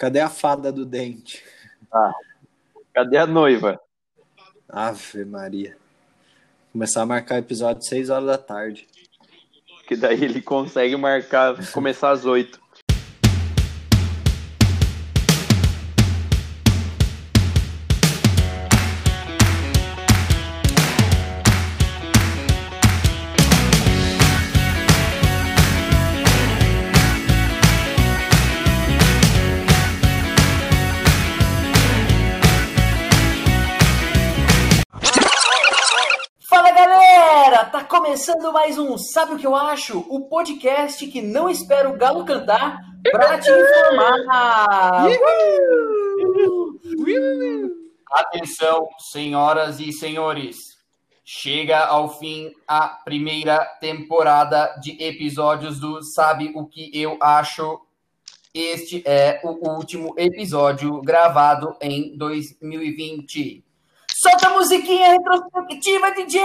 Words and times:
Cadê 0.00 0.20
a 0.20 0.30
fada 0.30 0.72
do 0.72 0.86
dente? 0.86 1.44
Ah, 1.92 2.14
cadê 2.94 3.18
a 3.18 3.26
noiva? 3.26 3.78
Ave 4.66 5.26
Maria. 5.26 5.76
Começar 6.72 7.02
a 7.02 7.06
marcar 7.06 7.36
episódio 7.36 7.82
6 7.82 8.08
horas 8.08 8.24
da 8.24 8.38
tarde. 8.38 8.88
Que 9.86 9.94
daí 9.94 10.24
ele 10.24 10.40
consegue 10.40 10.96
marcar, 10.96 11.54
começar 11.72 12.12
às 12.12 12.24
8. 12.24 12.58
Mais 38.70 38.78
um 38.78 38.96
Sabe 38.96 39.34
o 39.34 39.36
que 39.36 39.46
eu 39.46 39.56
acho? 39.56 39.98
O 40.08 40.28
podcast 40.28 41.04
que 41.08 41.20
não 41.20 41.50
espera 41.50 41.90
o 41.90 41.96
galo 41.96 42.24
cantar 42.24 42.78
pra 43.10 43.36
te 43.36 43.50
informar. 43.50 45.08
Atenção, 48.12 48.88
senhoras 49.10 49.80
e 49.80 49.92
senhores. 49.92 50.56
Chega 51.24 51.80
ao 51.80 52.16
fim 52.16 52.52
a 52.68 52.86
primeira 53.04 53.64
temporada 53.80 54.76
de 54.80 55.02
episódios 55.02 55.80
do 55.80 56.00
Sabe 56.04 56.52
o 56.54 56.64
que 56.64 56.92
eu 56.94 57.18
acho? 57.20 57.80
Este 58.54 59.02
é 59.04 59.40
o 59.42 59.68
último 59.68 60.14
episódio 60.16 61.00
gravado 61.02 61.76
em 61.80 62.16
2020. 62.16 63.64
Solta 64.20 64.48
a 64.48 64.50
musiquinha 64.50 65.12
retrospectiva, 65.12 66.10
DJ! 66.10 66.40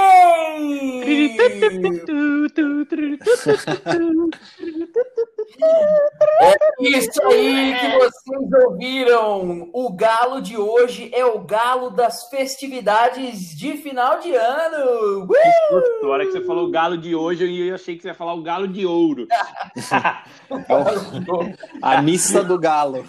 É 6.40 6.56
isso 6.80 7.22
aí 7.28 7.76
que 7.78 7.98
vocês 7.98 8.50
ouviram. 8.66 9.70
O 9.74 9.94
galo 9.94 10.42
de 10.42 10.56
hoje 10.58 11.12
é 11.14 11.26
o 11.26 11.40
galo 11.40 11.90
das 11.90 12.30
festividades 12.30 13.54
de 13.58 13.76
final 13.76 14.22
de 14.22 14.34
ano. 14.34 15.26
Uh! 15.26 16.02
Na 16.02 16.08
hora 16.08 16.26
que 16.26 16.32
você 16.32 16.46
falou 16.46 16.70
o 16.70 16.72
galo 16.72 16.98
de 16.98 17.14
hoje, 17.14 17.68
eu 17.68 17.76
achei 17.76 17.98
que 17.98 18.04
você 18.04 18.08
ia 18.08 18.14
falar 18.14 18.36
o 18.36 18.42
galo 18.42 18.70
de 18.70 18.86
ouro. 18.86 19.28
A 21.82 22.02
missa 22.02 22.42
do 22.42 22.58
galo. 22.58 23.00
O 23.00 23.04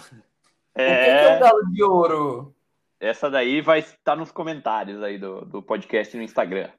que 0.75 0.81
é 0.81 0.83
o 0.83 1.29
É, 1.35 1.39
galo 1.39 1.63
de 1.71 1.83
ouro? 1.83 2.56
Essa 2.99 3.29
daí 3.29 3.61
vai 3.61 3.79
estar 3.79 4.15
nos 4.15 4.31
comentários 4.31 5.01
aí 5.03 5.17
do, 5.17 5.45
do 5.45 5.61
podcast 5.61 6.15
no 6.17 6.23
Instagram. 6.23 6.69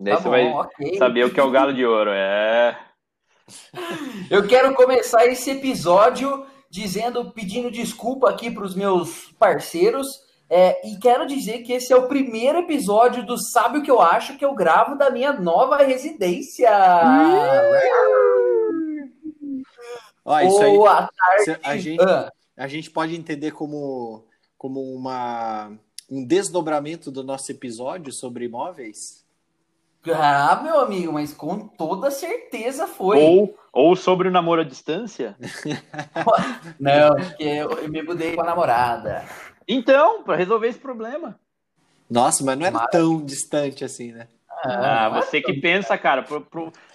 Daí 0.00 0.14
Tá 0.14 0.20
você 0.20 0.24
bom, 0.24 0.30
vai 0.30 0.44
ok. 0.52 0.96
saber 0.98 1.24
o 1.24 1.30
que 1.32 1.40
é 1.40 1.42
o 1.42 1.50
galo 1.50 1.72
de 1.74 1.84
ouro. 1.84 2.10
É. 2.12 2.78
Eu 4.30 4.46
quero 4.46 4.74
começar 4.74 5.26
esse 5.26 5.50
episódio 5.50 6.46
dizendo, 6.70 7.32
pedindo 7.32 7.70
desculpa 7.70 8.28
aqui 8.30 8.50
para 8.50 8.64
os 8.64 8.74
meus 8.74 9.32
parceiros. 9.38 10.06
é, 10.50 10.86
e 10.86 10.98
quero 10.98 11.26
dizer 11.26 11.62
que 11.62 11.72
esse 11.72 11.92
é 11.92 11.96
o 11.96 12.08
primeiro 12.08 12.58
episódio 12.60 13.24
do 13.24 13.36
Sabe 13.38 13.78
o 13.78 13.82
que 13.82 13.90
eu 13.90 14.00
acho 14.00 14.36
que 14.36 14.44
eu 14.44 14.54
gravo 14.54 14.96
da 14.96 15.10
minha 15.10 15.32
nova 15.32 15.78
residência. 15.78 16.70
Ó, 20.24 20.40
isso 20.40 20.62
aí. 20.62 20.76
Boa 20.76 21.08
tarde. 21.08 21.60
A 21.62 21.76
gente, 21.76 22.02
Ah, 22.02 22.30
a 22.56 22.68
gente 22.68 22.90
pode 22.90 23.14
entender 23.16 23.50
como, 23.52 24.26
como 24.58 24.82
uma, 24.94 25.70
um 26.10 26.26
desdobramento 26.26 27.10
do 27.10 27.22
nosso 27.22 27.50
episódio 27.52 28.12
sobre 28.12 28.44
imóveis? 28.46 29.24
Ah, 30.12 30.60
meu 30.62 30.80
amigo, 30.80 31.12
mas 31.12 31.32
com 31.32 31.58
toda 31.68 32.10
certeza 32.10 32.86
foi. 32.86 33.18
Ou, 33.18 33.58
ou 33.72 33.94
sobre 33.96 34.28
o 34.28 34.30
namoro 34.30 34.62
à 34.62 34.64
distância. 34.64 35.36
Não, 36.80 37.14
porque 37.14 37.44
eu, 37.44 37.70
eu 37.70 37.88
me 37.88 38.02
mudei 38.02 38.34
com 38.34 38.40
a 38.42 38.44
namorada. 38.44 39.24
Então, 39.66 40.22
para 40.22 40.36
resolver 40.36 40.68
esse 40.68 40.78
problema. 40.78 41.38
Nossa, 42.08 42.42
mas 42.42 42.58
não 42.58 42.64
era 42.64 42.78
Mas- 42.78 42.90
tão 42.90 43.22
distante 43.22 43.84
assim, 43.84 44.12
né? 44.12 44.28
Ah, 44.64 45.10
você 45.10 45.42
que 45.42 45.52
pensa, 45.52 45.96
cara, 45.98 46.24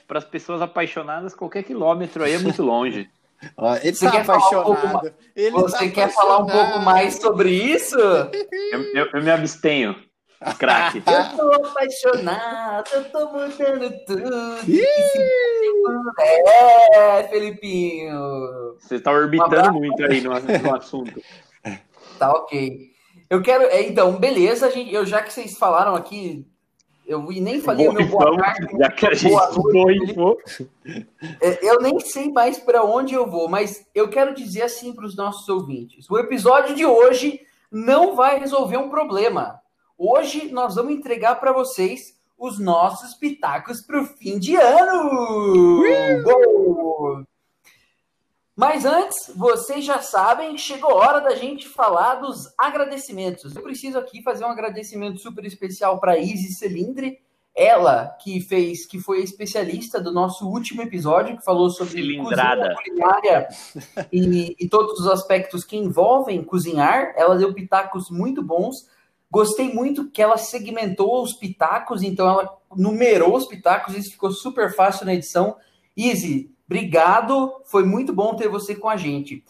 para 0.08 0.18
as 0.18 0.26
pessoas 0.26 0.60
apaixonadas, 0.62 1.36
qualquer 1.36 1.64
quilômetro 1.64 2.24
aí 2.24 2.34
é 2.34 2.40
muito 2.40 2.64
longe. 2.64 3.10
Ó, 3.58 3.76
ele 3.76 3.94
Você 3.94 4.06
tá 4.06 4.12
quer 4.12 4.26
falar 4.26 4.38
um 4.48 4.52
pouco 4.64 4.72
apaixonado. 4.88 5.14
Ele 5.36 5.52
Você 5.52 5.78
tá 5.78 5.92
quer 5.94 6.10
falar 6.14 6.34
um 6.38 6.46
pouco 6.46 6.58
apaixonado. 6.60 6.86
mais 6.86 7.16
sobre 7.16 7.50
isso? 7.50 7.98
Eu, 8.00 8.82
eu- 8.94 9.08
eu 9.14 9.22
me 9.24 9.32
abstenho, 9.32 9.96
craque. 10.58 11.02
Eu 11.08 11.38
tô 11.38 11.54
apaixonado, 11.68 12.90
eu 12.94 13.04
tô 13.12 13.26
mudando 13.32 13.94
tudo. 14.06 14.58
Ih! 14.68 14.84
É, 16.20 17.24
Felipinho. 17.30 18.76
Você 18.80 18.96
está 18.96 19.12
Um 19.12 19.16
orbitando 19.16 19.56
abraço. 19.56 19.74
muito 19.74 20.04
aí 20.04 20.22
no, 20.22 20.32
no 20.40 20.76
assunto. 20.76 21.22
Tá 22.20 22.32
ok. 22.32 22.78
Eu 23.30 23.42
quero. 23.42 23.64
é, 23.66 23.82
Então, 23.84 24.14
beleza, 24.14 24.70
gente. 24.72 24.94
Eu, 24.94 25.06
já 25.06 25.22
que 25.22 25.34
vocês 25.34 25.58
falaram 25.58 25.96
aqui, 25.96 26.46
eu 27.06 27.22
nem 27.24 27.60
falei 27.62 27.88
o 27.88 27.94
meu 27.94 28.06
boa 28.08 28.26
Vamos, 28.26 28.42
tarde. 28.42 28.78
já 28.78 28.90
que 28.92 29.06
a 29.08 29.14
gente 29.14 29.32
boa 29.32 29.52
noite, 29.74 30.14
boifou. 30.14 30.38
É, 31.42 31.70
Eu 31.70 31.82
nem 31.82 32.00
sei 32.00 32.32
mais 32.32 32.58
para 32.58 32.84
onde 32.84 33.14
eu 33.14 33.30
vou, 33.30 33.50
mas 33.50 33.86
eu 33.94 34.10
quero 34.10 34.34
dizer 34.34 34.64
assim 34.64 34.94
para 34.94 35.06
os 35.06 35.16
nossos 35.16 35.48
ouvintes: 35.50 36.10
o 36.10 36.18
episódio 36.18 36.76
de 36.76 36.86
hoje 36.86 37.42
não 37.72 38.16
vai 38.16 38.40
resolver 38.40 38.78
um 38.78 38.90
problema. 38.90 39.60
Hoje 39.98 40.52
nós 40.52 40.76
vamos 40.76 40.94
entregar 40.94 41.40
para 41.40 41.52
vocês 41.52 42.18
os 42.38 42.60
nossos 42.60 43.14
pitacos 43.14 43.82
para 43.82 44.02
o 44.02 44.06
fim 44.06 44.40
de 44.40 44.56
ano. 44.56 45.82
Gol! 46.24 47.24
Mas 48.56 48.86
antes, 48.86 49.32
vocês 49.36 49.84
já 49.84 50.00
sabem, 50.00 50.58
chegou 50.58 50.92
a 50.92 50.96
hora 50.96 51.20
da 51.20 51.36
gente 51.36 51.68
falar 51.68 52.16
dos 52.16 52.54
agradecimentos. 52.58 53.56
Eu 53.56 53.64
preciso 53.64 53.98
aqui 53.98 54.22
fazer 54.22 54.46
um 54.46 54.50
agradecimento 54.50 55.20
super 55.20 55.44
especial 55.44 56.00
para 56.00 56.20
Izzy 56.20 56.54
Celindre, 56.54 57.20
ela 57.56 58.16
que 58.22 58.42
fez, 58.42 58.86
que 58.86 59.00
foi 59.00 59.22
especialista 59.22 60.00
do 60.00 60.12
nosso 60.12 60.48
último 60.48 60.84
episódio, 60.84 61.38
que 61.38 61.44
falou 61.44 61.70
sobre 61.70 61.94
Cilindrada. 61.94 62.76
cozinha 62.76 62.76
culinária 62.76 63.48
e, 64.12 64.56
e 64.60 64.70
todos 64.70 65.00
os 65.00 65.08
aspectos 65.08 65.64
que 65.64 65.78
envolvem 65.78 66.44
cozinhar. 66.44 67.14
Ela 67.16 67.36
deu 67.36 67.54
pitacos 67.54 68.10
muito 68.10 68.44
bons. 68.44 68.88
Gostei 69.32 69.74
muito 69.74 70.12
que 70.12 70.22
ela 70.22 70.38
segmentou 70.38 71.24
os 71.24 71.34
pitacos, 71.34 72.04
então 72.04 72.28
ela 72.28 72.56
numerou 72.76 73.36
os 73.36 73.48
pitacos, 73.48 73.96
isso 73.96 74.12
ficou 74.12 74.32
super 74.32 74.76
fácil 74.76 75.08
na 75.08 75.14
edição. 75.16 75.56
Izzy, 75.98 76.53
obrigado, 76.66 77.62
foi 77.66 77.84
muito 77.86 78.14
bom 78.14 78.36
ter 78.36 78.48
você 78.48 78.76
com 78.76 78.90
a 78.90 78.98
gente. 78.98 79.44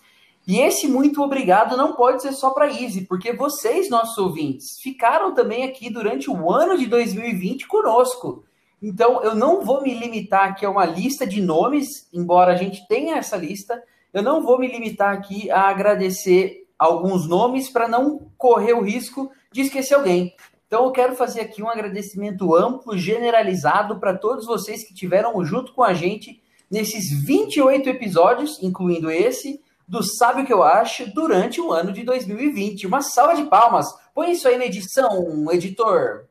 E 0.45 0.59
esse 0.59 0.87
muito 0.87 1.21
obrigado 1.23 1.77
não 1.77 1.93
pode 1.93 2.21
ser 2.21 2.33
só 2.33 2.49
para 2.49 2.67
Easy, 2.67 3.05
porque 3.05 3.31
vocês, 3.31 3.89
nossos 3.89 4.17
ouvintes, 4.17 4.77
ficaram 4.81 5.33
também 5.33 5.63
aqui 5.63 5.89
durante 5.89 6.29
o 6.29 6.51
ano 6.51 6.77
de 6.77 6.85
2020 6.85 7.65
conosco. 7.65 8.43
Então, 8.81 9.23
eu 9.23 9.33
não 9.33 9.61
vou 9.61 9.81
me 9.81 9.93
limitar 9.93 10.49
aqui 10.49 10.65
a 10.65 10.69
uma 10.69 10.83
lista 10.83 11.25
de 11.25 11.41
nomes, 11.41 12.09
embora 12.13 12.51
a 12.51 12.57
gente 12.57 12.85
tenha 12.89 13.15
essa 13.15 13.37
lista, 13.37 13.81
eu 14.13 14.21
não 14.21 14.43
vou 14.43 14.59
me 14.59 14.67
limitar 14.67 15.13
aqui 15.13 15.49
a 15.49 15.69
agradecer 15.69 16.67
alguns 16.77 17.25
nomes 17.25 17.69
para 17.69 17.87
não 17.87 18.29
correr 18.37 18.73
o 18.73 18.81
risco 18.81 19.31
de 19.49 19.61
esquecer 19.61 19.93
alguém. 19.93 20.35
Então, 20.67 20.83
eu 20.83 20.91
quero 20.91 21.15
fazer 21.15 21.39
aqui 21.39 21.63
um 21.63 21.69
agradecimento 21.69 22.53
amplo, 22.53 22.97
generalizado 22.97 23.97
para 23.97 24.17
todos 24.17 24.45
vocês 24.45 24.85
que 24.85 24.93
tiveram 24.93 25.41
junto 25.45 25.73
com 25.73 25.83
a 25.83 25.93
gente 25.93 26.42
nesses 26.69 27.11
28 27.25 27.89
episódios, 27.89 28.61
incluindo 28.61 29.11
esse, 29.11 29.61
do 29.87 30.01
Sabe 30.01 30.41
o 30.41 30.45
que 30.45 30.53
eu 30.53 30.63
acho 30.63 31.13
durante 31.13 31.59
o 31.59 31.71
ano 31.71 31.91
de 31.91 32.03
2020. 32.03 32.87
Uma 32.87 33.01
salva 33.01 33.35
de 33.35 33.43
palmas. 33.43 33.87
Põe 34.13 34.31
isso 34.31 34.47
aí 34.47 34.57
na 34.57 34.65
edição, 34.65 35.51
editor. 35.51 36.25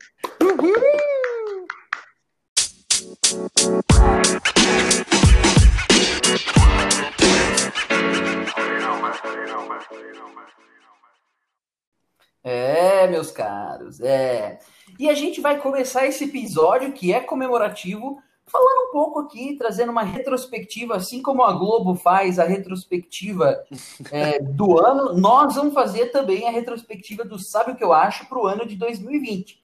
É, 12.44 13.06
meus 13.06 13.30
caros, 13.30 14.00
é. 14.00 14.58
E 14.98 15.08
a 15.08 15.14
gente 15.14 15.40
vai 15.40 15.60
começar 15.60 16.06
esse 16.06 16.24
episódio 16.24 16.92
que 16.92 17.12
é 17.12 17.20
comemorativo, 17.20 18.20
falando 18.46 18.88
um 18.88 18.92
pouco 18.92 19.20
aqui, 19.20 19.56
trazendo 19.56 19.92
uma 19.92 20.02
retrospectiva, 20.02 20.96
assim 20.96 21.22
como 21.22 21.42
a 21.42 21.52
Globo 21.52 21.94
faz 21.94 22.38
a 22.38 22.44
retrospectiva 22.44 23.64
é, 24.10 24.38
do 24.40 24.78
ano, 24.78 25.14
nós 25.14 25.54
vamos 25.54 25.74
fazer 25.74 26.06
também 26.06 26.46
a 26.46 26.50
retrospectiva 26.50 27.24
do 27.24 27.38
Sabe 27.38 27.72
o 27.72 27.76
que 27.76 27.84
eu 27.84 27.92
acho 27.92 28.28
para 28.28 28.38
o 28.38 28.46
ano 28.46 28.66
de 28.66 28.76
2020. 28.76 29.60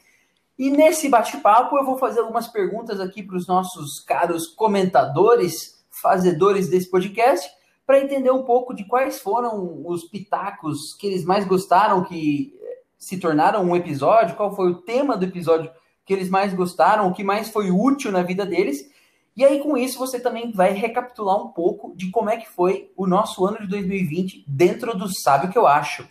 E 0.59 0.71
nesse 0.71 1.09
bate-papo 1.09 1.77
eu 1.79 1.85
vou 1.85 1.99
fazer 1.99 2.21
algumas 2.21 2.49
perguntas 2.49 2.99
aqui 3.01 3.23
para 3.23 3.37
os 3.37 3.47
nossos 3.47 4.01
caros 4.01 4.47
comentadores, 4.47 5.85
fazedores 5.91 6.69
desse 6.69 6.91
podcast, 6.91 7.49
para 7.87 8.01
entender 8.01 8.31
um 8.31 8.43
pouco 8.43 8.75
de 8.75 8.85
quais 8.85 9.21
foram 9.21 9.87
os 9.87 10.05
pitacos 10.05 10.95
que 10.95 11.07
eles 11.07 11.25
mais 11.25 11.47
gostaram, 11.47 12.05
que 12.05 12.55
se 12.99 13.19
tornaram 13.19 13.63
um 13.63 13.77
episódio, 13.77 14.37
qual 14.37 14.55
foi 14.55 14.71
o 14.71 14.83
tema 14.83 15.17
do 15.17 15.25
episódio 15.25 15.71
que 16.09 16.15
eles 16.15 16.31
mais 16.31 16.55
gostaram, 16.55 17.07
o 17.07 17.13
que 17.13 17.23
mais 17.23 17.51
foi 17.51 17.71
útil 17.71 18.11
na 18.11 18.23
vida 18.23 18.47
deles. 18.47 18.91
E 19.37 19.45
aí, 19.45 19.61
com 19.61 19.77
isso, 19.77 19.99
você 19.99 20.19
também 20.19 20.51
vai 20.51 20.73
recapitular 20.73 21.37
um 21.37 21.49
pouco 21.49 21.93
de 21.95 22.11
como 22.11 22.31
é 22.31 22.39
que 22.39 22.49
foi 22.49 22.91
o 22.97 23.07
nosso 23.07 23.45
ano 23.45 23.61
de 23.61 23.67
2020 23.67 24.43
dentro 24.49 24.97
do 24.97 25.07
Sabe 25.21 25.47
o 25.47 25.51
que 25.51 25.59
eu 25.59 25.67
acho. 25.67 26.09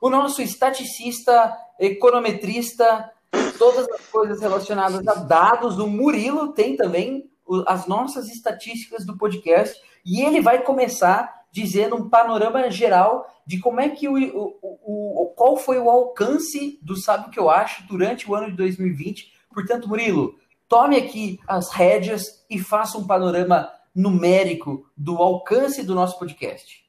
O 0.00 0.08
nosso 0.08 0.40
estaticista, 0.40 1.52
econometrista, 1.80 3.10
todas 3.58 3.88
as 3.90 4.06
coisas 4.06 4.40
relacionadas 4.40 5.06
a 5.08 5.14
dados, 5.14 5.80
o 5.80 5.88
Murilo 5.88 6.52
tem 6.52 6.76
também 6.76 7.28
as 7.66 7.88
nossas 7.88 8.28
estatísticas 8.28 9.04
do 9.04 9.18
podcast 9.18 9.76
e 10.06 10.22
ele 10.22 10.40
vai 10.40 10.62
começar 10.62 11.40
dizendo 11.50 11.96
um 11.96 12.08
panorama 12.08 12.70
geral 12.70 13.26
de 13.44 13.58
como 13.58 13.80
é 13.80 13.88
que 13.88 14.08
o, 14.08 14.14
o, 14.14 15.22
o, 15.24 15.26
qual 15.34 15.56
foi 15.56 15.76
o 15.76 15.90
alcance 15.90 16.78
do 16.80 16.96
Sabe 16.96 17.26
o 17.26 17.30
que 17.30 17.38
eu 17.40 17.50
acho 17.50 17.84
durante 17.88 18.30
o 18.30 18.34
ano 18.36 18.50
de 18.50 18.56
2020. 18.56 19.39
Portanto, 19.52 19.88
Murilo, 19.88 20.38
tome 20.68 20.96
aqui 20.96 21.38
as 21.46 21.70
rédeas 21.70 22.44
e 22.48 22.58
faça 22.58 22.96
um 22.96 23.06
panorama 23.06 23.72
numérico 23.94 24.88
do 24.96 25.16
alcance 25.16 25.82
do 25.82 25.94
nosso 25.94 26.18
podcast. 26.18 26.84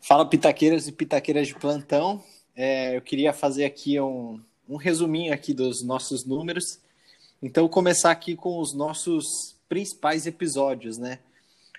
Fala, 0.00 0.28
pitaqueiras 0.28 0.88
e 0.88 0.92
pitaqueiras 0.92 1.46
de 1.48 1.54
plantão. 1.54 2.22
É, 2.56 2.96
eu 2.96 3.02
queria 3.02 3.32
fazer 3.32 3.64
aqui 3.64 4.00
um, 4.00 4.40
um 4.68 4.76
resuminho 4.76 5.32
aqui 5.32 5.52
dos 5.52 5.82
nossos 5.82 6.24
números. 6.24 6.78
Então, 7.42 7.68
começar 7.68 8.10
aqui 8.10 8.34
com 8.36 8.58
os 8.60 8.72
nossos 8.72 9.56
principais 9.68 10.26
episódios, 10.26 10.98
né? 10.98 11.18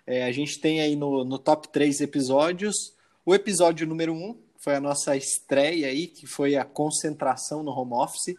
É, 0.05 0.23
a 0.23 0.31
gente 0.31 0.59
tem 0.59 0.81
aí 0.81 0.95
no, 0.95 1.23
no 1.23 1.39
top 1.39 1.67
3 1.69 2.01
episódios 2.01 2.95
o 3.25 3.33
episódio 3.33 3.87
número 3.87 4.13
1, 4.13 4.37
foi 4.59 4.75
a 4.75 4.79
nossa 4.79 5.17
estreia 5.17 5.87
aí, 5.87 6.05
que 6.05 6.27
foi 6.27 6.55
a 6.55 6.63
concentração 6.63 7.63
no 7.63 7.71
home 7.71 7.93
office, 7.93 8.35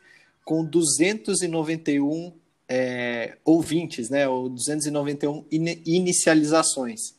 com 0.46 0.64
291 0.64 2.32
é, 2.68 3.36
ouvintes, 3.44 4.08
né? 4.08 4.28
Ou 4.28 4.48
291 4.48 5.44
in 5.50 5.82
inicializações. 5.84 7.16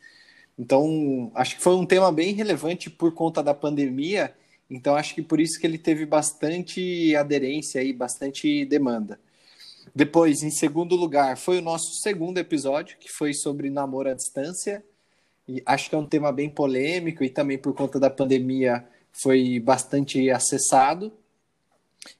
Então, 0.57 1.29
acho 1.35 1.57
que 1.57 1.61
foi 1.61 1.75
um 1.75 1.85
tema 1.85 2.09
bem 2.09 2.33
relevante 2.33 2.89
por 2.89 3.13
conta 3.13 3.43
da 3.43 3.53
pandemia. 3.53 4.33
Então, 4.69 4.95
acho 4.95 5.13
que 5.13 5.21
por 5.21 5.41
isso 5.41 5.59
que 5.59 5.67
ele 5.67 5.77
teve 5.77 6.05
bastante 6.05 7.13
aderência 7.17 7.83
e 7.83 7.91
bastante 7.91 8.63
demanda. 8.63 9.19
Depois, 9.93 10.41
em 10.41 10.49
segundo 10.49 10.95
lugar, 10.95 11.37
foi 11.37 11.59
o 11.59 11.61
nosso 11.61 12.01
segundo 12.01 12.37
episódio, 12.37 12.97
que 12.97 13.11
foi 13.11 13.33
sobre 13.33 13.69
namoro 13.69 14.09
à 14.09 14.13
distância. 14.13 14.81
E 15.45 15.61
acho 15.65 15.89
que 15.89 15.95
é 15.95 15.97
um 15.97 16.05
tema 16.05 16.31
bem 16.31 16.49
polêmico 16.49 17.25
e 17.25 17.29
também 17.29 17.57
por 17.57 17.73
conta 17.73 17.99
da 17.99 18.09
pandemia 18.09 18.87
foi 19.11 19.59
bastante 19.59 20.29
acessado. 20.29 21.11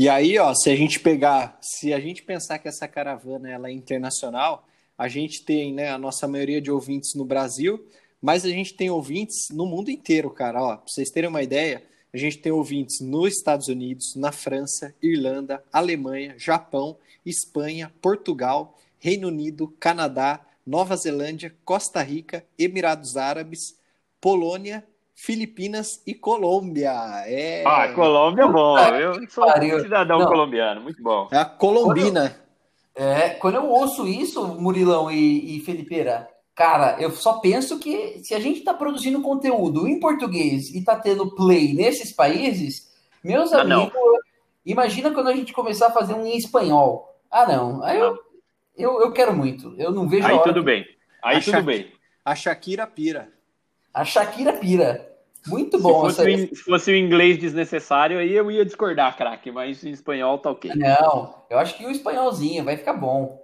E 0.00 0.08
aí, 0.08 0.38
ó, 0.38 0.54
se 0.54 0.70
a 0.70 0.74
gente 0.74 0.98
pegar, 0.98 1.58
se 1.60 1.92
a 1.92 2.00
gente 2.00 2.22
pensar 2.22 2.58
que 2.58 2.66
essa 2.66 2.88
caravana 2.88 3.50
ela 3.50 3.68
é 3.68 3.70
internacional, 3.70 4.66
a 4.96 5.08
gente 5.08 5.44
tem, 5.44 5.74
né, 5.74 5.90
a 5.90 5.98
nossa 5.98 6.26
maioria 6.26 6.58
de 6.58 6.70
ouvintes 6.70 7.14
no 7.14 7.22
Brasil, 7.22 7.86
mas 8.18 8.46
a 8.46 8.48
gente 8.48 8.72
tem 8.72 8.88
ouvintes 8.88 9.50
no 9.50 9.66
mundo 9.66 9.90
inteiro, 9.90 10.30
cara. 10.30 10.62
Ó, 10.62 10.76
pra 10.78 10.86
vocês 10.86 11.10
terem 11.10 11.28
uma 11.28 11.42
ideia, 11.42 11.82
a 12.14 12.16
gente 12.16 12.38
tem 12.38 12.50
ouvintes 12.50 13.02
nos 13.02 13.34
Estados 13.34 13.68
Unidos, 13.68 14.16
na 14.16 14.32
França, 14.32 14.94
Irlanda, 15.02 15.62
Alemanha, 15.70 16.34
Japão, 16.38 16.96
Espanha, 17.26 17.92
Portugal, 18.00 18.78
Reino 18.98 19.28
Unido, 19.28 19.68
Canadá, 19.78 20.40
Nova 20.66 20.96
Zelândia, 20.96 21.54
Costa 21.62 22.00
Rica, 22.00 22.42
Emirados 22.58 23.18
Árabes, 23.18 23.76
Polônia, 24.18 24.82
Filipinas 25.22 26.02
e 26.06 26.14
Colômbia. 26.14 26.92
É... 27.26 27.62
Ah, 27.66 27.88
Colômbia 27.92 28.44
é 28.44 28.48
bom. 28.48 28.78
Eu 28.78 29.28
sou 29.28 29.44
um 29.46 29.80
cidadão 29.80 30.20
Não. 30.20 30.26
colombiano, 30.26 30.80
muito 30.80 31.02
bom. 31.02 31.28
É 31.30 31.38
a 31.38 31.44
colombina. 31.44 32.36
Quando 32.94 33.06
eu, 33.06 33.12
é, 33.12 33.30
quando 33.30 33.54
eu 33.56 33.66
ouço 33.66 34.06
isso, 34.06 34.46
Murilão 34.60 35.10
e, 35.10 35.56
e 35.56 35.60
Felipeira, 35.60 36.28
Cara, 36.60 36.96
eu 37.00 37.10
só 37.10 37.38
penso 37.38 37.78
que 37.78 38.22
se 38.22 38.34
a 38.34 38.38
gente 38.38 38.58
está 38.58 38.74
produzindo 38.74 39.22
conteúdo 39.22 39.88
em 39.88 39.98
português 39.98 40.68
e 40.68 40.80
está 40.80 40.94
tendo 40.94 41.34
play 41.34 41.72
nesses 41.72 42.12
países, 42.12 42.92
meus 43.24 43.50
ah, 43.54 43.62
amigos, 43.62 43.94
não. 43.94 44.18
imagina 44.66 45.10
quando 45.10 45.28
a 45.28 45.34
gente 45.34 45.54
começar 45.54 45.86
a 45.86 45.90
fazer 45.90 46.12
um 46.12 46.26
em 46.26 46.36
espanhol. 46.36 47.18
Ah, 47.30 47.46
não. 47.46 47.82
Aí 47.82 47.98
eu, 47.98 48.18
eu, 48.76 49.00
eu 49.00 49.10
quero 49.10 49.34
muito. 49.34 49.74
Eu 49.78 49.90
não 49.90 50.06
vejo. 50.06 50.26
Aí 50.26 50.38
tudo 50.42 50.62
bem. 50.62 50.84
Aí 51.22 51.38
a 51.38 51.40
tudo 51.40 51.50
Sha 51.52 51.62
bem. 51.62 51.90
A 52.22 52.34
Shakira 52.34 52.86
pira. 52.86 53.32
A 53.94 54.04
Shakira 54.04 54.52
pira. 54.52 55.09
Muito 55.46 55.78
bom. 55.80 56.08
Se 56.10 56.16
fosse, 56.16 56.32
essa... 56.32 56.54
se 56.54 56.62
fosse 56.62 56.90
o 56.90 56.96
inglês 56.96 57.38
desnecessário, 57.38 58.18
aí 58.18 58.32
eu 58.32 58.50
ia 58.50 58.64
discordar, 58.64 59.16
craque, 59.16 59.50
mas 59.50 59.82
em 59.84 59.90
espanhol 59.90 60.38
tá 60.38 60.50
ok. 60.50 60.72
Não, 60.74 61.34
eu 61.48 61.58
acho 61.58 61.76
que 61.76 61.86
o 61.86 61.90
espanholzinho 61.90 62.64
vai 62.64 62.76
ficar 62.76 62.92
bom. 62.92 63.40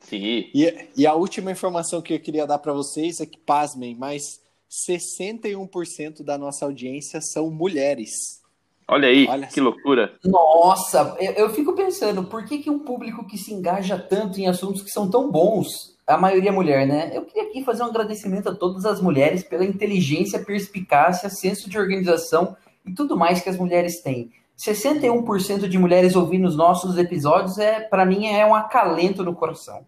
Sim. 0.00 0.48
E, 0.54 0.88
e 0.96 1.06
a 1.06 1.14
última 1.14 1.52
informação 1.52 2.00
que 2.00 2.14
eu 2.14 2.20
queria 2.20 2.46
dar 2.46 2.58
para 2.58 2.72
vocês 2.72 3.20
é 3.20 3.26
que, 3.26 3.38
pasmem, 3.38 3.94
mas 3.94 4.40
61% 4.88 6.24
da 6.24 6.38
nossa 6.38 6.64
audiência 6.64 7.20
são 7.20 7.50
mulheres. 7.50 8.40
Olha 8.88 9.08
aí, 9.08 9.26
Olha 9.28 9.46
que 9.46 9.52
assim. 9.52 9.60
loucura. 9.60 10.18
Nossa, 10.24 11.16
eu, 11.20 11.32
eu, 11.32 11.50
fico 11.50 11.74
pensando, 11.74 12.24
por 12.24 12.44
que, 12.44 12.58
que 12.58 12.70
um 12.70 12.80
público 12.80 13.24
que 13.24 13.38
se 13.38 13.52
engaja 13.52 13.96
tanto 13.96 14.40
em 14.40 14.48
assuntos 14.48 14.82
que 14.82 14.90
são 14.90 15.08
tão 15.08 15.30
bons, 15.30 15.96
a 16.10 16.18
maioria 16.18 16.50
é 16.50 16.52
mulher, 16.52 16.86
né? 16.86 17.10
Eu 17.14 17.24
queria 17.24 17.48
aqui 17.48 17.64
fazer 17.64 17.82
um 17.82 17.86
agradecimento 17.86 18.48
a 18.48 18.54
todas 18.54 18.84
as 18.84 19.00
mulheres 19.00 19.44
pela 19.44 19.64
inteligência, 19.64 20.44
perspicácia, 20.44 21.30
senso 21.30 21.70
de 21.70 21.78
organização 21.78 22.56
e 22.84 22.92
tudo 22.92 23.16
mais 23.16 23.40
que 23.40 23.48
as 23.48 23.56
mulheres 23.56 24.00
têm. 24.00 24.32
61% 24.58 25.68
de 25.68 25.78
mulheres 25.78 26.16
ouvindo 26.16 26.46
os 26.46 26.56
nossos 26.56 26.98
episódios 26.98 27.58
é, 27.58 27.80
para 27.80 28.04
mim, 28.04 28.26
é 28.26 28.44
um 28.44 28.54
acalento 28.54 29.24
no 29.24 29.34
coração. 29.34 29.86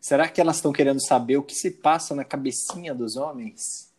Será 0.00 0.28
que 0.28 0.40
elas 0.40 0.56
estão 0.56 0.72
querendo 0.72 1.04
saber 1.04 1.36
o 1.38 1.42
que 1.42 1.54
se 1.54 1.70
passa 1.70 2.14
na 2.14 2.22
cabecinha 2.22 2.94
dos 2.94 3.16
homens? 3.16 3.92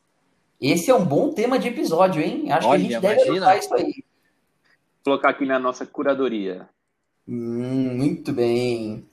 Esse 0.62 0.90
é 0.90 0.96
um 0.96 1.06
bom 1.06 1.34
tema 1.34 1.60
de 1.60 1.68
episódio, 1.68 2.22
hein? 2.22 2.52
Acho 2.52 2.68
Olha, 2.68 2.80
que 2.80 2.86
a 2.86 2.90
gente 2.92 3.02
deve 3.02 3.22
imagina. 3.24 3.58
isso 3.58 3.74
aí. 3.74 3.84
Vou 3.84 5.04
colocar 5.04 5.30
aqui 5.30 5.46
na 5.46 5.60
nossa 5.60 5.86
curadoria. 5.86 6.70
Hum, 7.28 7.98
muito 7.98 8.32
bem. 8.32 9.06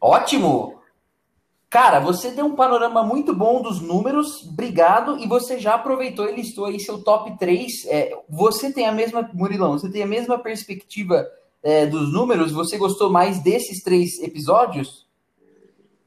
Ótimo! 0.00 0.75
Cara, 1.68 1.98
você 1.98 2.30
deu 2.30 2.46
um 2.46 2.54
panorama 2.54 3.02
muito 3.02 3.34
bom 3.34 3.60
dos 3.60 3.80
números, 3.80 4.44
obrigado, 4.48 5.18
e 5.18 5.26
você 5.26 5.58
já 5.58 5.74
aproveitou 5.74 6.28
e 6.28 6.34
listou 6.34 6.66
aí 6.66 6.78
seu 6.78 7.02
top 7.02 7.36
3. 7.38 7.84
É, 7.86 8.16
você 8.28 8.72
tem 8.72 8.86
a 8.86 8.92
mesma, 8.92 9.28
Murilão, 9.34 9.72
você 9.72 9.90
tem 9.90 10.02
a 10.02 10.06
mesma 10.06 10.38
perspectiva 10.38 11.26
é, 11.62 11.84
dos 11.84 12.12
números? 12.12 12.52
Você 12.52 12.78
gostou 12.78 13.10
mais 13.10 13.40
desses 13.42 13.82
três 13.82 14.18
episódios? 14.22 15.06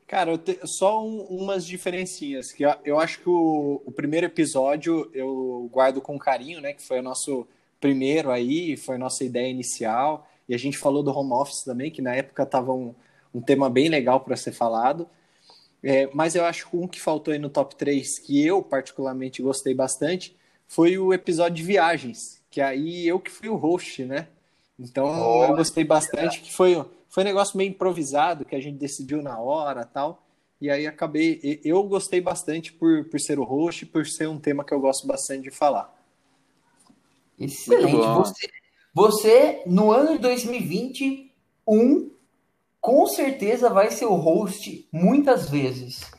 Cara, 0.07 0.37
te- 0.37 0.59
só 0.65 1.03
um- 1.05 1.23
umas 1.29 1.65
diferencinhas. 1.65 2.51
Que 2.51 2.63
eu, 2.63 2.73
eu 2.83 2.99
acho 2.99 3.19
que 3.19 3.29
o, 3.29 3.81
o 3.85 3.91
primeiro 3.91 4.25
episódio 4.25 5.11
eu 5.13 5.69
guardo 5.71 6.01
com 6.01 6.17
carinho, 6.17 6.61
né? 6.61 6.73
Que 6.73 6.81
foi 6.81 6.99
o 6.99 7.03
nosso 7.03 7.45
primeiro 7.79 8.31
aí, 8.31 8.75
foi 8.75 8.95
a 8.95 8.99
nossa 8.99 9.23
ideia 9.23 9.49
inicial. 9.49 10.25
E 10.47 10.55
a 10.55 10.57
gente 10.57 10.77
falou 10.77 11.03
do 11.03 11.11
home 11.11 11.33
office 11.33 11.63
também, 11.63 11.91
que 11.91 12.01
na 12.01 12.15
época 12.15 12.41
estava 12.43 12.73
um, 12.73 12.95
um 13.35 13.41
tema 13.41 13.69
bem 13.69 13.87
legal 13.87 14.21
para 14.21 14.35
ser 14.35 14.51
falado. 14.51 15.07
É, 15.83 16.09
mas 16.13 16.35
eu 16.35 16.43
acho 16.45 16.69
que 16.69 16.75
um 16.75 16.87
que 16.87 16.99
faltou 16.99 17.31
aí 17.31 17.39
no 17.39 17.49
top 17.49 17.75
3, 17.75 18.19
que 18.19 18.45
eu 18.45 18.61
particularmente 18.61 19.41
gostei 19.41 19.73
bastante, 19.73 20.35
foi 20.67 20.97
o 20.97 21.13
episódio 21.13 21.55
de 21.55 21.63
viagens. 21.63 22.41
Que 22.49 22.61
aí 22.61 23.07
eu 23.07 23.19
que 23.19 23.31
fui 23.31 23.49
o 23.49 23.55
host, 23.55 24.03
né? 24.05 24.27
Então 24.77 25.43
eu 25.43 25.55
gostei 25.55 25.83
bastante, 25.83 26.41
que 26.41 26.53
foi, 26.53 26.85
foi 27.09 27.23
um 27.23 27.27
negócio 27.27 27.57
meio 27.57 27.69
improvisado, 27.69 28.45
que 28.45 28.55
a 28.55 28.61
gente 28.61 28.77
decidiu 28.77 29.21
na 29.21 29.39
hora 29.39 29.85
tal. 29.85 30.23
E 30.61 30.69
aí 30.69 30.85
acabei. 30.85 31.61
Eu 31.63 31.83
gostei 31.83 32.19
bastante 32.19 32.73
por, 32.73 33.05
por 33.05 33.19
ser 33.19 33.39
o 33.39 33.43
host, 33.43 33.85
por 33.85 34.05
ser 34.05 34.27
um 34.27 34.39
tema 34.39 34.63
que 34.63 34.73
eu 34.73 34.79
gosto 34.79 35.07
bastante 35.07 35.43
de 35.43 35.51
falar. 35.51 35.93
Excelente. 37.39 37.95
Você, 37.95 38.49
você, 38.93 39.63
no 39.65 39.91
ano 39.91 40.13
de 40.13 40.19
2021, 40.19 42.11
com 42.81 43.05
certeza 43.07 43.69
vai 43.69 43.91
ser 43.91 44.05
o 44.05 44.15
host 44.15 44.87
muitas 44.91 45.49
vezes. 45.49 46.09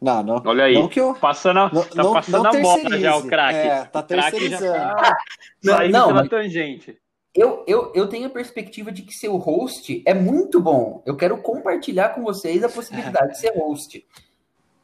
Não, 0.00 0.22
não. 0.22 0.42
Olha 0.44 0.64
aí, 0.64 0.74
Não 0.74 0.88
que 0.88 1.00
eu. 1.00 1.14
passando 1.14 1.58
a, 1.60 1.70
Não, 1.72 1.82
tá 1.82 2.02
não, 2.02 2.12
passando 2.12 2.42
não 2.42 2.50
a 2.50 2.60
bola 2.60 2.98
já, 2.98 3.16
o 3.16 3.26
craque. 3.26 3.58
É, 3.58 3.84
tá 3.84 4.00
O 4.00 4.02
craque 4.04 4.22
já 4.22 4.30
terceirizando. 4.30 4.72
tá 4.96 5.16
saindo 5.64 5.92
Não, 5.92 6.10
mas- 6.12 6.28
tangente. 6.28 6.98
Eu, 7.34 7.62
eu, 7.66 7.92
eu 7.94 8.08
tenho 8.08 8.26
a 8.28 8.30
perspectiva 8.30 8.90
de 8.90 9.02
que 9.02 9.12
ser 9.12 9.28
o 9.28 9.36
host 9.36 10.02
é 10.06 10.14
muito 10.14 10.58
bom. 10.58 11.02
Eu 11.04 11.16
quero 11.16 11.36
compartilhar 11.42 12.10
com 12.10 12.22
vocês 12.22 12.64
a 12.64 12.68
possibilidade 12.68 13.32
de 13.32 13.38
ser 13.38 13.52
host. 13.58 14.06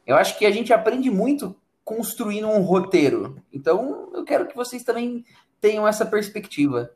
Eu 0.05 0.15
acho 0.15 0.37
que 0.37 0.45
a 0.45 0.51
gente 0.51 0.71
aprende 0.71 1.09
muito 1.09 1.55
construindo 1.83 2.47
um 2.47 2.61
roteiro. 2.61 3.37
Então, 3.51 4.09
eu 4.13 4.23
quero 4.23 4.45
que 4.47 4.55
vocês 4.55 4.83
também 4.83 5.25
tenham 5.59 5.87
essa 5.87 6.05
perspectiva. 6.05 6.91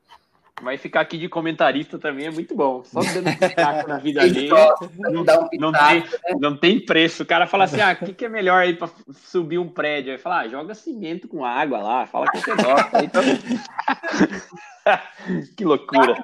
Mas 0.61 0.81
ficar 0.81 1.01
aqui 1.01 1.17
de 1.19 1.29
comentarista 1.29 1.99
também 1.99 2.25
é 2.25 2.31
muito 2.31 2.55
bom. 2.55 2.83
Só 2.83 2.99
dando 3.01 3.37
pitaco 3.37 3.87
na 3.87 3.99
vida 3.99 4.23
Ele 4.23 4.33
dele. 4.33 4.49
Não, 4.97 5.23
dá 5.23 5.39
um 5.39 5.47
não 5.59 5.71
pitaco. 5.71 6.17
tem, 6.23 6.39
não 6.39 6.57
tem 6.57 6.79
preço. 6.83 7.21
O 7.21 7.25
cara 7.25 7.45
fala 7.45 7.65
assim: 7.65 7.79
ah, 7.79 7.95
o 7.99 8.05
que, 8.05 8.13
que 8.13 8.25
é 8.25 8.29
melhor 8.29 8.61
aí 8.63 8.73
pra 8.75 8.89
subir 9.13 9.59
um 9.59 9.69
prédio? 9.69 10.11
Aí 10.11 10.17
fala, 10.17 10.39
ah, 10.41 10.47
joga 10.47 10.73
cimento 10.73 11.27
com 11.27 11.45
água 11.45 11.77
lá, 11.79 12.07
fala 12.07 12.25
que 12.31 12.39
você 12.39 12.55
gosta. 12.55 13.03
Então... 13.03 13.21
que 15.55 15.63
loucura. 15.65 16.15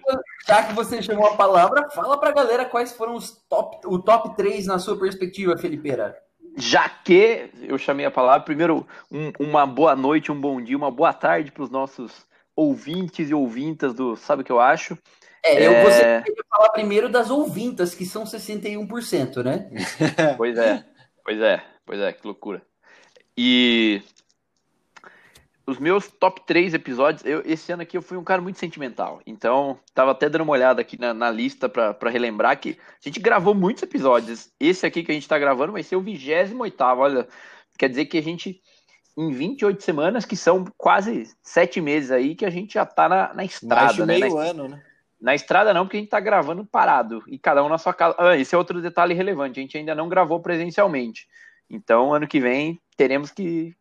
Já 0.48 0.64
que 0.64 0.74
você 0.74 1.02
chamou 1.02 1.28
a 1.28 1.36
palavra, 1.36 1.90
fala 1.92 2.18
pra 2.18 2.32
galera 2.32 2.66
quais 2.66 2.92
foram 2.94 3.14
os 3.16 3.32
top, 3.50 3.86
o 3.86 4.00
top 4.00 4.36
3 4.36 4.66
na 4.68 4.80
sua 4.80 4.98
perspectiva, 4.98 5.58
Felipeira. 5.58 6.18
Já 6.58 6.88
que 6.88 7.50
eu 7.62 7.78
chamei 7.78 8.06
a 8.06 8.12
palavra, 8.12 8.42
primeiro, 8.42 8.86
um- 9.12 9.32
uma 9.40 9.66
boa 9.66 9.96
noite, 9.96 10.32
um 10.32 10.40
bom 10.40 10.62
dia, 10.62 10.78
uma 10.78 10.92
boa 10.92 11.12
tarde 11.14 11.52
para 11.52 11.64
os 11.64 11.70
nossos 11.70 12.26
ouvintes 12.56 13.30
e 13.30 13.34
ouvintas 13.34 13.94
do 13.94 14.16
Sabe 14.16 14.42
o 14.42 14.46
que 14.46 14.52
eu 14.52 14.60
acho? 14.60 14.98
É, 15.46 15.68
eu 15.68 15.72
É. 15.74 15.84
gostaria 15.84 16.44
falar 16.50 16.70
primeiro 16.70 17.10
das 17.10 17.30
ouvintas, 17.30 17.94
que 17.94 18.06
são 18.06 18.24
61%, 18.26 19.44
né? 19.44 19.70
Pois 20.38 20.58
é, 20.58 20.86
pois 21.24 21.42
é, 21.42 21.64
pois 21.86 22.00
é, 22.00 22.14
que 22.14 22.26
loucura. 22.26 22.62
E 23.38 24.02
os 25.66 25.80
meus 25.80 26.08
top 26.08 26.42
3 26.46 26.74
episódios, 26.74 27.26
eu, 27.26 27.42
esse 27.46 27.72
ano 27.72 27.84
aqui 27.84 27.96
eu 27.96 28.02
fui 28.02 28.18
um 28.18 28.24
cara 28.24 28.42
muito 28.42 28.60
sentimental. 28.60 29.22
Então, 29.26 29.80
tava 29.94 30.12
até 30.12 30.28
dando 30.30 30.42
uma 30.42 30.52
olhada 30.54 30.82
aqui 30.82 31.00
na, 31.00 31.14
na 31.14 31.32
lista 31.32 31.70
pra 31.70 31.94
pra 31.94 32.10
relembrar 32.10 32.60
que 32.60 32.78
a 33.04 33.10
gente 33.10 33.20
gravou 33.20 33.56
muitos 33.56 33.82
episódios. 33.84 34.52
Esse 34.60 34.86
aqui 34.86 35.04
que 35.04 35.12
a 35.12 35.16
gente 35.16 35.28
tá 35.28 35.40
gravando 35.40 35.72
vai 35.72 35.82
ser 35.84 35.96
o 35.96 36.02
28 36.02 36.54
olha. 36.98 37.28
Quer 37.78 37.90
dizer 37.90 38.06
que 38.06 38.18
a 38.18 38.22
gente, 38.22 38.62
em 39.16 39.32
28 39.32 39.84
semanas, 39.84 40.26
que 40.26 40.36
são 40.36 40.66
quase 40.78 41.30
sete 41.42 41.80
meses 41.80 42.12
aí, 42.12 42.36
que 42.36 42.46
a 42.46 42.50
gente 42.50 42.74
já 42.74 42.86
tá 42.86 43.08
na, 43.08 43.34
na 43.34 43.46
estrada, 43.46 43.84
Mais 43.84 43.96
de 43.96 44.06
né? 44.06 44.18
Na 44.18 44.26
meio 44.26 44.38
ano, 44.38 44.68
né? 44.68 44.82
Na 45.22 45.34
estrada 45.34 45.74
não, 45.74 45.86
porque 45.86 45.98
a 45.98 46.00
gente 46.02 46.10
tá 46.10 46.20
gravando 46.20 46.66
parado. 46.66 47.24
E 47.28 47.38
cada 47.38 47.64
um 47.64 47.70
na 47.70 47.78
sua 47.78 47.94
casa. 47.94 48.16
Ah, 48.18 48.36
esse 48.36 48.54
é 48.54 48.58
outro 48.58 48.82
detalhe 48.82 49.14
relevante. 49.14 49.60
A 49.60 49.64
gente 49.64 49.78
ainda 49.78 49.96
não 49.96 50.10
gravou 50.10 50.40
presencialmente. 50.42 51.28
Então, 51.70 52.14
ano 52.14 52.28
que 52.28 52.42
vem, 52.42 52.82
teremos 52.98 53.32
que. 53.32 53.74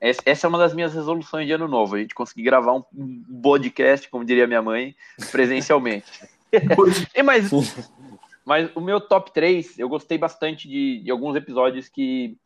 Essa 0.00 0.46
é 0.46 0.48
uma 0.48 0.58
das 0.58 0.74
minhas 0.74 0.94
resoluções 0.94 1.46
de 1.46 1.52
ano 1.52 1.66
novo. 1.66 1.96
A 1.96 1.98
gente 1.98 2.14
conseguir 2.14 2.42
gravar 2.42 2.74
um 2.74 2.84
um 2.94 3.40
podcast, 3.42 4.08
como 4.08 4.24
diria 4.24 4.46
minha 4.46 4.62
mãe, 4.62 4.94
presencialmente. 5.30 6.06
E 7.12 7.20
mas, 7.20 7.50
mas 8.44 8.70
o 8.76 8.80
meu 8.80 9.00
top 9.00 9.32
3, 9.32 9.76
eu 9.76 9.88
gostei 9.88 10.16
bastante 10.16 10.68
de, 10.68 11.00
de 11.00 11.10
alguns 11.10 11.34
episódios 11.34 11.88
que 11.88 12.38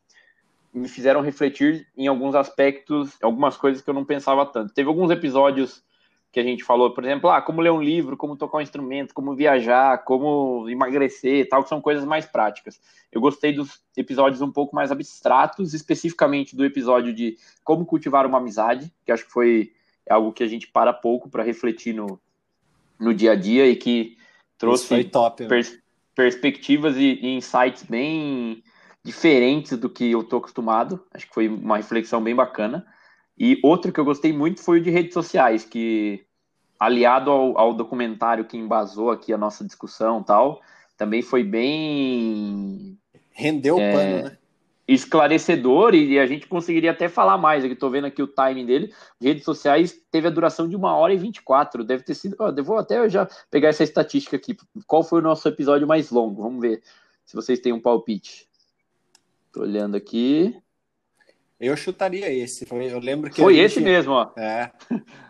me 0.73 0.89
fizeram 0.89 1.21
refletir 1.21 1.87
em 1.97 2.07
alguns 2.07 2.35
aspectos, 2.35 3.17
algumas 3.23 3.57
coisas 3.57 3.83
que 3.83 3.89
eu 3.89 3.95
não 3.95 4.05
pensava 4.05 4.45
tanto. 4.47 4.75
Teve 4.75 4.89
alguns 4.89 5.11
episódios 5.11 5.83
que 6.31 6.39
a 6.39 6.43
gente 6.43 6.63
falou, 6.63 6.93
por 6.93 7.05
exemplo, 7.05 7.31
ah, 7.31 7.41
como 7.41 7.63
ler 7.63 7.73
um 7.73 7.83
livro, 7.83 8.17
como 8.17 8.37
tocar 8.37 8.59
um 8.59 8.61
instrumento, 8.61 9.15
como 9.15 9.35
viajar, 9.35 10.05
como 10.05 10.69
emagrecer, 10.69 11.49
tal, 11.49 11.63
que 11.63 11.71
são 11.71 11.81
coisas 11.81 12.05
mais 12.05 12.27
práticas. 12.27 12.79
Eu 13.11 13.21
gostei 13.21 13.53
dos 13.53 13.81
episódios 13.97 14.43
um 14.43 14.53
pouco 14.53 14.77
mais 14.77 14.93
abstratos, 14.93 15.73
especificamente 15.73 16.55
do 16.55 16.67
episódio 16.67 17.15
de 17.15 17.39
como 17.65 17.87
cultivar 17.87 18.27
uma 18.27 18.39
amizade, 18.39 18.93
que 19.07 19.13
acho 19.13 19.25
que 19.25 19.33
foi 19.33 19.73
algo 20.09 20.33
que 20.33 20.43
a 20.43 20.47
gente 20.47 20.69
para 20.69 20.93
pouco 20.93 21.31
para 21.31 21.43
refletir 21.43 21.95
no, 21.95 22.21
no 23.01 23.15
dia 23.15 23.33
a 23.33 23.35
dia 23.35 23.67
e 23.67 23.77
que 23.77 24.17
trouxe 24.59 25.05
top. 25.05 25.43
né? 25.45 25.49
pers- 25.49 25.79
perspectivas 26.15 26.97
e, 26.97 27.19
e 27.23 27.37
insights 27.37 27.85
bem 27.85 28.63
diferentes 29.05 29.77
do 29.77 29.89
que 29.89 30.11
eu 30.11 30.23
tô 30.23 30.39
acostumado. 30.39 31.05
Acho 31.13 31.27
que 31.27 31.35
foi 31.35 31.49
uma 31.49 31.77
reflexão 31.77 32.23
bem 32.23 32.35
bacana. 32.35 32.87
E 33.39 33.59
outro 33.63 33.93
que 33.93 34.01
eu 34.01 34.05
gostei 34.05 34.33
muito 34.33 34.61
foi 34.63 34.81
o 34.81 34.83
de 34.83 34.91
redes 34.91 35.15
sociais, 35.15 35.65
que 35.65 36.25
aliado 36.79 37.31
ao, 37.31 37.59
ao 37.59 37.75
documentário 37.75 38.45
que 38.45 38.57
embasou 38.57 39.11
aqui 39.11 39.33
a 39.33 39.39
nossa 39.39 39.65
discussão 39.65 40.21
e 40.21 40.25
tal, 40.25 40.61
também 40.97 41.23
foi 41.23 41.43
bem 41.45 42.99
Rendeu 43.39 43.77
o 43.77 43.81
É, 43.81 43.93
pano, 43.93 44.25
né? 44.25 44.39
esclarecedor 44.89 45.95
e, 45.95 46.19
a 46.19 46.27
gente 46.27 46.49
conseguiria 46.49 46.91
até 46.91 47.09
falar 47.09 47.39
mais. 47.39 47.65
Aqui 47.65 47.77
tô 47.77 47.89
vendo 47.89 48.07
aqui 48.07 48.21
o 48.21 48.27
timing 48.27 48.67
dele. 48.67 48.93
Redes 49.21 49.45
sociais 49.45 49.97
teve 50.11 50.27
a 50.27 50.31
duração 50.31 50.69
de 50.69 50.75
uma 50.75 50.97
hora 50.97 51.15
e 51.15 51.17
24. 51.17 51.85
Deve 51.85 52.03
ter 52.03 52.15
sido. 52.15 52.35
ó, 52.41 52.51
vou 52.63 52.79
até 52.79 53.09
já 53.09 53.29
pegar 53.49 53.69
essa 53.69 53.85
estatística 53.85 54.37
aqui. 54.37 54.57
Qual 54.89 55.05
foi 55.05 55.21
o 55.21 55.23
nosso 55.23 55.47
episódio 55.47 55.87
mais 55.87 56.11
longo? 56.11 56.43
Vamos 56.43 56.61
ver 56.61 56.83
se 57.25 57.37
vocês 57.37 57.61
têm 57.61 57.73
um 57.73 57.81
palpite. 57.81 58.48
Tô 59.53 59.63
olhando 59.63 59.97
aqui. 59.97 60.55
Eu 61.59 61.77
chutaria 61.77 62.31
esse. 62.33 62.67
Foi, 62.67 62.93
eu 62.93 62.99
lembro 63.01 63.31
que. 63.31 63.41
Foi 63.41 63.59
a 63.59 63.65
esse 63.65 63.77
gente- 63.77 63.85
mesmo, 63.85 64.13
ó. 64.13 64.31
É. 64.37 64.73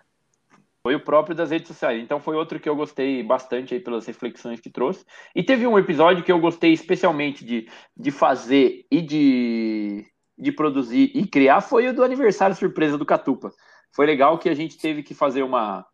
Foi 0.81 0.95
o 0.95 1.01
próprio 1.05 1.35
das 1.35 1.51
redes 1.51 1.69
sociais. 1.69 2.03
Então 2.03 2.19
foi 2.19 2.35
outro 2.35 2.59
que 2.59 2.67
eu 2.69 2.75
gostei 2.75 3.23
bastante 3.23 3.75
aí 3.75 3.81
pelas 3.81 4.07
reflexões 4.07 4.59
que 4.59 4.71
trouxe. 4.71 5.05
E 5.35 5.43
teve 5.43 5.67
um 5.67 5.79
episódio 5.79 6.25
que 6.25 6.33
eu 6.33 6.41
gostei 6.41 6.73
especialmente 6.73 7.45
de, 7.45 7.69
de 7.95 8.11
fazer 8.11 8.87
e 8.91 9.03
de, 9.03 10.07
de 10.39 10.51
produzir 10.51 11.11
e 11.15 11.27
criar, 11.27 11.61
foi 11.61 11.89
o 11.89 11.95
do 11.95 12.03
aniversário 12.03 12.57
surpresa 12.57 12.97
do 12.97 13.05
Catupa. 13.05 13.51
Foi 13.93 14.07
legal 14.07 14.39
que 14.39 14.49
a 14.49 14.55
gente 14.55 14.79
teve 14.79 15.03
que 15.03 15.13
fazer 15.15 15.43
uma 15.43 15.85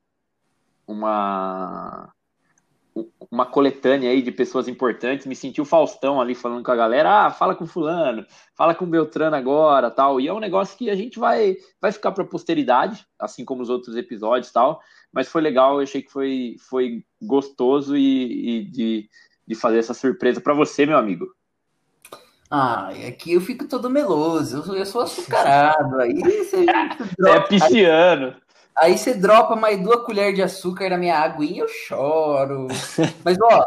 uma 0.87 2.12
uma 3.31 3.45
coletânea 3.45 4.11
aí 4.11 4.23
de 4.23 4.31
pessoas 4.31 4.69
importantes, 4.69 5.27
me 5.27 5.35
senti 5.35 5.61
o 5.61 5.65
Faustão 5.65 6.21
ali 6.21 6.35
falando 6.35 6.63
com 6.65 6.71
a 6.71 6.77
galera, 6.77 7.27
ah, 7.27 7.31
fala 7.31 7.55
com 7.55 7.67
fulano, 7.67 8.25
fala 8.55 8.75
com 8.75 8.87
Beltrano 8.87 9.35
agora, 9.35 9.91
tal, 9.91 10.21
e 10.21 10.29
é 10.29 10.33
um 10.33 10.39
negócio 10.39 10.79
que 10.79 10.89
a 10.89 10.95
gente 10.95 11.19
vai 11.19 11.57
vai 11.81 11.91
ficar 11.91 12.13
para 12.13 12.25
posteridade, 12.25 13.05
assim 13.19 13.45
como 13.45 13.63
os 13.63 13.69
outros 13.69 13.97
episódios, 13.97 14.53
tal, 14.53 14.81
mas 15.13 15.29
foi 15.29 15.43
legal, 15.43 15.77
eu 15.77 15.83
achei 15.83 16.03
que 16.03 16.13
foi 16.13 16.57
foi 16.69 17.05
gostoso 17.21 17.97
e, 17.97 18.61
e 18.61 18.65
de, 18.71 19.11
de 19.47 19.55
fazer 19.55 19.79
essa 19.79 19.95
surpresa 19.95 20.41
para 20.41 20.55
você, 20.55 20.87
meu 20.87 20.97
amigo. 20.97 21.27
Ah, 22.51 22.91
aqui 23.09 23.33
eu 23.33 23.41
fico 23.41 23.67
todo 23.67 23.91
meloso, 23.91 24.59
eu 24.59 24.63
sou, 24.63 24.77
eu 24.77 24.87
sou 24.87 25.01
açucarado. 25.01 25.99
Aí 26.01 26.15
você 26.15 26.65
é 27.27 27.41
pisciano. 27.41 28.37
Aí, 28.76 28.99
você 28.99 29.14
dropa 29.14 29.54
mais 29.54 29.81
duas 29.81 30.04
colheres 30.04 30.35
de 30.35 30.43
açúcar 30.43 30.90
na 30.90 30.99
minha 30.99 31.19
aguinha, 31.19 31.62
eu 31.62 31.69
choro. 31.69 32.69
Mas, 33.25 33.38
ó, 33.40 33.64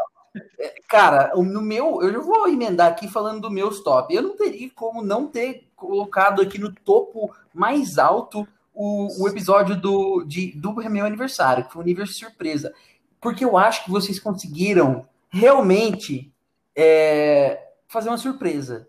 é, 0.58 0.74
cara, 0.88 1.32
no 1.36 1.62
meu, 1.62 2.02
eu 2.02 2.22
vou 2.22 2.48
emendar 2.48 2.88
aqui 2.88 3.08
falando 3.08 3.42
do 3.42 3.50
meu 3.50 3.70
top. 3.82 4.14
Eu 4.14 4.22
não 4.22 4.36
teria 4.36 4.70
como 4.74 5.02
não 5.02 5.26
ter 5.26 5.68
colocado 5.74 6.42
aqui 6.42 6.58
no 6.58 6.72
topo 6.72 7.34
mais 7.54 7.98
alto 7.98 8.46
o, 8.74 9.22
o 9.22 9.28
episódio 9.28 9.80
do, 9.80 10.24
de, 10.24 10.52
do 10.52 10.72
meu 10.74 11.04
aniversário, 11.04 11.64
que 11.64 11.72
foi 11.72 11.80
um 11.80 11.84
universo 11.84 12.14
surpresa. 12.14 12.72
Porque 13.20 13.44
eu 13.44 13.56
acho 13.56 13.84
que 13.84 13.90
vocês 13.90 14.20
conseguiram 14.20 15.06
realmente 15.30 16.32
é, 16.76 17.60
fazer 17.88 18.08
uma 18.08 18.18
surpresa. 18.18 18.88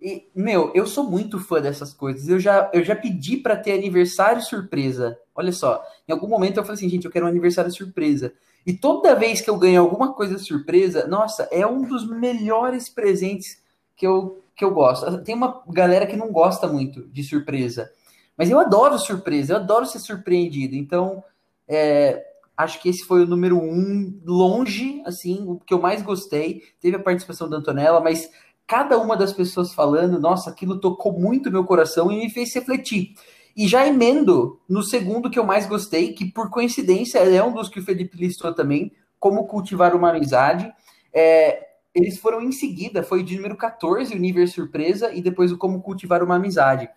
E, 0.00 0.28
meu, 0.34 0.70
eu 0.74 0.86
sou 0.86 1.04
muito 1.04 1.38
fã 1.40 1.60
dessas 1.60 1.92
coisas. 1.92 2.28
Eu 2.28 2.38
já, 2.38 2.70
eu 2.72 2.84
já 2.84 2.94
pedi 2.94 3.36
para 3.36 3.56
ter 3.56 3.72
aniversário 3.72 4.40
surpresa. 4.42 5.18
Olha 5.34 5.52
só, 5.52 5.82
em 6.06 6.12
algum 6.12 6.28
momento 6.28 6.58
eu 6.58 6.64
falei 6.64 6.76
assim, 6.76 6.88
gente, 6.88 7.04
eu 7.04 7.10
quero 7.10 7.26
um 7.26 7.28
aniversário 7.28 7.70
surpresa. 7.70 8.32
E 8.64 8.72
toda 8.72 9.14
vez 9.14 9.40
que 9.40 9.50
eu 9.50 9.58
ganho 9.58 9.80
alguma 9.80 10.12
coisa 10.12 10.38
surpresa, 10.38 11.06
nossa, 11.06 11.48
é 11.50 11.66
um 11.66 11.82
dos 11.82 12.08
melhores 12.08 12.88
presentes 12.88 13.60
que 13.96 14.06
eu, 14.06 14.42
que 14.54 14.64
eu 14.64 14.72
gosto. 14.72 15.22
Tem 15.24 15.34
uma 15.34 15.62
galera 15.68 16.06
que 16.06 16.16
não 16.16 16.30
gosta 16.30 16.66
muito 16.68 17.08
de 17.08 17.24
surpresa. 17.24 17.90
Mas 18.36 18.50
eu 18.50 18.60
adoro 18.60 18.98
surpresa, 18.98 19.54
eu 19.54 19.56
adoro 19.56 19.86
ser 19.86 19.98
surpreendido. 19.98 20.76
Então, 20.76 21.24
é, 21.66 22.24
acho 22.56 22.80
que 22.80 22.88
esse 22.88 23.04
foi 23.04 23.22
o 23.22 23.26
número 23.26 23.56
um, 23.56 24.20
longe, 24.24 25.02
assim, 25.06 25.44
o 25.46 25.58
que 25.58 25.74
eu 25.74 25.80
mais 25.80 26.02
gostei. 26.02 26.62
Teve 26.80 26.96
a 26.96 27.02
participação 27.02 27.48
da 27.48 27.56
Antonella, 27.56 28.00
mas 28.00 28.30
cada 28.68 28.98
uma 28.98 29.16
das 29.16 29.32
pessoas 29.32 29.72
falando, 29.72 30.20
nossa, 30.20 30.50
aquilo 30.50 30.78
tocou 30.78 31.18
muito 31.18 31.50
meu 31.50 31.64
coração 31.64 32.12
e 32.12 32.18
me 32.18 32.30
fez 32.30 32.54
refletir. 32.54 33.14
E 33.56 33.66
já 33.66 33.86
emendo 33.86 34.60
no 34.68 34.82
segundo 34.82 35.30
que 35.30 35.38
eu 35.38 35.44
mais 35.44 35.66
gostei, 35.66 36.12
que 36.12 36.26
por 36.26 36.50
coincidência 36.50 37.18
é 37.18 37.42
um 37.42 37.52
dos 37.52 37.70
que 37.70 37.80
o 37.80 37.82
Felipe 37.82 38.18
listou 38.18 38.54
também, 38.54 38.92
como 39.18 39.46
cultivar 39.46 39.96
uma 39.96 40.10
amizade. 40.10 40.70
É, 41.12 41.66
eles 41.94 42.18
foram 42.18 42.42
em 42.42 42.52
seguida, 42.52 43.02
foi 43.02 43.22
de 43.22 43.36
número 43.36 43.56
14, 43.56 44.14
o 44.14 44.18
Nível 44.18 44.46
Surpresa, 44.46 45.12
e 45.12 45.22
depois 45.22 45.50
o 45.50 45.58
Como 45.58 45.82
Cultivar 45.82 46.22
uma 46.22 46.36
Amizade. 46.36 46.88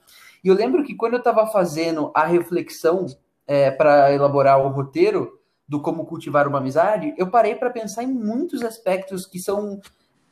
E 0.43 0.49
eu 0.49 0.53
lembro 0.53 0.83
que 0.83 0.93
quando 0.93 1.13
eu 1.13 1.19
estava 1.19 1.47
fazendo 1.47 2.11
a 2.13 2.25
reflexão 2.25 3.05
é, 3.47 3.71
para 3.71 4.13
elaborar 4.13 4.63
o 4.63 4.69
roteiro, 4.69 5.39
do 5.67 5.79
como 5.79 6.05
cultivar 6.05 6.49
uma 6.49 6.57
amizade, 6.57 7.13
eu 7.17 7.31
parei 7.31 7.55
para 7.55 7.69
pensar 7.69 8.03
em 8.03 8.13
muitos 8.13 8.61
aspectos 8.61 9.25
que 9.25 9.39
são, 9.39 9.79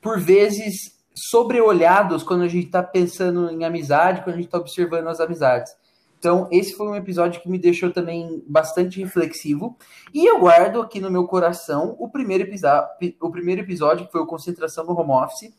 por 0.02 0.20
vezes, 0.20 0.99
sobreolhados 1.14 2.24
quando 2.24 2.44
a 2.44 2.48
gente 2.48 2.68
está 2.68 2.82
pensando 2.82 3.50
em 3.52 3.64
amizade, 3.64 4.22
quando 4.22 4.36
a 4.36 4.38
gente 4.38 4.46
está 4.46 4.58
observando 4.58 5.08
as 5.08 5.20
amizades. 5.20 5.72
Então, 6.18 6.48
esse 6.52 6.74
foi 6.76 6.88
um 6.88 6.96
episódio 6.96 7.42
que 7.42 7.50
me 7.50 7.58
deixou 7.58 7.92
também 7.92 8.44
bastante 8.46 9.00
reflexivo. 9.00 9.78
E 10.14 10.26
eu 10.26 10.40
guardo 10.40 10.82
aqui 10.82 11.00
no 11.00 11.10
meu 11.10 11.26
coração 11.26 11.96
o 11.98 12.10
primeiro, 12.10 12.46
o 13.22 13.32
primeiro 13.32 13.62
episódio, 13.62 14.06
que 14.06 14.12
foi 14.12 14.22
o 14.22 14.28
Concentração 14.28 14.86
no 14.86 15.00
Home 15.00 15.12
Office. 15.12 15.54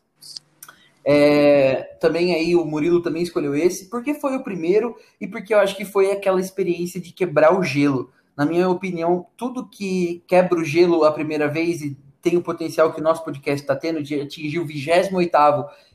É, 1.02 1.96
também 1.98 2.34
aí 2.34 2.54
o 2.54 2.64
Murilo 2.66 3.00
também 3.00 3.22
escolheu 3.22 3.56
esse, 3.56 3.88
porque 3.88 4.12
foi 4.12 4.36
o 4.36 4.44
primeiro 4.44 4.94
e 5.18 5.26
porque 5.26 5.54
eu 5.54 5.58
acho 5.58 5.74
que 5.74 5.84
foi 5.86 6.10
aquela 6.10 6.38
experiência 6.38 7.00
de 7.00 7.10
quebrar 7.10 7.58
o 7.58 7.62
gelo 7.62 8.10
na 8.40 8.46
minha 8.46 8.70
opinião, 8.70 9.26
tudo 9.36 9.68
que 9.68 10.24
quebra 10.26 10.58
o 10.58 10.64
gelo 10.64 11.04
a 11.04 11.12
primeira 11.12 11.46
vez 11.46 11.82
e 11.82 11.94
tem 12.22 12.36
o 12.36 12.42
potencial 12.42 12.92
que 12.92 13.00
o 13.00 13.04
nosso 13.04 13.24
podcast 13.24 13.62
está 13.62 13.74
tendo 13.74 14.02
de 14.02 14.20
atingir 14.20 14.58
o 14.58 14.66
28 14.66 15.10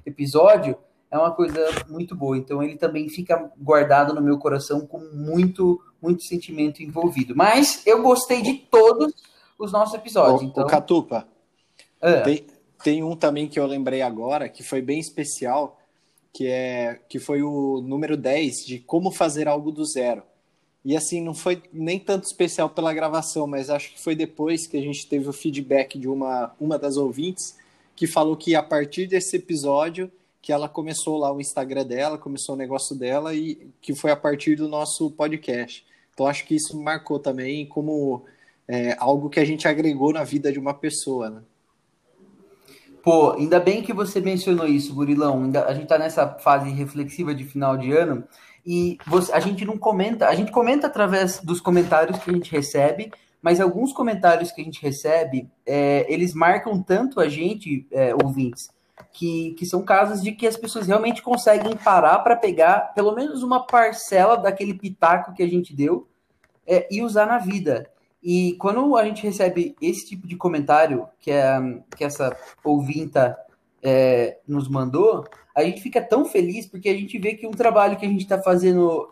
episódio, 0.05 0.77
é 1.09 1.17
uma 1.17 1.31
coisa 1.31 1.59
muito 1.87 2.15
boa. 2.15 2.37
Então 2.37 2.61
ele 2.61 2.77
também 2.77 3.09
fica 3.09 3.51
guardado 3.57 4.13
no 4.13 4.21
meu 4.21 4.37
coração 4.37 4.85
com 4.85 4.99
muito, 4.99 5.81
muito 6.01 6.23
sentimento 6.23 6.83
envolvido. 6.83 7.35
Mas 7.35 7.85
eu 7.85 8.01
gostei 8.01 8.41
de 8.41 8.53
todos 8.53 9.13
os 9.57 9.71
nossos 9.71 9.95
episódios. 9.95 10.41
O, 10.41 10.45
então... 10.45 10.63
o 10.63 10.67
Catupa, 10.67 11.27
é. 12.01 12.21
tem, 12.21 12.45
tem 12.83 13.03
um 13.03 13.15
também 13.15 13.47
que 13.47 13.59
eu 13.59 13.65
lembrei 13.65 14.01
agora, 14.01 14.49
que 14.49 14.63
foi 14.63 14.81
bem 14.81 14.99
especial, 14.99 15.79
que, 16.33 16.47
é, 16.47 16.99
que 17.07 17.19
foi 17.19 17.41
o 17.41 17.81
número 17.81 18.17
10, 18.17 18.65
de 18.65 18.79
como 18.79 19.11
fazer 19.11 19.47
algo 19.47 19.71
do 19.71 19.85
zero. 19.85 20.23
E 20.85 20.95
assim, 20.95 21.19
não 21.19 21.33
foi 21.33 21.63
nem 21.73 21.99
tanto 21.99 22.25
especial 22.25 22.69
pela 22.69 22.93
gravação, 22.93 23.47
mas 23.47 23.71
acho 23.71 23.91
que 23.91 23.99
foi 23.99 24.15
depois 24.15 24.67
que 24.67 24.77
a 24.77 24.81
gente 24.81 25.07
teve 25.07 25.27
o 25.27 25.33
feedback 25.33 25.97
de 25.97 26.07
uma, 26.07 26.53
uma 26.59 26.77
das 26.77 26.95
ouvintes 26.95 27.57
que 27.95 28.05
falou 28.05 28.37
que 28.37 28.55
a 28.55 28.61
partir 28.61 29.07
desse 29.07 29.35
episódio 29.35 30.11
que 30.39 30.53
ela 30.53 30.69
começou 30.69 31.17
lá 31.17 31.33
o 31.33 31.41
Instagram 31.41 31.83
dela, 31.87 32.19
começou 32.19 32.53
o 32.53 32.57
negócio 32.57 32.95
dela 32.95 33.33
e 33.33 33.67
que 33.81 33.95
foi 33.95 34.11
a 34.11 34.15
partir 34.15 34.55
do 34.55 34.67
nosso 34.67 35.09
podcast. 35.09 35.83
Então 36.13 36.27
acho 36.27 36.45
que 36.45 36.53
isso 36.53 36.79
marcou 36.79 37.17
também 37.17 37.65
como 37.65 38.23
é, 38.67 38.95
algo 38.99 39.27
que 39.27 39.39
a 39.39 39.45
gente 39.45 39.67
agregou 39.67 40.13
na 40.13 40.23
vida 40.23 40.51
de 40.51 40.59
uma 40.59 40.73
pessoa, 40.75 41.31
né? 41.31 41.41
Pô, 43.01 43.31
ainda 43.31 43.59
bem 43.59 43.81
que 43.81 43.93
você 43.93 44.19
mencionou 44.21 44.67
isso, 44.67 44.93
Burilão. 44.93 45.51
a 45.67 45.73
gente 45.73 45.87
tá 45.87 45.97
nessa 45.97 46.27
fase 46.27 46.69
reflexiva 46.69 47.33
de 47.33 47.43
final 47.43 47.75
de 47.75 47.91
ano 47.91 48.23
e 48.65 48.97
você, 49.05 49.31
a 49.31 49.39
gente 49.39 49.63
não 49.63 49.77
comenta, 49.77 50.27
a 50.27 50.33
gente 50.33 50.51
comenta 50.51 50.87
através 50.87 51.39
dos 51.39 51.61
comentários 51.61 52.17
que 52.19 52.31
a 52.31 52.33
gente 52.33 52.51
recebe, 52.51 53.11
mas 53.41 53.61
alguns 53.61 53.93
comentários 53.93 54.51
que 54.51 54.59
a 54.59 54.63
gente 54.63 54.81
recebe, 54.81 55.47
é, 55.65 56.11
eles 56.11 56.33
marcam 56.33 56.81
tanto 56.81 57.19
a 57.19 57.29
gente, 57.29 57.85
é, 57.91 58.15
ouvintes, 58.15 58.69
que, 59.11 59.51
que 59.51 59.65
são 59.67 59.83
casos 59.83 60.21
de 60.23 60.31
que 60.31 60.47
as 60.47 60.57
pessoas 60.57 60.87
realmente 60.87 61.21
conseguem 61.21 61.75
parar 61.77 62.19
para 62.19 62.35
pegar 62.35 62.93
pelo 62.95 63.13
menos 63.13 63.43
uma 63.43 63.65
parcela 63.65 64.35
daquele 64.35 64.73
pitaco 64.73 65.33
que 65.33 65.43
a 65.43 65.47
gente 65.47 65.75
deu 65.75 66.07
é, 66.65 66.87
e 66.89 67.03
usar 67.03 67.27
na 67.27 67.37
vida. 67.37 67.87
E 68.23 68.53
quando 68.59 68.97
a 68.97 69.05
gente 69.05 69.21
recebe 69.21 69.75
esse 69.79 70.07
tipo 70.07 70.25
de 70.25 70.35
comentário 70.35 71.07
que, 71.19 71.29
é, 71.29 71.59
que 71.95 72.03
essa 72.03 72.35
ouvinta 72.63 73.37
é, 73.83 74.39
nos 74.47 74.67
mandou, 74.67 75.23
a 75.55 75.63
gente 75.63 75.81
fica 75.81 76.01
tão 76.01 76.25
feliz 76.25 76.65
porque 76.65 76.89
a 76.89 76.93
gente 76.93 77.17
vê 77.17 77.33
que 77.33 77.47
um 77.47 77.51
trabalho 77.51 77.97
que 77.97 78.05
a 78.05 78.09
gente 78.09 78.21
está 78.21 78.41
fazendo 78.41 79.09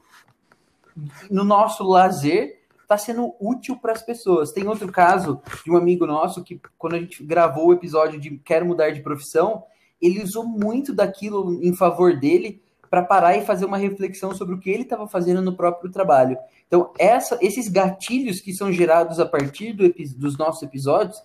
no 1.31 1.43
nosso 1.43 1.83
lazer 1.83 2.59
está 2.81 2.97
sendo 2.97 3.33
útil 3.39 3.77
para 3.77 3.93
as 3.93 4.01
pessoas. 4.01 4.51
Tem 4.51 4.67
outro 4.67 4.91
caso 4.91 5.41
de 5.63 5.71
um 5.71 5.77
amigo 5.77 6.05
nosso 6.05 6.43
que, 6.43 6.59
quando 6.77 6.95
a 6.95 6.99
gente 6.99 7.23
gravou 7.23 7.67
o 7.67 7.73
episódio 7.73 8.19
de 8.19 8.37
Quero 8.39 8.65
Mudar 8.65 8.91
de 8.91 9.01
Profissão, 9.01 9.63
ele 10.01 10.21
usou 10.21 10.45
muito 10.45 10.93
daquilo 10.93 11.63
em 11.63 11.73
favor 11.73 12.19
dele 12.19 12.61
para 12.89 13.01
parar 13.01 13.35
e 13.35 13.45
fazer 13.45 13.65
uma 13.65 13.77
reflexão 13.77 14.35
sobre 14.35 14.53
o 14.53 14.59
que 14.59 14.69
ele 14.69 14.83
estava 14.83 15.07
fazendo 15.07 15.41
no 15.41 15.55
próprio 15.55 15.89
trabalho. 15.89 16.37
Então, 16.67 16.91
essa, 16.99 17.39
esses 17.41 17.67
gatilhos 17.67 18.39
que 18.39 18.53
são 18.53 18.71
gerados 18.71 19.19
a 19.19 19.25
partir 19.25 19.73
do, 19.73 19.91
dos 20.17 20.37
nossos 20.37 20.61
episódios 20.61 21.17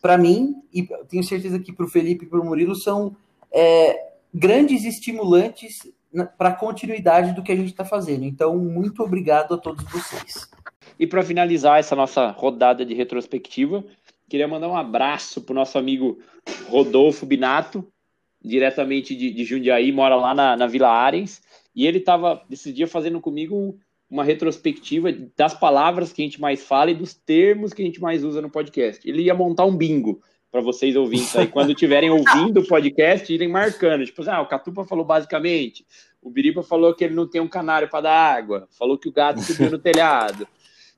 para 0.00 0.16
mim, 0.16 0.62
e 0.72 0.86
tenho 1.08 1.24
certeza 1.24 1.58
que 1.58 1.72
para 1.72 1.86
o 1.86 1.88
Felipe 1.88 2.26
e 2.26 2.28
para 2.28 2.40
o 2.40 2.44
Murilo, 2.44 2.76
são 2.76 3.16
é, 3.50 4.15
grandes 4.36 4.84
estimulantes 4.84 5.90
para 6.36 6.50
a 6.50 6.54
continuidade 6.54 7.34
do 7.34 7.42
que 7.42 7.50
a 7.50 7.56
gente 7.56 7.68
está 7.70 7.84
fazendo. 7.84 8.24
Então, 8.24 8.56
muito 8.58 9.02
obrigado 9.02 9.54
a 9.54 9.58
todos 9.58 9.82
vocês. 9.90 10.48
E 10.98 11.06
para 11.06 11.22
finalizar 11.22 11.78
essa 11.78 11.96
nossa 11.96 12.30
rodada 12.30 12.84
de 12.84 12.94
retrospectiva, 12.94 13.82
queria 14.28 14.46
mandar 14.46 14.68
um 14.68 14.76
abraço 14.76 15.40
para 15.40 15.52
o 15.52 15.54
nosso 15.54 15.78
amigo 15.78 16.18
Rodolfo 16.68 17.24
Binato, 17.24 17.86
diretamente 18.44 19.16
de, 19.16 19.30
de 19.30 19.44
Jundiaí, 19.44 19.90
mora 19.90 20.16
lá 20.16 20.34
na, 20.34 20.54
na 20.54 20.66
Vila 20.66 20.88
Arens, 20.88 21.40
e 21.74 21.86
ele 21.86 21.98
estava 21.98 22.42
esse 22.50 22.72
dia 22.72 22.86
fazendo 22.86 23.20
comigo 23.20 23.78
uma 24.08 24.22
retrospectiva 24.22 25.08
das 25.36 25.54
palavras 25.54 26.12
que 26.12 26.22
a 26.22 26.24
gente 26.24 26.40
mais 26.40 26.62
fala 26.62 26.90
e 26.90 26.94
dos 26.94 27.14
termos 27.14 27.72
que 27.72 27.82
a 27.82 27.84
gente 27.84 28.00
mais 28.00 28.22
usa 28.22 28.40
no 28.40 28.50
podcast. 28.50 29.06
Ele 29.08 29.22
ia 29.22 29.34
montar 29.34 29.64
um 29.64 29.76
bingo 29.76 30.22
para 30.50 30.60
vocês 30.60 30.96
ouvintes 30.96 31.34
aí, 31.36 31.46
quando 31.46 31.72
estiverem 31.72 32.10
ouvindo 32.10 32.60
o 32.60 32.66
podcast, 32.66 33.32
irem 33.32 33.48
marcando. 33.48 34.04
Tipo 34.04 34.22
assim, 34.22 34.30
ah, 34.30 34.40
o 34.40 34.46
Catupa 34.46 34.84
falou 34.84 35.04
basicamente, 35.04 35.84
o 36.22 36.30
Biriba 36.30 36.62
falou 36.62 36.94
que 36.94 37.04
ele 37.04 37.14
não 37.14 37.28
tem 37.28 37.40
um 37.40 37.48
canário 37.48 37.88
para 37.88 38.02
dar 38.02 38.36
água, 38.36 38.68
falou 38.78 38.98
que 38.98 39.08
o 39.08 39.12
gato 39.12 39.40
subiu 39.40 39.70
no 39.70 39.78
telhado, 39.78 40.46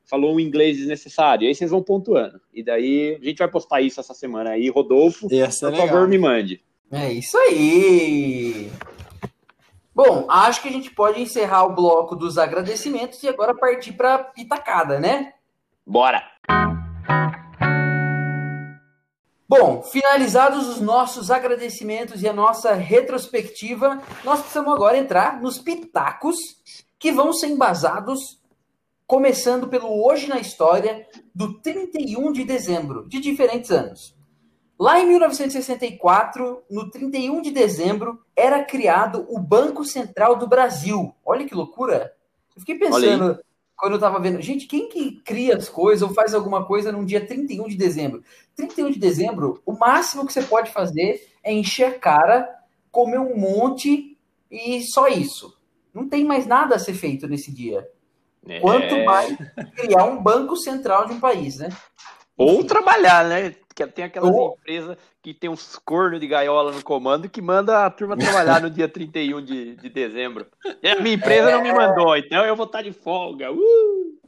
falou 0.09 0.35
um 0.35 0.41
inglês 0.41 0.77
desnecessário. 0.77 1.45
E 1.45 1.49
aí 1.49 1.55
vocês 1.55 1.71
vão 1.71 1.83
pontuando. 1.83 2.41
E 2.53 2.63
daí 2.63 3.19
a 3.21 3.25
gente 3.25 3.39
vai 3.39 3.49
postar 3.49 3.81
isso 3.81 4.01
essa 4.01 4.15
semana 4.15 4.51
aí. 4.51 4.69
Rodolfo, 4.69 5.29
Essa 5.31 5.69
é 5.69 5.71
por 5.71 5.79
é 5.79 5.87
favor, 5.87 6.09
me 6.09 6.19
mande. 6.19 6.63
É 6.91 7.13
isso 7.13 7.37
aí! 7.37 8.71
Bom, 9.95 10.27
acho 10.31 10.63
que 10.63 10.69
a 10.69 10.73
gente 10.73 10.91
pode 10.91 11.21
encerrar 11.21 11.65
o 11.65 11.75
bloco 11.75 12.15
dos 12.15 12.39
agradecimentos 12.39 13.23
e 13.23 13.29
agora 13.29 13.55
partir 13.55 13.93
para 13.93 14.19
pitacada, 14.19 14.99
né? 15.01 15.33
Bora! 15.85 16.23
Bom, 19.49 19.83
finalizados 19.83 20.69
os 20.69 20.79
nossos 20.79 21.31
agradecimentos 21.31 22.23
e 22.23 22.29
a 22.29 22.35
nossa 22.35 22.75
retrospectiva, 22.75 23.99
nós 24.23 24.41
precisamos 24.41 24.75
agora 24.75 24.99
entrar 24.99 25.41
nos 25.41 25.59
pitacos 25.59 26.37
que 26.99 27.11
vão 27.11 27.33
ser 27.33 27.47
embasados, 27.47 28.39
começando 29.07 29.67
pelo 29.67 30.05
Hoje 30.05 30.29
na 30.29 30.39
História, 30.39 31.09
do 31.35 31.59
31 31.63 32.31
de 32.31 32.45
dezembro, 32.45 33.09
de 33.09 33.21
diferentes 33.21 33.71
anos. 33.71 34.15
Lá 34.79 35.01
em 35.01 35.09
1964, 35.09 36.63
no 36.71 36.91
31 36.91 37.41
de 37.41 37.51
dezembro, 37.51 38.23
era 38.37 38.63
criado 38.63 39.27
o 39.31 39.39
Banco 39.39 39.83
Central 39.83 40.37
do 40.37 40.47
Brasil. 40.47 41.15
Olha 41.25 41.47
que 41.47 41.55
loucura! 41.55 42.13
Eu 42.55 42.61
fiquei 42.61 42.79
pensando, 42.79 43.41
quando 43.79 43.95
eu 43.95 43.99
tava 43.99 44.21
vendo, 44.21 44.43
gente, 44.43 44.67
quem 44.67 44.91
que 44.91 45.23
cria 45.23 45.57
as 45.57 45.71
coisas 45.71 46.07
ou 46.07 46.15
faz 46.15 46.35
alguma 46.35 46.67
coisa 46.67 46.93
num 46.93 47.05
dia 47.05 47.27
31 47.27 47.67
de 47.69 47.77
dezembro? 47.77 48.23
31 48.59 48.90
de 48.90 48.99
dezembro, 48.99 49.62
o 49.64 49.73
máximo 49.73 50.27
que 50.27 50.33
você 50.33 50.42
pode 50.42 50.73
fazer 50.73 51.33
é 51.44 51.53
encher 51.53 51.85
a 51.85 51.99
cara, 51.99 52.49
comer 52.90 53.21
um 53.21 53.37
monte 53.37 54.18
e 54.51 54.83
só 54.83 55.07
isso. 55.07 55.57
Não 55.94 56.09
tem 56.09 56.25
mais 56.25 56.44
nada 56.44 56.75
a 56.75 56.79
ser 56.79 56.94
feito 56.94 57.29
nesse 57.29 57.53
dia. 57.55 57.88
É... 58.47 58.59
Quanto 58.59 59.05
mais 59.05 59.37
criar 59.77 60.05
um 60.05 60.21
banco 60.21 60.57
central 60.57 61.07
de 61.07 61.12
um 61.12 61.21
país, 61.21 61.59
né? 61.59 61.68
Ou 62.37 62.64
trabalhar, 62.64 63.25
né? 63.25 63.55
Que 63.75 63.87
tem 63.87 64.05
aquelas 64.05 64.35
Ou... 64.35 64.57
empresas 64.61 64.97
que 65.23 65.33
tem 65.33 65.49
uns 65.49 65.77
cornos 65.77 66.18
de 66.18 66.27
gaiola 66.27 66.73
no 66.73 66.83
comando 66.83 67.29
que 67.29 67.40
manda 67.40 67.87
a 67.87 67.90
turma 67.90 68.16
trabalhar 68.16 68.61
no 68.61 68.71
dia 68.71 68.88
31 68.88 69.44
de, 69.44 69.77
de 69.77 69.88
dezembro. 69.88 70.47
E 70.83 70.88
a 70.88 70.99
minha 71.01 71.14
empresa 71.14 71.51
é... 71.51 71.53
não 71.53 71.62
me 71.62 71.73
mandou, 71.73 72.16
então 72.16 72.44
eu 72.44 72.57
vou 72.57 72.66
estar 72.66 72.83
de 72.83 72.92
folga. 72.92 73.53
Uh! 73.53 74.18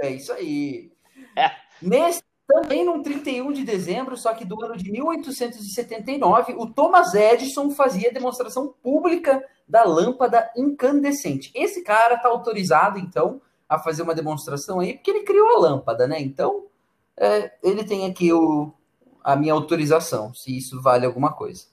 É 0.00 0.10
isso 0.10 0.32
aí. 0.32 0.90
É. 1.36 1.50
Nesse, 1.82 2.22
também 2.46 2.84
no 2.84 3.02
31 3.02 3.52
de 3.52 3.64
dezembro, 3.64 4.16
só 4.16 4.34
que 4.34 4.44
do 4.44 4.62
ano 4.62 4.76
de 4.76 4.90
1879, 4.90 6.54
o 6.58 6.66
Thomas 6.66 7.14
Edison 7.14 7.70
fazia 7.70 8.12
demonstração 8.12 8.74
pública 8.82 9.42
da 9.66 9.84
lâmpada 9.84 10.50
incandescente. 10.56 11.50
Esse 11.54 11.82
cara 11.82 12.16
está 12.16 12.28
autorizado, 12.28 12.98
então, 12.98 13.40
a 13.68 13.78
fazer 13.78 14.02
uma 14.02 14.14
demonstração 14.14 14.80
aí, 14.80 14.94
porque 14.94 15.10
ele 15.10 15.24
criou 15.24 15.56
a 15.56 15.60
lâmpada, 15.60 16.06
né? 16.06 16.20
Então, 16.20 16.66
é, 17.16 17.52
ele 17.62 17.84
tem 17.84 18.06
aqui 18.06 18.32
o, 18.32 18.72
a 19.22 19.34
minha 19.34 19.54
autorização, 19.54 20.34
se 20.34 20.56
isso 20.56 20.82
vale 20.82 21.06
alguma 21.06 21.32
coisa. 21.32 21.64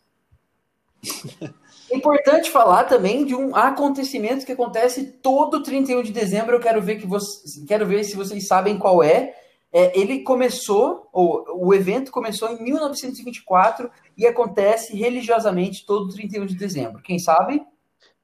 É 1.90 1.98
importante 1.98 2.50
falar 2.50 2.86
também 2.86 3.26
de 3.26 3.36
um 3.36 3.54
acontecimento 3.56 4.46
que 4.46 4.52
acontece 4.54 5.04
todo 5.22 5.62
31 5.62 6.04
de 6.04 6.12
dezembro. 6.14 6.56
Eu 6.56 6.60
quero 6.62 6.82
ver 6.82 6.96
que 6.96 7.06
vocês, 7.06 7.62
quero 7.68 7.86
ver 7.86 8.06
se 8.06 8.16
vocês 8.16 8.48
sabem 8.48 8.78
qual 8.78 9.04
é. 9.04 9.36
É 9.74 9.98
ele 9.98 10.20
começou, 10.20 11.08
ou, 11.14 11.46
o 11.56 11.74
evento 11.74 12.12
começou 12.12 12.50
em 12.50 12.62
1924 12.62 13.90
e 14.18 14.28
acontece 14.28 14.96
religiosamente 14.96 15.86
todo 15.86 16.14
31 16.14 16.46
de 16.46 16.56
dezembro. 16.56 17.02
Quem 17.02 17.18
sabe? 17.18 17.64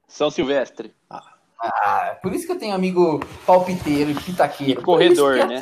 São 0.08 0.30
Silvestre. 0.30 0.94
Ah, 1.60 2.18
por 2.22 2.34
isso 2.34 2.46
que 2.46 2.52
eu 2.52 2.60
tenho 2.60 2.76
amigo 2.76 3.20
palpiteiro, 3.46 4.14
pitaqueiro. 4.22 4.80
E 4.80 4.84
corredor, 4.84 5.38
né? 5.48 5.62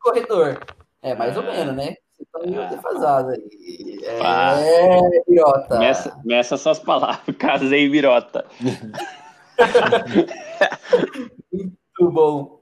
corredor. 0.00 0.60
É, 1.02 1.14
mais 1.14 1.36
ou 1.36 1.42
menos, 1.42 1.74
né? 1.74 1.94
Você 2.16 2.24
tá 2.32 2.38
meio 2.40 2.62
ah. 2.62 2.66
defasado 2.66 3.30
aí. 3.30 3.98
É, 4.02 5.22
Birota. 5.28 5.78
Meça, 5.78 6.20
meça 6.24 6.56
suas 6.56 6.78
palavras, 6.78 7.20
casei 7.38 7.88
Birota. 7.88 8.44
Muito 11.52 12.12
bom. 12.12 12.60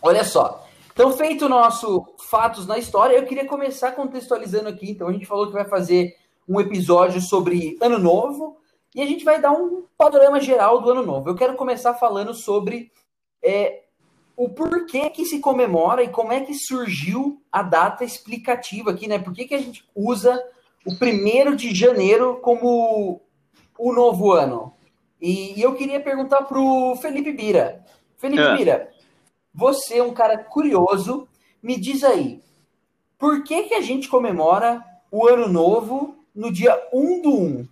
Olha 0.00 0.24
só. 0.24 0.63
Então, 0.94 1.12
feito 1.12 1.46
o 1.46 1.48
nosso 1.48 2.06
Fatos 2.30 2.68
na 2.68 2.78
História, 2.78 3.16
eu 3.16 3.26
queria 3.26 3.44
começar 3.44 3.90
contextualizando 3.92 4.68
aqui. 4.68 4.88
Então, 4.88 5.08
a 5.08 5.12
gente 5.12 5.26
falou 5.26 5.48
que 5.48 5.52
vai 5.52 5.64
fazer 5.64 6.14
um 6.48 6.60
episódio 6.60 7.20
sobre 7.20 7.76
Ano 7.80 7.98
Novo 7.98 8.58
e 8.94 9.02
a 9.02 9.06
gente 9.06 9.24
vai 9.24 9.40
dar 9.40 9.50
um 9.50 9.82
panorama 9.98 10.38
geral 10.38 10.80
do 10.80 10.90
Ano 10.92 11.04
Novo. 11.04 11.28
Eu 11.28 11.34
quero 11.34 11.56
começar 11.56 11.94
falando 11.94 12.32
sobre 12.32 12.92
é, 13.42 13.82
o 14.36 14.48
porquê 14.48 15.10
que 15.10 15.24
se 15.24 15.40
comemora 15.40 16.00
e 16.00 16.10
como 16.10 16.32
é 16.32 16.42
que 16.42 16.54
surgiu 16.54 17.42
a 17.50 17.60
data 17.60 18.04
explicativa 18.04 18.92
aqui, 18.92 19.08
né? 19.08 19.18
Por 19.18 19.32
que, 19.32 19.46
que 19.46 19.54
a 19.56 19.60
gente 19.60 19.84
usa 19.96 20.40
o 20.86 20.94
primeiro 20.96 21.56
de 21.56 21.74
janeiro 21.74 22.36
como 22.36 23.20
o 23.76 23.92
novo 23.92 24.30
ano? 24.30 24.72
E, 25.20 25.58
e 25.58 25.62
eu 25.62 25.74
queria 25.74 25.98
perguntar 25.98 26.42
para 26.42 26.60
o 26.60 26.94
Felipe 26.94 27.32
Bira. 27.32 27.84
Felipe 28.16 28.42
é. 28.42 28.56
Bira, 28.56 28.93
você 29.54 29.98
é 29.98 30.02
um 30.02 30.12
cara 30.12 30.38
curioso, 30.38 31.28
me 31.62 31.78
diz 31.78 32.02
aí, 32.02 32.42
por 33.18 33.44
que, 33.44 33.64
que 33.64 33.74
a 33.74 33.80
gente 33.80 34.08
comemora 34.08 34.82
o 35.10 35.28
ano 35.28 35.48
novo 35.48 36.16
no 36.34 36.52
dia 36.52 36.76
1 36.92 37.22
do 37.22 37.30
1? 37.30 37.68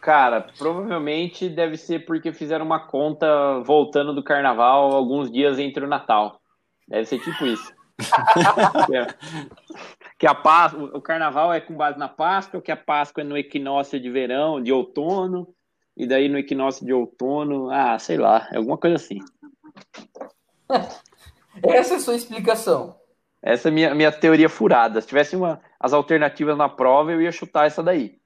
Cara, 0.00 0.46
provavelmente 0.58 1.48
deve 1.48 1.76
ser 1.76 2.04
porque 2.04 2.32
fizeram 2.32 2.64
uma 2.64 2.80
conta 2.80 3.60
voltando 3.60 4.14
do 4.14 4.22
carnaval 4.22 4.92
alguns 4.92 5.30
dias 5.30 5.58
entre 5.58 5.84
o 5.84 5.88
Natal. 5.88 6.40
Deve 6.88 7.06
ser 7.06 7.20
tipo 7.20 7.46
isso. 7.46 7.72
que 10.18 10.26
a 10.26 10.34
Páscoa, 10.34 10.90
o 10.94 11.00
carnaval 11.00 11.52
é 11.52 11.60
com 11.60 11.74
base 11.74 11.98
na 11.98 12.08
Páscoa, 12.08 12.60
que 12.60 12.72
a 12.72 12.76
Páscoa 12.76 13.22
é 13.22 13.24
no 13.24 13.36
equinócio 13.36 14.00
de 14.00 14.10
verão, 14.10 14.62
de 14.62 14.72
outono, 14.72 15.48
e 15.96 16.06
daí 16.06 16.28
no 16.28 16.38
equinócio 16.38 16.84
de 16.84 16.92
outono, 16.92 17.70
ah, 17.70 17.98
sei 17.98 18.18
lá, 18.18 18.48
é 18.52 18.56
alguma 18.56 18.76
coisa 18.76 18.96
assim. 18.96 19.20
Essa 21.62 21.94
é 21.94 21.96
a 21.96 22.00
sua 22.00 22.16
explicação. 22.16 22.96
Essa 23.42 23.68
é 23.68 23.70
a 23.70 23.74
minha, 23.74 23.94
minha 23.94 24.10
teoria 24.10 24.48
furada. 24.48 25.00
Se 25.00 25.06
tivesse 25.06 25.36
uma, 25.36 25.60
as 25.78 25.92
alternativas 25.92 26.56
na 26.56 26.68
prova, 26.68 27.12
eu 27.12 27.20
ia 27.20 27.30
chutar 27.30 27.66
essa 27.66 27.82
daí. 27.82 28.18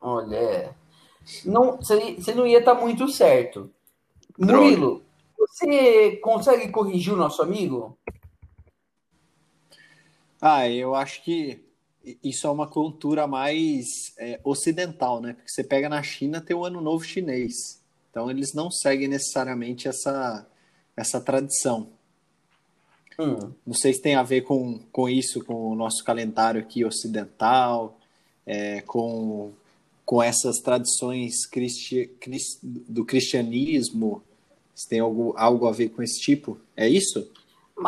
Olha, 0.00 0.74
não, 1.44 1.76
você 1.76 2.34
não 2.34 2.46
ia 2.46 2.58
estar 2.58 2.74
tá 2.74 2.80
muito 2.80 3.08
certo. 3.08 3.70
Murilo, 4.36 5.02
você 5.38 6.16
consegue 6.16 6.68
corrigir 6.70 7.12
o 7.12 7.16
nosso 7.16 7.42
amigo? 7.42 7.96
Ah, 10.40 10.68
eu 10.68 10.94
acho 10.94 11.22
que 11.22 11.64
isso 12.22 12.46
é 12.46 12.50
uma 12.50 12.66
cultura 12.66 13.26
mais 13.28 14.12
é, 14.18 14.40
ocidental, 14.42 15.20
né? 15.20 15.34
Porque 15.34 15.50
você 15.50 15.62
pega 15.62 15.88
na 15.88 16.02
China, 16.02 16.40
tem 16.40 16.56
o 16.56 16.64
Ano 16.64 16.80
Novo 16.80 17.04
Chinês. 17.04 17.80
Então, 18.10 18.30
eles 18.30 18.52
não 18.52 18.70
seguem 18.70 19.06
necessariamente 19.06 19.86
essa, 19.86 20.46
essa 20.96 21.20
tradição. 21.20 21.88
Hum. 23.18 23.52
Não 23.66 23.74
sei 23.74 23.92
se 23.92 24.00
tem 24.00 24.14
a 24.14 24.22
ver 24.22 24.42
com, 24.42 24.80
com 24.90 25.08
isso, 25.08 25.44
com 25.44 25.70
o 25.70 25.74
nosso 25.74 26.02
calendário 26.04 26.60
aqui 26.60 26.84
ocidental, 26.84 27.96
é, 28.46 28.80
com 28.82 29.52
com 30.04 30.22
essas 30.22 30.58
tradições 30.58 31.46
cristi 31.46 32.10
do 32.62 33.04
cristianismo? 33.04 34.22
Você 34.74 34.88
tem 34.88 35.00
algo, 35.00 35.34
algo 35.38 35.66
a 35.66 35.72
ver 35.72 35.90
com 35.90 36.02
esse 36.02 36.20
tipo? 36.20 36.58
É 36.76 36.88
isso? 36.88 37.30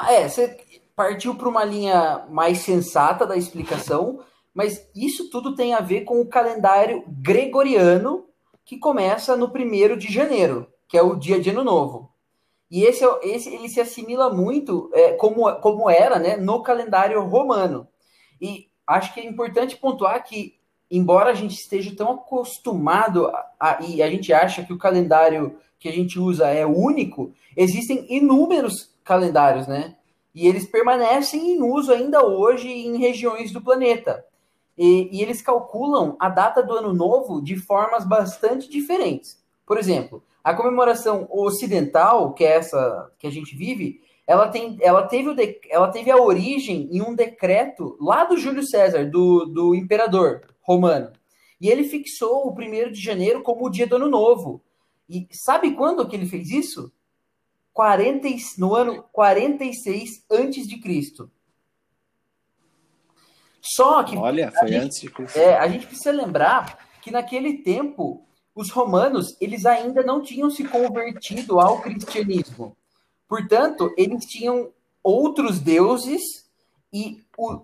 É, 0.09 0.29
você 0.29 0.57
partiu 0.97 1.35
para 1.35 1.49
uma 1.49 1.65
linha 1.65 2.25
mais 2.31 2.59
sensata 2.61 3.27
da 3.27 3.37
explicação, 3.37 4.21
mas 4.55 4.89
isso 4.95 5.29
tudo 5.29 5.55
tem 5.55 5.75
a 5.75 5.81
ver 5.81 6.05
com 6.05 6.21
o 6.21 6.27
calendário 6.27 7.05
gregoriano 7.09 8.27
que 8.65 8.79
começa 8.79 9.37
no 9.37 9.51
primeiro 9.51 9.97
de 9.97 10.11
janeiro, 10.11 10.67
que 10.89 10.97
é 10.97 11.03
o 11.03 11.17
dia 11.17 11.41
de 11.41 11.51
Ano 11.51 11.65
Novo. 11.65 12.11
E 12.75 12.83
esse, 12.83 13.05
é 13.05 13.19
esse 13.23 13.55
ele 13.55 13.69
se 13.69 13.81
assimila 13.81 14.35
muito 14.35 14.91
é, 14.93 15.13
como, 15.13 15.49
como 15.61 15.89
era 15.89 16.19
né, 16.19 16.37
no 16.37 16.61
calendário 16.61 17.23
romano. 17.23 17.87
E 18.41 18.69
acho 18.85 19.15
que 19.15 19.21
é 19.21 19.25
importante 19.25 19.77
pontuar 19.77 20.25
que 20.25 20.59
embora 20.91 21.31
a 21.31 21.35
gente 21.35 21.55
esteja 21.55 21.95
tão 21.95 22.11
acostumado 22.15 23.29
a, 23.29 23.47
a, 23.61 23.79
e 23.81 24.03
a 24.03 24.11
gente 24.11 24.33
acha 24.33 24.65
que 24.65 24.73
o 24.73 24.79
calendário 24.79 25.57
que 25.79 25.89
a 25.89 25.93
gente 25.93 26.19
usa 26.19 26.49
é 26.49 26.67
único, 26.67 27.33
existem 27.57 28.13
inúmeros 28.13 28.93
calendários, 29.05 29.69
né? 29.69 29.95
E 30.35 30.49
eles 30.49 30.67
permanecem 30.67 31.53
em 31.53 31.63
uso 31.63 31.93
ainda 31.93 32.27
hoje 32.27 32.69
em 32.69 32.99
regiões 32.99 33.53
do 33.53 33.63
planeta. 33.63 34.27
E, 34.77 35.17
e 35.17 35.23
eles 35.23 35.41
calculam 35.41 36.17
a 36.19 36.29
data 36.29 36.61
do 36.61 36.75
ano 36.75 36.93
novo 36.93 37.41
de 37.41 37.55
formas 37.55 38.05
bastante 38.05 38.69
diferentes. 38.69 39.41
Por 39.65 39.79
exemplo, 39.79 40.25
a 40.45 40.53
comemoração 40.53 41.27
ocidental, 41.31 42.35
que 42.35 42.45
é 42.45 42.57
essa 42.57 43.11
que 43.19 43.27
a 43.27 43.31
gente 43.31 43.57
vive, 43.57 44.03
ela, 44.27 44.49
tem, 44.49 44.77
ela, 44.83 45.03
teve, 45.07 45.31
o 45.31 45.35
de, 45.35 45.59
ela 45.71 45.89
teve 45.89 46.11
a 46.11 46.19
origem 46.19 46.89
em 46.93 47.01
um 47.01 47.15
decreto 47.15 47.97
lá 47.99 48.25
do 48.25 48.37
Júlio 48.37 48.63
César, 48.63 49.11
do, 49.11 49.47
do 49.47 49.75
imperador, 49.75 50.43
romano. 50.61 51.11
E 51.59 51.69
ele 51.69 51.85
fixou 51.85 52.47
o 52.47 52.53
1 52.53 52.93
de 52.93 53.01
janeiro 53.01 53.43
como 53.43 53.65
o 53.65 53.71
dia 53.71 53.87
do 53.87 53.97
ano 53.97 54.09
novo. 54.09 54.63
E 55.09 55.27
sabe 55.31 55.75
quando 55.75 56.07
que 56.07 56.15
ele 56.15 56.27
fez 56.27 56.51
isso? 56.51 56.93
40, 57.73 58.29
no 58.59 58.75
ano 58.75 59.03
46 59.13 60.25
antes 60.31 60.67
de 60.69 60.79
Cristo. 60.79 61.31
Só 63.63 64.03
que 64.03 64.15
Olha, 64.15 64.53
foi 64.53 64.69
gente, 64.69 64.85
antes 64.85 65.01
de 65.01 65.11
Cristo. 65.11 65.39
É, 65.39 65.57
a 65.59 65.67
gente 65.69 65.87
precisa 65.87 66.13
lembrar 66.13 66.87
que 67.01 67.11
naquele 67.11 67.59
tempo 67.63 68.27
os 68.55 68.71
romanos, 68.71 69.37
eles 69.41 69.67
ainda 69.67 70.03
não 70.03 70.23
tinham 70.23 70.51
se 70.51 70.65
convertido 70.65 71.59
ao 71.59 71.81
cristianismo. 71.81 72.77
Portanto, 73.29 73.93
eles 73.97 74.25
tinham 74.27 74.71
outros 75.03 75.59
deuses 75.59 76.23
e 76.93 77.21
o, 77.37 77.61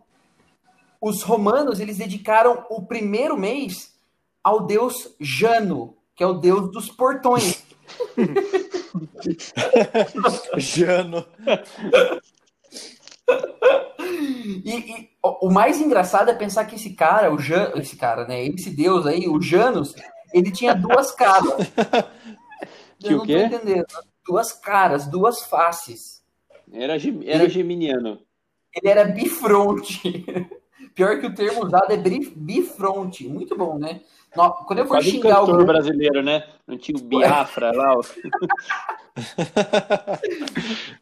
os 1.00 1.22
romanos 1.22 1.78
eles 1.78 1.98
dedicaram 1.98 2.66
o 2.68 2.82
primeiro 2.82 3.38
mês 3.38 3.94
ao 4.42 4.66
deus 4.66 5.14
Jano, 5.20 5.94
que 6.16 6.24
é 6.24 6.26
o 6.26 6.34
deus 6.34 6.72
dos 6.72 6.90
portões. 6.90 7.62
Jano. 10.56 11.24
E, 14.64 14.76
e, 14.76 15.10
o 15.22 15.50
mais 15.50 15.80
engraçado 15.80 16.30
é 16.30 16.34
pensar 16.34 16.64
que 16.64 16.74
esse 16.74 16.90
cara, 16.90 17.32
o 17.32 17.38
Jan, 17.38 17.72
esse 17.76 17.96
cara, 17.96 18.26
né? 18.26 18.44
Esse 18.44 18.70
deus 18.70 19.06
aí, 19.06 19.28
o 19.28 19.40
Janus, 19.40 19.94
ele 20.32 20.50
tinha 20.50 20.74
duas 20.74 21.10
caras. 21.12 21.52
Que 23.00 23.14
o 23.14 23.22
quê? 23.22 23.44
entendendo. 23.44 23.86
Duas 24.26 24.52
caras, 24.52 25.06
duas 25.06 25.40
faces. 25.44 26.22
Era, 26.70 26.98
era 27.24 27.48
geminiano. 27.48 28.20
Ele 28.74 28.88
era 28.88 29.04
bifronte. 29.06 30.24
Pior 30.94 31.18
que 31.18 31.26
o 31.26 31.34
termo 31.34 31.64
usado 31.64 31.92
é 31.92 31.96
bifronte. 31.96 33.26
Muito 33.26 33.56
bom, 33.56 33.78
né? 33.78 34.02
Quando 34.32 34.78
eu 34.78 34.86
for 34.86 34.96
Quase 34.96 35.10
xingar 35.10 35.42
um 35.42 35.50
alguém... 35.50 35.66
brasileiro, 35.66 36.22
né? 36.22 36.46
Não 36.66 36.78
tinha 36.78 36.96
o 36.96 37.02
Biafra 37.02 37.72
lá. 37.72 37.94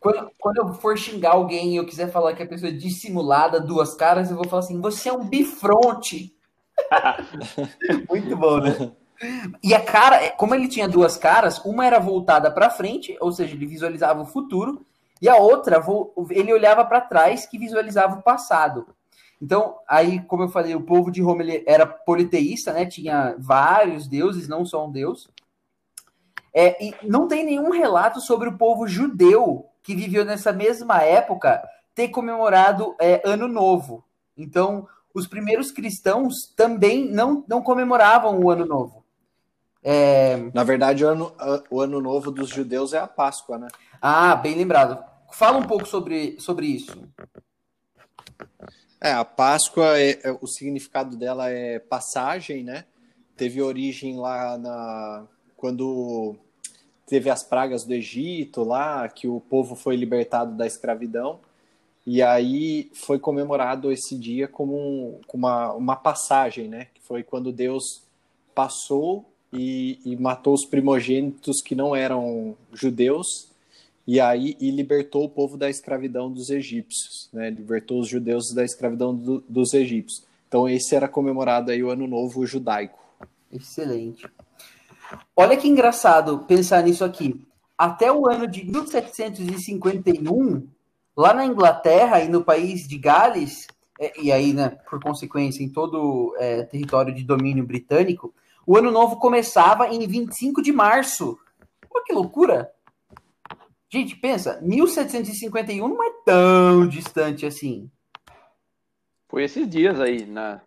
quando, 0.00 0.30
quando 0.38 0.56
eu 0.58 0.72
for 0.74 0.96
xingar 0.96 1.32
alguém 1.32 1.72
e 1.72 1.76
eu 1.76 1.84
quiser 1.84 2.10
falar 2.10 2.34
que 2.34 2.42
a 2.42 2.46
pessoa 2.46 2.70
é 2.70 2.74
dissimulada, 2.74 3.60
duas 3.60 3.94
caras, 3.94 4.30
eu 4.30 4.36
vou 4.36 4.48
falar 4.48 4.60
assim: 4.60 4.80
você 4.80 5.10
é 5.10 5.12
um 5.12 5.28
bifronte. 5.28 6.34
Muito 8.08 8.34
bom, 8.36 8.58
né? 8.58 8.92
E 9.62 9.74
a 9.74 9.84
cara, 9.84 10.30
como 10.30 10.54
ele 10.54 10.68
tinha 10.68 10.88
duas 10.88 11.16
caras, 11.16 11.58
uma 11.64 11.84
era 11.84 11.98
voltada 11.98 12.50
para 12.50 12.70
frente, 12.70 13.16
ou 13.20 13.32
seja, 13.32 13.54
ele 13.54 13.66
visualizava 13.66 14.22
o 14.22 14.26
futuro, 14.26 14.86
e 15.20 15.28
a 15.28 15.36
outra 15.36 15.82
ele 16.30 16.52
olhava 16.52 16.84
para 16.84 17.00
trás, 17.00 17.44
que 17.46 17.58
visualizava 17.58 18.18
o 18.18 18.22
passado. 18.22 18.86
Então, 19.40 19.76
aí, 19.88 20.20
como 20.20 20.44
eu 20.44 20.48
falei, 20.48 20.74
o 20.74 20.82
povo 20.82 21.10
de 21.10 21.22
Roma 21.22 21.42
era 21.66 21.86
politeísta, 21.86 22.72
né? 22.72 22.86
Tinha 22.86 23.36
vários 23.38 24.08
deuses, 24.08 24.48
não 24.48 24.64
só 24.64 24.86
um 24.86 24.90
deus. 24.90 25.28
É, 26.52 26.84
e 26.84 26.94
não 27.04 27.28
tem 27.28 27.44
nenhum 27.44 27.70
relato 27.70 28.20
sobre 28.20 28.48
o 28.48 28.56
povo 28.56 28.86
judeu 28.86 29.66
que 29.82 29.94
viveu 29.94 30.24
nessa 30.24 30.52
mesma 30.52 31.02
época 31.02 31.62
ter 31.94 32.08
comemorado 32.08 32.94
é, 33.00 33.22
Ano 33.24 33.46
Novo. 33.46 34.04
Então, 34.36 34.88
os 35.14 35.26
primeiros 35.26 35.70
cristãos 35.70 36.52
também 36.56 37.08
não, 37.08 37.44
não 37.48 37.62
comemoravam 37.62 38.40
o 38.40 38.50
Ano 38.50 38.66
Novo. 38.66 38.97
É... 39.82 40.36
Na 40.52 40.64
verdade, 40.64 41.04
o 41.04 41.08
ano, 41.08 41.32
o 41.70 41.80
ano 41.80 42.00
Novo 42.00 42.30
dos 42.30 42.48
judeus 42.48 42.92
é 42.92 42.98
a 42.98 43.06
Páscoa, 43.06 43.58
né? 43.58 43.68
Ah, 44.00 44.34
bem 44.36 44.54
lembrado. 44.54 45.02
Fala 45.32 45.58
um 45.58 45.66
pouco 45.66 45.86
sobre, 45.86 46.38
sobre 46.40 46.66
isso. 46.66 46.96
É, 49.00 49.12
a 49.12 49.24
Páscoa, 49.24 49.98
é, 49.98 50.18
é, 50.24 50.38
o 50.40 50.46
significado 50.46 51.16
dela 51.16 51.48
é 51.50 51.78
passagem, 51.78 52.64
né? 52.64 52.84
Teve 53.36 53.62
origem 53.62 54.16
lá 54.16 54.58
na 54.58 55.26
quando 55.56 56.36
teve 57.06 57.30
as 57.30 57.42
pragas 57.42 57.84
do 57.84 57.92
Egito 57.92 58.62
lá, 58.62 59.08
que 59.08 59.26
o 59.26 59.40
povo 59.40 59.74
foi 59.74 59.96
libertado 59.96 60.56
da 60.56 60.66
escravidão. 60.66 61.40
E 62.06 62.22
aí 62.22 62.90
foi 62.94 63.18
comemorado 63.18 63.92
esse 63.92 64.16
dia 64.16 64.48
como, 64.48 64.74
um, 64.74 65.20
como 65.26 65.46
uma, 65.46 65.72
uma 65.74 65.96
passagem, 65.96 66.68
né? 66.68 66.86
Que 66.94 67.02
foi 67.02 67.22
quando 67.22 67.52
Deus 67.52 68.02
passou 68.54 69.30
e, 69.52 69.98
e 70.04 70.16
matou 70.16 70.54
os 70.54 70.64
primogênitos 70.64 71.60
que 71.62 71.74
não 71.74 71.96
eram 71.96 72.56
judeus 72.72 73.48
e 74.06 74.20
aí 74.20 74.56
e 74.58 74.70
libertou 74.70 75.24
o 75.24 75.28
povo 75.28 75.56
da 75.56 75.68
escravidão 75.68 76.32
dos 76.32 76.50
egípcios, 76.50 77.28
né? 77.32 77.50
Libertou 77.50 78.00
os 78.00 78.08
judeus 78.08 78.52
da 78.54 78.64
escravidão 78.64 79.14
do, 79.14 79.44
dos 79.48 79.74
egípcios. 79.74 80.24
Então 80.48 80.68
esse 80.68 80.94
era 80.94 81.06
comemorado 81.06 81.70
aí 81.70 81.82
o 81.82 81.90
ano 81.90 82.06
novo 82.06 82.46
judaico. 82.46 82.98
Excelente. 83.52 84.26
Olha 85.36 85.56
que 85.56 85.68
engraçado 85.68 86.40
pensar 86.40 86.82
nisso 86.82 87.04
aqui. 87.04 87.46
Até 87.76 88.12
o 88.12 88.28
ano 88.28 88.46
de 88.46 88.64
1751, 88.64 90.66
lá 91.16 91.34
na 91.34 91.46
Inglaterra 91.46 92.22
e 92.22 92.28
no 92.28 92.42
país 92.42 92.88
de 92.88 92.98
Gales, 92.98 93.66
é, 94.00 94.20
e 94.20 94.32
aí, 94.32 94.52
né, 94.52 94.70
por 94.88 95.00
consequência, 95.00 95.62
em 95.62 95.68
todo 95.68 96.34
é, 96.38 96.62
território 96.62 97.14
de 97.14 97.24
domínio 97.24 97.66
britânico, 97.66 98.32
o 98.68 98.76
ano 98.76 98.90
novo 98.90 99.16
começava 99.16 99.88
em 99.88 100.06
25 100.06 100.60
de 100.60 100.72
março. 100.72 101.38
Olha 101.90 102.04
que 102.04 102.12
loucura! 102.12 102.70
Gente, 103.90 104.14
pensa, 104.14 104.60
1751 104.60 105.88
não 105.88 106.04
é 106.04 106.10
tão 106.22 106.86
distante 106.86 107.46
assim. 107.46 107.90
Foi 109.26 109.44
esses 109.44 109.66
dias 109.66 109.98
aí, 109.98 110.26
na, 110.26 110.60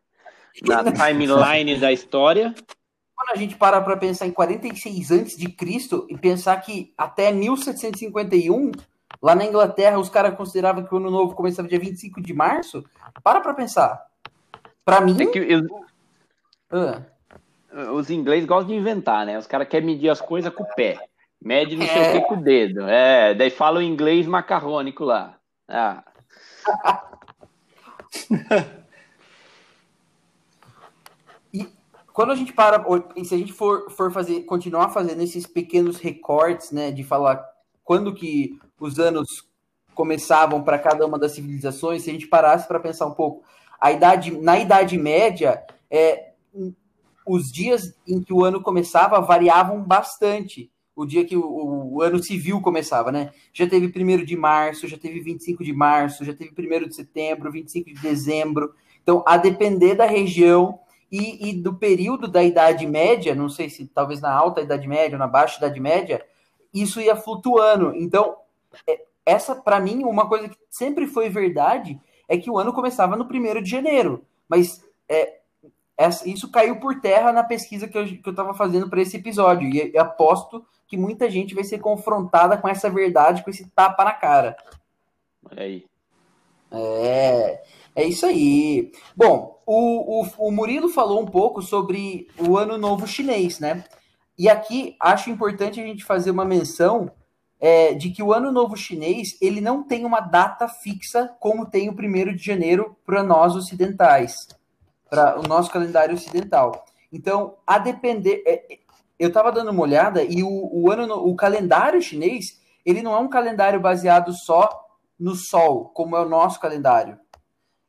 na 0.64 0.84
timeline 0.92 1.80
da 1.80 1.92
história. 1.92 2.56
Quando 3.16 3.30
a 3.34 3.36
gente 3.36 3.56
para 3.56 3.80
para 3.80 3.96
pensar 3.96 4.26
em 4.26 4.32
46 4.32 5.12
antes 5.12 5.38
de 5.38 5.50
Cristo 5.50 6.08
e 6.10 6.18
pensar 6.18 6.60
que 6.60 6.92
até 6.98 7.32
1751, 7.32 8.72
lá 9.22 9.36
na 9.36 9.46
Inglaterra, 9.46 10.00
os 10.00 10.10
caras 10.10 10.36
consideravam 10.36 10.84
que 10.84 10.96
o 10.96 10.98
ano 10.98 11.12
novo 11.12 11.36
começava 11.36 11.68
dia 11.68 11.80
25 11.80 12.20
de 12.20 12.34
março, 12.34 12.84
para 13.24 13.42
para 13.42 13.54
pensar. 13.54 14.04
Para 14.84 15.02
mim... 15.02 15.22
É 15.22 15.26
que 15.28 15.38
eu... 15.38 15.68
ah. 16.72 17.11
Os 17.94 18.10
ingleses 18.10 18.46
gostam 18.46 18.68
de 18.70 18.76
inventar, 18.76 19.26
né? 19.26 19.38
Os 19.38 19.48
caras 19.48 19.68
querem 19.68 19.88
medir 19.88 20.10
as 20.10 20.20
coisas 20.20 20.54
com 20.54 20.64
o 20.64 20.76
pé. 20.76 21.00
Mede 21.42 21.76
não 21.76 21.88
sei 21.88 22.02
o 22.02 22.12
que 22.12 22.18
é. 22.18 22.22
com 22.22 22.36
o 22.36 22.44
dedo. 22.44 22.82
É, 22.82 23.34
daí 23.34 23.50
fala 23.50 23.80
o 23.80 23.82
inglês 23.82 24.28
macarrônico 24.28 25.04
lá. 25.04 25.38
Ah. 25.68 26.04
e 31.54 31.68
quando 32.14 32.32
a 32.32 32.36
gente 32.36 32.54
para, 32.54 32.84
e 33.16 33.26
se 33.26 33.34
a 33.34 33.38
gente 33.38 33.54
for, 33.54 33.90
for 33.90 34.12
fazer, 34.12 34.42
continuar 34.42 34.90
fazendo 34.90 35.24
esses 35.24 35.48
pequenos 35.48 35.98
recortes, 35.98 36.72
né, 36.72 36.92
de 36.92 37.04
falar 37.04 37.44
quando 37.84 38.14
que 38.14 38.60
os 38.80 39.00
anos 39.00 39.50
começavam 39.96 40.62
para 40.64 40.78
cada 40.78 41.06
uma 41.06 41.18
das 41.18 41.32
civilizações, 41.32 42.04
se 42.04 42.10
a 42.10 42.14
gente 42.14 42.28
parasse 42.28 42.68
para 42.68 42.80
pensar 42.80 43.08
um 43.08 43.14
pouco, 43.14 43.44
a 43.80 43.92
idade, 43.92 44.32
na 44.32 44.60
Idade 44.60 44.98
Média, 44.98 45.64
é, 45.90 46.34
os 47.26 47.52
dias 47.52 47.96
em 48.08 48.22
que 48.22 48.34
o 48.34 48.44
ano 48.44 48.62
começava 48.62 49.20
variavam 49.22 49.82
bastante 49.82 50.72
o 50.96 51.06
dia 51.06 51.26
que 51.26 51.36
o, 51.36 51.94
o, 51.94 52.02
ano 52.02 52.22
civil 52.22 52.62
começava, 52.62 53.12
né? 53.12 53.32
Já 53.54 53.68
teve 53.68 53.88
1 53.88 54.26
de 54.26 54.36
março, 54.36 54.88
já 54.88 54.98
teve 54.98 55.20
25 55.20 55.64
de 55.64 55.74
março, 55.74 56.26
já 56.26 56.34
teve 56.34 56.52
1 56.52 56.88
de 56.88 56.96
setembro, 56.96 57.52
25 57.52 57.94
de 57.94 58.02
dezembro. 58.02 58.74
Então, 59.02 59.24
a 59.26 59.38
depender 59.38 59.96
da 59.96 60.06
região 60.06 60.80
e, 61.12 61.50
e, 61.50 61.54
do 61.54 61.74
período 61.74 62.28
da 62.28 62.44
Idade 62.44 62.86
Média, 62.86 63.34
não 63.34 63.50
sei 63.50 63.70
se 63.70 63.88
talvez 63.88 64.22
na 64.22 64.32
alta 64.32 64.62
Idade 64.62 64.88
Média 64.88 65.16
ou 65.16 65.20
na 65.20 65.28
baixa 65.28 65.58
Idade 65.58 65.80
Média, 65.80 66.24
isso 66.74 67.02
ia 67.02 67.16
flutuando. 67.16 67.96
Então, 67.96 68.36
é, 68.88 69.02
essa, 69.26 69.56
para 69.56 69.80
mim, 69.80 70.04
uma 70.04 70.28
coisa 70.28 70.50
que 70.50 70.58
sempre 70.70 71.08
foi 71.08 71.30
verdade 71.30 72.00
é 72.28 72.38
que 72.38 72.50
o 72.50 72.58
ano 72.58 72.74
começava 72.74 73.16
no 73.16 73.26
1 73.26 73.62
de 73.62 73.70
janeiro. 73.70 74.24
Mas 74.48 74.86
é, 75.10 75.41
essa, 76.02 76.28
isso 76.28 76.50
caiu 76.50 76.80
por 76.80 77.00
terra 77.00 77.32
na 77.32 77.44
pesquisa 77.44 77.88
que 77.88 77.98
eu 77.98 78.04
estava 78.04 78.54
fazendo 78.54 78.90
para 78.90 79.02
esse 79.02 79.18
episódio. 79.18 79.70
E 79.70 79.98
aposto 79.98 80.66
que 80.88 80.98
muita 80.98 81.30
gente 81.30 81.54
vai 81.54 81.64
ser 81.64 81.80
confrontada 81.80 82.58
com 82.58 82.68
essa 82.68 82.90
verdade, 82.90 83.44
com 83.44 83.50
esse 83.50 83.70
tapa 83.70 84.04
na 84.04 84.12
cara. 84.12 84.58
Olha 85.50 85.64
aí. 85.64 85.86
É, 86.72 87.64
é 87.96 88.04
isso 88.04 88.26
aí. 88.26 88.92
Bom, 89.16 89.62
o, 89.66 90.22
o, 90.22 90.48
o 90.48 90.52
Murilo 90.52 90.90
falou 90.90 91.22
um 91.22 91.26
pouco 91.26 91.62
sobre 91.62 92.28
o 92.40 92.58
Ano 92.58 92.78
Novo 92.78 93.08
Chinês, 93.08 93.60
né? 93.60 93.84
E 94.38 94.50
aqui 94.50 94.96
acho 95.00 95.30
importante 95.30 95.80
a 95.80 95.84
gente 95.84 96.04
fazer 96.04 96.32
uma 96.32 96.46
menção 96.46 97.12
é, 97.60 97.94
de 97.94 98.10
que 98.10 98.24
o 98.24 98.34
Ano 98.34 98.52
Novo 98.52 98.76
Chinês 98.76 99.38
ele 99.40 99.62
não 99.62 99.84
tem 99.84 100.04
uma 100.04 100.20
data 100.20 100.68
fixa 100.68 101.30
como 101.40 101.70
tem 101.70 101.90
o 101.90 101.96
primeiro 101.96 102.36
de 102.36 102.44
janeiro 102.44 102.98
para 103.06 103.22
nós 103.22 103.56
ocidentais 103.56 104.48
para 105.12 105.38
o 105.38 105.44
nosso 105.44 105.70
calendário 105.70 106.16
ocidental. 106.16 106.86
Então, 107.12 107.58
a 107.68 107.78
depender. 107.78 108.42
É, 108.48 108.80
eu 109.20 109.28
estava 109.28 109.52
dando 109.52 109.70
uma 109.70 109.84
olhada 109.84 110.24
e 110.24 110.42
o, 110.42 110.70
o, 110.72 110.90
ano, 110.90 111.14
o 111.14 111.36
calendário 111.36 112.02
chinês, 112.02 112.60
ele 112.84 113.04
não 113.04 113.14
é 113.14 113.20
um 113.20 113.28
calendário 113.28 113.80
baseado 113.80 114.34
só 114.34 114.88
no 115.20 115.36
Sol, 115.36 115.90
como 115.90 116.16
é 116.16 116.22
o 116.22 116.30
nosso 116.30 116.60
calendário. 116.60 117.20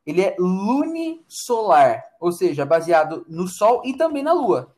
Ele 0.05 0.21
é 0.21 0.35
lunisolar, 0.37 2.03
ou 2.19 2.31
seja, 2.31 2.65
baseado 2.65 3.25
no 3.27 3.47
Sol 3.47 3.81
e 3.85 3.93
também 3.95 4.21
na 4.21 4.33
Lua. 4.33 4.75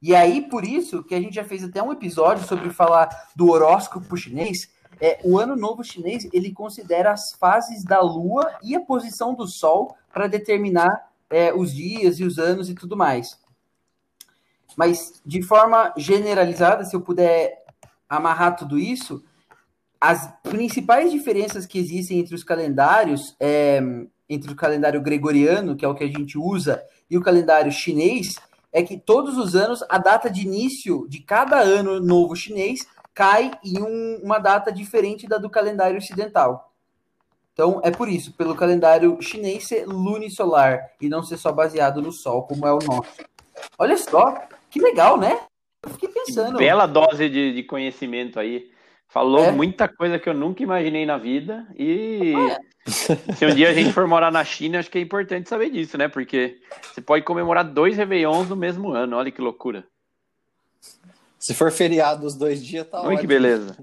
E 0.00 0.14
aí, 0.14 0.40
por 0.40 0.64
isso, 0.64 1.02
que 1.02 1.14
a 1.14 1.20
gente 1.20 1.34
já 1.34 1.44
fez 1.44 1.64
até 1.64 1.82
um 1.82 1.92
episódio 1.92 2.46
sobre 2.46 2.70
falar 2.70 3.10
do 3.36 3.50
horóscopo 3.50 4.16
chinês, 4.16 4.70
é, 5.00 5.18
o 5.24 5.38
ano 5.38 5.56
novo 5.56 5.82
chinês 5.82 6.28
ele 6.32 6.52
considera 6.52 7.10
as 7.10 7.32
fases 7.32 7.84
da 7.84 8.00
Lua 8.00 8.50
e 8.62 8.74
a 8.74 8.80
posição 8.80 9.34
do 9.34 9.46
Sol 9.46 9.94
para 10.12 10.26
determinar 10.26 11.09
é, 11.30 11.54
os 11.54 11.72
dias 11.72 12.18
e 12.18 12.24
os 12.24 12.38
anos 12.38 12.68
e 12.68 12.74
tudo 12.74 12.96
mais. 12.96 13.38
Mas, 14.76 15.20
de 15.24 15.42
forma 15.42 15.92
generalizada, 15.96 16.84
se 16.84 16.94
eu 16.94 17.00
puder 17.00 17.64
amarrar 18.08 18.56
tudo 18.56 18.78
isso, 18.78 19.22
as 20.00 20.32
principais 20.42 21.10
diferenças 21.10 21.66
que 21.66 21.78
existem 21.78 22.18
entre 22.18 22.34
os 22.34 22.42
calendários, 22.42 23.36
é, 23.38 23.80
entre 24.28 24.52
o 24.52 24.56
calendário 24.56 25.00
gregoriano, 25.00 25.76
que 25.76 25.84
é 25.84 25.88
o 25.88 25.94
que 25.94 26.04
a 26.04 26.08
gente 26.08 26.38
usa, 26.38 26.82
e 27.10 27.16
o 27.16 27.22
calendário 27.22 27.70
chinês, 27.70 28.36
é 28.72 28.82
que 28.82 28.96
todos 28.96 29.36
os 29.36 29.54
anos 29.54 29.84
a 29.88 29.98
data 29.98 30.30
de 30.30 30.42
início 30.42 31.06
de 31.08 31.20
cada 31.20 31.58
ano 31.58 32.00
novo 32.00 32.36
chinês 32.36 32.80
cai 33.12 33.50
em 33.64 33.82
um, 33.82 34.20
uma 34.22 34.38
data 34.38 34.72
diferente 34.72 35.26
da 35.26 35.36
do 35.36 35.50
calendário 35.50 35.98
ocidental. 35.98 36.69
Então 37.52 37.80
é 37.84 37.90
por 37.90 38.08
isso, 38.08 38.32
pelo 38.32 38.54
calendário 38.54 39.20
chinês 39.20 39.66
ser 39.66 39.86
lunisolar 39.86 40.90
e 41.00 41.08
não 41.08 41.22
ser 41.22 41.36
só 41.36 41.52
baseado 41.52 42.00
no 42.00 42.12
Sol, 42.12 42.44
como 42.44 42.66
é 42.66 42.72
o 42.72 42.78
nosso. 42.78 43.10
Olha 43.78 43.96
só, 43.96 44.34
que 44.70 44.80
legal, 44.80 45.18
né? 45.18 45.40
Eu 45.82 45.90
fiquei 45.90 46.08
pensando. 46.08 46.58
Bela 46.58 46.86
dose 46.86 47.28
de, 47.28 47.54
de 47.54 47.62
conhecimento 47.62 48.38
aí. 48.38 48.70
Falou 49.08 49.44
é. 49.44 49.50
muita 49.50 49.88
coisa 49.88 50.18
que 50.18 50.28
eu 50.28 50.34
nunca 50.34 50.62
imaginei 50.62 51.04
na 51.04 51.18
vida. 51.18 51.66
E 51.76 52.32
é. 52.34 52.58
se 53.34 53.46
um 53.46 53.54
dia 53.54 53.70
a 53.70 53.74
gente 53.74 53.92
for 53.92 54.06
morar 54.06 54.30
na 54.30 54.44
China, 54.44 54.78
acho 54.78 54.90
que 54.90 54.98
é 54.98 55.00
importante 55.00 55.48
saber 55.48 55.70
disso, 55.70 55.98
né? 55.98 56.06
Porque 56.06 56.60
você 56.82 57.00
pode 57.00 57.24
comemorar 57.24 57.64
dois 57.64 57.96
Réveillons 57.96 58.48
no 58.48 58.56
mesmo 58.56 58.92
ano. 58.92 59.16
Olha 59.16 59.30
que 59.30 59.40
loucura. 59.40 59.84
Se 61.38 61.54
for 61.54 61.72
feriado 61.72 62.26
os 62.26 62.34
dois 62.34 62.64
dias, 62.64 62.86
tá 62.86 62.98
Olha 62.98 63.08
ótimo. 63.08 63.20
que 63.20 63.26
beleza. 63.26 63.76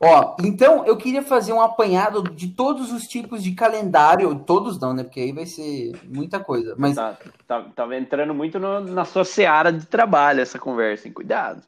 Ó, 0.00 0.36
então 0.42 0.84
eu 0.86 0.96
queria 0.96 1.22
fazer 1.22 1.52
um 1.52 1.60
apanhado 1.60 2.22
de 2.22 2.48
todos 2.48 2.92
os 2.92 3.06
tipos 3.06 3.42
de 3.42 3.52
calendário, 3.52 4.34
todos 4.40 4.80
não, 4.80 4.92
né? 4.92 5.02
Porque 5.02 5.20
aí 5.20 5.32
vai 5.32 5.46
ser 5.46 5.92
muita 6.04 6.40
coisa. 6.40 6.74
Mas 6.78 6.96
tá, 6.96 7.16
tá, 7.46 7.62
tá 7.74 7.96
entrando 7.96 8.34
muito 8.34 8.58
no, 8.58 8.80
na 8.80 9.04
sua 9.04 9.24
seara 9.24 9.72
de 9.72 9.86
trabalho 9.86 10.40
essa 10.40 10.58
conversa, 10.58 11.06
hein? 11.06 11.14
Cuidado. 11.14 11.62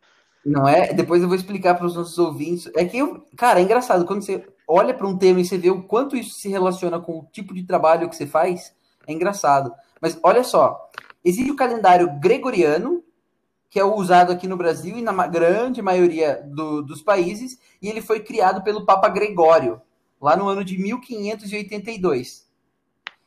Não 0.44 0.66
é? 0.68 0.92
Depois 0.92 1.22
eu 1.22 1.29
vou 1.29 1.37
explicar 1.37 1.75
para 1.75 1.87
os 1.87 1.94
nossos 1.94 2.18
ouvintes. 2.18 2.70
É 2.75 2.85
que 2.85 2.98
eu, 2.98 3.25
cara, 3.37 3.61
é 3.61 3.62
engraçado 3.62 4.05
quando 4.05 4.22
você 4.22 4.44
olha 4.66 4.92
para 4.92 5.07
um 5.07 5.16
tema 5.16 5.40
e 5.40 5.44
você 5.44 5.57
vê 5.57 5.70
o 5.70 5.83
quanto 5.83 6.16
isso 6.16 6.35
se 6.35 6.48
relaciona 6.48 6.98
com 6.98 7.18
o 7.18 7.27
tipo 7.33 7.55
de 7.55 7.62
trabalho 7.62 8.09
que 8.09 8.16
você 8.16 8.27
faz. 8.27 8.75
É 9.07 9.12
engraçado. 9.12 9.72
Mas 10.01 10.18
olha 10.22 10.42
só, 10.42 10.90
existe 11.25 11.51
o 11.51 11.57
calendário 11.57 12.11
gregoriano, 12.20 13.02
que 13.73 13.81
é 13.81 13.85
usado 13.85 14.31
aqui 14.31 14.47
no 14.47 14.55
Brasil 14.55 14.99
e 14.99 15.03
na 15.03 15.27
grande 15.27 15.81
maioria 15.81 16.43
do, 16.45 16.83
dos 16.83 17.01
países, 17.01 17.59
e 17.81 17.89
ele 17.89 18.03
foi 18.03 18.21
criado 18.21 18.63
pelo 18.63 18.85
Papa 18.85 19.09
Gregório, 19.09 19.81
lá 20.21 20.37
no 20.37 20.47
ano 20.47 20.63
de 20.63 20.77
1582. 20.77 22.47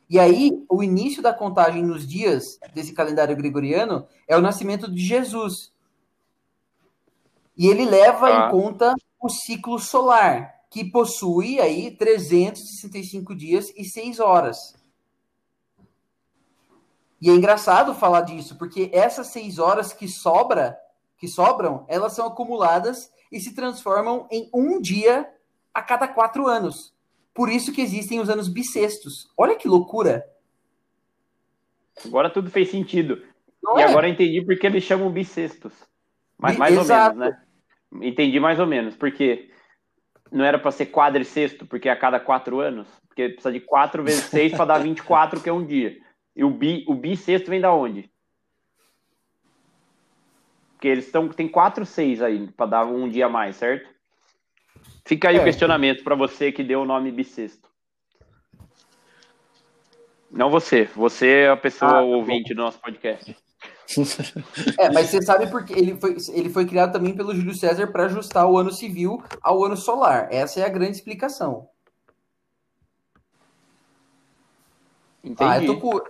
E 0.08 0.20
aí, 0.20 0.64
o 0.70 0.84
início 0.84 1.20
da 1.20 1.34
contagem 1.34 1.82
nos 1.82 2.06
dias 2.06 2.60
desse 2.72 2.92
calendário 2.92 3.34
gregoriano 3.34 4.06
é 4.28 4.36
o 4.36 4.40
nascimento 4.40 4.88
de 4.88 5.04
Jesus. 5.04 5.72
E 7.58 7.66
ele 7.66 7.84
leva 7.84 8.28
ah. 8.28 8.46
em 8.46 8.50
conta 8.52 8.94
o 9.20 9.28
ciclo 9.28 9.80
solar, 9.80 10.60
que 10.70 10.84
possui 10.84 11.58
aí 11.58 11.90
365 11.90 13.34
dias 13.34 13.72
e 13.76 13.84
6 13.84 14.20
horas. 14.20 14.75
E 17.20 17.30
é 17.30 17.32
engraçado 17.32 17.94
falar 17.94 18.22
disso, 18.22 18.56
porque 18.58 18.90
essas 18.92 19.28
seis 19.28 19.58
horas 19.58 19.92
que 19.92 20.06
sobra, 20.06 20.76
que 21.18 21.26
sobram, 21.26 21.84
elas 21.88 22.12
são 22.12 22.26
acumuladas 22.26 23.10
e 23.32 23.40
se 23.40 23.54
transformam 23.54 24.28
em 24.30 24.50
um 24.52 24.80
dia 24.80 25.28
a 25.72 25.82
cada 25.82 26.06
quatro 26.06 26.46
anos. 26.46 26.94
Por 27.34 27.50
isso 27.50 27.72
que 27.72 27.82
existem 27.82 28.20
os 28.20 28.30
anos 28.30 28.48
bissextos. 28.48 29.30
Olha 29.36 29.56
que 29.56 29.68
loucura! 29.68 30.24
Agora 32.04 32.30
tudo 32.30 32.50
fez 32.50 32.70
sentido. 32.70 33.22
Não 33.62 33.78
e 33.78 33.82
é? 33.82 33.84
agora 33.84 34.06
eu 34.06 34.12
entendi 34.12 34.44
porque 34.44 34.66
eles 34.66 34.84
chamam 34.84 35.10
bissextos. 35.10 35.72
Mas 36.38 36.56
mais 36.56 36.76
Exato. 36.76 37.14
ou 37.14 37.20
menos, 37.20 37.36
né? 37.36 37.42
Entendi 38.06 38.38
mais 38.38 38.60
ou 38.60 38.66
menos, 38.66 38.94
porque 38.94 39.50
não 40.30 40.44
era 40.44 40.58
para 40.58 40.70
ser 40.70 40.86
quadricexto, 40.86 41.66
porque 41.66 41.88
é 41.88 41.92
a 41.92 41.98
cada 41.98 42.20
quatro 42.20 42.60
anos, 42.60 42.86
porque 43.08 43.30
precisa 43.30 43.52
de 43.52 43.60
quatro 43.60 44.02
vezes 44.02 44.24
seis 44.24 44.52
para 44.52 44.66
dar 44.66 44.78
24, 44.78 45.40
que 45.40 45.48
é 45.48 45.52
um 45.52 45.64
dia. 45.64 45.96
E 46.36 46.44
o 46.44 46.50
bi, 46.50 46.84
o 46.86 46.94
bissexto 46.94 47.48
vem 47.48 47.60
da 47.60 47.72
onde? 47.72 48.10
Porque 50.72 50.86
eles 50.86 51.06
estão 51.06 51.28
tem 51.28 51.48
quatro 51.48 51.86
seis 51.86 52.20
aí 52.20 52.48
para 52.48 52.66
dar 52.66 52.84
um 52.84 53.08
dia 53.08 53.26
a 53.26 53.30
mais, 53.30 53.56
certo? 53.56 53.88
Fica 55.06 55.30
aí 55.30 55.36
é. 55.36 55.40
o 55.40 55.44
questionamento 55.44 56.04
para 56.04 56.14
você 56.14 56.52
que 56.52 56.62
deu 56.62 56.82
o 56.82 56.84
nome 56.84 57.10
bissexto. 57.10 57.66
Não 60.30 60.50
você, 60.50 60.84
você 60.94 61.28
é 61.28 61.48
a 61.48 61.56
pessoa 61.56 61.90
ah, 61.90 61.94
tá 61.94 62.00
ouvinte 62.02 62.50
bom. 62.50 62.56
do 62.56 62.64
nosso 62.64 62.78
podcast. 62.80 63.34
É, 64.76 64.90
mas 64.90 65.10
você 65.10 65.22
sabe 65.22 65.48
porque 65.48 65.72
ele 65.72 65.96
foi, 65.96 66.16
ele 66.32 66.50
foi 66.50 66.66
criado 66.66 66.92
também 66.92 67.14
pelo 67.14 67.32
Júlio 67.32 67.54
César 67.54 67.86
para 67.86 68.06
ajustar 68.06 68.44
o 68.44 68.58
ano 68.58 68.72
civil 68.72 69.22
ao 69.40 69.64
ano 69.64 69.76
solar. 69.76 70.26
Essa 70.32 70.58
é 70.58 70.64
a 70.64 70.68
grande 70.68 70.96
explicação. 70.96 71.68
Entendi. 75.22 75.50
Ah, 75.50 75.62
eu 75.62 75.78
tô 75.78 76.04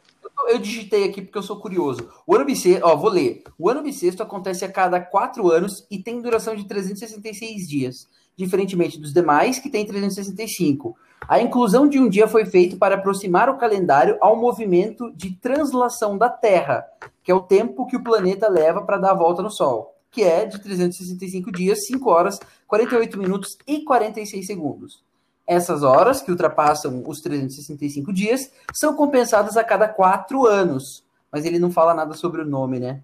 eu 0.49 0.59
digitei 0.59 1.05
aqui 1.05 1.23
porque 1.23 1.39
eu 1.39 1.43
sou 1.43 1.57
curioso. 1.57 2.09
O 2.27 2.35
ano 2.35 2.45
bissexto, 2.45 2.87
ó, 2.87 2.95
vou 2.95 3.11
ler. 3.11 3.43
O 3.59 3.69
ano 3.69 3.83
bissexto 3.83 4.23
acontece 4.23 4.65
a 4.65 4.71
cada 4.71 5.01
quatro 5.01 5.51
anos 5.51 5.87
e 5.91 5.99
tem 5.99 6.21
duração 6.21 6.55
de 6.55 6.65
366 6.65 7.69
dias, 7.69 8.09
diferentemente 8.37 9.01
dos 9.01 9.13
demais, 9.13 9.59
que 9.59 9.71
tem 9.71 9.87
365. 9.87 10.97
A 11.29 11.41
inclusão 11.41 11.89
de 11.89 11.99
um 11.99 12.09
dia 12.09 12.29
foi 12.29 12.45
feita 12.45 12.77
para 12.77 12.95
aproximar 12.95 13.49
o 13.49 13.57
calendário 13.57 14.17
ao 14.21 14.37
movimento 14.37 15.11
de 15.17 15.33
translação 15.33 16.17
da 16.17 16.29
Terra, 16.29 16.85
que 17.25 17.33
é 17.33 17.35
o 17.35 17.43
tempo 17.43 17.87
que 17.87 17.97
o 17.97 18.05
planeta 18.05 18.49
leva 18.49 18.83
para 18.83 18.99
dar 18.99 19.11
a 19.13 19.15
volta 19.15 19.43
no 19.43 19.51
Sol, 19.51 19.95
que 20.11 20.23
é 20.23 20.45
de 20.45 20.61
365 20.61 21.51
dias, 21.51 21.87
5 21.87 22.09
horas, 22.09 22.39
48 22.69 23.19
minutos 23.19 23.57
e 23.67 23.83
46 23.83 24.47
segundos. 24.47 25.06
Essas 25.47 25.83
horas, 25.83 26.21
que 26.21 26.31
ultrapassam 26.31 27.03
os 27.07 27.21
365 27.21 28.13
dias, 28.13 28.51
são 28.75 28.97
compensadas 28.97 29.57
a 29.57 29.63
cada 29.63 29.89
quatro 29.89 30.47
anos. 30.47 31.05
Mas 31.31 31.45
ele 31.45 31.59
não 31.59 31.71
fala 31.71 31.95
nada 31.95 32.15
sobre 32.15 32.43
o 32.43 32.47
nome, 32.47 32.81
né? 32.81 33.03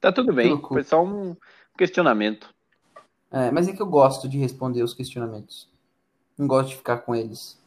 Tá 0.00 0.12
tudo 0.12 0.32
bem, 0.32 0.60
foi 0.60 0.84
só 0.84 1.02
um 1.02 1.34
questionamento. 1.76 2.54
É, 3.30 3.50
mas 3.50 3.66
é 3.68 3.72
que 3.72 3.82
eu 3.82 3.86
gosto 3.86 4.28
de 4.28 4.38
responder 4.38 4.82
os 4.82 4.94
questionamentos. 4.94 5.68
Não 6.38 6.46
gosto 6.46 6.70
de 6.70 6.76
ficar 6.76 6.98
com 6.98 7.14
eles 7.14 7.58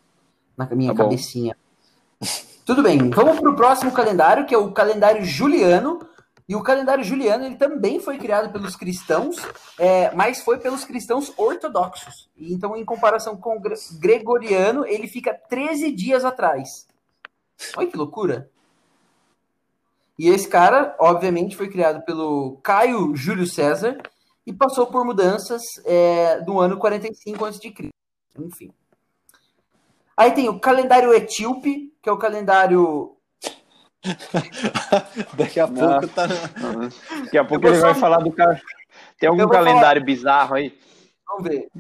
na 0.58 0.68
minha 0.76 0.94
tá 0.94 1.04
cabecinha. 1.04 1.56
Tudo 2.66 2.84
bem, 2.84 3.10
vamos 3.10 3.40
para 3.40 3.50
o 3.50 3.56
próximo 3.56 3.92
calendário, 3.92 4.46
que 4.46 4.54
é 4.54 4.58
o 4.58 4.72
calendário 4.72 5.24
juliano, 5.26 6.08
e 6.50 6.56
o 6.56 6.64
calendário 6.64 7.04
juliano 7.04 7.46
ele 7.46 7.58
também 7.58 8.00
foi 8.00 8.18
criado 8.18 8.52
pelos 8.52 8.76
cristãos, 8.76 9.38
é, 9.78 10.10
mas 10.16 10.42
foi 10.42 10.58
pelos 10.58 10.84
cristãos 10.84 11.32
ortodoxos. 11.38 12.28
Então, 12.36 12.76
em 12.76 12.84
comparação 12.84 13.38
com 13.38 13.58
o 13.58 13.62
gregoriano, 14.00 14.84
ele 14.84 15.08
fica 15.08 15.32
13 15.32 15.92
dias 15.92 16.26
atrás. 16.26 16.88
Olha 17.78 17.88
que 17.88 17.96
loucura! 17.96 18.50
E 20.18 20.28
esse 20.28 20.48
cara, 20.48 20.96
obviamente, 21.00 21.56
foi 21.56 21.70
criado 21.70 22.04
pelo 22.04 22.58
Caio 22.64 23.16
Júlio 23.16 23.46
César 23.46 24.00
e 24.44 24.52
passou 24.52 24.88
por 24.88 25.06
mudanças 25.06 25.62
é, 25.86 26.42
do 26.42 26.60
ano 26.60 26.80
45 26.80 27.46
a.C. 27.46 27.92
Enfim. 28.40 28.74
Aí 30.18 30.32
tem 30.32 30.50
o 30.50 30.60
calendário 30.60 31.14
etíope, 31.14 31.94
que 32.02 32.10
é 32.10 32.12
o 32.12 32.18
calendário 32.18 33.16
Daqui 35.36 35.60
a 35.60 35.68
pouco 35.68 36.08
tá. 36.08 36.28
Daqui 37.26 37.38
a 37.38 37.44
pouco 37.44 37.68
ele 37.68 37.78
vai 37.78 37.94
falar 37.94 38.20
do 38.20 38.32
cara. 38.32 38.62
Tem 39.20 39.28
algum 39.30 39.48
calendário 39.48 40.02
falar... 40.02 40.06
bizarro 40.06 40.56
aí? 40.56 40.78
Vamos 41.28 41.44
ver. 41.44 41.70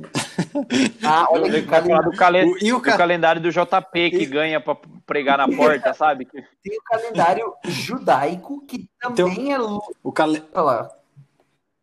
Ah, 1.03 1.27
olha 1.29 1.57
aqui, 1.57 1.61
vai 1.61 1.81
falar 1.81 2.01
do, 2.01 2.11
calen... 2.11 2.51
o, 2.51 2.57
e 2.61 2.73
o, 2.73 2.81
ca... 2.81 2.97
calendário 2.97 3.41
do 3.41 3.51
JP 3.51 4.11
que 4.11 4.25
ganha 4.25 4.59
para 4.59 4.77
pregar 5.05 5.37
na 5.37 5.47
porta, 5.47 5.93
sabe? 5.93 6.25
Tem 6.25 6.77
o 6.77 6.83
calendário 6.83 7.53
judaico 7.65 8.65
que 8.65 8.89
também 8.99 9.53
é 9.53 9.59
o 9.59 10.11
cal... 10.11 10.29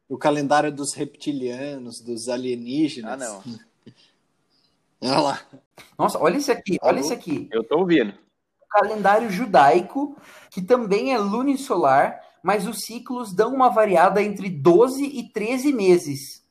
O 0.08 0.16
calendário 0.16 0.70
dos 0.70 0.94
reptilianos, 0.94 2.00
dos 2.00 2.28
alienígenas. 2.28 3.12
Ah, 3.12 3.16
não. 3.16 3.42
Olha 5.00 5.20
lá. 5.20 5.40
Nossa, 5.98 6.18
olha 6.18 6.36
esse 6.36 6.52
aqui, 6.52 6.78
olha 6.80 7.00
esse 7.00 7.12
aqui. 7.12 7.48
Eu 7.52 7.64
tô 7.64 7.78
ouvindo 7.78 8.14
calendário 8.70 9.30
judaico, 9.30 10.16
que 10.50 10.62
também 10.62 11.12
é 11.12 11.18
lunisolar, 11.18 12.20
mas 12.42 12.66
os 12.66 12.84
ciclos 12.84 13.32
dão 13.32 13.54
uma 13.54 13.68
variada 13.68 14.22
entre 14.22 14.48
12 14.48 15.04
e 15.04 15.30
13 15.32 15.72
meses. 15.72 16.44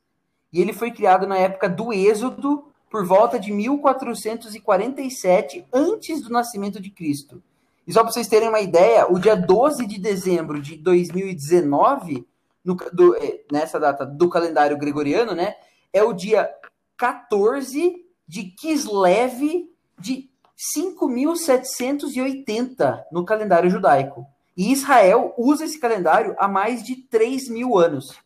E 0.52 0.62
ele 0.62 0.74
foi 0.74 0.92
criado 0.92 1.28
na 1.28 1.38
época 1.38 1.70
do 1.70 1.94
Êxodo, 1.94 2.66
por 2.90 3.06
volta 3.06 3.40
de 3.40 3.52
1447, 3.52 5.66
antes 5.74 6.22
do 6.22 6.30
nascimento 6.30 6.82
de 6.82 6.90
Cristo. 6.90 7.44
E 7.88 7.94
só 7.94 8.02
para 8.02 8.12
vocês 8.12 8.28
terem 8.28 8.50
uma 8.50 8.62
ideia, 8.62 9.12
o 9.12 9.20
dia 9.20 9.36
12 9.36 9.86
de 9.86 10.00
dezembro 10.00 10.62
de 10.62 10.76
2019, 10.78 12.26
no, 12.64 12.76
do, 12.76 13.16
é, 13.16 13.42
nessa 13.52 13.80
data 13.80 14.06
do 14.06 14.30
calendário 14.30 14.78
gregoriano, 14.78 15.34
né, 15.34 15.56
é 15.94 16.04
o 16.04 16.14
dia 16.14 16.50
14 16.98 17.96
de 18.28 18.44
Kislev 18.44 19.70
de 20.00 20.30
5.780 20.58 23.04
no 23.12 23.26
calendário 23.26 23.70
judaico. 23.70 24.26
E 24.56 24.72
Israel 24.72 25.34
usa 25.38 25.66
esse 25.66 25.78
calendário 25.80 26.36
há 26.40 26.48
mais 26.48 26.82
de 26.84 26.96
3 26.96 27.50
mil 27.50 27.78
anos. 27.78 28.18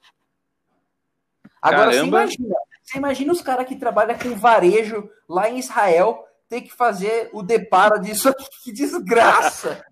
Agora, 1.62 1.92
você 1.92 2.06
imagina, 2.06 2.56
você 2.84 2.98
imagina 2.98 3.34
os 3.34 3.42
caras 3.42 3.68
que 3.68 3.76
trabalham 3.76 4.18
com 4.18 4.34
varejo 4.36 5.10
lá 5.28 5.50
em 5.50 5.60
Israel 5.60 6.26
ter 6.48 6.62
que 6.62 6.74
fazer 6.74 7.30
o 7.34 7.44
deparo 7.44 8.00
disso 8.00 8.30
aqui. 8.30 8.48
Que 8.64 8.72
desgraça! 8.74 9.84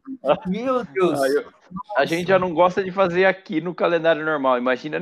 Meu 0.46 0.84
Deus! 0.84 1.20
a 1.96 2.06
gente 2.06 2.28
já 2.28 2.40
não 2.40 2.54
gosta 2.54 2.84
de 2.84 2.92
fazer 2.92 3.26
aqui 3.26 3.60
no 3.60 3.74
calendário 3.74 4.26
normal. 4.26 4.58
Imagina 4.58 5.00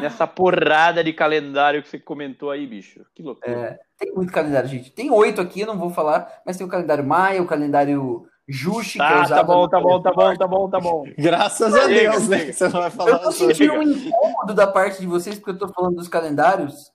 nessa 0.00 0.26
porrada 0.26 1.02
de 1.04 1.12
calendário 1.12 1.82
que 1.82 1.88
você 1.88 1.98
comentou 1.98 2.50
aí, 2.50 2.66
bicho. 2.66 3.04
Que 3.14 3.22
loucura. 3.22 3.50
É, 3.50 3.78
tem 3.98 4.12
muito 4.14 4.32
calendário, 4.32 4.68
gente. 4.68 4.90
Tem 4.90 5.10
oito 5.10 5.40
aqui, 5.40 5.60
eu 5.60 5.66
não 5.66 5.78
vou 5.78 5.90
falar, 5.90 6.40
mas 6.46 6.56
tem 6.56 6.66
o 6.66 6.70
calendário 6.70 7.04
Maia, 7.04 7.42
o 7.42 7.46
calendário 7.46 8.26
Juche, 8.48 8.98
que 8.98 9.04
é 9.04 9.08
Tá, 9.08 9.22
usado 9.22 9.38
tá 9.38 9.44
bom, 9.44 9.68
tá 9.68 9.80
bom, 9.80 10.02
tá 10.02 10.12
bom, 10.12 10.36
tá 10.36 10.46
bom, 10.46 10.70
tá 10.70 10.80
bom. 10.80 11.04
Graças 11.16 11.74
a 11.74 11.86
Deus, 11.86 12.28
né? 12.28 12.46
que 12.46 12.52
Você 12.52 12.64
não 12.64 12.80
vai 12.80 12.86
Eu 12.86 12.90
falar 12.90 13.18
tô 13.18 13.32
sobre. 13.32 13.54
sentindo 13.54 13.74
um 13.74 13.82
incômodo 13.82 14.54
da 14.54 14.66
parte 14.66 15.00
de 15.00 15.06
vocês, 15.06 15.36
porque 15.38 15.50
eu 15.50 15.58
tô 15.58 15.68
falando 15.68 15.96
dos 15.96 16.08
calendários. 16.08 16.90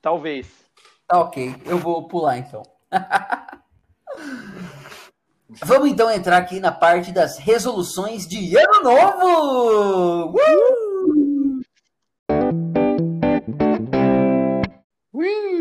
Talvez. 0.00 0.46
Tá 1.06 1.20
ok, 1.20 1.54
eu 1.66 1.78
vou 1.78 2.08
pular 2.08 2.38
então. 2.38 2.62
Vamos 5.48 5.88
então 5.88 6.10
entrar 6.10 6.38
aqui 6.38 6.58
na 6.58 6.72
parte 6.72 7.12
das 7.12 7.38
resoluções 7.38 8.26
de 8.26 8.56
ano 8.56 8.82
novo! 8.82 10.34
Uh! 10.34 11.62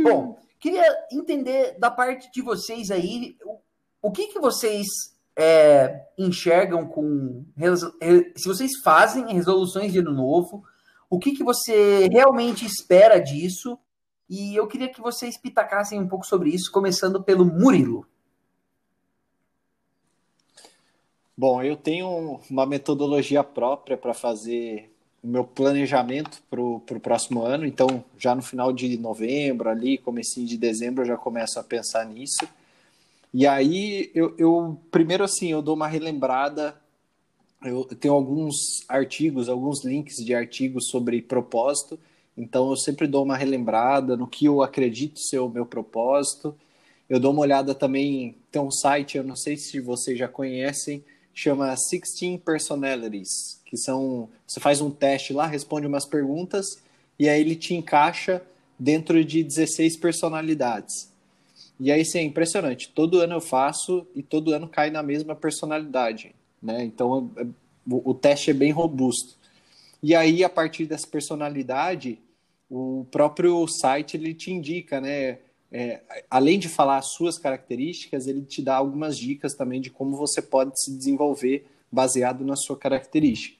Bom, 0.03 0.39
queria 0.59 0.83
entender 1.11 1.77
da 1.77 1.91
parte 1.91 2.31
de 2.31 2.41
vocês 2.41 2.89
aí, 2.89 3.37
o, 4.01 4.11
que 4.11 4.27
que 4.27 4.39
vocês 4.39 4.87
é, 5.35 6.03
enxergam 6.17 6.87
com... 6.87 7.45
Se 8.35 8.47
vocês 8.47 8.77
fazem 8.83 9.33
resoluções 9.33 9.91
de 9.91 9.99
ano 9.99 10.11
novo, 10.11 10.63
o 11.07 11.19
que 11.19 11.33
que 11.33 11.43
você 11.43 12.07
realmente 12.11 12.65
espera 12.65 13.19
disso? 13.19 13.77
E 14.27 14.55
eu 14.55 14.65
queria 14.65 14.91
que 14.91 15.01
vocês 15.01 15.39
pitacassem 15.39 15.99
um 15.99 16.07
pouco 16.07 16.25
sobre 16.25 16.49
isso, 16.49 16.71
começando 16.71 17.23
pelo 17.23 17.45
Murilo. 17.45 18.07
Bom, 21.37 21.61
eu 21.61 21.75
tenho 21.75 22.39
uma 22.49 22.65
metodologia 22.65 23.43
própria 23.43 23.97
para 23.97 24.13
fazer 24.13 24.89
o 25.21 25.27
meu 25.27 25.43
planejamento 25.43 26.41
para 26.49 26.61
o 26.61 26.79
próximo 27.01 27.43
ano, 27.43 27.65
então 27.65 28.05
já 28.17 28.33
no 28.33 28.41
final 28.41 28.71
de 28.71 28.97
novembro, 28.97 29.69
ali, 29.69 29.97
comecinho 29.97 30.47
de 30.47 30.55
dezembro, 30.55 31.01
eu 31.01 31.07
já 31.07 31.17
começo 31.17 31.59
a 31.59 31.63
pensar 31.63 32.05
nisso. 32.05 32.47
E 33.33 33.45
aí, 33.45 34.09
eu, 34.15 34.33
eu 34.37 34.79
primeiro 34.89 35.25
assim, 35.25 35.51
eu 35.51 35.61
dou 35.61 35.75
uma 35.75 35.89
relembrada, 35.89 36.79
eu 37.61 37.83
tenho 37.83 38.13
alguns 38.13 38.55
artigos, 38.87 39.49
alguns 39.49 39.83
links 39.83 40.23
de 40.23 40.33
artigos 40.33 40.87
sobre 40.89 41.21
propósito, 41.21 41.99
então 42.37 42.69
eu 42.69 42.77
sempre 42.77 43.07
dou 43.07 43.25
uma 43.25 43.35
relembrada 43.35 44.15
no 44.15 44.25
que 44.25 44.45
eu 44.45 44.61
acredito 44.61 45.19
ser 45.19 45.39
o 45.39 45.49
meu 45.49 45.65
propósito. 45.65 46.55
Eu 47.09 47.19
dou 47.19 47.33
uma 47.33 47.41
olhada 47.41 47.75
também, 47.75 48.37
tem 48.49 48.61
um 48.61 48.71
site, 48.71 49.17
eu 49.17 49.23
não 49.23 49.35
sei 49.35 49.57
se 49.57 49.81
vocês 49.81 50.17
já 50.17 50.29
conhecem, 50.29 51.03
chama 51.35 51.75
16 51.75 52.41
Personalities, 52.43 53.61
que 53.65 53.75
são, 53.77 54.29
você 54.47 54.59
faz 54.59 54.79
um 54.79 54.89
teste 54.89 55.33
lá, 55.33 55.45
responde 55.45 55.85
umas 55.85 56.05
perguntas 56.07 56.81
e 57.19 57.27
aí 57.27 57.41
ele 57.41 57.55
te 57.55 57.75
encaixa 57.75 58.41
dentro 58.79 59.23
de 59.23 59.43
16 59.43 59.97
personalidades. 59.97 61.13
E 61.77 61.91
aí, 61.91 62.05
sim, 62.05 62.19
é 62.19 62.23
impressionante. 62.23 62.89
Todo 62.89 63.19
ano 63.19 63.33
eu 63.33 63.41
faço 63.41 64.07
e 64.15 64.23
todo 64.23 64.53
ano 64.53 64.67
cai 64.67 64.89
na 64.89 65.03
mesma 65.03 65.35
personalidade, 65.35 66.33
né? 66.61 66.83
Então, 66.85 67.29
é- 67.37 67.45
o, 67.87 68.11
o 68.11 68.13
teste 68.13 68.49
é 68.49 68.53
bem 68.53 68.71
robusto. 68.71 69.35
E 70.01 70.15
aí, 70.15 70.43
a 70.43 70.49
partir 70.49 70.85
dessa 70.85 71.05
personalidade, 71.05 72.19
o 72.69 73.05
próprio 73.11 73.67
site 73.67 74.15
ele 74.15 74.33
te 74.33 74.51
indica, 74.51 75.01
né? 75.01 75.39
É, 75.71 76.01
além 76.29 76.57
de 76.57 76.69
falar 76.69 76.97
as 76.97 77.11
suas 77.13 77.37
características, 77.37 78.27
ele 78.27 78.43
te 78.43 78.61
dá 78.61 78.75
algumas 78.75 79.17
dicas 79.17 79.53
também 79.53 79.81
de 79.81 79.89
como 79.89 80.15
você 80.15 80.41
pode 80.41 80.71
se 80.81 80.95
desenvolver 80.95 81.65
baseado 81.91 82.45
na 82.45 82.55
sua 82.55 82.77
característica. 82.77 83.57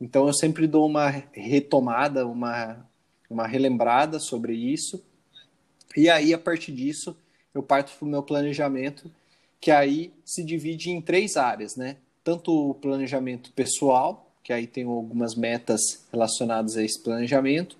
Então, 0.00 0.26
eu 0.26 0.34
sempre 0.34 0.66
dou 0.66 0.86
uma 0.86 1.08
retomada, 1.32 2.26
uma, 2.26 2.86
uma 3.28 3.46
relembrada 3.46 4.18
sobre 4.20 4.54
isso. 4.54 5.02
E 5.96 6.08
aí, 6.08 6.32
a 6.32 6.38
partir 6.38 6.72
disso, 6.72 7.16
eu 7.54 7.62
parto 7.62 7.92
para 7.96 8.06
o 8.06 8.08
meu 8.08 8.22
planejamento, 8.22 9.10
que 9.60 9.70
aí 9.70 10.12
se 10.24 10.44
divide 10.44 10.90
em 10.90 11.00
três 11.00 11.36
áreas, 11.36 11.74
né? 11.76 11.96
Tanto 12.22 12.70
o 12.70 12.74
planejamento 12.74 13.52
pessoal, 13.52 14.30
que 14.42 14.52
aí 14.52 14.66
tem 14.66 14.84
algumas 14.84 15.34
metas 15.34 16.06
relacionadas 16.12 16.76
a 16.76 16.82
esse 16.82 17.02
planejamento, 17.02 17.76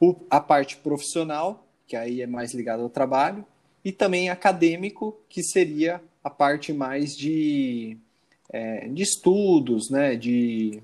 o, 0.00 0.14
a 0.30 0.40
parte 0.40 0.76
profissional, 0.76 1.66
que 1.88 1.96
aí 1.96 2.20
é 2.20 2.26
mais 2.26 2.52
ligada 2.52 2.82
ao 2.82 2.90
trabalho, 2.90 3.44
e 3.84 3.90
também 3.90 4.28
acadêmico, 4.28 5.16
que 5.28 5.42
seria 5.42 6.00
a 6.22 6.28
parte 6.28 6.72
mais 6.72 7.16
de, 7.16 7.96
é, 8.50 8.86
de 8.88 9.02
estudos, 9.02 9.88
né? 9.90 10.14
De, 10.14 10.82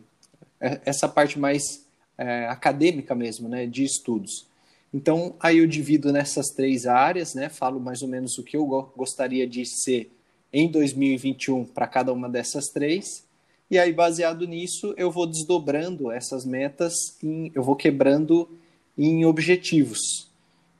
é, 0.59 0.80
essa 0.86 1.07
parte 1.07 1.38
mais 1.38 1.84
é, 2.16 2.46
acadêmica 2.46 3.14
mesmo, 3.14 3.48
né? 3.48 3.66
De 3.66 3.84
estudos. 3.84 4.46
Então, 4.92 5.34
aí 5.40 5.59
eu 5.59 5.66
divido 5.66 6.11
nessas 6.12 6.46
três 6.48 6.86
áreas, 6.86 7.34
né? 7.34 7.48
Falo 7.50 7.78
mais 7.78 8.00
ou 8.00 8.09
menos 8.09 8.38
o 8.38 8.42
que 8.42 8.57
eu 8.57 8.64
go- 8.64 8.92
gostaria 8.96 9.46
de 9.46 9.66
ser 9.66 10.11
em 10.52 10.70
2021 10.70 11.64
para 11.64 11.86
cada 11.86 12.12
uma 12.12 12.28
dessas 12.28 12.66
três. 12.66 13.24
E 13.70 13.78
aí, 13.78 13.92
baseado 13.92 14.46
nisso, 14.46 14.94
eu 14.96 15.11
vou 15.11 15.26
desdobrando 15.26 16.11
essas 16.11 16.46
metas, 16.46 16.94
em, 17.22 17.50
eu 17.55 17.62
vou 17.62 17.76
quebrando 17.76 18.48
em 18.96 19.24
objetivos. 19.26 20.32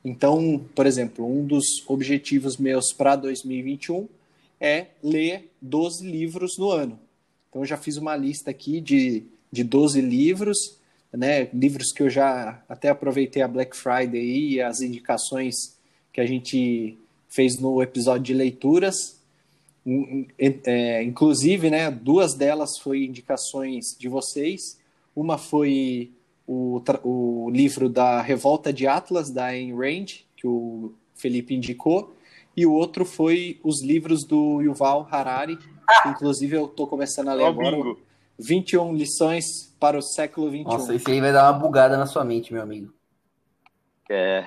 Então, 0.05 0.63
por 0.75 0.85
exemplo, 0.85 1.25
um 1.25 1.43
dos 1.43 1.65
objetivos 1.87 2.57
meus 2.57 2.93
para 2.93 3.15
2021 3.15 4.07
é 4.61 4.85
ler 5.01 5.49
12 5.59 6.05
livros 6.07 6.59
no 6.59 6.69
ano. 6.69 6.99
Então, 7.49 7.63
eu 7.63 7.65
já 7.65 7.75
fiz 7.75 7.97
uma 7.97 8.15
lista 8.15 8.51
aqui 8.51 8.79
de, 8.79 9.23
de 9.51 9.63
12 9.63 9.99
livros, 10.01 10.77
né? 11.11 11.49
Livros 11.51 11.91
que 11.91 12.03
eu 12.03 12.09
já 12.09 12.63
até 12.69 12.89
aproveitei 12.89 13.41
a 13.41 13.47
Black 13.47 13.75
Friday 13.75 14.53
e 14.53 14.61
as 14.61 14.79
indicações 14.79 15.75
que 16.13 16.21
a 16.21 16.25
gente 16.25 16.97
fez 17.27 17.59
no 17.59 17.81
episódio 17.81 18.23
de 18.23 18.33
leituras. 18.35 19.19
É, 20.37 21.01
inclusive, 21.03 21.69
né, 21.69 21.89
duas 21.89 22.33
delas 22.35 22.77
foi 22.77 23.05
indicações 23.05 23.95
de 23.97 24.07
vocês. 24.07 24.77
Uma 25.15 25.37
foi 25.37 26.11
o, 26.47 26.81
o 27.03 27.49
livro 27.49 27.89
da 27.89 28.21
Revolta 28.21 28.71
de 28.71 28.87
Atlas, 28.87 29.31
da 29.31 29.45
Ayn 29.45 29.75
Rand, 29.75 30.05
que 30.35 30.47
o 30.47 30.93
Felipe 31.15 31.55
indicou, 31.55 32.15
e 32.55 32.65
o 32.65 32.73
outro 32.73 33.03
foi 33.05 33.59
os 33.63 33.83
livros 33.83 34.25
do 34.25 34.61
Yuval 34.61 35.07
Harari, 35.11 35.57
que 35.57 36.09
inclusive 36.09 36.55
eu 36.55 36.65
estou 36.65 36.87
começando 36.87 37.29
a 37.29 37.33
ler 37.33 37.45
agora. 37.45 37.75
bingo. 37.75 37.99
21 38.37 38.93
lições 38.93 39.73
para 39.79 39.97
o 39.97 40.01
século 40.01 40.49
XXI. 40.49 40.63
Nossa, 40.63 40.93
esse 40.93 41.09
aí 41.09 41.21
vai 41.21 41.31
dar 41.31 41.51
uma 41.51 41.59
bugada 41.59 41.97
na 41.97 42.05
sua 42.05 42.23
mente, 42.23 42.51
meu 42.51 42.61
amigo. 42.61 42.93
É, 44.09 44.45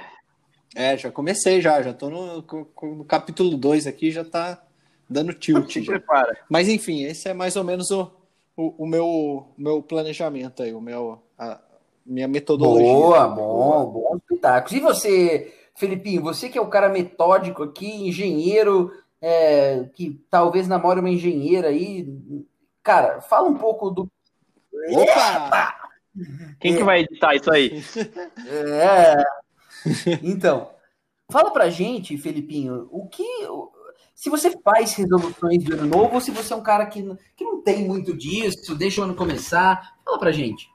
É, 0.74 0.96
já 0.96 1.10
comecei 1.10 1.60
já, 1.60 1.80
já 1.82 1.92
tô 1.92 2.10
no, 2.10 2.44
no 2.82 3.04
capítulo 3.04 3.56
2 3.56 3.86
aqui, 3.86 4.10
já 4.10 4.24
tá 4.24 4.62
dando 5.08 5.32
tilt 5.32 5.72
se 5.72 5.82
já. 5.82 5.92
prepara. 5.92 6.38
Mas 6.48 6.68
enfim, 6.68 7.02
esse 7.04 7.28
é 7.28 7.34
mais 7.34 7.56
ou 7.56 7.64
menos 7.64 7.90
o, 7.90 8.10
o, 8.56 8.84
o 8.84 8.86
meu, 8.86 9.48
meu 9.56 9.82
planejamento 9.82 10.62
aí, 10.62 10.72
o 10.74 10.80
meu, 10.80 11.22
a 11.38 11.60
minha 12.08 12.26
metodologia. 12.28 12.86
Boa, 12.86 13.28
bom, 13.28 13.86
bons 13.86 14.20
pitacos. 14.26 14.72
E 14.72 14.80
você, 14.80 15.52
Felipinho, 15.76 16.22
você 16.22 16.48
que 16.48 16.58
é 16.58 16.60
o 16.60 16.68
cara 16.70 16.88
metódico 16.88 17.62
aqui, 17.62 18.08
engenheiro, 18.08 18.90
é, 19.20 19.84
que 19.94 20.20
talvez 20.30 20.66
namore 20.66 21.00
uma 21.00 21.10
engenheira 21.10 21.68
aí. 21.68 22.08
Cara, 22.82 23.20
fala 23.20 23.48
um 23.48 23.54
pouco 23.56 23.90
do. 23.90 24.08
Opa! 24.92 25.74
Quem 26.58 26.76
que 26.76 26.82
vai 26.82 27.00
editar 27.00 27.34
isso 27.34 27.52
aí? 27.52 27.82
É. 28.80 29.22
Então, 30.22 30.70
fala 31.30 31.50
pra 31.50 31.68
gente, 31.70 32.16
Felipinho, 32.16 32.88
o 32.90 33.06
que. 33.06 33.24
Se 34.14 34.28
você 34.28 34.50
faz 34.64 34.94
resoluções 34.94 35.62
de 35.62 35.72
ano 35.72 35.86
novo 35.86 36.14
ou 36.16 36.20
se 36.20 36.32
você 36.32 36.52
é 36.52 36.56
um 36.56 36.62
cara 36.62 36.86
que, 36.86 37.00
não- 37.02 37.16
que 37.36 37.44
não 37.44 37.62
tem 37.62 37.86
muito 37.86 38.16
disso, 38.16 38.74
deixa 38.74 39.00
o 39.00 39.04
ano 39.04 39.14
começar, 39.14 39.94
fala 40.04 40.18
pra 40.18 40.32
gente. 40.32 40.68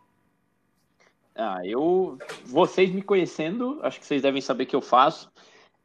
Ah, 1.36 1.62
eu. 1.66 2.18
Vocês 2.46 2.92
me 2.92 3.02
conhecendo, 3.02 3.80
acho 3.82 4.00
que 4.00 4.06
vocês 4.06 4.22
devem 4.22 4.42
saber 4.42 4.66
que 4.66 4.76
eu 4.76 4.82
faço. 4.82 5.32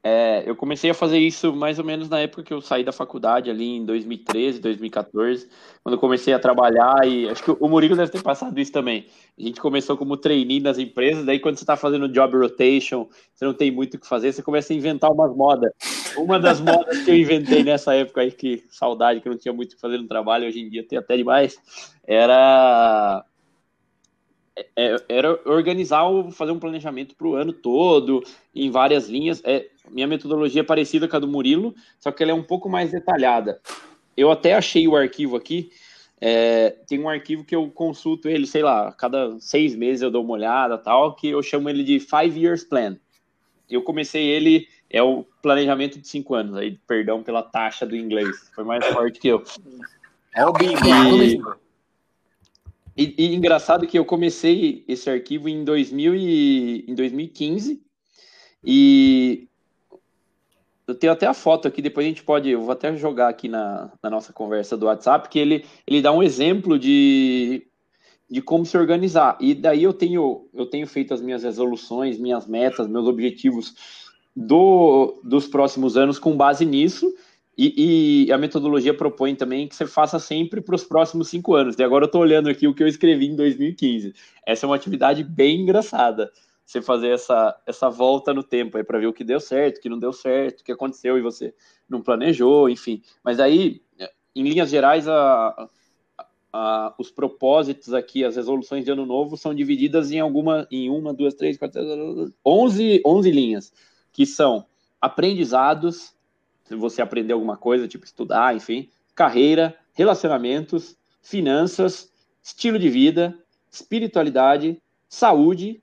É, 0.03 0.45
eu 0.47 0.55
comecei 0.55 0.89
a 0.91 0.95
fazer 0.95 1.19
isso 1.19 1.53
mais 1.53 1.79
ou 1.79 1.85
menos 1.85 2.09
na 2.09 2.21
época 2.21 2.45
que 2.45 2.55
eu 2.55 2.61
saí 2.61 2.85
da 2.85 2.93
faculdade, 2.93 3.51
ali 3.51 3.77
em 3.77 3.85
2013, 3.85 4.61
2014, 4.61 5.49
quando 5.83 5.95
eu 5.95 5.99
comecei 5.99 6.33
a 6.33 6.39
trabalhar, 6.39 7.07
e 7.07 7.29
acho 7.29 7.43
que 7.43 7.51
o 7.51 7.69
Murilo 7.69 7.97
deve 7.97 8.13
ter 8.13 8.23
passado 8.23 8.59
isso 8.61 8.71
também. 8.71 9.07
A 9.37 9.43
gente 9.43 9.61
começou 9.61 9.97
como 9.97 10.17
trainee 10.17 10.61
nas 10.61 10.79
empresas, 10.79 11.27
daí 11.27 11.41
quando 11.41 11.57
você 11.57 11.65
está 11.65 11.77
fazendo 11.77 12.09
job 12.09 12.37
rotation, 12.37 13.09
você 13.35 13.45
não 13.45 13.53
tem 13.53 13.73
muito 13.73 13.95
o 13.95 13.99
que 13.99 14.07
fazer, 14.07 14.33
você 14.33 14.43
começa 14.43 14.73
a 14.73 14.77
inventar 14.77 15.11
umas 15.11 15.35
modas. 15.35 15.73
Uma 16.17 16.39
das 16.39 16.61
modas 16.61 17.03
que 17.03 17.11
eu 17.11 17.17
inventei 17.17 17.65
nessa 17.65 17.93
época 17.93 18.21
aí, 18.21 18.31
que 18.31 18.65
saudade, 18.71 19.21
que 19.21 19.27
eu 19.27 19.33
não 19.33 19.39
tinha 19.39 19.53
muito 19.53 19.73
o 19.73 19.75
que 19.75 19.81
fazer 19.81 19.99
no 19.99 20.07
trabalho, 20.07 20.47
hoje 20.47 20.61
em 20.61 20.71
dia 20.71 20.87
tem 20.87 20.97
até 20.97 21.17
demais, 21.17 21.59
era 22.07 23.25
era 25.09 25.39
organizar, 25.45 26.05
fazer 26.33 26.53
um 26.53 26.59
planejamento 26.59 27.15
para 27.15 27.27
o 27.27 27.35
ano 27.35 27.53
todo, 27.53 28.23
em 28.55 28.71
várias 28.71 29.09
linhas. 29.09 29.43
É, 29.45 29.67
minha 29.91 30.07
metodologia 30.07 30.61
é 30.61 30.65
parecida 30.65 31.09
com 31.09 31.17
a 31.17 31.19
do 31.21 31.29
Murilo, 31.29 31.75
só 31.99 32.11
que 32.11 32.23
ela 32.23 32.33
é 32.33 32.35
um 32.35 32.43
pouco 32.43 32.69
mais 32.69 32.91
detalhada. 32.91 33.61
Eu 34.17 34.31
até 34.31 34.55
achei 34.55 34.87
o 34.89 34.97
arquivo 34.97 35.37
aqui, 35.37 35.71
é, 36.21 36.71
tem 36.89 36.99
um 36.99 37.09
arquivo 37.09 37.45
que 37.45 37.55
eu 37.55 37.71
consulto 37.71 38.29
ele, 38.29 38.47
sei 38.47 38.63
lá, 38.63 38.93
cada 38.93 39.39
seis 39.39 39.75
meses 39.77 40.03
eu 40.03 40.11
dou 40.11 40.25
uma 40.25 40.35
olhada 40.35 40.77
tal, 40.77 41.15
que 41.15 41.29
eu 41.29 41.43
chamo 41.43 41.71
ele 41.71 41.85
de 41.85 42.01
Five 42.01 42.39
Years 42.39 42.65
Plan. 42.65 42.97
Eu 43.71 43.83
comecei 43.83 44.27
ele, 44.27 44.67
é 44.91 45.03
o 45.03 45.25
planejamento 45.43 46.01
de 46.01 46.09
cinco 46.09 46.35
anos, 46.35 46.57
aí 46.57 46.79
perdão 46.89 47.23
pela 47.23 47.43
taxa 47.43 47.87
do 47.87 47.95
inglês, 47.95 48.51
foi 48.55 48.65
mais 48.65 48.85
forte 48.87 49.21
que 49.21 49.29
eu. 49.29 49.45
É 50.35 50.45
o 50.45 50.53
bingo. 50.53 50.79
E, 51.23 51.41
e, 52.99 53.15
e, 53.17 53.35
engraçado 53.35 53.87
que 53.87 53.99
eu 53.99 54.05
comecei 54.05 54.85
esse 54.89 55.09
arquivo 55.09 55.49
em, 55.49 55.65
2000 55.65 56.15
e, 56.15 56.85
em 56.89 56.95
2015 56.95 57.81
e 58.65 59.49
eu 60.87 60.95
tenho 60.95 61.13
até 61.13 61.27
a 61.27 61.35
foto 61.35 61.69
aqui, 61.69 61.83
depois 61.83 62.05
a 62.05 62.09
gente 62.09 62.23
pode, 62.23 62.49
eu 62.49 62.63
vou 62.63 62.73
até 62.73 62.97
jogar 62.97 63.29
aqui 63.29 63.47
na, 63.47 63.93
na 64.03 64.09
nossa 64.09 64.33
conversa 64.33 64.75
do 64.75 64.87
WhatsApp, 64.87 65.29
que 65.29 65.39
ele, 65.39 65.65
ele 65.87 66.01
dá 66.01 66.11
um 66.11 66.23
exemplo 66.23 66.79
de, 66.79 67.67
de 68.29 68.41
como 68.41 68.65
se 68.65 68.77
organizar. 68.77 69.37
E 69.39 69.55
daí 69.55 69.83
eu 69.83 69.93
tenho, 69.93 70.49
eu 70.55 70.65
tenho 70.65 70.87
feito 70.87 71.13
as 71.13 71.21
minhas 71.21 71.43
resoluções, 71.43 72.19
minhas 72.19 72.47
metas, 72.47 72.89
meus 72.89 73.07
objetivos 73.07 73.75
do, 74.35 75.21
dos 75.23 75.47
próximos 75.47 75.97
anos 75.97 76.19
com 76.19 76.35
base 76.35 76.65
nisso. 76.65 77.15
E, 77.59 78.27
e 78.27 78.33
a 78.33 78.39
metodologia 78.39 78.95
propõe 78.95 79.35
também 79.35 79.67
que 79.67 79.75
você 79.75 79.85
faça 79.85 80.21
sempre 80.21 80.61
para 80.61 80.77
os 80.77 80.85
próximos 80.85 81.29
cinco 81.29 81.57
anos. 81.57 81.77
E 81.77 81.83
agora 81.83 82.05
eu 82.05 82.07
estou 82.07 82.21
olhando 82.21 82.49
aqui 82.49 82.69
o 82.69 82.75
que 82.75 82.85
eu 82.85 82.87
escrevi 82.87 83.27
em 83.27 83.35
2015. 83.35 84.15
Essa 84.47 84.65
é 84.65 84.67
uma 84.69 84.77
atividade 84.77 85.25
bem 85.25 85.63
engraçada 85.63 86.31
você 86.65 86.83
fazer 86.83 87.09
essa, 87.09 87.59
essa 87.67 87.89
volta 87.89 88.33
no 88.35 88.43
tempo 88.43 88.77
aí 88.77 88.85
para 88.85 88.99
ver 88.99 89.07
o 89.07 89.13
que 89.13 89.25
deu 89.25 89.41
certo, 89.41 89.79
o 89.79 89.81
que 89.81 89.89
não 89.89 89.99
deu 89.99 90.13
certo, 90.13 90.61
o 90.61 90.65
que 90.65 90.71
aconteceu 90.71 91.17
e 91.17 91.23
você 91.23 91.55
não 91.89 92.03
planejou, 92.03 92.69
enfim. 92.69 93.03
Mas 93.25 93.41
aí, 93.41 93.81
em 94.37 94.43
linhas 94.43 94.69
gerais, 94.69 95.09
a, 95.09 95.69
a, 96.53 96.95
os 96.99 97.11
propósitos 97.11 97.95
aqui, 97.95 98.23
as 98.23 98.37
resoluções 98.37 98.85
de 98.85 98.91
ano 98.91 99.07
novo 99.07 99.35
são 99.35 99.55
divididas 99.55 100.13
em 100.13 100.21
alguma, 100.21 100.69
em 100.71 100.91
uma, 100.91 101.15
duas, 101.15 101.33
três, 101.33 101.57
quatro, 101.57 101.81
onze, 102.45 103.01
onze 103.05 103.31
linhas, 103.31 103.73
que 104.13 104.27
são 104.27 104.67
aprendizados, 105.01 106.15
se 106.69 106.75
você 106.77 107.03
aprender 107.03 107.33
alguma 107.33 107.57
coisa, 107.57 107.89
tipo 107.89 108.05
estudar, 108.05 108.55
enfim, 108.55 108.89
carreira, 109.15 109.75
relacionamentos, 109.95 110.97
finanças, 111.23 112.13
estilo 112.43 112.79
de 112.79 112.89
vida, 112.89 113.37
espiritualidade, 113.71 114.81
saúde 115.09 115.83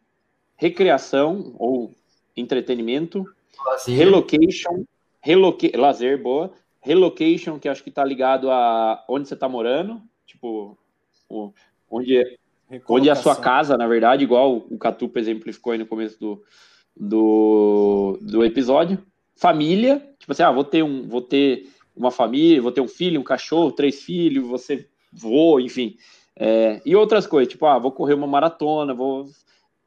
recreação 0.56 1.54
ou 1.58 1.94
entretenimento, 2.36 3.26
lazer. 3.66 3.98
relocation, 3.98 4.86
reloca 5.22 5.68
lazer, 5.76 6.22
boa, 6.22 6.52
relocation, 6.82 7.60
que 7.60 7.68
acho 7.68 7.84
que 7.84 7.90
está 7.90 8.04
ligado 8.04 8.50
a 8.50 9.04
onde 9.08 9.28
você 9.28 9.34
está 9.34 9.50
morando, 9.50 10.02
tipo, 10.26 10.78
o, 11.30 11.52
onde, 11.90 12.18
é, 12.18 12.38
onde 12.88 13.10
é 13.10 13.12
a 13.12 13.16
sua 13.16 13.36
casa, 13.36 13.78
na 13.78 13.88
verdade, 13.88 14.24
igual 14.24 14.58
o 14.70 14.78
Catupa 14.78 15.20
exemplificou 15.20 15.74
aí 15.74 15.80
no 15.80 15.88
começo 15.88 16.20
do, 16.20 16.44
do, 16.96 18.20
do 18.22 18.46
episódio. 18.46 19.04
Família, 19.36 19.98
tipo 20.18 20.32
assim, 20.32 20.44
ah, 20.44 20.52
vou 20.52 20.64
ter 20.64 20.84
um, 20.84 21.08
vou 21.08 21.22
ter 21.22 21.70
uma 21.96 22.12
família, 22.12 22.62
vou 22.62 22.72
ter 22.72 22.82
um 22.82 22.88
filho, 22.88 23.20
um 23.20 23.24
cachorro, 23.24 23.72
três 23.72 24.02
filhos, 24.02 24.48
você 24.48 24.88
voa, 25.12 25.62
enfim. 25.62 25.98
É, 26.36 26.82
e 26.86 26.96
outras 26.96 27.26
coisas, 27.26 27.52
tipo, 27.52 27.66
ah, 27.66 27.80
vou 27.80 27.92
correr 27.92 28.14
uma 28.14 28.28
maratona, 28.28 28.94
vou 28.94 29.26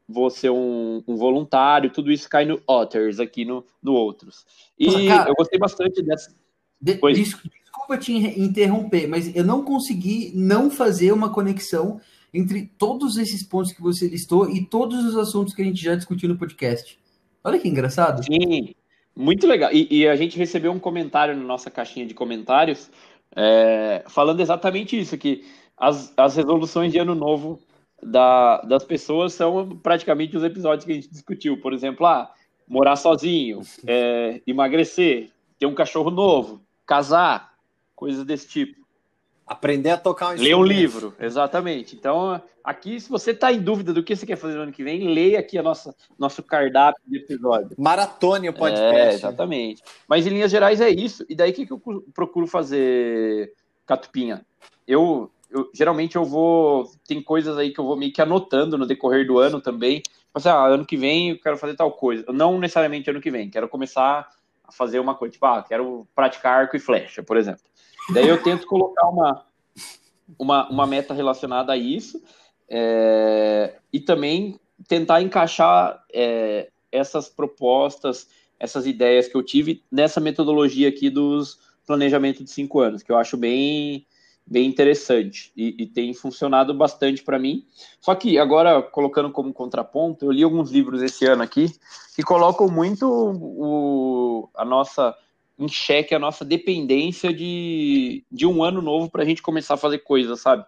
vou 0.08 0.30
ser 0.30 0.48
um, 0.48 1.02
um, 1.06 1.16
voluntário, 1.16 1.90
tudo 1.90 2.10
isso 2.10 2.30
cai 2.30 2.46
no 2.46 2.62
Otters 2.66 3.20
aqui 3.20 3.44
no, 3.44 3.62
no 3.82 3.92
Outros. 3.92 4.46
E 4.78 5.06
Cara, 5.06 5.28
eu 5.28 5.34
gostei 5.34 5.58
bastante 5.58 6.02
dessa. 6.02 6.34
De, 6.80 6.94
desculpa 6.94 7.98
te 7.98 8.12
interromper, 8.12 9.06
mas 9.06 9.34
eu 9.36 9.44
não 9.44 9.62
consegui 9.62 10.32
não 10.34 10.70
fazer 10.70 11.12
uma 11.12 11.30
conexão 11.30 12.00
entre 12.32 12.70
todos 12.78 13.18
esses 13.18 13.46
pontos 13.46 13.72
que 13.72 13.82
você 13.82 14.08
listou 14.08 14.48
e 14.50 14.64
todos 14.64 15.04
os 15.04 15.16
assuntos 15.16 15.54
que 15.54 15.60
a 15.60 15.64
gente 15.64 15.82
já 15.82 15.94
discutiu 15.94 16.28
no 16.28 16.38
podcast. 16.38 16.98
Olha 17.44 17.58
que 17.58 17.68
engraçado. 17.68 18.24
Sim, 18.24 18.74
muito 19.18 19.46
legal. 19.46 19.70
E, 19.72 19.88
e 19.90 20.08
a 20.08 20.14
gente 20.14 20.38
recebeu 20.38 20.70
um 20.70 20.78
comentário 20.78 21.36
na 21.36 21.42
nossa 21.42 21.70
caixinha 21.70 22.06
de 22.06 22.14
comentários 22.14 22.88
é, 23.34 24.04
falando 24.08 24.40
exatamente 24.40 24.98
isso, 24.98 25.18
que 25.18 25.44
as, 25.76 26.12
as 26.16 26.36
resoluções 26.36 26.92
de 26.92 26.98
ano 26.98 27.14
novo 27.14 27.60
da, 28.02 28.60
das 28.62 28.84
pessoas 28.84 29.32
são 29.32 29.76
praticamente 29.82 30.36
os 30.36 30.44
episódios 30.44 30.84
que 30.84 30.92
a 30.92 30.94
gente 30.94 31.10
discutiu. 31.10 31.60
Por 31.60 31.72
exemplo, 31.72 32.06
ah, 32.06 32.32
morar 32.66 32.96
sozinho, 32.96 33.60
é, 33.86 34.40
emagrecer, 34.46 35.30
ter 35.58 35.66
um 35.66 35.74
cachorro 35.74 36.10
novo, 36.10 36.62
casar, 36.86 37.54
coisas 37.96 38.24
desse 38.24 38.48
tipo. 38.48 38.86
Aprender 39.48 39.90
a 39.90 39.96
tocar 39.96 40.34
um 40.34 40.40
Ler 40.40 40.54
um 40.54 40.62
livro, 40.62 41.14
exatamente. 41.18 41.96
Então, 41.96 42.40
aqui, 42.62 43.00
se 43.00 43.08
você 43.08 43.30
está 43.30 43.50
em 43.50 43.60
dúvida 43.60 43.94
do 43.94 44.02
que 44.02 44.14
você 44.14 44.26
quer 44.26 44.36
fazer 44.36 44.56
no 44.56 44.62
ano 44.62 44.72
que 44.72 44.84
vem, 44.84 45.08
leia 45.08 45.38
aqui 45.38 45.56
a 45.56 45.62
nossa 45.62 45.94
nosso 46.18 46.42
cardápio 46.42 47.02
de 47.06 47.18
episódio. 47.18 47.70
Maratone 47.78 48.50
o 48.50 48.52
podcast. 48.52 48.94
É, 48.94 49.14
exatamente. 49.14 49.82
Mas, 50.06 50.26
em 50.26 50.30
linhas 50.30 50.50
gerais, 50.50 50.80
é 50.80 50.90
isso. 50.90 51.24
E 51.28 51.34
daí, 51.34 51.50
o 51.50 51.54
que, 51.54 51.66
que 51.66 51.72
eu 51.72 51.82
procuro 52.14 52.46
fazer, 52.46 53.54
Catupinha? 53.86 54.44
Eu, 54.86 55.30
eu, 55.50 55.70
geralmente 55.72 56.16
eu 56.16 56.24
vou. 56.24 56.90
Tem 57.06 57.22
coisas 57.22 57.56
aí 57.56 57.72
que 57.72 57.80
eu 57.80 57.84
vou 57.84 57.96
meio 57.96 58.12
que 58.12 58.20
anotando 58.20 58.76
no 58.76 58.86
decorrer 58.86 59.26
do 59.26 59.38
ano 59.38 59.62
também. 59.62 60.02
Tipo 60.02 60.36
assim, 60.36 60.48
ah, 60.50 60.66
ano 60.66 60.84
que 60.84 60.96
vem 60.96 61.30
eu 61.30 61.40
quero 61.40 61.56
fazer 61.56 61.74
tal 61.74 61.90
coisa. 61.92 62.24
Não 62.32 62.58
necessariamente 62.58 63.08
ano 63.08 63.20
que 63.20 63.30
vem, 63.30 63.48
quero 63.48 63.68
começar 63.68 64.28
a 64.62 64.72
fazer 64.72 65.00
uma 65.00 65.14
coisa, 65.14 65.32
tipo, 65.32 65.46
ah, 65.46 65.64
quero 65.66 66.06
praticar 66.14 66.60
arco 66.60 66.76
e 66.76 66.78
flecha, 66.78 67.22
por 67.22 67.38
exemplo. 67.38 67.62
Daí 68.12 68.28
eu 68.28 68.42
tento 68.42 68.66
colocar 68.66 69.08
uma, 69.08 69.44
uma, 70.38 70.68
uma 70.70 70.86
meta 70.86 71.12
relacionada 71.12 71.72
a 71.72 71.76
isso 71.76 72.22
é, 72.68 73.74
e 73.92 74.00
também 74.00 74.58
tentar 74.86 75.22
encaixar 75.22 76.02
é, 76.12 76.70
essas 76.90 77.28
propostas, 77.28 78.28
essas 78.58 78.86
ideias 78.86 79.28
que 79.28 79.36
eu 79.36 79.42
tive 79.42 79.82
nessa 79.90 80.20
metodologia 80.20 80.88
aqui 80.88 81.10
dos 81.10 81.58
planejamento 81.86 82.44
de 82.44 82.50
cinco 82.50 82.80
anos, 82.80 83.02
que 83.02 83.10
eu 83.10 83.16
acho 83.16 83.36
bem 83.36 84.06
bem 84.50 84.66
interessante 84.66 85.52
e, 85.54 85.74
e 85.78 85.86
tem 85.86 86.14
funcionado 86.14 86.72
bastante 86.72 87.22
para 87.22 87.38
mim. 87.38 87.66
Só 88.00 88.14
que 88.14 88.38
agora, 88.38 88.82
colocando 88.82 89.30
como 89.30 89.52
contraponto, 89.52 90.24
eu 90.24 90.32
li 90.32 90.42
alguns 90.42 90.70
livros 90.70 91.02
esse 91.02 91.26
ano 91.26 91.42
aqui 91.42 91.70
que 92.16 92.22
colocam 92.22 92.66
muito 92.66 93.06
o, 93.06 94.48
a 94.54 94.64
nossa 94.64 95.14
em 95.58 95.68
xeque 95.68 96.14
a 96.14 96.18
nossa 96.18 96.44
dependência 96.44 97.32
de, 97.32 98.24
de 98.30 98.46
um 98.46 98.62
ano 98.62 98.80
novo 98.80 99.10
para 99.10 99.22
a 99.22 99.26
gente 99.26 99.42
começar 99.42 99.74
a 99.74 99.78
fazer 99.78 99.98
coisas, 99.98 100.40
sabe? 100.40 100.64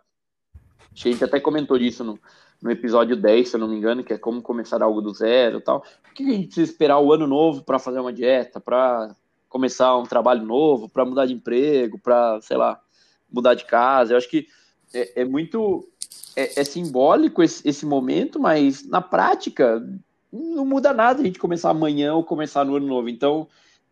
A 0.93 1.09
gente 1.09 1.23
até 1.23 1.39
comentou 1.39 1.79
disso 1.79 2.03
no, 2.03 2.19
no 2.61 2.71
episódio 2.71 3.17
10, 3.17 3.49
se 3.49 3.57
eu 3.57 3.61
não 3.61 3.69
me 3.69 3.77
engano, 3.77 4.03
que 4.03 4.13
é 4.13 4.19
como 4.19 4.43
começar 4.43 4.83
algo 4.83 5.01
do 5.01 5.15
zero 5.15 5.61
tal. 5.61 5.81
Por 5.81 6.15
que 6.15 6.25
a 6.25 6.33
gente 6.33 6.47
precisa 6.47 6.71
esperar 6.71 6.99
o 6.99 7.13
ano 7.13 7.27
novo 7.27 7.63
para 7.63 7.79
fazer 7.79 8.01
uma 8.01 8.13
dieta, 8.13 8.61
para 8.61 9.15
começar 9.49 9.97
um 9.97 10.05
trabalho 10.05 10.45
novo, 10.45 10.89
para 10.89 11.05
mudar 11.05 11.27
de 11.27 11.35
emprego, 11.35 11.99
para, 11.99 12.41
sei 12.41 12.57
lá, 12.57 12.81
mudar 13.31 13.55
de 13.55 13.65
casa. 13.65 14.13
Eu 14.13 14.17
acho 14.17 14.29
que 14.29 14.47
é, 14.93 15.23
é 15.23 15.25
muito 15.25 15.89
é, 16.37 16.61
é 16.61 16.65
simbólico 16.65 17.43
esse, 17.43 17.67
esse, 17.69 17.87
momento, 17.87 18.39
mas 18.41 18.87
na 18.87 19.01
prática 19.01 19.83
não 20.33 20.65
muda 20.65 20.93
nada 20.93 21.21
a 21.21 21.25
gente 21.25 21.39
começar 21.39 21.71
amanhã 21.71 22.15
ou 22.15 22.25
começar 22.25 22.65
no 22.65 22.77
ano 22.77 22.87
novo. 22.87 23.09
Então 23.09 23.49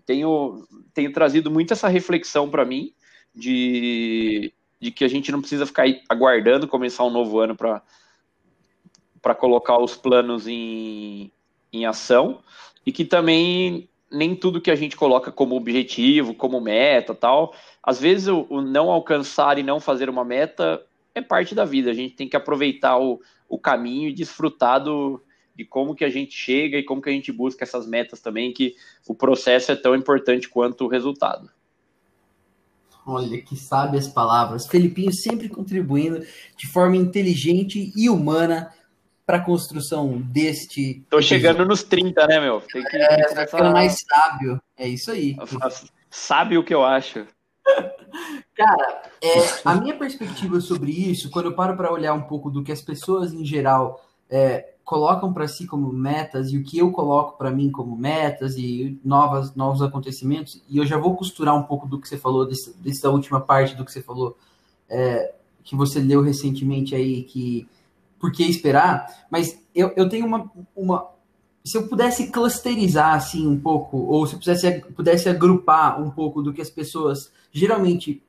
tenho 0.09 0.67
tenho 0.95 1.13
trazido 1.13 1.51
muito 1.51 1.75
essa 1.75 1.87
reflexão 1.87 2.49
para 2.49 2.65
mim 2.65 2.95
de, 3.35 4.51
de 4.81 4.91
que 4.91 5.05
a 5.05 5.09
gente 5.09 5.31
não 5.31 5.41
precisa 5.41 5.67
ficar 5.67 5.85
aguardando 6.09 6.67
começar 6.67 7.05
um 7.05 7.11
novo 7.11 7.39
ano 7.39 7.55
para 7.55 9.35
colocar 9.35 9.79
os 9.79 9.95
planos 9.95 10.49
em, 10.49 11.31
em 11.71 11.85
ação 11.85 12.41
e 12.87 12.91
que 12.91 13.05
também 13.05 13.87
nem 14.11 14.35
tudo 14.35 14.63
que 14.63 14.71
a 14.71 14.75
gente 14.75 14.97
coloca 14.97 15.31
como 15.31 15.55
objetivo, 15.55 16.33
como 16.33 16.59
meta, 16.59 17.15
tal, 17.15 17.55
às 17.83 18.01
vezes 18.01 18.29
o, 18.29 18.47
o, 18.49 18.63
não 18.63 18.91
alcançar 18.91 19.59
e 19.59 19.63
não 19.63 19.79
fazer 19.79 20.09
uma 20.09 20.25
meta 20.25 20.83
é 21.15 21.21
parte 21.21 21.55
da 21.55 21.67
vida. 21.67 21.91
A 21.91 21.95
gente 21.95 22.15
tem 22.15 22.27
que 22.27 22.37
aproveitar 22.37 22.99
o, 22.99 23.21
o 23.47 23.59
caminho 23.59 24.09
e 24.09 24.15
desfrutar 24.15 24.83
do, 24.83 25.23
de 25.59 25.65
como 25.65 25.93
que 25.93 26.05
a 26.05 26.09
gente 26.09 26.37
chega 26.37 26.79
e 26.79 26.85
como 26.85 27.03
que 27.03 27.11
a 27.11 27.13
gente 27.13 27.33
busca 27.33 27.65
essas 27.65 27.85
metas 27.85 28.21
também, 28.21 28.53
que 28.53 28.77
o 29.09 29.13
processo 29.13 29.73
é 29.73 29.77
tão 29.77 29.93
importante 29.93 30.49
quanto 30.49 30.85
o 30.85 30.89
resultado. 30.89 31.51
Olha 33.05 33.43
que 33.43 33.57
sábias 33.57 34.07
palavras. 34.07 34.69
Felipinho 34.69 35.13
sempre 35.13 35.49
contribuindo 35.49 36.25
de 36.57 36.69
forma 36.69 36.97
inteligente 36.97 37.93
e 37.97 38.09
humana 38.09 38.73
para 39.27 39.39
a 39.39 39.45
construção 39.45 40.21
deste. 40.21 41.05
Tô 41.11 41.21
chegando 41.21 41.67
nos 41.67 41.83
30, 41.83 42.25
né, 42.29 42.39
meu? 42.39 42.61
Tem 42.61 42.85
que, 42.85 42.97
é, 42.97 43.35
tá 43.35 43.47
ficando 43.47 43.73
mais 43.73 43.97
sábio. 44.09 44.63
É 44.77 44.87
isso 44.87 45.11
aí. 45.11 45.37
Sabe 46.09 46.57
o 46.57 46.63
que 46.63 46.73
eu 46.73 46.85
acho. 46.85 47.27
Cara, 48.55 49.03
é, 49.21 49.31
a 49.65 49.75
minha 49.75 49.97
perspectiva 49.99 50.61
sobre 50.61 50.93
isso, 50.93 51.31
quando 51.31 51.47
eu 51.47 51.55
paro 51.55 51.77
para 51.77 51.93
olhar 51.93 52.15
um 52.15 52.23
pouco 52.23 52.49
do 52.49 52.63
que 52.63 52.71
as 52.71 52.81
pessoas 52.81 53.33
em 53.33 53.45
geral 53.45 54.05
é, 54.31 54.75
colocam 54.89 55.35
para 55.35 55.47
si 55.47 55.67
como 55.67 55.93
metas 55.93 56.51
e 56.51 56.57
o 56.57 56.65
que 56.65 56.79
eu 56.79 56.91
coloco 56.91 57.37
para 57.37 57.51
mim 57.51 57.71
como 57.71 57.95
metas 57.95 58.57
e 58.57 58.99
novas, 59.05 59.55
novos 59.55 59.83
acontecimentos, 59.83 60.63
e 60.67 60.79
eu 60.79 60.87
já 60.87 60.97
vou 60.97 61.15
costurar 61.15 61.55
um 61.55 61.65
pouco 61.65 61.87
do 61.87 62.01
que 62.01 62.09
você 62.09 62.17
falou, 62.17 62.47
desse, 62.47 62.75
dessa 62.79 63.11
última 63.11 63.39
parte 63.39 63.77
do 63.77 63.85
que 63.85 63.93
você 63.93 64.01
falou, 64.01 64.35
é, 64.89 65.35
que 65.63 65.77
você 65.77 66.01
leu 66.01 66.23
recentemente 66.23 66.95
aí, 66.95 67.23
que 67.25 67.69
por 68.19 68.33
que 68.33 68.43
esperar, 68.45 69.27
mas 69.31 69.63
eu, 69.75 69.93
eu 69.95 70.09
tenho 70.09 70.25
uma, 70.25 70.51
uma. 70.75 71.11
Se 71.63 71.77
eu 71.77 71.87
pudesse 71.87 72.29
clusterizar 72.29 73.15
assim 73.15 73.47
um 73.47 73.61
pouco, 73.61 73.99
ou 73.99 74.27
se 74.27 74.37
eu 74.37 74.39
pudesse, 74.39 74.81
pudesse 74.97 75.29
agrupar 75.29 76.01
um 76.01 76.11
pouco 76.11 76.41
do 76.41 76.51
que 76.51 76.63
as 76.63 76.71
pessoas 76.71 77.31
geralmente 77.53 78.23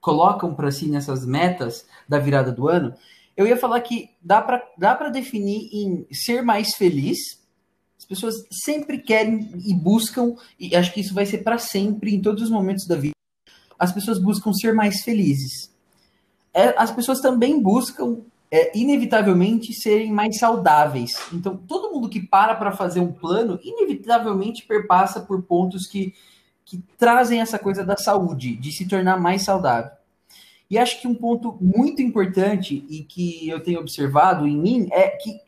colocam 0.00 0.52
para 0.52 0.72
si 0.72 0.88
nessas 0.88 1.24
metas 1.24 1.86
da 2.08 2.18
virada 2.18 2.50
do 2.50 2.66
ano, 2.66 2.92
eu 3.36 3.46
ia 3.46 3.56
falar 3.56 3.80
que 3.80 4.10
dá 4.20 4.40
para 4.40 4.62
dá 4.76 5.08
definir 5.08 5.68
em 5.72 6.06
ser 6.12 6.42
mais 6.42 6.74
feliz. 6.76 7.18
As 7.98 8.04
pessoas 8.04 8.34
sempre 8.50 8.98
querem 8.98 9.50
e 9.64 9.72
buscam, 9.74 10.34
e 10.58 10.74
acho 10.74 10.92
que 10.92 11.00
isso 11.00 11.14
vai 11.14 11.24
ser 11.24 11.38
para 11.38 11.58
sempre, 11.58 12.14
em 12.14 12.20
todos 12.20 12.42
os 12.42 12.50
momentos 12.50 12.86
da 12.86 12.96
vida. 12.96 13.14
As 13.78 13.92
pessoas 13.92 14.18
buscam 14.18 14.52
ser 14.52 14.74
mais 14.74 15.02
felizes. 15.02 15.70
É, 16.52 16.74
as 16.76 16.90
pessoas 16.90 17.20
também 17.20 17.60
buscam, 17.60 18.18
é, 18.50 18.76
inevitavelmente, 18.76 19.72
serem 19.72 20.12
mais 20.12 20.38
saudáveis. 20.38 21.12
Então, 21.32 21.56
todo 21.56 21.92
mundo 21.92 22.08
que 22.08 22.20
para 22.20 22.54
para 22.54 22.72
fazer 22.72 23.00
um 23.00 23.12
plano, 23.12 23.58
inevitavelmente 23.62 24.66
perpassa 24.66 25.20
por 25.20 25.42
pontos 25.42 25.86
que 25.86 26.12
que 26.64 26.82
trazem 26.96 27.40
essa 27.40 27.58
coisa 27.58 27.84
da 27.84 27.96
saúde, 27.96 28.56
de 28.56 28.72
se 28.72 28.86
tornar 28.86 29.20
mais 29.20 29.42
saudável. 29.42 29.90
E 30.72 30.78
acho 30.78 31.02
que 31.02 31.06
um 31.06 31.14
ponto 31.14 31.58
muito 31.60 32.00
importante 32.00 32.82
e 32.88 33.04
que 33.04 33.46
eu 33.46 33.62
tenho 33.62 33.78
observado 33.78 34.46
em 34.46 34.56
mim 34.56 34.88
é 34.90 35.06
que 35.10 35.38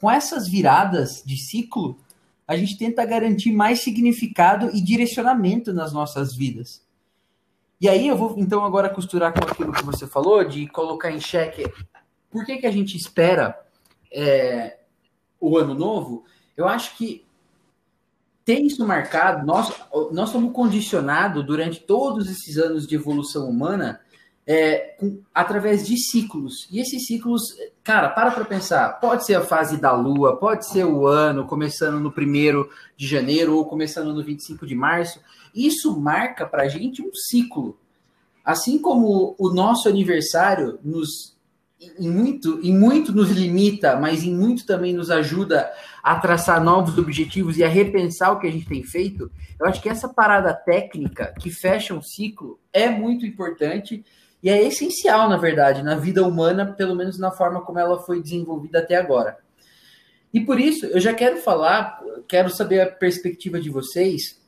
com 0.00 0.10
essas 0.10 0.48
viradas 0.48 1.22
de 1.24 1.36
ciclo, 1.36 1.96
a 2.44 2.56
gente 2.56 2.76
tenta 2.76 3.06
garantir 3.06 3.52
mais 3.52 3.82
significado 3.82 4.70
e 4.74 4.80
direcionamento 4.80 5.72
nas 5.72 5.92
nossas 5.92 6.34
vidas. 6.34 6.84
E 7.80 7.88
aí 7.88 8.08
eu 8.08 8.16
vou 8.16 8.34
então 8.36 8.64
agora 8.64 8.88
costurar 8.88 9.32
com 9.32 9.48
aquilo 9.48 9.72
que 9.72 9.84
você 9.84 10.08
falou, 10.08 10.42
de 10.42 10.66
colocar 10.66 11.12
em 11.12 11.20
xeque 11.20 11.72
por 12.28 12.44
que, 12.44 12.56
que 12.56 12.66
a 12.66 12.72
gente 12.72 12.96
espera 12.96 13.56
é, 14.12 14.78
o 15.38 15.56
ano 15.56 15.74
novo. 15.74 16.24
Eu 16.56 16.66
acho 16.66 16.96
que 16.96 17.24
ter 18.44 18.58
isso 18.58 18.84
marcado, 18.84 19.46
nós, 19.46 19.72
nós 20.10 20.30
somos 20.30 20.52
condicionados 20.52 21.46
durante 21.46 21.78
todos 21.78 22.28
esses 22.28 22.58
anos 22.58 22.88
de 22.88 22.96
evolução 22.96 23.48
humana 23.48 24.00
é, 24.46 24.94
com, 24.98 25.20
através 25.34 25.86
de 25.86 25.96
ciclos. 25.96 26.68
E 26.70 26.80
esses 26.80 27.06
ciclos, 27.06 27.42
cara, 27.82 28.08
para 28.10 28.30
para 28.30 28.44
pensar, 28.44 29.00
pode 29.00 29.24
ser 29.24 29.34
a 29.34 29.40
fase 29.40 29.76
da 29.76 29.92
lua, 29.92 30.36
pode 30.36 30.68
ser 30.68 30.84
o 30.84 31.06
ano, 31.06 31.46
começando 31.46 31.98
no 31.98 32.10
1 32.10 32.68
de 32.96 33.06
janeiro 33.06 33.56
ou 33.56 33.64
começando 33.64 34.12
no 34.12 34.22
25 34.22 34.66
de 34.66 34.74
março. 34.74 35.20
Isso 35.54 35.98
marca 35.98 36.46
para 36.46 36.64
a 36.64 36.68
gente 36.68 37.02
um 37.02 37.12
ciclo. 37.14 37.78
Assim 38.44 38.78
como 38.78 39.34
o 39.38 39.50
nosso 39.50 39.88
aniversário 39.88 40.78
nos 40.82 41.34
em 41.98 42.10
muito, 42.10 42.60
em 42.62 42.76
muito 42.76 43.12
nos 43.12 43.30
limita, 43.30 43.96
mas 43.96 44.24
em 44.24 44.34
muito 44.34 44.64
também 44.64 44.94
nos 44.94 45.10
ajuda 45.10 45.70
a 46.02 46.16
traçar 46.16 46.62
novos 46.62 46.96
objetivos 46.96 47.58
e 47.58 47.64
a 47.64 47.68
repensar 47.68 48.32
o 48.32 48.38
que 48.38 48.46
a 48.46 48.50
gente 48.50 48.66
tem 48.66 48.82
feito, 48.82 49.30
eu 49.60 49.66
acho 49.66 49.82
que 49.82 49.88
essa 49.88 50.08
parada 50.08 50.54
técnica 50.54 51.34
que 51.38 51.50
fecha 51.50 51.92
um 51.92 52.00
ciclo 52.00 52.58
é 52.72 52.88
muito 52.88 53.26
importante 53.26 54.04
e 54.44 54.50
é 54.50 54.62
essencial, 54.62 55.26
na 55.26 55.38
verdade, 55.38 55.82
na 55.82 55.94
vida 55.94 56.22
humana, 56.22 56.66
pelo 56.66 56.94
menos 56.94 57.18
na 57.18 57.30
forma 57.30 57.62
como 57.62 57.78
ela 57.78 57.98
foi 58.02 58.20
desenvolvida 58.20 58.80
até 58.80 58.94
agora. 58.94 59.38
E 60.34 60.40
por 60.40 60.60
isso, 60.60 60.84
eu 60.84 61.00
já 61.00 61.14
quero 61.14 61.38
falar, 61.38 61.98
quero 62.28 62.50
saber 62.50 62.80
a 62.80 62.86
perspectiva 62.86 63.58
de 63.58 63.70
vocês 63.70 64.38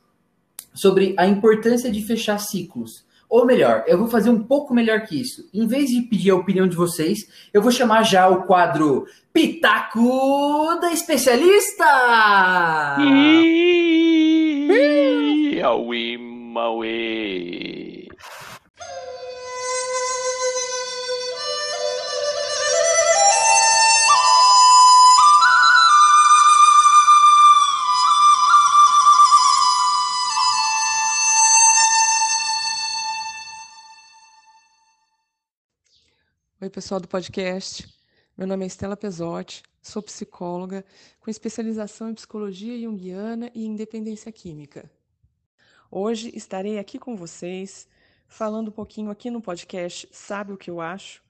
sobre 0.71 1.15
a 1.17 1.25
importância 1.25 1.91
de 1.91 2.05
fechar 2.05 2.37
ciclos. 2.37 3.07
Ou 3.27 3.43
melhor, 3.43 3.85
eu 3.87 3.97
vou 3.97 4.07
fazer 4.07 4.29
um 4.29 4.43
pouco 4.43 4.71
melhor 4.71 5.01
que 5.01 5.19
isso. 5.19 5.49
Em 5.51 5.65
vez 5.65 5.89
de 5.89 6.03
pedir 6.03 6.29
a 6.29 6.35
opinião 6.35 6.67
de 6.67 6.75
vocês, 6.75 7.27
eu 7.51 7.59
vou 7.59 7.71
chamar 7.71 8.03
já 8.03 8.29
o 8.29 8.43
quadro 8.43 9.07
Pitaco 9.33 10.79
da 10.79 10.93
Especialista! 10.93 11.85
Aui, 15.63 16.17
Maui. 16.19 17.96
Oi, 36.67 36.71
pessoal 36.71 36.99
do 36.99 37.07
podcast. 37.07 37.87
Meu 38.37 38.45
nome 38.45 38.65
é 38.65 38.67
Estela 38.67 38.97
Pesotti, 38.97 39.63
sou 39.81 40.01
psicóloga 40.01 40.83
com 41.21 41.31
especialização 41.31 42.09
em 42.09 42.13
psicologia 42.13 42.77
junguiana 42.77 43.49
e 43.55 43.65
independência 43.65 44.29
química. 44.33 44.91
Hoje 45.89 46.29
estarei 46.35 46.77
aqui 46.77 46.99
com 46.99 47.15
vocês 47.15 47.87
falando 48.27 48.67
um 48.67 48.71
pouquinho 48.71 49.09
aqui 49.09 49.31
no 49.31 49.41
podcast 49.41 50.09
Sabe 50.11 50.51
o 50.51 50.57
que 50.57 50.69
eu 50.69 50.81
acho, 50.81 51.23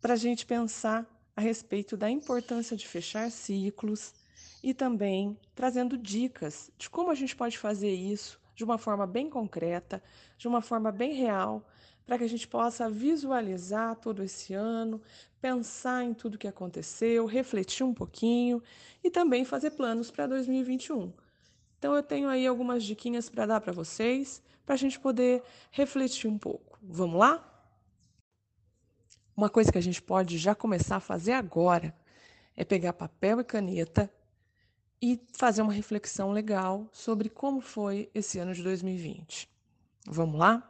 para 0.00 0.14
a 0.14 0.16
gente 0.16 0.44
pensar 0.44 1.06
a 1.36 1.40
respeito 1.40 1.96
da 1.96 2.10
importância 2.10 2.76
de 2.76 2.88
fechar 2.88 3.30
ciclos 3.30 4.12
e 4.60 4.74
também 4.74 5.38
trazendo 5.54 5.96
dicas 5.96 6.68
de 6.76 6.90
como 6.90 7.12
a 7.12 7.14
gente 7.14 7.36
pode 7.36 7.56
fazer 7.56 7.92
isso 7.92 8.40
de 8.56 8.64
uma 8.64 8.76
forma 8.76 9.06
bem 9.06 9.30
concreta, 9.30 10.02
de 10.36 10.48
uma 10.48 10.60
forma 10.60 10.90
bem 10.90 11.14
real 11.14 11.64
para 12.10 12.18
que 12.18 12.24
a 12.24 12.28
gente 12.28 12.48
possa 12.48 12.90
visualizar 12.90 13.94
todo 13.94 14.20
esse 14.20 14.52
ano, 14.52 15.00
pensar 15.40 16.02
em 16.02 16.12
tudo 16.12 16.38
que 16.38 16.48
aconteceu, 16.48 17.24
refletir 17.24 17.84
um 17.84 17.94
pouquinho 17.94 18.60
e 19.04 19.08
também 19.08 19.44
fazer 19.44 19.70
planos 19.70 20.10
para 20.10 20.26
2021. 20.26 21.12
Então 21.78 21.94
eu 21.94 22.02
tenho 22.02 22.28
aí 22.28 22.48
algumas 22.48 22.82
diquinhas 22.82 23.30
para 23.30 23.46
dar 23.46 23.60
para 23.60 23.72
vocês, 23.72 24.42
para 24.66 24.74
a 24.74 24.76
gente 24.76 24.98
poder 24.98 25.44
refletir 25.70 26.28
um 26.28 26.36
pouco. 26.36 26.80
Vamos 26.82 27.20
lá? 27.20 27.64
Uma 29.36 29.48
coisa 29.48 29.70
que 29.70 29.78
a 29.78 29.80
gente 29.80 30.02
pode 30.02 30.36
já 30.36 30.52
começar 30.52 30.96
a 30.96 31.00
fazer 31.00 31.34
agora 31.34 31.94
é 32.56 32.64
pegar 32.64 32.92
papel 32.92 33.38
e 33.38 33.44
caneta 33.44 34.12
e 35.00 35.16
fazer 35.38 35.62
uma 35.62 35.72
reflexão 35.72 36.32
legal 36.32 36.88
sobre 36.90 37.28
como 37.28 37.60
foi 37.60 38.10
esse 38.12 38.40
ano 38.40 38.52
de 38.52 38.64
2020. 38.64 39.48
Vamos 40.08 40.40
lá? 40.40 40.66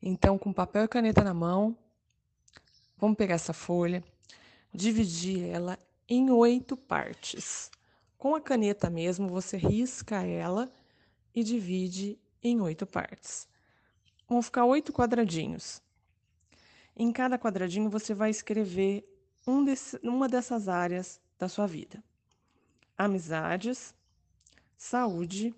Então, 0.00 0.38
com 0.38 0.52
papel 0.52 0.84
e 0.84 0.88
caneta 0.88 1.22
na 1.24 1.34
mão, 1.34 1.76
vamos 2.96 3.16
pegar 3.16 3.34
essa 3.34 3.52
folha, 3.52 4.02
dividir 4.72 5.44
ela 5.44 5.78
em 6.08 6.30
oito 6.30 6.76
partes. 6.76 7.70
Com 8.16 8.34
a 8.34 8.40
caneta 8.40 8.88
mesmo, 8.88 9.28
você 9.28 9.56
risca 9.56 10.22
ela 10.22 10.70
e 11.34 11.42
divide 11.42 12.18
em 12.42 12.60
oito 12.60 12.86
partes. 12.86 13.48
Vão 14.28 14.42
ficar 14.42 14.64
oito 14.64 14.92
quadradinhos. 14.92 15.82
Em 16.96 17.12
cada 17.12 17.38
quadradinho, 17.38 17.90
você 17.90 18.14
vai 18.14 18.30
escrever 18.30 19.08
um 19.46 19.64
desse, 19.64 19.98
uma 20.02 20.28
dessas 20.28 20.68
áreas 20.68 21.20
da 21.38 21.48
sua 21.48 21.66
vida: 21.66 22.02
amizades, 22.96 23.94
saúde, 24.76 25.54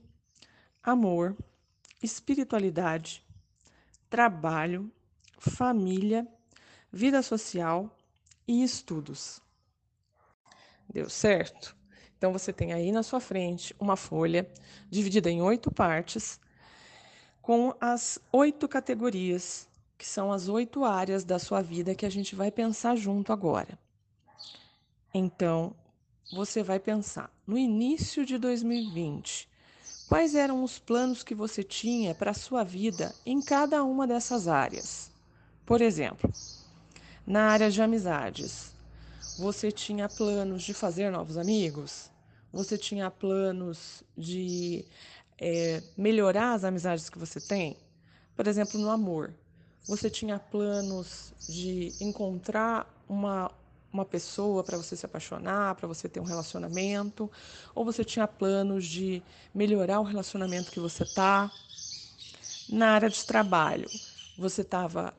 amor, 0.82 1.36
espiritualidade, 2.02 3.24
trabalho, 4.10 4.92
família, 5.38 6.26
vida 6.92 7.22
social 7.22 7.96
e 8.46 8.62
estudos. 8.62 9.40
Deu 10.92 11.08
certo? 11.08 11.76
Então 12.18 12.32
você 12.32 12.52
tem 12.52 12.72
aí 12.72 12.92
na 12.92 13.02
sua 13.02 13.20
frente 13.20 13.74
uma 13.78 13.96
folha 13.96 14.50
dividida 14.90 15.30
em 15.30 15.40
oito 15.40 15.70
partes, 15.70 16.40
com 17.40 17.74
as 17.80 18.18
oito 18.32 18.68
categorias, 18.68 19.68
que 19.96 20.06
são 20.06 20.32
as 20.32 20.48
oito 20.48 20.84
áreas 20.84 21.24
da 21.24 21.38
sua 21.38 21.62
vida 21.62 21.94
que 21.94 22.04
a 22.04 22.10
gente 22.10 22.34
vai 22.34 22.50
pensar 22.50 22.96
junto 22.96 23.32
agora. 23.32 23.78
Então, 25.14 25.74
você 26.32 26.62
vai 26.62 26.78
pensar 26.78 27.32
no 27.46 27.58
início 27.58 28.24
de 28.24 28.38
2020, 28.38 29.49
Quais 30.10 30.34
eram 30.34 30.64
os 30.64 30.76
planos 30.76 31.22
que 31.22 31.36
você 31.36 31.62
tinha 31.62 32.12
para 32.16 32.32
a 32.32 32.34
sua 32.34 32.64
vida 32.64 33.14
em 33.24 33.40
cada 33.40 33.84
uma 33.84 34.08
dessas 34.08 34.48
áreas? 34.48 35.08
Por 35.64 35.80
exemplo, 35.80 36.34
na 37.24 37.44
área 37.44 37.70
de 37.70 37.80
amizades, 37.80 38.74
você 39.38 39.70
tinha 39.70 40.08
planos 40.08 40.64
de 40.64 40.74
fazer 40.74 41.12
novos 41.12 41.38
amigos? 41.38 42.10
Você 42.52 42.76
tinha 42.76 43.08
planos 43.08 44.02
de 44.18 44.84
é, 45.38 45.80
melhorar 45.96 46.54
as 46.54 46.64
amizades 46.64 47.08
que 47.08 47.16
você 47.16 47.40
tem? 47.40 47.76
Por 48.34 48.48
exemplo, 48.48 48.80
no 48.80 48.90
amor, 48.90 49.32
você 49.86 50.10
tinha 50.10 50.40
planos 50.40 51.32
de 51.48 51.94
encontrar 52.00 52.84
uma 53.08 53.48
uma 53.92 54.04
pessoa 54.04 54.62
para 54.62 54.76
você 54.76 54.96
se 54.96 55.04
apaixonar, 55.04 55.74
para 55.74 55.88
você 55.88 56.08
ter 56.08 56.20
um 56.20 56.24
relacionamento, 56.24 57.30
ou 57.74 57.84
você 57.84 58.04
tinha 58.04 58.26
planos 58.26 58.86
de 58.86 59.22
melhorar 59.54 60.00
o 60.00 60.04
relacionamento 60.04 60.70
que 60.70 60.80
você 60.80 61.04
tá. 61.04 61.50
Na 62.68 62.92
área 62.92 63.10
de 63.10 63.24
trabalho, 63.24 63.88
você 64.38 64.62
estava 64.62 65.12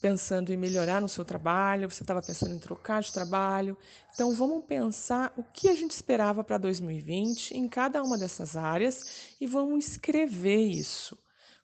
pensando 0.00 0.52
em 0.52 0.56
melhorar 0.56 1.00
no 1.00 1.08
seu 1.08 1.24
trabalho, 1.24 1.90
você 1.90 2.02
estava 2.02 2.22
pensando 2.22 2.54
em 2.54 2.58
trocar 2.58 3.02
de 3.02 3.12
trabalho. 3.12 3.76
Então, 4.14 4.34
vamos 4.34 4.64
pensar 4.64 5.32
o 5.36 5.42
que 5.42 5.68
a 5.68 5.74
gente 5.74 5.90
esperava 5.90 6.42
para 6.42 6.56
2020 6.58 7.56
em 7.56 7.68
cada 7.68 8.02
uma 8.02 8.16
dessas 8.16 8.56
áreas 8.56 9.34
e 9.40 9.46
vamos 9.46 9.86
escrever 9.86 10.64
isso. 10.66 11.18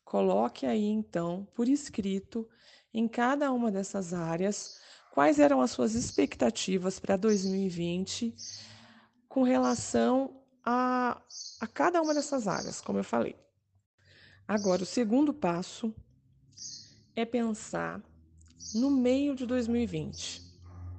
Coloque 0.05 0.66
aí, 0.66 0.87
então, 0.87 1.49
por 1.55 1.68
escrito, 1.68 2.49
em 2.93 3.09
cada 3.09 3.51
uma 3.53 3.70
dessas 3.70 4.12
áreas, 4.12 4.81
quais 5.17 5.39
eram 5.39 5.62
as 5.62 5.71
suas 5.71 5.95
expectativas 5.95 7.01
para 7.01 7.17
2020 7.17 8.35
com 9.27 9.45
relação 9.45 10.43
a, 10.62 11.19
a 11.59 11.67
cada 11.67 12.03
uma 12.03 12.12
dessas 12.12 12.47
áreas, 12.47 12.83
como 12.83 12.99
eu 12.99 13.03
falei. 13.03 13.35
Agora, 14.47 14.83
o 14.83 14.87
segundo 14.87 15.33
passo 15.33 15.95
é 17.14 17.25
pensar 17.25 18.03
no 18.75 18.91
meio 18.91 19.35
de 19.35 19.47
2020, 19.47 20.43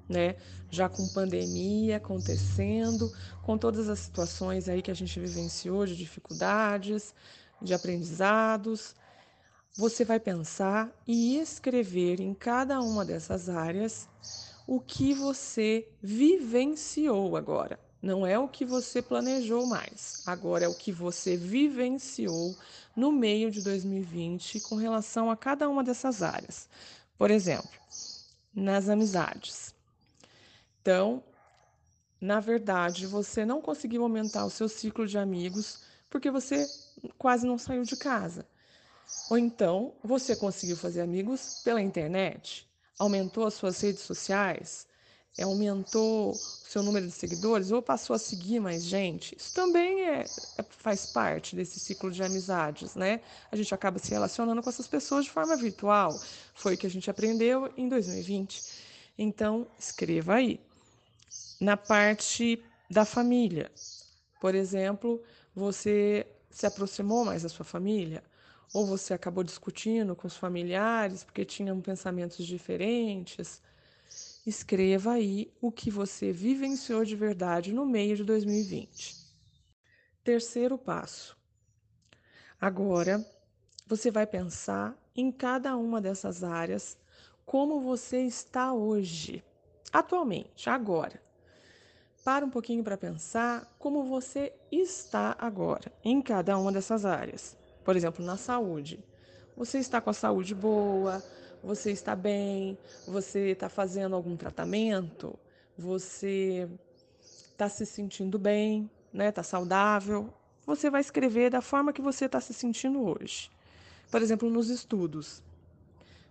né? 0.09 0.35
Já 0.67 0.89
com 0.89 1.07
pandemia 1.09 1.97
acontecendo, 1.97 3.13
com 3.43 3.55
todas 3.55 3.87
as 3.87 3.99
situações 3.99 4.67
aí 4.67 4.81
que 4.81 4.89
a 4.89 4.95
gente 4.95 5.19
vivenciou 5.19 5.85
de 5.85 5.95
dificuldades, 5.95 7.13
de 7.61 7.71
aprendizados, 7.71 8.95
você 9.77 10.03
vai 10.03 10.19
pensar 10.19 10.91
e 11.05 11.37
escrever 11.37 12.19
em 12.19 12.33
cada 12.33 12.81
uma 12.81 13.05
dessas 13.05 13.47
áreas 13.47 14.09
o 14.65 14.79
que 14.79 15.13
você 15.13 15.87
vivenciou 16.01 17.37
agora. 17.37 17.79
Não 18.01 18.25
é 18.25 18.39
o 18.39 18.47
que 18.47 18.65
você 18.65 19.01
planejou 19.01 19.67
mais, 19.67 20.23
agora 20.25 20.65
é 20.65 20.67
o 20.67 20.73
que 20.73 20.91
você 20.91 21.37
vivenciou 21.37 22.55
no 22.95 23.11
meio 23.11 23.51
de 23.51 23.61
2020 23.61 24.59
com 24.61 24.75
relação 24.75 25.29
a 25.29 25.37
cada 25.37 25.69
uma 25.69 25.83
dessas 25.83 26.23
áreas. 26.23 26.67
Por 27.15 27.29
exemplo, 27.29 27.69
nas 28.53 28.89
amizades. 28.89 29.75
Então, 30.81 31.23
na 32.19 32.39
verdade, 32.39 33.05
você 33.05 33.45
não 33.45 33.61
conseguiu 33.61 34.01
aumentar 34.01 34.45
o 34.45 34.49
seu 34.49 34.67
ciclo 34.67 35.05
de 35.05 35.19
amigos 35.19 35.83
porque 36.09 36.31
você 36.31 36.67
quase 37.17 37.45
não 37.45 37.57
saiu 37.57 37.83
de 37.83 37.95
casa. 37.95 38.45
Ou 39.29 39.37
então, 39.37 39.93
você 40.03 40.35
conseguiu 40.35 40.77
fazer 40.77 41.01
amigos 41.01 41.61
pela 41.63 41.81
internet, 41.81 42.67
aumentou 42.97 43.45
as 43.45 43.53
suas 43.55 43.79
redes 43.81 44.01
sociais, 44.01 44.87
aumentou 45.43 46.31
o 46.31 46.35
seu 46.35 46.81
número 46.81 47.05
de 47.05 47.11
seguidores 47.11 47.71
ou 47.71 47.81
passou 47.81 48.15
a 48.15 48.19
seguir 48.19 48.59
mais 48.59 48.83
gente. 48.83 49.35
Isso 49.37 49.53
também 49.53 50.01
é, 50.01 50.21
é, 50.57 50.63
faz 50.69 51.05
parte 51.05 51.55
desse 51.55 51.79
ciclo 51.79 52.09
de 52.09 52.23
amizades, 52.23 52.95
né? 52.95 53.21
A 53.51 53.55
gente 53.55 53.73
acaba 53.73 53.99
se 53.99 54.09
relacionando 54.09 54.61
com 54.63 54.69
essas 54.69 54.87
pessoas 54.87 55.25
de 55.25 55.31
forma 55.31 55.55
virtual. 55.55 56.19
Foi 56.53 56.75
o 56.75 56.77
que 56.77 56.87
a 56.87 56.89
gente 56.89 57.09
aprendeu 57.09 57.71
em 57.77 57.87
2020. 57.87 58.63
Então, 59.17 59.67
escreva 59.77 60.35
aí. 60.35 60.59
Na 61.59 61.75
parte 61.75 62.63
da 62.89 63.05
família, 63.05 63.71
por 64.39 64.55
exemplo, 64.55 65.21
você 65.55 66.25
se 66.49 66.65
aproximou 66.65 67.25
mais 67.25 67.43
da 67.43 67.49
sua 67.49 67.65
família? 67.65 68.23
Ou 68.73 68.85
você 68.85 69.13
acabou 69.13 69.43
discutindo 69.43 70.15
com 70.15 70.27
os 70.27 70.37
familiares 70.37 71.23
porque 71.23 71.45
tinham 71.45 71.79
pensamentos 71.81 72.45
diferentes? 72.45 73.61
escreva 74.49 75.13
aí 75.13 75.53
o 75.59 75.69
que 75.69 75.91
você 75.91 76.31
vivenciou 76.31 77.03
de 77.03 77.17
verdade 77.17 77.73
no 77.73 77.85
meio 77.85 78.15
de 78.15 78.23
2020. 78.23 79.17
Terceiro 80.23 80.77
passo. 80.77 81.37
Agora, 82.59 83.25
você 83.85 84.09
vai 84.09 84.25
pensar 84.25 84.97
em 85.13 85.31
cada 85.31 85.75
uma 85.75 85.99
dessas 85.99 86.43
áreas 86.45 86.97
como 87.45 87.81
você 87.81 88.21
está 88.21 88.73
hoje, 88.73 89.43
atualmente, 89.91 90.69
agora. 90.69 91.21
Para 92.23 92.45
um 92.45 92.49
pouquinho 92.49 92.83
para 92.83 92.97
pensar 92.97 93.75
como 93.77 94.03
você 94.05 94.53
está 94.71 95.35
agora 95.39 95.91
em 96.03 96.21
cada 96.21 96.57
uma 96.57 96.71
dessas 96.71 97.05
áreas. 97.05 97.57
Por 97.87 97.95
exemplo, 97.95 98.25
na 98.25 98.35
saúde. 98.35 98.99
Você 99.55 99.77
está 99.77 100.01
com 100.01 100.09
a 100.09 100.13
saúde 100.13 100.53
boa? 100.53 101.23
Você 101.63 101.89
está 101.89 102.17
bem? 102.17 102.77
Você 103.07 103.51
está 103.51 103.69
fazendo 103.69 104.13
algum 104.13 104.35
tratamento? 104.35 105.39
Você 105.77 106.67
está 107.49 107.69
se 107.69 107.85
sentindo 107.85 108.37
bem? 108.37 108.91
Né? 109.13 109.29
Está 109.29 109.41
saudável? 109.41 110.33
Você 110.65 110.89
vai 110.89 110.99
escrever 110.99 111.49
da 111.49 111.61
forma 111.61 111.93
que 111.93 112.01
você 112.01 112.25
está 112.25 112.41
se 112.41 112.53
sentindo 112.53 113.01
hoje. 113.01 113.49
Por 114.11 114.21
exemplo, 114.21 114.49
nos 114.49 114.69
estudos. 114.69 115.41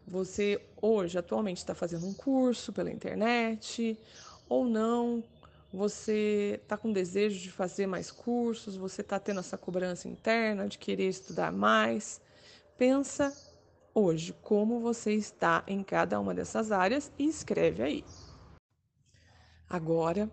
Você 0.06 0.60
hoje, 0.82 1.16
atualmente, 1.16 1.56
está 1.56 1.74
fazendo 1.74 2.06
um 2.06 2.12
curso 2.12 2.70
pela 2.70 2.90
internet 2.90 3.98
ou 4.46 4.66
não? 4.66 5.24
Você 5.72 6.60
está 6.62 6.76
com 6.76 6.92
desejo 6.92 7.40
de 7.40 7.50
fazer 7.50 7.86
mais 7.86 8.10
cursos? 8.10 8.76
Você 8.76 9.00
está 9.00 9.18
tendo 9.18 9.40
essa 9.40 9.58
cobrança 9.58 10.08
interna 10.08 10.68
de 10.68 10.78
querer 10.78 11.08
estudar 11.08 11.52
mais? 11.52 12.20
Pensa 12.78 13.36
hoje 13.94 14.34
como 14.42 14.80
você 14.80 15.12
está 15.12 15.64
em 15.66 15.82
cada 15.82 16.20
uma 16.20 16.34
dessas 16.34 16.70
áreas 16.70 17.10
e 17.18 17.26
escreve 17.26 17.82
aí. 17.82 18.04
Agora, 19.68 20.30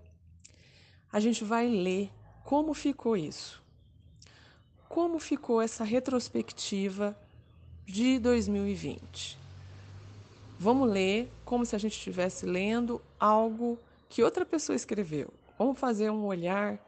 a 1.12 1.20
gente 1.20 1.44
vai 1.44 1.68
ler 1.68 2.12
como 2.44 2.74
ficou 2.74 3.18
isso. 3.18 3.64
Como 4.88 5.18
ficou 5.20 5.62
essa 5.62 5.84
retrospectiva 5.84 7.18
de 7.86 8.20
2020? 8.20 9.40
Vamos 10.60 10.90
ler 10.90 11.32
como 11.44 11.66
se 11.66 11.76
a 11.76 11.80
gente 11.80 11.94
estivesse 11.94 12.46
lendo 12.46 13.02
algo 13.20 13.80
que 14.10 14.24
outra 14.24 14.46
pessoa 14.46 14.76
escreveu. 14.76 15.34
Vamos 15.58 15.80
fazer 15.80 16.10
um 16.10 16.26
olhar 16.26 16.80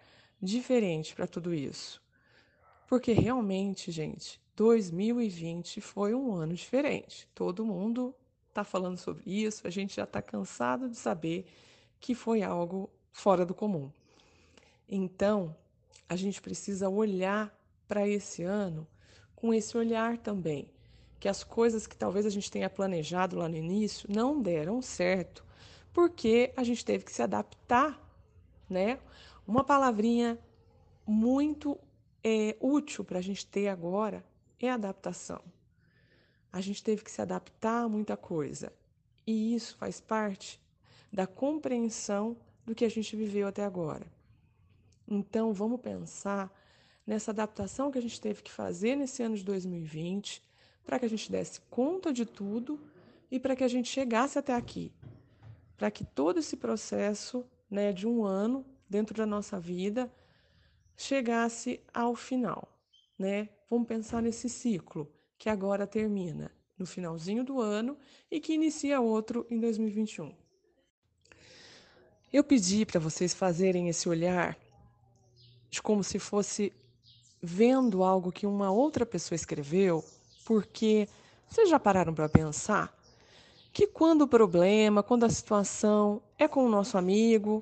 diferente 0.41 1.15
para 1.15 1.27
tudo 1.27 1.53
isso. 1.53 2.01
Porque 2.87 3.13
realmente, 3.13 3.91
gente, 3.91 4.39
2020 4.55 5.81
foi 5.81 6.13
um 6.13 6.33
ano 6.33 6.53
diferente. 6.53 7.27
Todo 7.33 7.65
mundo 7.65 8.15
está 8.49 8.63
falando 8.63 8.97
sobre 8.97 9.23
isso, 9.25 9.67
a 9.67 9.69
gente 9.69 9.95
já 9.95 10.03
está 10.03 10.21
cansado 10.21 10.89
de 10.89 10.95
saber 10.95 11.45
que 11.99 12.15
foi 12.15 12.41
algo 12.41 12.89
fora 13.11 13.45
do 13.45 13.53
comum. 13.53 13.91
Então, 14.87 15.55
a 16.07 16.15
gente 16.15 16.41
precisa 16.41 16.87
olhar 16.87 17.53
para 17.87 18.07
esse 18.07 18.43
ano 18.43 18.87
com 19.35 19.53
esse 19.53 19.77
olhar 19.77 20.17
também, 20.17 20.69
que 21.19 21.27
as 21.27 21.43
coisas 21.43 21.85
que 21.85 21.95
talvez 21.95 22.25
a 22.25 22.29
gente 22.29 22.49
tenha 22.49 22.69
planejado 22.69 23.35
lá 23.35 23.47
no 23.47 23.55
início 23.55 24.09
não 24.11 24.41
deram 24.41 24.81
certo, 24.81 25.44
porque 25.95 26.51
a 26.57 26.63
gente 26.65 26.83
teve 26.83 27.05
que 27.05 27.11
se 27.13 27.21
adaptar, 27.23 27.97
né? 28.69 28.99
Uma 29.47 29.63
palavrinha 29.63 30.37
muito 31.07 31.79
é, 32.21 32.57
útil 32.59 33.05
para 33.05 33.19
a 33.19 33.21
gente 33.21 33.47
ter 33.47 33.69
agora 33.69 34.21
é 34.59 34.69
adaptação. 34.69 35.41
A 36.51 36.59
gente 36.59 36.83
teve 36.83 37.01
que 37.01 37.09
se 37.09 37.21
adaptar 37.21 37.83
a 37.83 37.87
muita 37.87 38.17
coisa. 38.17 38.73
E 39.25 39.55
isso 39.55 39.77
faz 39.77 40.01
parte 40.01 40.59
da 41.13 41.25
compreensão 41.25 42.35
do 42.65 42.75
que 42.75 42.83
a 42.83 42.89
gente 42.89 43.15
viveu 43.15 43.47
até 43.47 43.63
agora. 43.63 44.05
Então, 45.07 45.53
vamos 45.53 45.79
pensar 45.79 46.53
nessa 47.07 47.31
adaptação 47.31 47.89
que 47.89 47.99
a 47.99 48.01
gente 48.01 48.19
teve 48.19 48.43
que 48.43 48.51
fazer 48.51 48.97
nesse 48.97 49.23
ano 49.23 49.37
de 49.37 49.45
2020 49.45 50.43
para 50.83 50.99
que 50.99 51.05
a 51.05 51.09
gente 51.09 51.31
desse 51.31 51.61
conta 51.61 52.11
de 52.11 52.25
tudo 52.25 52.81
e 53.31 53.39
para 53.39 53.55
que 53.55 53.63
a 53.63 53.67
gente 53.69 53.87
chegasse 53.87 54.37
até 54.37 54.53
aqui. 54.53 54.91
Para 55.77 55.91
que 55.91 56.03
todo 56.03 56.39
esse 56.39 56.55
processo 56.57 57.45
né, 57.69 57.91
de 57.91 58.07
um 58.07 58.23
ano 58.23 58.65
dentro 58.89 59.15
da 59.15 59.25
nossa 59.25 59.59
vida 59.59 60.11
chegasse 60.95 61.81
ao 61.93 62.15
final. 62.15 62.67
Né? 63.17 63.49
Vamos 63.69 63.87
pensar 63.87 64.21
nesse 64.21 64.49
ciclo 64.49 65.11
que 65.37 65.49
agora 65.49 65.85
termina 65.85 66.51
no 66.77 66.85
finalzinho 66.85 67.43
do 67.43 67.61
ano 67.61 67.97
e 68.29 68.39
que 68.39 68.53
inicia 68.53 68.99
outro 68.99 69.45
em 69.49 69.59
2021. 69.59 70.33
Eu 72.31 72.43
pedi 72.43 72.85
para 72.85 72.99
vocês 72.99 73.33
fazerem 73.33 73.87
esse 73.87 74.09
olhar 74.09 74.57
de 75.69 75.81
como 75.81 76.03
se 76.03 76.19
fosse 76.19 76.73
vendo 77.41 78.03
algo 78.03 78.31
que 78.31 78.45
uma 78.45 78.71
outra 78.71 79.05
pessoa 79.05 79.35
escreveu, 79.35 80.03
porque 80.43 81.07
vocês 81.47 81.69
já 81.69 81.79
pararam 81.79 82.13
para 82.13 82.27
pensar 82.27 82.94
que 83.75 83.87
quando 83.87 84.21
o 84.21 84.27
problema, 84.27 85.03
quando 85.03 85.25
a 85.25 85.29
situação 85.29 86.21
é 86.39 86.47
com 86.47 86.65
o 86.65 86.69
nosso 86.69 86.97
amigo, 86.97 87.61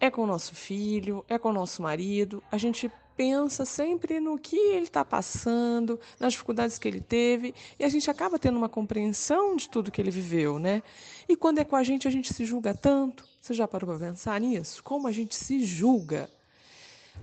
é 0.00 0.10
com 0.10 0.22
o 0.22 0.26
nosso 0.26 0.56
filho, 0.56 1.24
é 1.28 1.38
com 1.38 1.50
o 1.50 1.52
nosso 1.52 1.80
marido, 1.80 2.42
a 2.50 2.58
gente 2.58 2.90
pensa 3.16 3.64
sempre 3.64 4.18
no 4.18 4.36
que 4.36 4.56
ele 4.56 4.86
está 4.86 5.04
passando, 5.04 6.00
nas 6.18 6.32
dificuldades 6.32 6.80
que 6.80 6.88
ele 6.88 7.00
teve, 7.00 7.54
e 7.78 7.84
a 7.84 7.88
gente 7.88 8.10
acaba 8.10 8.40
tendo 8.40 8.58
uma 8.58 8.68
compreensão 8.68 9.54
de 9.54 9.68
tudo 9.68 9.92
que 9.92 10.00
ele 10.00 10.10
viveu, 10.10 10.58
né? 10.58 10.82
E 11.28 11.36
quando 11.36 11.60
é 11.60 11.64
com 11.64 11.76
a 11.76 11.84
gente, 11.84 12.08
a 12.08 12.10
gente 12.10 12.34
se 12.34 12.44
julga 12.44 12.74
tanto. 12.74 13.24
Você 13.40 13.54
já 13.54 13.68
parou 13.68 13.88
para 13.96 14.08
pensar 14.08 14.40
nisso? 14.40 14.82
Como 14.82 15.06
a 15.06 15.12
gente 15.12 15.36
se 15.36 15.64
julga? 15.64 16.28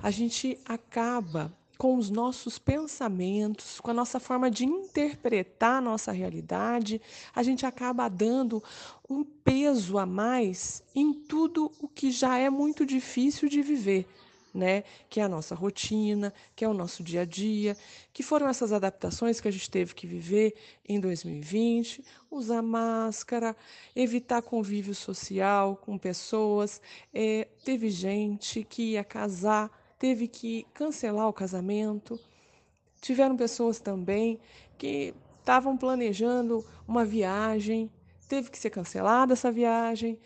A 0.01 0.09
gente 0.11 0.57
acaba 0.63 1.51
com 1.79 1.95
os 1.95 2.09
nossos 2.09 2.59
pensamentos, 2.59 3.79
com 3.79 3.91
a 3.91 3.93
nossa 3.93 4.19
forma 4.19 4.51
de 4.51 4.65
interpretar 4.65 5.77
a 5.77 5.81
nossa 5.81 6.11
realidade, 6.11 7.01
a 7.33 7.41
gente 7.41 7.65
acaba 7.65 8.09
dando 8.09 8.61
um 9.09 9.23
peso 9.23 9.97
a 9.97 10.05
mais 10.05 10.83
em 10.93 11.13
tudo 11.13 11.71
o 11.79 11.87
que 11.87 12.11
já 12.11 12.37
é 12.37 12.49
muito 12.49 12.85
difícil 12.85 13.47
de 13.47 13.61
viver. 13.61 14.05
Né? 14.53 14.83
Que 15.09 15.21
é 15.21 15.23
a 15.23 15.29
nossa 15.29 15.55
rotina, 15.55 16.33
que 16.53 16.65
é 16.65 16.67
o 16.67 16.73
nosso 16.73 17.01
dia 17.01 17.21
a 17.21 17.25
dia, 17.25 17.77
que 18.11 18.23
foram 18.23 18.49
essas 18.49 18.73
adaptações 18.73 19.39
que 19.39 19.47
a 19.47 19.51
gente 19.51 19.69
teve 19.69 19.95
que 19.95 20.05
viver 20.05 20.55
em 20.85 20.99
2020, 20.99 22.03
usar 22.29 22.61
máscara, 22.61 23.55
evitar 23.95 24.41
convívio 24.41 24.93
social 24.93 25.77
com 25.77 25.97
pessoas. 25.97 26.81
É, 27.13 27.47
teve 27.63 27.89
gente 27.89 28.65
que 28.65 28.93
ia 28.93 29.03
casar 29.03 29.78
teve 29.99 30.27
que 30.27 30.65
cancelar 30.73 31.27
o 31.27 31.33
casamento. 31.33 32.17
Tiveram 33.01 33.35
pessoas 33.35 33.79
também 33.79 34.39
que 34.77 35.13
estavam 35.39 35.77
planejando 35.77 36.65
uma 36.87 37.03
viagem, 37.03 37.91
teve 38.27 38.49
que 38.49 38.57
ser 38.57 38.69
cancelada 38.69 39.33
essa 39.33 39.51
viagem. 39.51 40.17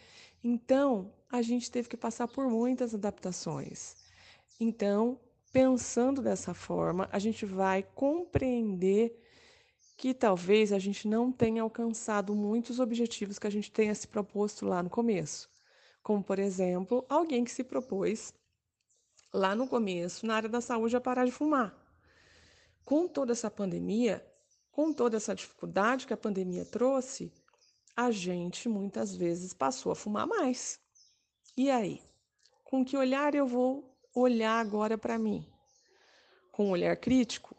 Então, 0.44 1.12
a 1.32 1.42
gente 1.42 1.72
teve 1.72 1.90
que 1.90 1.98
passar 1.98 2.28
por 2.28 2.48
muitas 2.48 2.94
adaptações. 2.94 3.96
Então, 4.60 5.20
pensando 5.52 6.22
dessa 6.22 6.54
forma, 6.54 7.10
a 7.12 7.18
gente 7.18 7.46
vai 7.46 7.84
compreender 7.96 9.20
que 9.98 10.14
talvez 10.14 10.72
a 10.72 10.80
gente 10.80 11.08
não 11.08 11.32
tenha 11.32 11.62
alcançado 11.62 12.36
muitos 12.36 12.80
objetivos 12.80 13.40
que 13.40 13.48
a 13.48 13.52
gente 13.52 13.72
tenha 13.72 13.96
se 13.96 14.08
proposto 14.08 14.66
lá 14.66 14.84
no 14.84 14.90
começo. 14.90 15.50
Como, 16.02 16.22
por 16.22 16.38
exemplo, 16.38 17.06
alguém 17.08 17.44
que 17.44 17.52
se 17.52 17.64
propôs 17.64 18.34
lá 19.34 19.56
no 19.56 19.68
começo, 19.68 20.26
na 20.26 20.36
área 20.36 20.50
da 20.50 20.62
saúde, 20.62 20.96
a 20.96 21.02
parar 21.02 21.26
de 21.26 21.32
fumar. 21.32 21.76
Com 22.86 23.08
toda 23.08 23.32
essa 23.32 23.50
pandemia, 23.50 24.26
com 24.72 24.94
toda 24.94 25.18
essa 25.18 25.34
dificuldade 25.34 26.06
que 26.06 26.14
a 26.14 26.18
pandemia 26.18 26.66
trouxe, 26.66 27.34
a 27.96 28.12
gente 28.12 28.70
muitas 28.70 29.16
vezes 29.16 29.54
passou 29.54 29.92
a 29.92 29.96
fumar 29.96 30.28
mais. 30.28 30.80
E 31.58 31.70
aí? 31.70 32.02
Com 32.64 32.84
que 32.84 32.98
olhar 32.98 33.34
eu 33.36 33.48
vou 33.48 33.98
olhar 34.16 34.60
agora 34.60 34.98
para 34.98 35.18
mim? 35.18 35.48
Com 36.52 36.68
um 36.68 36.72
olhar 36.72 36.96
crítico? 36.98 37.56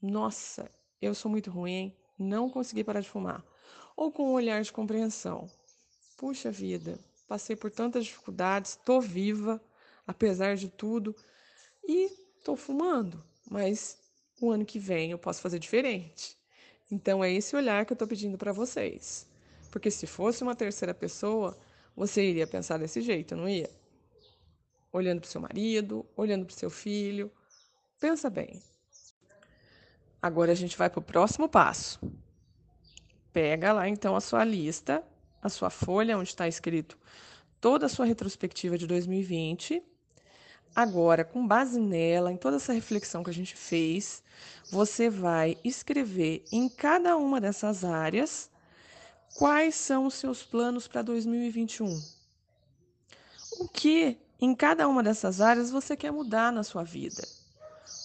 Nossa, 0.00 0.70
eu 1.00 1.14
sou 1.14 1.30
muito 1.30 1.50
ruim, 1.50 1.94
não 2.18 2.50
consegui 2.50 2.84
parar 2.84 3.00
de 3.00 3.08
fumar. 3.08 3.44
Ou 3.96 4.10
com 4.10 4.30
um 4.30 4.32
olhar 4.32 4.62
de 4.62 4.72
compreensão? 4.72 5.48
Puxa 6.16 6.50
vida, 6.50 6.98
passei 7.28 7.56
por 7.56 7.70
tantas 7.70 8.06
dificuldades, 8.06 8.72
estou 8.72 9.00
viva, 9.00 9.62
apesar 10.06 10.56
de 10.56 10.68
tudo, 10.68 11.14
e 11.86 12.10
estou 12.38 12.56
fumando, 12.56 13.22
mas 13.50 13.98
o 14.40 14.50
ano 14.50 14.64
que 14.64 14.78
vem 14.78 15.10
eu 15.10 15.18
posso 15.18 15.40
fazer 15.40 15.58
diferente. 15.58 16.36
Então 16.90 17.24
é 17.24 17.32
esse 17.32 17.56
olhar 17.56 17.84
que 17.86 17.92
eu 17.92 17.94
estou 17.94 18.08
pedindo 18.08 18.36
para 18.36 18.52
vocês. 18.52 19.26
Porque 19.70 19.90
se 19.90 20.06
fosse 20.06 20.42
uma 20.42 20.54
terceira 20.54 20.94
pessoa, 20.94 21.58
você 21.96 22.22
iria 22.22 22.46
pensar 22.46 22.78
desse 22.78 23.00
jeito, 23.00 23.34
não 23.34 23.48
ia? 23.48 23.70
Olhando 24.92 25.20
para 25.20 25.28
o 25.28 25.30
seu 25.30 25.40
marido, 25.40 26.06
olhando 26.16 26.44
para 26.44 26.54
o 26.54 26.56
seu 26.56 26.70
filho. 26.70 27.30
Pensa 27.98 28.30
bem. 28.30 28.62
Agora 30.20 30.52
a 30.52 30.54
gente 30.54 30.76
vai 30.76 30.88
para 30.88 31.00
o 31.00 31.02
próximo 31.02 31.48
passo. 31.48 32.00
Pega 33.32 33.72
lá 33.72 33.88
então 33.88 34.14
a 34.14 34.20
sua 34.20 34.44
lista, 34.44 35.02
a 35.42 35.48
sua 35.48 35.70
folha 35.70 36.16
onde 36.16 36.28
está 36.28 36.46
escrito 36.46 36.96
toda 37.60 37.86
a 37.86 37.88
sua 37.88 38.04
retrospectiva 38.04 38.76
de 38.76 38.86
2020 38.86 39.82
Agora, 40.74 41.24
com 41.24 41.46
base 41.46 41.78
nela, 41.78 42.32
em 42.32 42.36
toda 42.36 42.56
essa 42.56 42.72
reflexão 42.72 43.22
que 43.22 43.30
a 43.30 43.34
gente 43.34 43.54
fez, 43.54 44.24
você 44.70 45.08
vai 45.08 45.56
escrever 45.62 46.44
em 46.50 46.68
cada 46.68 47.16
uma 47.16 47.40
dessas 47.40 47.84
áreas 47.84 48.50
quais 49.36 49.76
são 49.76 50.06
os 50.06 50.14
seus 50.14 50.42
planos 50.42 50.88
para 50.88 51.02
2021. 51.02 51.86
O 53.60 53.68
que 53.68 54.18
em 54.40 54.52
cada 54.52 54.88
uma 54.88 55.00
dessas 55.00 55.40
áreas 55.40 55.70
você 55.70 55.96
quer 55.96 56.10
mudar 56.10 56.52
na 56.52 56.64
sua 56.64 56.82
vida? 56.82 57.22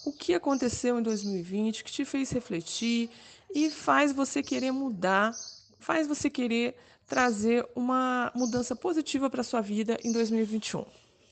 O 0.06 0.12
que 0.12 0.36
aconteceu 0.36 1.00
em 1.00 1.04
2020 1.04 1.84
que 1.84 1.92
te 1.92 2.06
fez 2.06 2.30
refletir 2.30 3.10
e 3.54 3.72
faz 3.72 4.12
você 4.12 4.44
querer 4.44 4.72
mudar, 4.72 5.34
faz 5.80 6.08
você 6.08 6.30
querer 6.30 6.76
trazer 7.08 7.68
uma 7.76 8.32
mudança 8.36 8.76
positiva 8.76 9.28
para 9.28 9.42
a 9.42 9.44
sua 9.44 9.62
vida 9.62 9.98
em 10.04 10.12
2021? 10.12 10.86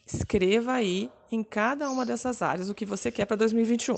Escreva 0.05 0.73
aí 0.73 1.11
em 1.31 1.43
cada 1.43 1.89
uma 1.89 2.05
dessas 2.05 2.41
áreas 2.41 2.69
o 2.69 2.75
que 2.75 2.85
você 2.85 3.11
quer 3.11 3.25
para 3.25 3.37
2021. 3.37 3.97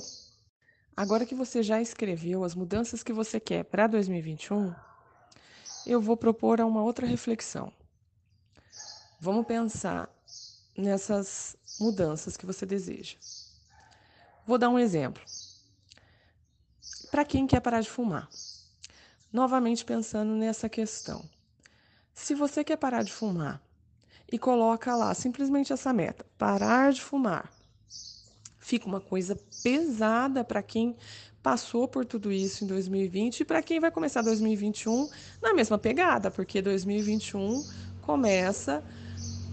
Agora 0.96 1.26
que 1.26 1.36
você 1.36 1.64
já 1.64 1.82
escreveu 1.82 2.44
as 2.44 2.56
mudanças 2.56 3.04
que 3.04 3.14
você 3.14 3.40
quer 3.40 3.64
para 3.64 3.88
2021, 3.88 4.74
eu 5.86 6.02
vou 6.02 6.18
propor 6.18 6.60
uma 6.62 6.84
outra 6.84 7.08
reflexão. 7.08 7.72
Vamos 9.20 9.46
pensar 9.46 10.10
nessas 10.78 11.56
mudanças 11.80 12.36
que 12.36 12.46
você 12.46 12.66
deseja. 12.66 13.18
Vou 14.46 14.58
dar 14.58 14.70
um 14.70 14.80
exemplo. 14.80 15.24
Para 17.12 17.26
quem 17.26 17.48
quer 17.48 17.60
parar 17.60 17.82
de 17.82 17.90
fumar? 17.90 18.30
Novamente 19.32 19.86
pensando 19.86 20.34
nessa 20.34 20.68
questão. 20.68 21.24
Se 22.14 22.36
você 22.36 22.64
quer 22.64 22.78
parar 22.78 23.04
de 23.04 23.14
fumar 23.14 23.62
e 24.32 24.38
coloca 24.38 24.96
lá 24.96 25.14
simplesmente 25.14 25.74
essa 25.74 25.92
meta: 25.94 26.26
parar 26.38 26.92
de 26.92 27.02
fumar. 27.02 27.52
Fica 28.58 28.86
uma 28.86 29.02
coisa 29.02 29.38
pesada 29.64 30.44
para 30.44 30.62
quem 30.62 30.96
passou 31.42 31.88
por 31.88 32.06
tudo 32.06 32.32
isso 32.32 32.64
em 32.64 32.68
2020 32.68 33.40
e 33.40 33.46
para 33.46 33.62
quem 33.62 33.80
vai 33.80 33.90
começar 33.90 34.22
2021 34.22 35.10
na 35.42 35.54
mesma 35.54 35.78
pegada, 35.78 36.30
porque 36.30 36.62
2021 36.62 37.66
começa 38.02 38.84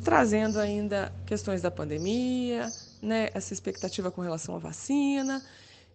trazendo 0.04 0.58
ainda 0.58 1.12
questões 1.24 1.62
da 1.62 1.70
pandemia, 1.70 2.72
né, 3.02 3.28
essa 3.34 3.52
expectativa 3.52 4.10
com 4.10 4.20
relação 4.20 4.54
à 4.54 4.58
vacina. 4.58 5.42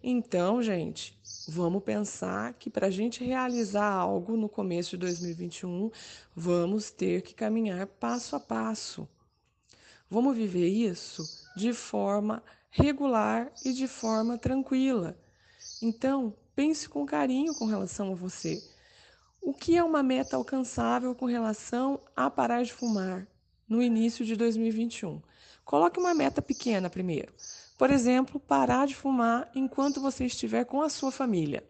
Então, 0.02 0.62
gente, 0.62 1.16
Vamos 1.48 1.82
pensar 1.82 2.54
que 2.54 2.70
para 2.70 2.86
a 2.86 2.90
gente 2.90 3.24
realizar 3.24 3.90
algo 3.90 4.36
no 4.36 4.48
começo 4.48 4.90
de 4.90 4.98
2021, 4.98 5.90
vamos 6.36 6.90
ter 6.90 7.22
que 7.22 7.34
caminhar 7.34 7.84
passo 7.86 8.36
a 8.36 8.40
passo. 8.40 9.08
Vamos 10.08 10.36
viver 10.36 10.68
isso 10.68 11.48
de 11.56 11.72
forma 11.72 12.42
regular 12.70 13.50
e 13.64 13.72
de 13.72 13.88
forma 13.88 14.38
tranquila. 14.38 15.16
Então, 15.82 16.32
pense 16.54 16.88
com 16.88 17.04
carinho 17.04 17.54
com 17.54 17.66
relação 17.66 18.12
a 18.12 18.14
você. 18.14 18.62
O 19.40 19.52
que 19.52 19.76
é 19.76 19.82
uma 19.82 20.02
meta 20.02 20.36
alcançável 20.36 21.12
com 21.12 21.26
relação 21.26 22.00
a 22.14 22.30
parar 22.30 22.62
de 22.62 22.72
fumar 22.72 23.26
no 23.68 23.82
início 23.82 24.24
de 24.24 24.36
2021? 24.36 25.20
Coloque 25.64 25.98
uma 25.98 26.14
meta 26.14 26.40
pequena 26.40 26.88
primeiro. 26.88 27.32
Por 27.82 27.90
exemplo, 27.90 28.38
parar 28.38 28.86
de 28.86 28.94
fumar 28.94 29.50
enquanto 29.56 30.00
você 30.00 30.26
estiver 30.26 30.64
com 30.64 30.82
a 30.82 30.88
sua 30.88 31.10
família. 31.10 31.68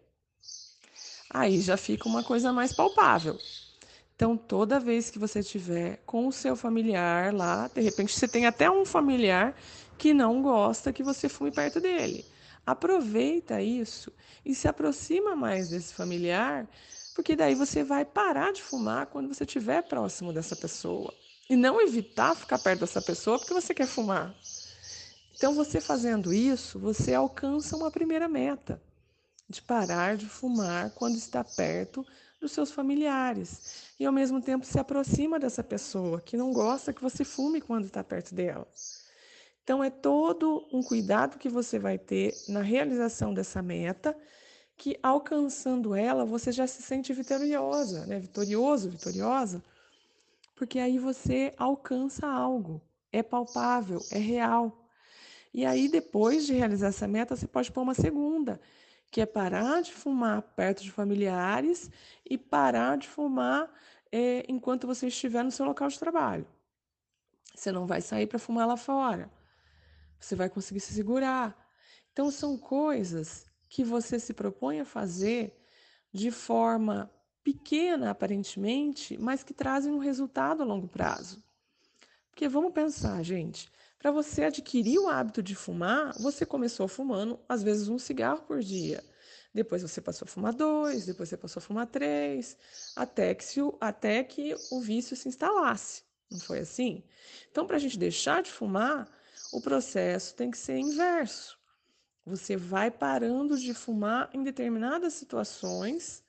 Aí 1.27 1.59
já 1.59 1.75
fica 1.75 2.07
uma 2.07 2.21
coisa 2.21 2.53
mais 2.53 2.71
palpável. 2.71 3.41
Então, 4.15 4.37
toda 4.37 4.79
vez 4.79 5.09
que 5.09 5.17
você 5.17 5.39
estiver 5.39 6.03
com 6.05 6.27
o 6.27 6.31
seu 6.31 6.55
familiar 6.55 7.33
lá, 7.33 7.67
de 7.67 7.81
repente 7.81 8.13
você 8.13 8.27
tem 8.27 8.45
até 8.45 8.69
um 8.69 8.85
familiar 8.85 9.55
que 9.97 10.13
não 10.13 10.43
gosta 10.43 10.93
que 10.93 11.01
você 11.01 11.27
fume 11.27 11.49
perto 11.49 11.81
dele. 11.81 12.23
Aproveita 12.63 13.59
isso 13.59 14.13
e 14.45 14.53
se 14.53 14.67
aproxima 14.67 15.35
mais 15.35 15.67
desse 15.67 15.95
familiar, 15.95 16.69
porque 17.15 17.35
daí 17.35 17.55
você 17.55 17.83
vai 17.83 18.05
parar 18.05 18.53
de 18.53 18.61
fumar 18.61 19.07
quando 19.07 19.33
você 19.33 19.45
estiver 19.45 19.81
próximo 19.81 20.31
dessa 20.31 20.55
pessoa. 20.55 21.11
E 21.49 21.55
não 21.55 21.81
evitar 21.81 22.35
ficar 22.35 22.59
perto 22.59 22.81
dessa 22.81 23.01
pessoa 23.01 23.39
porque 23.39 23.51
você 23.55 23.73
quer 23.73 23.87
fumar. 23.87 24.43
Então, 25.35 25.53
você 25.53 25.81
fazendo 25.81 26.33
isso, 26.33 26.79
você 26.79 27.13
alcança 27.13 27.75
uma 27.75 27.91
primeira 27.91 28.27
meta 28.27 28.81
de 29.49 29.61
parar 29.61 30.15
de 30.15 30.27
fumar 30.27 30.91
quando 30.91 31.15
está 31.15 31.43
perto 31.43 32.05
dos 32.39 32.51
seus 32.51 32.71
familiares 32.71 33.93
e 33.99 34.05
ao 34.05 34.11
mesmo 34.11 34.41
tempo 34.41 34.65
se 34.65 34.79
aproxima 34.79 35.39
dessa 35.39 35.63
pessoa 35.63 36.21
que 36.21 36.37
não 36.37 36.51
gosta 36.51 36.93
que 36.93 37.01
você 37.01 37.23
fume 37.23 37.61
quando 37.61 37.85
está 37.85 38.03
perto 38.03 38.33
dela. 38.33 38.67
Então, 39.63 39.83
é 39.83 39.89
todo 39.89 40.67
um 40.73 40.83
cuidado 40.83 41.37
que 41.37 41.47
você 41.47 41.79
vai 41.79 41.97
ter 41.97 42.35
na 42.49 42.61
realização 42.61 43.33
dessa 43.33 43.61
meta, 43.61 44.15
que 44.75 44.99
alcançando 45.01 45.95
ela, 45.95 46.25
você 46.25 46.51
já 46.51 46.67
se 46.67 46.81
sente 46.81 47.13
vitoriosa, 47.13 48.05
né? 48.05 48.19
Vitorioso, 48.19 48.89
vitoriosa, 48.89 49.63
porque 50.55 50.79
aí 50.79 50.99
você 50.99 51.53
alcança 51.57 52.27
algo, 52.27 52.81
é 53.11 53.23
palpável, 53.23 54.05
é 54.11 54.17
real. 54.17 54.82
E 55.53 55.65
aí, 55.65 55.87
depois 55.87 56.45
de 56.45 56.53
realizar 56.53 56.87
essa 56.87 57.07
meta, 57.07 57.35
você 57.35 57.47
pode 57.47 57.71
pôr 57.71 57.81
uma 57.81 57.93
segunda, 57.93 58.59
que 59.11 59.21
é 59.21 59.25
parar 59.25 59.81
de 59.81 59.93
fumar 59.93 60.41
perto 60.41 60.81
de 60.81 60.91
familiares 60.91 61.91
e 62.27 62.37
parar 62.37 62.97
de 62.97 63.07
fumar 63.07 63.71
é, 64.11 64.43
enquanto 64.47 64.87
você 64.87 65.07
estiver 65.07 65.43
no 65.43 65.51
seu 65.51 65.65
local 65.65 65.87
de 65.87 65.99
trabalho. 65.99 66.47
Você 67.53 67.71
não 67.71 67.85
vai 67.85 68.01
sair 68.01 68.25
para 68.25 68.39
fumar 68.39 68.67
lá 68.67 68.75
fora. 68.75 69.31
Você 70.19 70.35
vai 70.35 70.49
conseguir 70.49 70.79
se 70.79 70.93
segurar. 70.93 71.55
Então, 72.11 72.31
são 72.31 72.57
coisas 72.57 73.45
que 73.69 73.83
você 73.83 74.19
se 74.19 74.33
propõe 74.33 74.79
a 74.79 74.85
fazer 74.85 75.55
de 76.11 76.31
forma 76.31 77.11
pequena, 77.43 78.11
aparentemente, 78.11 79.17
mas 79.17 79.43
que 79.43 79.53
trazem 79.53 79.91
um 79.91 79.99
resultado 79.99 80.63
a 80.63 80.65
longo 80.65 80.87
prazo. 80.87 81.43
Porque 82.29 82.47
vamos 82.47 82.71
pensar, 82.71 83.21
gente, 83.23 83.71
para 84.03 84.11
você 84.11 84.43
adquirir 84.43 84.99
o 84.99 85.07
hábito 85.07 85.41
de 85.41 85.55
fumar, 85.55 86.11
você 86.19 86.45
começou 86.45 86.89
fumando, 86.89 87.39
às 87.47 87.63
vezes, 87.63 87.87
um 87.87 87.97
cigarro 87.97 88.41
por 88.41 88.59
dia. 88.59 89.01
Depois 89.53 89.81
você 89.81 90.01
passou 90.01 90.25
a 90.25 90.27
fumar 90.27 90.53
dois, 90.53 91.05
depois 91.05 91.29
você 91.29 91.37
passou 91.37 91.61
a 91.61 91.63
fumar 91.63 91.87
três, 91.87 92.57
até 92.97 93.33
que, 93.33 93.45
se, 93.45 93.61
até 93.79 94.21
que 94.21 94.57
o 94.71 94.81
vício 94.81 95.15
se 95.15 95.29
instalasse. 95.29 96.03
Não 96.29 96.37
foi 96.37 96.59
assim? 96.59 97.01
Então, 97.49 97.65
para 97.65 97.77
a 97.77 97.79
gente 97.79 97.97
deixar 97.97 98.43
de 98.43 98.51
fumar, 98.51 99.07
o 99.53 99.61
processo 99.61 100.35
tem 100.35 100.51
que 100.51 100.57
ser 100.57 100.77
inverso. 100.77 101.57
Você 102.25 102.57
vai 102.57 102.91
parando 102.91 103.57
de 103.57 103.73
fumar 103.73 104.29
em 104.33 104.43
determinadas 104.43 105.13
situações, 105.13 106.21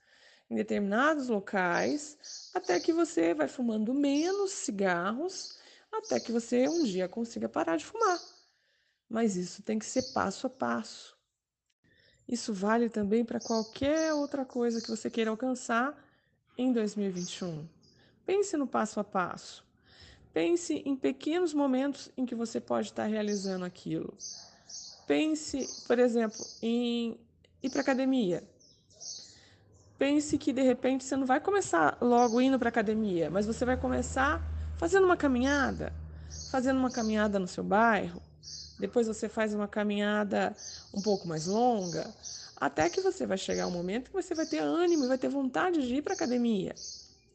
em 0.48 0.54
determinados 0.54 1.26
locais, 1.26 2.16
até 2.54 2.78
que 2.78 2.92
você 2.92 3.34
vai 3.34 3.48
fumando 3.48 3.92
menos 3.92 4.52
cigarros, 4.52 5.58
até 5.98 6.20
que 6.20 6.32
você 6.32 6.68
um 6.68 6.84
dia 6.84 7.08
consiga 7.08 7.48
parar 7.48 7.76
de 7.76 7.84
fumar. 7.84 8.20
Mas 9.08 9.36
isso 9.36 9.62
tem 9.62 9.78
que 9.78 9.86
ser 9.86 10.12
passo 10.12 10.46
a 10.46 10.50
passo. 10.50 11.16
Isso 12.26 12.52
vale 12.52 12.88
também 12.88 13.24
para 13.24 13.38
qualquer 13.38 14.12
outra 14.14 14.44
coisa 14.44 14.80
que 14.80 14.90
você 14.90 15.10
queira 15.10 15.30
alcançar 15.30 15.94
em 16.56 16.72
2021. 16.72 17.68
Pense 18.24 18.56
no 18.56 18.66
passo 18.66 18.98
a 18.98 19.04
passo. 19.04 19.64
Pense 20.32 20.82
em 20.84 20.96
pequenos 20.96 21.52
momentos 21.52 22.10
em 22.16 22.24
que 22.24 22.34
você 22.34 22.60
pode 22.60 22.88
estar 22.88 23.04
realizando 23.04 23.64
aquilo. 23.64 24.16
Pense, 25.06 25.68
por 25.86 25.98
exemplo, 25.98 26.44
em 26.62 27.20
ir 27.62 27.70
para 27.70 27.82
academia. 27.82 28.42
Pense 29.98 30.36
que 30.38 30.52
de 30.52 30.62
repente 30.62 31.04
você 31.04 31.14
não 31.14 31.26
vai 31.26 31.40
começar 31.40 31.98
logo 32.00 32.40
indo 32.40 32.58
para 32.58 32.68
academia, 32.68 33.30
mas 33.30 33.46
você 33.46 33.64
vai 33.64 33.76
começar 33.76 34.42
fazendo 34.76 35.04
uma 35.04 35.16
caminhada, 35.16 35.92
fazendo 36.50 36.78
uma 36.78 36.90
caminhada 36.90 37.38
no 37.38 37.46
seu 37.46 37.64
bairro. 37.64 38.20
Depois 38.78 39.06
você 39.06 39.28
faz 39.28 39.54
uma 39.54 39.68
caminhada 39.68 40.54
um 40.92 41.00
pouco 41.00 41.28
mais 41.28 41.46
longa, 41.46 42.12
até 42.56 42.88
que 42.88 43.00
você 43.00 43.26
vai 43.26 43.38
chegar 43.38 43.66
um 43.66 43.70
momento 43.70 44.10
que 44.10 44.12
você 44.12 44.34
vai 44.34 44.46
ter 44.46 44.58
ânimo 44.58 45.04
e 45.04 45.08
vai 45.08 45.18
ter 45.18 45.28
vontade 45.28 45.86
de 45.86 45.96
ir 45.96 46.02
para 46.02 46.14
academia. 46.14 46.74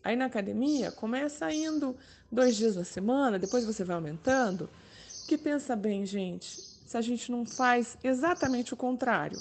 Aí 0.04 0.16
na 0.16 0.26
academia, 0.26 0.92
começa 0.92 1.52
indo 1.54 1.96
dois 2.32 2.56
dias 2.56 2.76
na 2.76 2.84
semana, 2.84 3.38
depois 3.38 3.66
você 3.66 3.84
vai 3.84 3.96
aumentando. 3.96 4.70
Que 5.28 5.38
pensa 5.38 5.76
bem, 5.76 6.06
gente, 6.06 6.62
se 6.86 6.98
a 6.98 7.02
gente 7.02 7.32
não 7.32 7.46
faz 7.46 7.98
exatamente 8.04 8.74
o 8.74 8.78
contrário. 8.78 9.40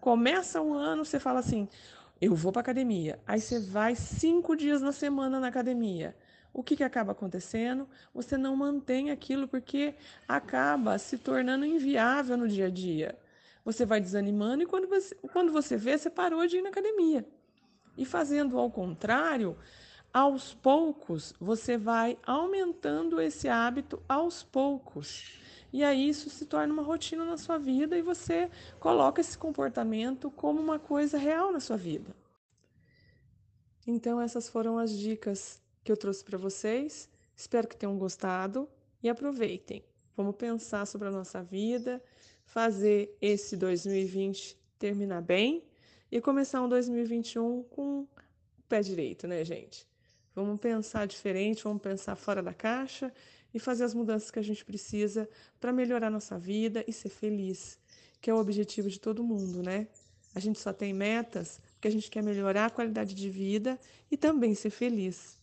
Começa 0.00 0.60
um 0.60 0.74
ano, 0.74 1.04
você 1.04 1.18
fala 1.18 1.40
assim: 1.40 1.68
eu 2.20 2.34
vou 2.34 2.52
para 2.52 2.60
academia. 2.60 3.18
Aí 3.26 3.40
você 3.40 3.58
vai 3.58 3.94
cinco 3.94 4.54
dias 4.54 4.80
na 4.80 4.92
semana 4.92 5.40
na 5.40 5.48
academia. 5.48 6.14
O 6.52 6.62
que, 6.62 6.76
que 6.76 6.84
acaba 6.84 7.12
acontecendo? 7.12 7.88
Você 8.12 8.36
não 8.36 8.56
mantém 8.56 9.10
aquilo 9.10 9.46
porque 9.46 9.94
acaba 10.26 10.98
se 10.98 11.18
tornando 11.18 11.64
inviável 11.64 12.36
no 12.36 12.48
dia 12.48 12.66
a 12.66 12.70
dia. 12.70 13.18
Você 13.64 13.84
vai 13.84 14.00
desanimando 14.00 14.62
e 14.62 14.66
quando 14.66 14.88
você, 14.88 15.14
quando 15.32 15.52
você 15.52 15.76
vê, 15.76 15.96
você 15.96 16.08
parou 16.08 16.46
de 16.46 16.56
ir 16.56 16.62
na 16.62 16.70
academia. 16.70 17.26
E 17.96 18.04
fazendo 18.04 18.58
ao 18.58 18.70
contrário, 18.70 19.56
aos 20.12 20.54
poucos, 20.54 21.34
você 21.38 21.76
vai 21.76 22.18
aumentando 22.24 23.20
esse 23.20 23.48
hábito 23.48 24.02
aos 24.08 24.42
poucos. 24.42 25.38
E 25.72 25.84
aí 25.84 26.08
isso 26.08 26.30
se 26.30 26.46
torna 26.46 26.72
uma 26.72 26.82
rotina 26.82 27.24
na 27.24 27.36
sua 27.36 27.58
vida 27.58 27.96
e 27.96 28.02
você 28.02 28.50
coloca 28.80 29.20
esse 29.20 29.36
comportamento 29.36 30.30
como 30.30 30.60
uma 30.60 30.78
coisa 30.78 31.18
real 31.18 31.52
na 31.52 31.60
sua 31.60 31.76
vida. 31.76 32.16
Então, 33.86 34.20
essas 34.20 34.48
foram 34.48 34.78
as 34.78 34.96
dicas 34.96 35.62
que 35.88 35.92
eu 35.92 35.96
trouxe 35.96 36.22
para 36.22 36.36
vocês. 36.36 37.08
Espero 37.34 37.66
que 37.66 37.74
tenham 37.74 37.96
gostado 37.96 38.68
e 39.02 39.08
aproveitem. 39.08 39.82
Vamos 40.14 40.36
pensar 40.36 40.84
sobre 40.86 41.08
a 41.08 41.10
nossa 41.10 41.42
vida, 41.42 42.02
fazer 42.44 43.16
esse 43.22 43.56
2020 43.56 44.54
terminar 44.78 45.22
bem 45.22 45.64
e 46.12 46.20
começar 46.20 46.60
um 46.60 46.68
2021 46.68 47.62
com 47.70 48.00
o 48.00 48.08
pé 48.68 48.82
direito, 48.82 49.26
né, 49.26 49.42
gente? 49.46 49.88
Vamos 50.34 50.60
pensar 50.60 51.06
diferente, 51.06 51.64
vamos 51.64 51.80
pensar 51.80 52.14
fora 52.16 52.42
da 52.42 52.52
caixa 52.52 53.10
e 53.54 53.58
fazer 53.58 53.84
as 53.84 53.94
mudanças 53.94 54.30
que 54.30 54.38
a 54.38 54.44
gente 54.44 54.62
precisa 54.66 55.26
para 55.58 55.72
melhorar 55.72 56.10
nossa 56.10 56.38
vida 56.38 56.84
e 56.86 56.92
ser 56.92 57.08
feliz, 57.08 57.78
que 58.20 58.28
é 58.28 58.34
o 58.34 58.36
objetivo 58.36 58.90
de 58.90 59.00
todo 59.00 59.24
mundo, 59.24 59.62
né? 59.62 59.86
A 60.34 60.38
gente 60.38 60.58
só 60.58 60.70
tem 60.70 60.92
metas 60.92 61.58
porque 61.72 61.88
a 61.88 61.90
gente 61.90 62.10
quer 62.10 62.22
melhorar 62.22 62.66
a 62.66 62.70
qualidade 62.70 63.14
de 63.14 63.30
vida 63.30 63.80
e 64.10 64.18
também 64.18 64.54
ser 64.54 64.68
feliz. 64.68 65.37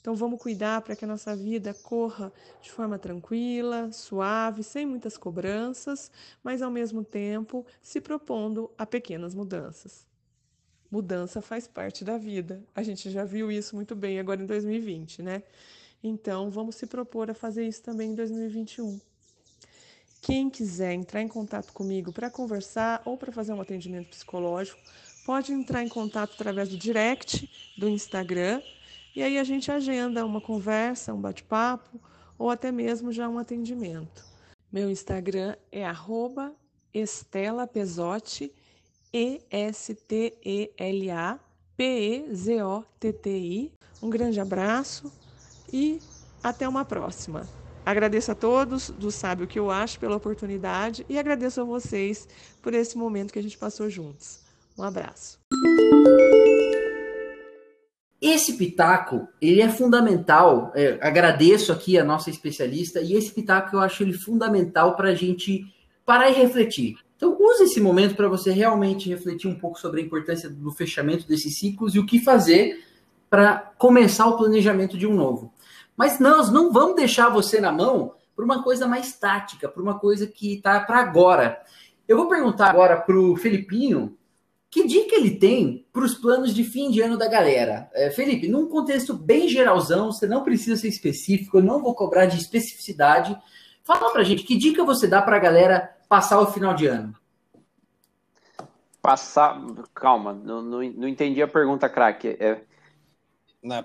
Então 0.00 0.14
vamos 0.14 0.40
cuidar 0.40 0.80
para 0.82 0.94
que 0.96 1.04
a 1.04 1.08
nossa 1.08 1.34
vida 1.34 1.74
corra 1.74 2.32
de 2.62 2.70
forma 2.70 2.98
tranquila, 2.98 3.90
suave, 3.92 4.62
sem 4.62 4.86
muitas 4.86 5.16
cobranças, 5.16 6.10
mas 6.42 6.62
ao 6.62 6.70
mesmo 6.70 7.04
tempo 7.04 7.66
se 7.82 8.00
propondo 8.00 8.70
a 8.78 8.86
pequenas 8.86 9.34
mudanças. 9.34 10.06
Mudança 10.90 11.42
faz 11.42 11.66
parte 11.66 12.04
da 12.04 12.16
vida. 12.16 12.62
A 12.74 12.82
gente 12.82 13.10
já 13.10 13.24
viu 13.24 13.52
isso 13.52 13.76
muito 13.76 13.94
bem 13.94 14.18
agora 14.18 14.42
em 14.42 14.46
2020, 14.46 15.22
né? 15.22 15.42
Então, 16.02 16.48
vamos 16.48 16.76
se 16.76 16.86
propor 16.86 17.30
a 17.30 17.34
fazer 17.34 17.66
isso 17.66 17.82
também 17.82 18.12
em 18.12 18.14
2021. 18.14 18.98
Quem 20.22 20.48
quiser 20.48 20.92
entrar 20.92 21.20
em 21.20 21.28
contato 21.28 21.72
comigo 21.72 22.12
para 22.12 22.30
conversar 22.30 23.02
ou 23.04 23.16
para 23.16 23.32
fazer 23.32 23.52
um 23.52 23.60
atendimento 23.60 24.08
psicológico, 24.08 24.80
pode 25.26 25.52
entrar 25.52 25.82
em 25.82 25.88
contato 25.88 26.32
através 26.34 26.68
do 26.68 26.76
direct 26.76 27.50
do 27.76 27.88
Instagram 27.88 28.62
e 29.18 29.22
aí 29.22 29.36
a 29.36 29.42
gente 29.42 29.68
agenda 29.72 30.24
uma 30.24 30.40
conversa, 30.40 31.12
um 31.12 31.20
bate-papo 31.20 32.00
ou 32.38 32.50
até 32.50 32.70
mesmo 32.70 33.10
já 33.10 33.28
um 33.28 33.36
atendimento. 33.36 34.24
Meu 34.70 34.88
Instagram 34.88 35.56
é 35.72 35.84
arroba 35.84 36.54
Estela 36.94 37.66
Pesotti, 37.66 38.54
E-S-T-E-L-A 39.12 40.20
P-E-Z-O-T-T-I. 41.76 43.72
Um 44.00 44.08
grande 44.08 44.38
abraço 44.38 45.12
e 45.72 45.98
até 46.40 46.68
uma 46.68 46.84
próxima. 46.84 47.44
Agradeço 47.84 48.30
a 48.30 48.36
todos 48.36 48.90
do 48.90 49.10
Sabe 49.10 49.42
o 49.42 49.48
que 49.48 49.58
eu 49.58 49.68
acho 49.68 49.98
pela 49.98 50.14
oportunidade 50.14 51.04
e 51.08 51.18
agradeço 51.18 51.60
a 51.60 51.64
vocês 51.64 52.28
por 52.62 52.72
esse 52.72 52.96
momento 52.96 53.32
que 53.32 53.40
a 53.40 53.42
gente 53.42 53.58
passou 53.58 53.90
juntos. 53.90 54.44
Um 54.78 54.84
abraço. 54.84 55.40
Esse 58.20 58.56
pitaco, 58.56 59.28
ele 59.40 59.60
é 59.60 59.68
fundamental. 59.68 60.72
É, 60.74 60.98
agradeço 61.00 61.72
aqui 61.72 61.96
a 61.96 62.04
nossa 62.04 62.30
especialista 62.30 63.00
e 63.00 63.14
esse 63.14 63.32
pitaco 63.32 63.76
eu 63.76 63.80
acho 63.80 64.02
ele 64.02 64.12
fundamental 64.12 64.96
para 64.96 65.10
a 65.10 65.14
gente 65.14 65.64
parar 66.04 66.28
e 66.30 66.34
refletir. 66.34 66.96
Então, 67.16 67.36
use 67.38 67.64
esse 67.64 67.80
momento 67.80 68.16
para 68.16 68.28
você 68.28 68.50
realmente 68.50 69.08
refletir 69.08 69.48
um 69.48 69.58
pouco 69.58 69.78
sobre 69.78 70.00
a 70.00 70.04
importância 70.04 70.48
do 70.48 70.70
fechamento 70.70 71.26
desses 71.26 71.58
ciclos 71.58 71.94
e 71.94 71.98
o 71.98 72.06
que 72.06 72.20
fazer 72.20 72.84
para 73.30 73.72
começar 73.76 74.26
o 74.26 74.36
planejamento 74.36 74.96
de 74.96 75.06
um 75.06 75.14
novo. 75.14 75.52
Mas 75.96 76.18
nós 76.18 76.50
não 76.50 76.72
vamos 76.72 76.96
deixar 76.96 77.28
você 77.28 77.60
na 77.60 77.70
mão 77.70 78.14
por 78.34 78.44
uma 78.44 78.62
coisa 78.62 78.86
mais 78.86 79.12
tática, 79.12 79.68
por 79.68 79.82
uma 79.82 79.98
coisa 79.98 80.26
que 80.26 80.54
está 80.54 80.80
para 80.80 80.98
agora. 80.98 81.60
Eu 82.06 82.16
vou 82.16 82.28
perguntar 82.28 82.70
agora 82.70 82.96
para 82.96 83.18
o 83.18 83.36
Felipinho 83.36 84.16
que 84.70 84.86
dica 84.86 85.16
ele 85.16 85.36
tem 85.36 85.86
para 85.92 86.04
os 86.04 86.14
planos 86.14 86.54
de 86.54 86.62
fim 86.62 86.90
de 86.90 87.00
ano 87.00 87.16
da 87.16 87.26
galera. 87.26 87.90
É, 87.94 88.10
Felipe, 88.10 88.48
num 88.48 88.68
contexto 88.68 89.14
bem 89.14 89.48
geralzão, 89.48 90.12
você 90.12 90.26
não 90.26 90.44
precisa 90.44 90.76
ser 90.76 90.88
específico, 90.88 91.58
eu 91.58 91.62
não 91.62 91.80
vou 91.80 91.94
cobrar 91.94 92.26
de 92.26 92.36
especificidade. 92.36 93.36
Fala 93.82 94.12
para 94.12 94.22
gente, 94.22 94.42
que 94.42 94.56
dica 94.56 94.84
você 94.84 95.06
dá 95.06 95.22
para 95.22 95.36
a 95.36 95.40
galera 95.40 95.96
passar 96.08 96.40
o 96.40 96.52
final 96.52 96.74
de 96.74 96.86
ano? 96.86 97.14
Passar. 99.00 99.58
Calma, 99.94 100.34
não, 100.34 100.60
não, 100.60 100.82
não 100.82 101.08
entendi 101.08 101.40
a 101.40 101.48
pergunta, 101.48 101.88
craque. 101.88 102.36
É, 102.38 102.60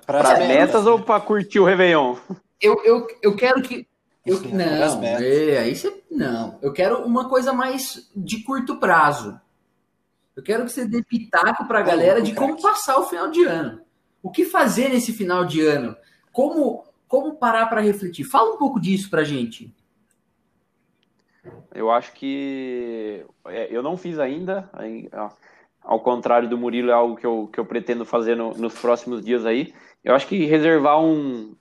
para 0.06 0.34
as 0.34 0.40
metas, 0.40 0.48
metas 0.48 0.86
ou 0.86 1.00
para 1.00 1.22
curtir 1.22 1.60
o 1.60 1.66
Réveillon? 1.66 2.18
Eu, 2.62 2.82
eu, 2.84 3.08
eu 3.22 3.36
quero 3.36 3.62
que. 3.62 3.88
Eu, 4.26 4.40
não, 4.42 5.04
é, 5.04 5.58
aí 5.58 5.76
você, 5.76 6.04
não. 6.10 6.58
Eu 6.62 6.72
quero 6.72 7.04
uma 7.06 7.28
coisa 7.28 7.52
mais 7.52 8.10
de 8.16 8.42
curto 8.44 8.78
prazo. 8.78 9.40
Eu 10.36 10.42
quero 10.44 10.66
que 10.66 10.72
você 10.72 10.86
dê 10.86 11.04
pitaco 11.04 11.68
para 11.68 11.80
a 11.80 11.84
galera 11.84 12.22
de 12.22 12.34
como 12.34 12.60
passar 12.62 12.98
o 12.98 13.06
final 13.06 13.30
de 13.30 13.44
ano. 13.44 13.82
O 14.22 14.32
que 14.32 14.46
fazer 14.46 14.90
nesse 14.90 15.14
final 15.14 15.46
de 15.46 15.62
ano? 15.62 15.96
Como, 16.32 16.86
como 17.08 17.36
parar 17.36 17.68
para 17.68 17.82
refletir? 17.82 18.24
Fala 18.24 18.56
um 18.56 18.58
pouco 18.58 18.80
disso 18.80 19.10
para 19.10 19.24
gente. 19.24 19.74
Eu 21.74 21.92
acho 21.92 22.14
que 22.14 23.26
é, 23.46 23.68
eu 23.70 23.84
não 23.84 23.98
fiz 23.98 24.18
ainda 24.18 24.70
ao 25.82 26.00
contrário 26.00 26.50
do 26.50 26.58
Murilo, 26.58 26.90
é 26.90 26.94
algo 26.94 27.16
que 27.16 27.26
eu, 27.26 27.50
que 27.52 27.60
eu 27.60 27.66
pretendo 27.66 28.06
fazer 28.06 28.36
no, 28.36 28.54
nos 28.54 28.74
próximos 28.80 29.24
dias 29.24 29.46
aí. 29.46 29.74
Eu 30.04 30.16
acho 30.16 30.28
que 30.28 30.46
reservar 30.46 31.02
um, 31.02 31.56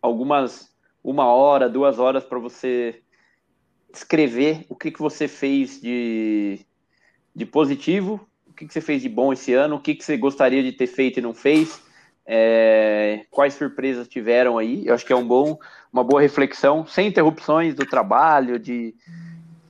algumas, 0.00 0.74
uma 1.04 1.26
hora, 1.26 1.68
duas 1.68 1.98
horas 1.98 2.24
para 2.24 2.38
você 2.38 3.02
escrever 3.92 4.64
o 4.68 4.74
que, 4.74 4.90
que 4.90 5.00
você 5.00 5.28
fez 5.28 5.80
de, 5.80 6.64
de 7.34 7.46
positivo, 7.46 8.20
o 8.48 8.52
que, 8.52 8.66
que 8.66 8.72
você 8.72 8.80
fez 8.80 9.02
de 9.02 9.08
bom 9.08 9.32
esse 9.32 9.52
ano, 9.52 9.76
o 9.76 9.80
que, 9.80 9.94
que 9.94 10.04
você 10.04 10.16
gostaria 10.16 10.62
de 10.62 10.72
ter 10.72 10.86
feito 10.86 11.18
e 11.18 11.22
não 11.22 11.32
fez, 11.32 11.82
é, 12.26 13.24
quais 13.30 13.54
surpresas 13.54 14.06
tiveram 14.06 14.58
aí. 14.58 14.86
Eu 14.86 14.94
acho 14.94 15.04
que 15.04 15.12
é 15.12 15.16
um 15.16 15.26
bom, 15.26 15.58
uma 15.92 16.04
boa 16.04 16.20
reflexão, 16.20 16.86
sem 16.86 17.08
interrupções 17.08 17.74
do 17.74 17.86
trabalho, 17.86 18.58
de, 18.58 18.94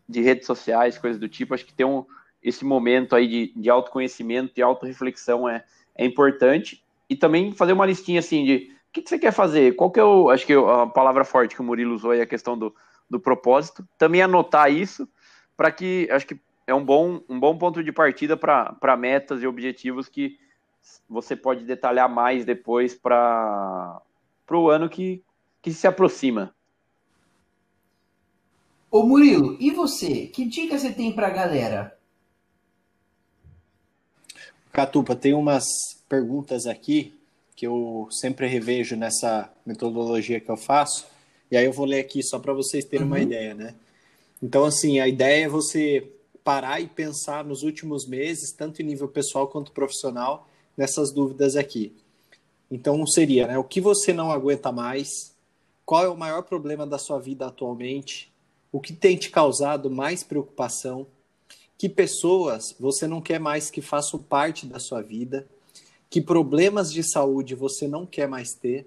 de 0.09 0.21
redes 0.21 0.47
sociais, 0.47 0.99
coisas 0.99 1.21
do 1.21 1.29
tipo. 1.29 1.55
Acho 1.55 1.65
que 1.65 1.73
ter 1.73 1.85
um, 1.85 2.05
esse 2.43 2.65
momento 2.65 3.15
aí 3.15 3.27
de, 3.27 3.53
de 3.57 3.71
autoconhecimento, 3.71 4.55
de 4.55 4.63
autorreflexão 4.63 5.49
é, 5.49 5.65
é 5.95 6.05
importante. 6.05 6.83
E 7.09 7.17
também 7.17 7.53
fazer 7.53 7.73
uma 7.73 7.87
listinha 7.87 8.21
assim 8.21 8.45
de 8.45 8.71
o 8.91 8.93
que, 8.93 9.03
que 9.03 9.09
você 9.09 9.19
quer 9.19 9.33
fazer, 9.33 9.77
qual 9.77 9.91
que 9.91 10.01
é 10.01 10.05
o. 10.05 10.31
Acho 10.31 10.45
que 10.45 10.53
a 10.53 10.87
palavra 10.87 11.25
forte 11.25 11.55
que 11.55 11.61
o 11.61 11.65
Murilo 11.65 11.95
usou 11.95 12.13
é 12.13 12.23
a 12.23 12.27
questão 12.27 12.59
do, 12.59 12.75
do 13.09 13.21
propósito. 13.21 13.87
Também 13.97 14.21
anotar 14.21 14.73
isso 14.73 15.09
para 15.57 15.71
que 15.71 16.09
acho 16.11 16.27
que 16.27 16.41
é 16.71 16.75
um 16.75 16.85
bom, 16.85 17.21
um 17.29 17.39
bom 17.39 17.59
ponto 17.59 17.83
de 17.83 17.91
partida 17.91 18.37
para 18.37 18.97
metas 18.97 19.43
e 19.43 19.47
objetivos 19.47 20.09
que 20.09 20.39
você 21.09 21.35
pode 21.35 21.64
detalhar 21.64 22.09
mais 22.09 22.45
depois 22.45 22.95
para 22.95 24.01
o 24.49 24.71
ano 24.71 24.89
que, 24.89 25.21
que 25.61 25.73
se 25.73 25.89
aproxima. 25.89 26.55
Ô 28.89 29.03
Murilo, 29.03 29.57
e 29.59 29.73
você? 29.73 30.27
Que 30.27 30.45
dica 30.45 30.79
você 30.79 30.93
tem 30.93 31.12
para 31.12 31.27
a 31.27 31.31
galera? 31.31 31.99
Catupa, 34.73 35.16
tem 35.16 35.35
umas 35.35 35.64
perguntas 36.09 36.66
aqui 36.66 37.12
que 37.57 37.66
eu 37.66 38.07
sempre 38.12 38.47
revejo 38.47 38.95
nessa 38.95 39.53
metodologia 39.66 40.41
que 40.41 40.51
eu 40.51 40.57
faço, 40.57 41.09
e 41.51 41.57
aí 41.57 41.64
eu 41.64 41.73
vou 41.73 41.85
ler 41.85 41.99
aqui 41.99 42.23
só 42.23 42.39
para 42.39 42.53
vocês 42.53 42.85
terem 42.85 43.05
uhum. 43.05 43.12
uma 43.12 43.21
ideia, 43.21 43.55
né? 43.55 43.75
Então, 44.41 44.64
assim, 44.64 45.01
a 45.01 45.09
ideia 45.09 45.45
é 45.45 45.49
você 45.49 46.09
parar 46.45 46.80
e 46.80 46.86
pensar 46.86 47.45
nos 47.45 47.62
últimos 47.62 48.07
meses, 48.07 48.53
tanto 48.53 48.82
em 48.82 48.84
nível 48.84 49.09
pessoal 49.09 49.49
quanto 49.49 49.72
profissional, 49.72 50.49
nessas 50.76 51.12
dúvidas 51.12 51.57
aqui. 51.57 51.93
Então, 52.70 53.07
seria, 53.07 53.47
né? 53.47 53.59
O 53.59 53.64
que 53.64 53.80
você 53.80 54.12
não 54.12 54.30
aguenta 54.30 54.70
mais? 54.70 55.34
Qual 55.84 56.05
é 56.05 56.09
o 56.09 56.16
maior 56.16 56.43
problema 56.43 56.86
da 56.86 56.99
sua 56.99 57.18
vida 57.18 57.47
atualmente? 57.47 58.32
O 58.70 58.80
que 58.80 58.93
tem 58.93 59.16
te 59.16 59.30
causado 59.30 59.91
mais 59.91 60.22
preocupação? 60.22 61.07
Que 61.76 61.88
pessoas 61.88 62.74
você 62.78 63.07
não 63.07 63.20
quer 63.20 63.41
mais 63.41 63.70
que 63.70 63.80
façam 63.80 64.20
parte 64.20 64.66
da 64.66 64.78
sua 64.78 65.03
vida? 65.03 65.47
que 66.11 66.20
problemas 66.20 66.93
de 66.93 67.05
saúde 67.05 67.55
você 67.55 67.86
não 67.86 68.05
quer 68.05 68.28
mais 68.28 68.53
ter, 68.53 68.84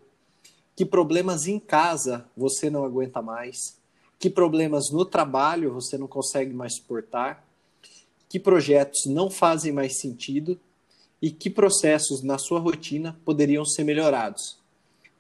que 0.76 0.86
problemas 0.86 1.48
em 1.48 1.58
casa 1.58 2.26
você 2.36 2.70
não 2.70 2.84
aguenta 2.84 3.22
mais, 3.22 3.78
que 4.24 4.30
problemas 4.30 4.90
no 4.90 5.04
trabalho 5.04 5.74
você 5.74 5.98
não 5.98 6.08
consegue 6.08 6.54
mais 6.54 6.78
suportar, 6.78 7.46
que 8.30 8.40
projetos 8.40 9.06
não 9.06 9.30
fazem 9.30 9.74
mais 9.74 10.00
sentido 10.00 10.58
e 11.22 11.30
que 11.30 11.50
processos 11.50 12.24
na 12.24 12.38
sua 12.38 12.58
rotina 12.58 13.20
poderiam 13.26 13.66
ser 13.66 13.84
melhorados. 13.84 14.58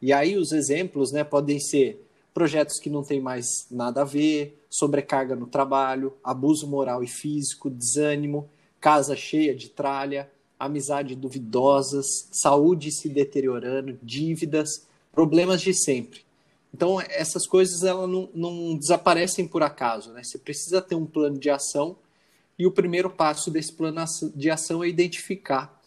E 0.01 0.13
aí 0.13 0.37
os 0.37 0.53
exemplos 0.53 1.11
né, 1.11 1.21
podem 1.21 1.59
ser 1.59 2.01
projetos 2.33 2.79
que 2.79 2.89
não 2.89 3.03
têm 3.03 3.19
mais 3.19 3.67
nada 3.69 4.03
a 4.03 4.05
ver, 4.05 4.57
sobrecarga 4.69 5.35
no 5.35 5.47
trabalho, 5.47 6.13
abuso 6.23 6.65
moral 6.65 7.03
e 7.03 7.07
físico, 7.07 7.69
desânimo, 7.69 8.49
casa 8.79 9.17
cheia 9.17 9.53
de 9.53 9.67
tralha, 9.67 10.31
amizade 10.57 11.13
duvidosas, 11.13 12.05
saúde 12.31 12.89
se 12.89 13.09
deteriorando, 13.09 13.99
dívidas, 14.01 14.87
problemas 15.11 15.59
de 15.59 15.73
sempre. 15.73 16.21
Então, 16.73 16.99
essas 17.01 17.45
coisas 17.45 17.83
elas 17.83 18.09
não, 18.09 18.29
não 18.33 18.77
desaparecem 18.77 19.47
por 19.47 19.61
acaso. 19.61 20.11
Né? 20.11 20.23
Você 20.23 20.37
precisa 20.37 20.81
ter 20.81 20.95
um 20.95 21.05
plano 21.05 21.37
de 21.37 21.49
ação 21.49 21.95
e 22.57 22.65
o 22.65 22.71
primeiro 22.71 23.09
passo 23.09 23.51
desse 23.51 23.71
plano 23.71 24.03
de 24.35 24.49
ação 24.49 24.83
é 24.83 24.87
identificar. 24.87 25.79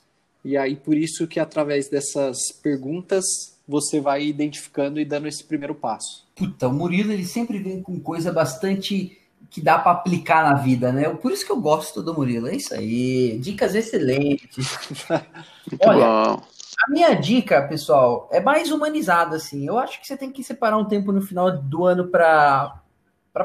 E 0.44 0.56
aí, 0.56 0.76
por 0.76 0.96
isso 0.96 1.26
que 1.26 1.40
através 1.40 1.88
dessas 1.88 2.52
perguntas, 2.62 3.24
você 3.66 4.00
vai 4.00 4.24
identificando 4.24 5.00
e 5.00 5.04
dando 5.04 5.26
esse 5.26 5.42
primeiro 5.42 5.74
passo. 5.74 6.24
Puta, 6.36 6.68
o 6.68 6.72
Murilo 6.72 7.12
ele 7.12 7.24
sempre 7.24 7.58
vem 7.58 7.82
com 7.82 7.98
coisa 7.98 8.32
bastante 8.32 9.18
que 9.50 9.60
dá 9.60 9.78
para 9.78 9.92
aplicar 9.92 10.44
na 10.44 10.54
vida, 10.54 10.92
né? 10.92 11.08
Por 11.08 11.32
isso 11.32 11.44
que 11.44 11.52
eu 11.52 11.60
gosto 11.60 12.02
do 12.02 12.14
Murilo. 12.14 12.48
É 12.48 12.56
isso 12.56 12.74
aí. 12.74 13.38
Dicas 13.38 13.74
excelentes. 13.74 14.68
Olha, 15.80 16.06
bom. 16.06 16.42
A 16.84 16.90
minha 16.90 17.14
dica, 17.14 17.62
pessoal, 17.62 18.28
é 18.30 18.40
mais 18.40 18.70
humanizada, 18.70 19.36
assim. 19.36 19.66
Eu 19.66 19.78
acho 19.78 20.00
que 20.00 20.06
você 20.06 20.16
tem 20.16 20.30
que 20.30 20.44
separar 20.44 20.76
um 20.76 20.84
tempo 20.84 21.10
no 21.10 21.22
final 21.22 21.50
do 21.50 21.86
ano 21.86 22.08
para 22.08 22.82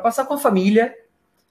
passar 0.04 0.26
com 0.26 0.34
a 0.34 0.38
família. 0.38 0.94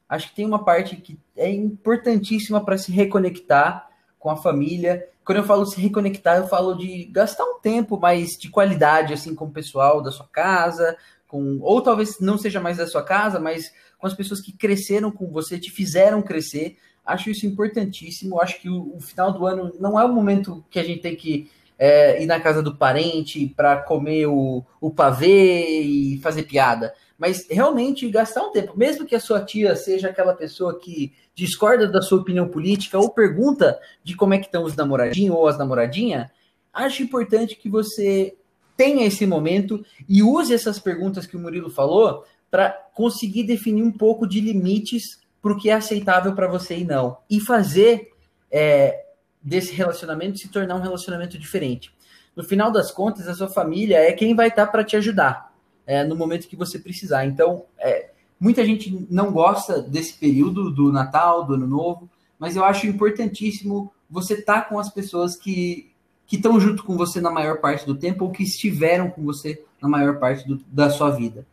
Acho 0.08 0.28
que 0.28 0.36
tem 0.36 0.44
uma 0.44 0.64
parte 0.64 0.96
que 0.96 1.18
é 1.36 1.50
importantíssima 1.50 2.62
para 2.62 2.76
se 2.76 2.92
reconectar 2.92 3.88
com 4.18 4.30
a 4.30 4.36
família. 4.36 5.08
Quando 5.24 5.38
eu 5.38 5.44
falo 5.44 5.64
se 5.64 5.80
reconectar, 5.80 6.36
eu 6.36 6.48
falo 6.48 6.74
de 6.74 7.04
gastar 7.04 7.44
um 7.44 7.60
tempo 7.60 7.98
mais 7.98 8.30
de 8.30 8.50
qualidade 8.50 9.14
assim 9.14 9.34
com 9.34 9.46
o 9.46 9.50
pessoal 9.50 10.02
da 10.02 10.10
sua 10.10 10.26
casa, 10.26 10.96
com 11.26 11.58
ou 11.62 11.80
talvez 11.80 12.20
não 12.20 12.36
seja 12.36 12.60
mais 12.60 12.76
da 12.76 12.86
sua 12.86 13.02
casa, 13.02 13.38
mas 13.40 13.72
com 13.98 14.06
as 14.06 14.14
pessoas 14.14 14.40
que 14.40 14.52
cresceram 14.52 15.10
com 15.10 15.30
você, 15.30 15.58
te 15.58 15.70
fizeram 15.70 16.20
crescer. 16.20 16.76
Acho 17.06 17.30
isso 17.30 17.46
importantíssimo. 17.46 18.40
Acho 18.40 18.60
que 18.60 18.68
o, 18.68 18.96
o 18.96 19.00
final 19.00 19.32
do 19.32 19.46
ano 19.46 19.72
não 19.78 19.98
é 19.98 20.04
o 20.04 20.12
momento 20.12 20.64
que 20.68 20.78
a 20.78 20.82
gente 20.82 21.00
tem 21.00 21.16
que 21.16 21.50
é, 21.82 22.22
ir 22.22 22.26
na 22.26 22.38
casa 22.38 22.62
do 22.62 22.76
parente 22.76 23.46
para 23.56 23.78
comer 23.78 24.26
o, 24.26 24.62
o 24.78 24.90
pavê 24.90 25.80
e 25.80 26.18
fazer 26.18 26.42
piada. 26.42 26.92
Mas 27.18 27.46
realmente 27.50 28.08
gastar 28.10 28.42
um 28.42 28.52
tempo, 28.52 28.74
mesmo 28.76 29.06
que 29.06 29.14
a 29.14 29.20
sua 29.20 29.42
tia 29.42 29.74
seja 29.74 30.08
aquela 30.08 30.34
pessoa 30.34 30.78
que 30.78 31.14
discorda 31.34 31.88
da 31.88 32.02
sua 32.02 32.20
opinião 32.20 32.46
política 32.46 32.98
ou 32.98 33.08
pergunta 33.08 33.80
de 34.04 34.14
como 34.14 34.34
é 34.34 34.38
que 34.38 34.44
estão 34.44 34.62
os 34.62 34.76
namoradinhos 34.76 35.34
ou 35.34 35.46
as 35.46 35.56
namoradinhas, 35.56 36.28
acho 36.70 37.02
importante 37.02 37.56
que 37.56 37.70
você 37.70 38.36
tenha 38.76 39.06
esse 39.06 39.24
momento 39.24 39.82
e 40.06 40.22
use 40.22 40.52
essas 40.52 40.78
perguntas 40.78 41.26
que 41.26 41.36
o 41.36 41.40
Murilo 41.40 41.70
falou 41.70 42.26
para 42.50 42.70
conseguir 42.94 43.44
definir 43.44 43.82
um 43.82 43.92
pouco 43.92 44.26
de 44.26 44.38
limites 44.38 45.18
para 45.40 45.52
o 45.52 45.56
que 45.56 45.70
é 45.70 45.74
aceitável 45.74 46.34
para 46.34 46.46
você 46.46 46.76
e 46.76 46.84
não. 46.84 47.16
E 47.28 47.40
fazer 47.40 48.10
é, 48.50 49.02
desse 49.42 49.72
relacionamento 49.72 50.38
se 50.38 50.48
tornar 50.48 50.76
um 50.76 50.82
relacionamento 50.82 51.38
diferente. 51.38 51.92
No 52.36 52.44
final 52.44 52.70
das 52.70 52.90
contas, 52.90 53.26
a 53.26 53.34
sua 53.34 53.48
família 53.48 53.98
é 53.98 54.12
quem 54.12 54.34
vai 54.34 54.48
estar 54.48 54.66
tá 54.66 54.72
para 54.72 54.84
te 54.84 54.96
ajudar 54.96 55.52
é, 55.86 56.04
no 56.04 56.14
momento 56.14 56.48
que 56.48 56.56
você 56.56 56.78
precisar. 56.78 57.24
Então, 57.24 57.64
é, 57.78 58.10
muita 58.38 58.64
gente 58.64 59.06
não 59.10 59.32
gosta 59.32 59.80
desse 59.82 60.14
período 60.14 60.70
do 60.70 60.92
Natal, 60.92 61.44
do 61.44 61.54
Ano 61.54 61.66
Novo, 61.66 62.08
mas 62.38 62.56
eu 62.56 62.64
acho 62.64 62.86
importantíssimo 62.86 63.92
você 64.08 64.34
estar 64.34 64.62
tá 64.62 64.68
com 64.68 64.78
as 64.78 64.90
pessoas 64.90 65.36
que 65.36 65.90
estão 66.30 66.60
junto 66.60 66.84
com 66.84 66.96
você 66.96 67.20
na 67.20 67.30
maior 67.30 67.60
parte 67.60 67.84
do 67.84 67.94
tempo 67.94 68.24
ou 68.24 68.30
que 68.30 68.44
estiveram 68.44 69.10
com 69.10 69.22
você 69.22 69.62
na 69.80 69.88
maior 69.88 70.18
parte 70.18 70.46
do, 70.46 70.56
da 70.68 70.88
sua 70.90 71.10
vida. 71.10 71.44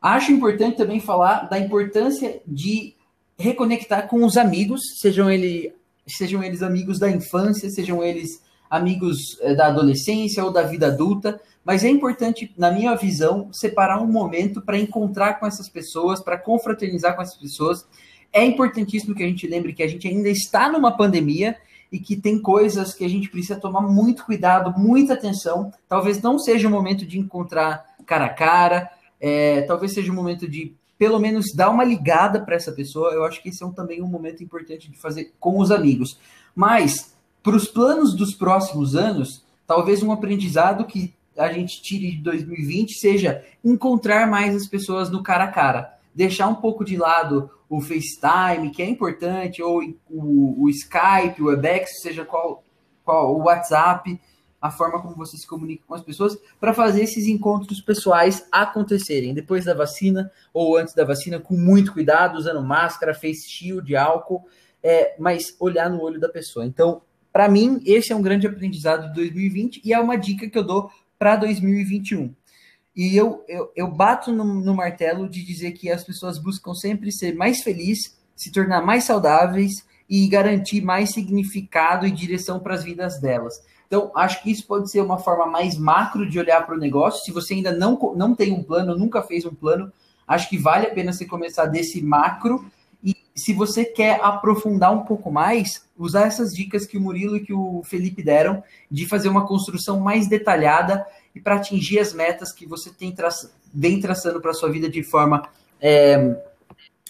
Acho 0.00 0.32
importante 0.32 0.76
também 0.76 1.00
falar 1.00 1.48
da 1.48 1.58
importância 1.58 2.40
de 2.46 2.94
reconectar 3.38 4.08
com 4.08 4.24
os 4.24 4.36
amigos, 4.36 4.80
sejam, 5.00 5.30
ele, 5.30 5.74
sejam 6.16 6.42
eles 6.42 6.62
amigos 6.62 6.98
da 6.98 7.10
infância, 7.10 7.70
sejam 7.70 8.02
eles 8.02 8.42
amigos 8.68 9.38
eh, 9.40 9.54
da 9.54 9.66
adolescência 9.66 10.44
ou 10.44 10.52
da 10.52 10.62
vida 10.62 10.86
adulta, 10.86 11.40
mas 11.64 11.84
é 11.84 11.88
importante, 11.88 12.52
na 12.56 12.70
minha 12.70 12.94
visão, 12.94 13.48
separar 13.52 14.00
um 14.00 14.06
momento 14.06 14.62
para 14.62 14.78
encontrar 14.78 15.34
com 15.34 15.46
essas 15.46 15.68
pessoas, 15.68 16.22
para 16.22 16.38
confraternizar 16.38 17.14
com 17.14 17.22
essas 17.22 17.36
pessoas. 17.36 17.86
É 18.32 18.44
importantíssimo 18.44 19.14
que 19.14 19.22
a 19.22 19.26
gente 19.26 19.46
lembre 19.46 19.72
que 19.72 19.82
a 19.82 19.88
gente 19.88 20.06
ainda 20.08 20.28
está 20.28 20.70
numa 20.70 20.96
pandemia 20.96 21.56
e 21.92 21.98
que 21.98 22.16
tem 22.16 22.40
coisas 22.40 22.94
que 22.94 23.04
a 23.04 23.08
gente 23.08 23.28
precisa 23.28 23.58
tomar 23.58 23.82
muito 23.82 24.24
cuidado, 24.24 24.78
muita 24.78 25.14
atenção. 25.14 25.72
Talvez 25.88 26.22
não 26.22 26.38
seja 26.38 26.68
o 26.68 26.70
momento 26.70 27.04
de 27.04 27.18
encontrar 27.18 27.84
cara 28.06 28.26
a 28.26 28.28
cara, 28.30 28.90
é, 29.20 29.62
talvez 29.62 29.92
seja 29.92 30.10
o 30.10 30.14
momento 30.14 30.48
de 30.48 30.74
pelo 31.00 31.18
menos 31.18 31.46
dar 31.56 31.70
uma 31.70 31.82
ligada 31.82 32.42
para 32.42 32.54
essa 32.54 32.70
pessoa. 32.72 33.14
Eu 33.14 33.24
acho 33.24 33.42
que 33.42 33.48
esse 33.48 33.62
é 33.62 33.66
um, 33.66 33.72
também 33.72 34.02
um 34.02 34.06
momento 34.06 34.44
importante 34.44 34.90
de 34.90 34.98
fazer 34.98 35.32
com 35.40 35.58
os 35.58 35.70
amigos. 35.70 36.20
Mas, 36.54 37.16
para 37.42 37.56
os 37.56 37.66
planos 37.66 38.14
dos 38.14 38.34
próximos 38.34 38.94
anos, 38.94 39.42
talvez 39.66 40.02
um 40.02 40.12
aprendizado 40.12 40.84
que 40.84 41.14
a 41.38 41.50
gente 41.50 41.80
tire 41.80 42.10
de 42.10 42.18
2020 42.18 42.98
seja 42.98 43.42
encontrar 43.64 44.28
mais 44.28 44.54
as 44.54 44.66
pessoas 44.66 45.08
no 45.08 45.22
cara 45.22 45.44
a 45.44 45.50
cara. 45.50 45.98
Deixar 46.14 46.48
um 46.48 46.56
pouco 46.56 46.84
de 46.84 46.98
lado 46.98 47.48
o 47.66 47.80
FaceTime, 47.80 48.68
que 48.70 48.82
é 48.82 48.86
importante, 48.86 49.62
ou 49.62 49.80
o, 50.10 50.64
o 50.64 50.68
Skype, 50.68 51.40
o 51.40 51.46
Webex, 51.46 52.02
seja 52.02 52.26
qual, 52.26 52.62
qual 53.02 53.34
o 53.34 53.44
WhatsApp 53.44 54.20
a 54.60 54.70
forma 54.70 55.00
como 55.00 55.16
você 55.16 55.36
se 55.36 55.46
comunica 55.46 55.84
com 55.86 55.94
as 55.94 56.02
pessoas 56.02 56.36
para 56.60 56.74
fazer 56.74 57.02
esses 57.02 57.26
encontros 57.26 57.80
pessoais 57.80 58.46
acontecerem 58.52 59.32
depois 59.32 59.64
da 59.64 59.74
vacina 59.74 60.30
ou 60.52 60.76
antes 60.76 60.94
da 60.94 61.04
vacina, 61.04 61.40
com 61.40 61.56
muito 61.56 61.92
cuidado, 61.92 62.36
usando 62.36 62.62
máscara, 62.62 63.14
face 63.14 63.48
shield, 63.48 63.96
álcool, 63.96 64.46
é, 64.82 65.14
mas 65.18 65.56
olhar 65.58 65.88
no 65.88 66.02
olho 66.02 66.20
da 66.20 66.28
pessoa. 66.28 66.66
Então, 66.66 67.00
para 67.32 67.48
mim, 67.48 67.80
esse 67.86 68.12
é 68.12 68.16
um 68.16 68.22
grande 68.22 68.46
aprendizado 68.46 69.08
de 69.08 69.14
2020 69.14 69.80
e 69.84 69.92
é 69.92 70.00
uma 70.00 70.16
dica 70.16 70.48
que 70.48 70.58
eu 70.58 70.64
dou 70.64 70.90
para 71.18 71.36
2021. 71.36 72.34
E 72.94 73.16
eu, 73.16 73.44
eu, 73.48 73.72
eu 73.76 73.88
bato 73.88 74.32
no, 74.32 74.44
no 74.44 74.74
martelo 74.74 75.28
de 75.28 75.44
dizer 75.44 75.72
que 75.72 75.90
as 75.90 76.04
pessoas 76.04 76.38
buscam 76.38 76.74
sempre 76.74 77.12
ser 77.12 77.34
mais 77.34 77.62
felizes, 77.62 78.18
se 78.34 78.50
tornar 78.50 78.82
mais 78.82 79.04
saudáveis 79.04 79.86
e 80.08 80.26
garantir 80.28 80.80
mais 80.80 81.10
significado 81.12 82.04
e 82.04 82.10
direção 82.10 82.58
para 82.58 82.74
as 82.74 82.82
vidas 82.82 83.20
delas. 83.20 83.62
Então, 83.90 84.12
acho 84.14 84.40
que 84.40 84.52
isso 84.52 84.64
pode 84.68 84.88
ser 84.88 85.00
uma 85.00 85.18
forma 85.18 85.46
mais 85.46 85.76
macro 85.76 86.24
de 86.30 86.38
olhar 86.38 86.64
para 86.64 86.76
o 86.76 86.78
negócio. 86.78 87.24
Se 87.24 87.32
você 87.32 87.54
ainda 87.54 87.72
não, 87.72 87.98
não 88.14 88.36
tem 88.36 88.52
um 88.52 88.62
plano, 88.62 88.96
nunca 88.96 89.20
fez 89.20 89.44
um 89.44 89.52
plano, 89.52 89.92
acho 90.28 90.48
que 90.48 90.56
vale 90.56 90.86
a 90.86 90.94
pena 90.94 91.12
você 91.12 91.26
começar 91.26 91.66
desse 91.66 92.00
macro. 92.00 92.64
E 93.02 93.16
se 93.34 93.52
você 93.52 93.84
quer 93.84 94.20
aprofundar 94.22 94.92
um 94.92 95.00
pouco 95.00 95.32
mais, 95.32 95.84
usar 95.98 96.28
essas 96.28 96.52
dicas 96.52 96.86
que 96.86 96.96
o 96.96 97.00
Murilo 97.00 97.36
e 97.36 97.40
que 97.40 97.52
o 97.52 97.82
Felipe 97.82 98.22
deram, 98.22 98.62
de 98.88 99.08
fazer 99.08 99.28
uma 99.28 99.44
construção 99.44 99.98
mais 99.98 100.28
detalhada 100.28 101.04
e 101.34 101.40
para 101.40 101.56
atingir 101.56 101.98
as 101.98 102.12
metas 102.12 102.52
que 102.52 102.66
você 102.66 102.90
tem 102.90 103.10
tra 103.10 103.28
vem 103.74 104.00
traçando 104.00 104.40
para 104.40 104.52
a 104.52 104.54
sua 104.54 104.70
vida 104.70 104.88
de 104.88 105.02
forma 105.02 105.48
é, 105.80 106.40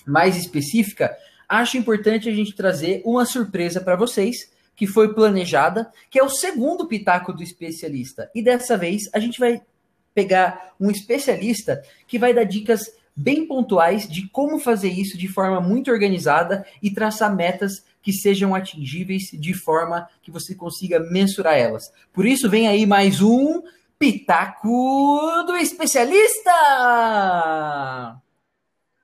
mais 0.06 0.34
específica, 0.34 1.14
acho 1.46 1.76
importante 1.76 2.26
a 2.26 2.32
gente 2.32 2.54
trazer 2.54 3.02
uma 3.04 3.26
surpresa 3.26 3.82
para 3.82 3.96
vocês 3.96 4.48
que 4.80 4.86
foi 4.86 5.12
planejada, 5.12 5.92
que 6.08 6.18
é 6.18 6.24
o 6.24 6.30
segundo 6.30 6.88
pitaco 6.88 7.34
do 7.34 7.42
especialista. 7.42 8.30
E 8.34 8.40
dessa 8.40 8.78
vez 8.78 9.10
a 9.12 9.18
gente 9.18 9.38
vai 9.38 9.60
pegar 10.14 10.72
um 10.80 10.90
especialista 10.90 11.82
que 12.06 12.18
vai 12.18 12.32
dar 12.32 12.44
dicas 12.44 12.90
bem 13.14 13.46
pontuais 13.46 14.08
de 14.08 14.26
como 14.30 14.58
fazer 14.58 14.88
isso 14.88 15.18
de 15.18 15.28
forma 15.28 15.60
muito 15.60 15.90
organizada 15.90 16.64
e 16.82 16.90
traçar 16.90 17.36
metas 17.36 17.84
que 18.00 18.10
sejam 18.10 18.54
atingíveis 18.54 19.24
de 19.34 19.52
forma 19.52 20.08
que 20.22 20.30
você 20.30 20.54
consiga 20.54 20.98
mensurar 20.98 21.58
elas. 21.58 21.92
Por 22.10 22.24
isso, 22.24 22.48
vem 22.48 22.66
aí 22.66 22.86
mais 22.86 23.20
um 23.20 23.62
Pitaco 23.98 25.44
do 25.46 25.58
Especialista! 25.58 26.52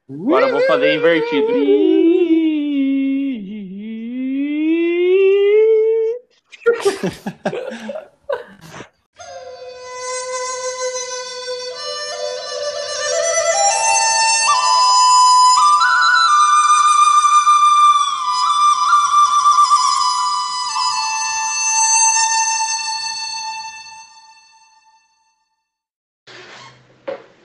Agora 0.08 0.46
eu 0.46 0.52
vou 0.52 0.66
fazer 0.66 0.96
invertido. 0.96 2.05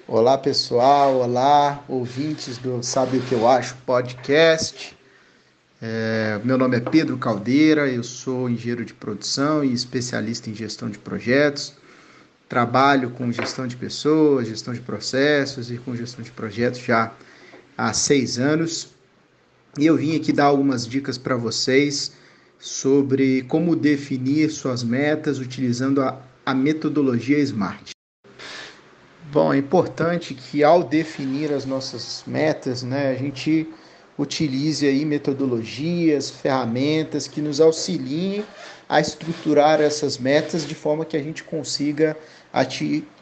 Olá 0.07 0.37
pessoal, 0.37 1.15
olá 1.15 1.83
ouvintes 1.87 2.57
do 2.57 2.83
Sabe 2.83 3.17
o 3.17 3.21
que 3.21 3.33
eu 3.33 3.47
acho 3.47 3.75
podcast. 3.85 4.97
É, 5.83 6.39
meu 6.43 6.59
nome 6.59 6.77
é 6.77 6.79
Pedro 6.79 7.17
Caldeira, 7.17 7.89
eu 7.89 8.03
sou 8.03 8.47
engenheiro 8.47 8.85
de 8.85 8.93
produção 8.93 9.63
e 9.63 9.73
especialista 9.73 10.47
em 10.47 10.53
gestão 10.53 10.91
de 10.91 10.99
projetos. 10.99 11.73
Trabalho 12.47 13.09
com 13.09 13.31
gestão 13.31 13.65
de 13.65 13.75
pessoas, 13.75 14.47
gestão 14.47 14.75
de 14.75 14.79
processos 14.79 15.71
e 15.71 15.79
com 15.79 15.95
gestão 15.95 16.23
de 16.23 16.29
projetos 16.29 16.81
já 16.81 17.11
há 17.75 17.93
seis 17.93 18.37
anos. 18.37 18.89
E 19.79 19.87
eu 19.87 19.97
vim 19.97 20.15
aqui 20.15 20.31
dar 20.31 20.45
algumas 20.45 20.85
dicas 20.85 21.17
para 21.17 21.35
vocês 21.35 22.11
sobre 22.59 23.41
como 23.43 23.75
definir 23.75 24.51
suas 24.51 24.83
metas 24.83 25.39
utilizando 25.39 26.03
a, 26.03 26.21
a 26.45 26.53
metodologia 26.53 27.39
SMART. 27.39 27.89
Bom, 29.31 29.51
é 29.51 29.57
importante 29.57 30.35
que 30.35 30.63
ao 30.63 30.83
definir 30.83 31.51
as 31.51 31.65
nossas 31.65 32.23
metas, 32.27 32.83
né, 32.83 33.09
a 33.09 33.15
gente 33.15 33.67
utilize 34.21 34.85
aí 34.85 35.03
metodologias, 35.05 36.29
ferramentas 36.29 37.27
que 37.27 37.41
nos 37.41 37.59
auxiliem 37.59 38.45
a 38.87 38.99
estruturar 38.99 39.81
essas 39.81 40.17
metas 40.17 40.67
de 40.67 40.75
forma 40.75 41.05
que 41.05 41.15
a 41.15 41.23
gente 41.23 41.43
consiga 41.43 42.15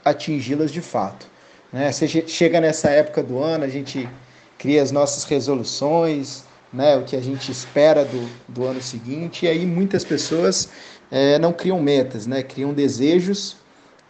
atingi-las 0.04 0.72
de 0.72 0.82
fato. 0.82 1.28
Né? 1.72 1.92
Você 1.92 2.08
chega 2.28 2.60
nessa 2.60 2.90
época 2.90 3.22
do 3.22 3.42
ano, 3.42 3.64
a 3.64 3.70
gente 3.70 4.10
cria 4.58 4.82
as 4.82 4.92
nossas 4.92 5.24
resoluções, 5.24 6.44
né, 6.72 6.98
o 6.98 7.04
que 7.04 7.16
a 7.16 7.22
gente 7.22 7.52
espera 7.52 8.04
do, 8.04 8.30
do 8.48 8.66
ano 8.66 8.82
seguinte, 8.82 9.46
e 9.46 9.50
aí 9.50 9.66
muitas 9.66 10.04
pessoas 10.04 10.70
é, 11.10 11.40
não 11.40 11.54
criam 11.54 11.82
metas, 11.82 12.28
né, 12.28 12.44
criam 12.44 12.74
desejos 12.74 13.56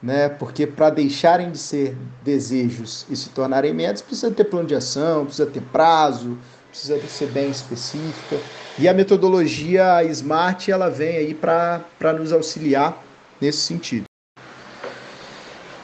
né? 0.02 0.30
Porque 0.30 0.66
para 0.66 0.90
deixarem 0.90 1.52
de 1.52 1.58
ser 1.58 1.96
desejos 2.24 3.06
e 3.10 3.16
se 3.16 3.30
tornarem 3.30 3.74
metas, 3.74 4.02
precisa 4.02 4.32
ter 4.32 4.46
plano 4.46 4.68
de 4.68 4.76
ação, 4.76 5.26
precisa 5.26 5.50
ter 5.50 5.62
prazo, 5.62 6.38
precisa 6.70 7.00
ser 7.08 7.28
bem 7.28 7.50
específica. 7.50 8.38
E 8.78 8.88
a 8.88 8.94
metodologia 8.94 10.04
SMART 10.04 10.70
ela 10.70 10.90
vem 10.90 11.18
aí 11.18 11.34
para 11.34 12.14
nos 12.18 12.32
auxiliar 12.32 13.04
nesse 13.42 13.60
sentido. 13.60 14.06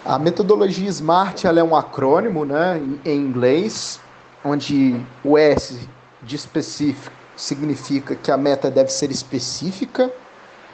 A 0.05 0.19
metodologia 0.19 0.87
SMART 0.89 1.45
ela 1.45 1.59
é 1.59 1.63
um 1.63 1.75
acrônimo 1.75 2.45
né, 2.45 2.79
em 3.03 3.17
inglês, 3.17 3.99
onde 4.43 4.95
o 5.23 5.37
S 5.37 5.79
de 6.21 6.35
específico 6.35 7.15
significa 7.35 8.15
que 8.15 8.31
a 8.31 8.37
meta 8.37 8.69
deve 8.71 8.91
ser 8.91 9.11
específica, 9.11 10.11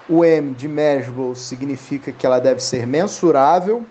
o 0.09 0.25
M 0.25 0.53
de 0.53 0.67
measurable 0.67 1.35
significa 1.35 2.11
que 2.11 2.25
ela 2.25 2.39
deve 2.39 2.59
ser 2.59 2.85
mensurável. 2.85 3.85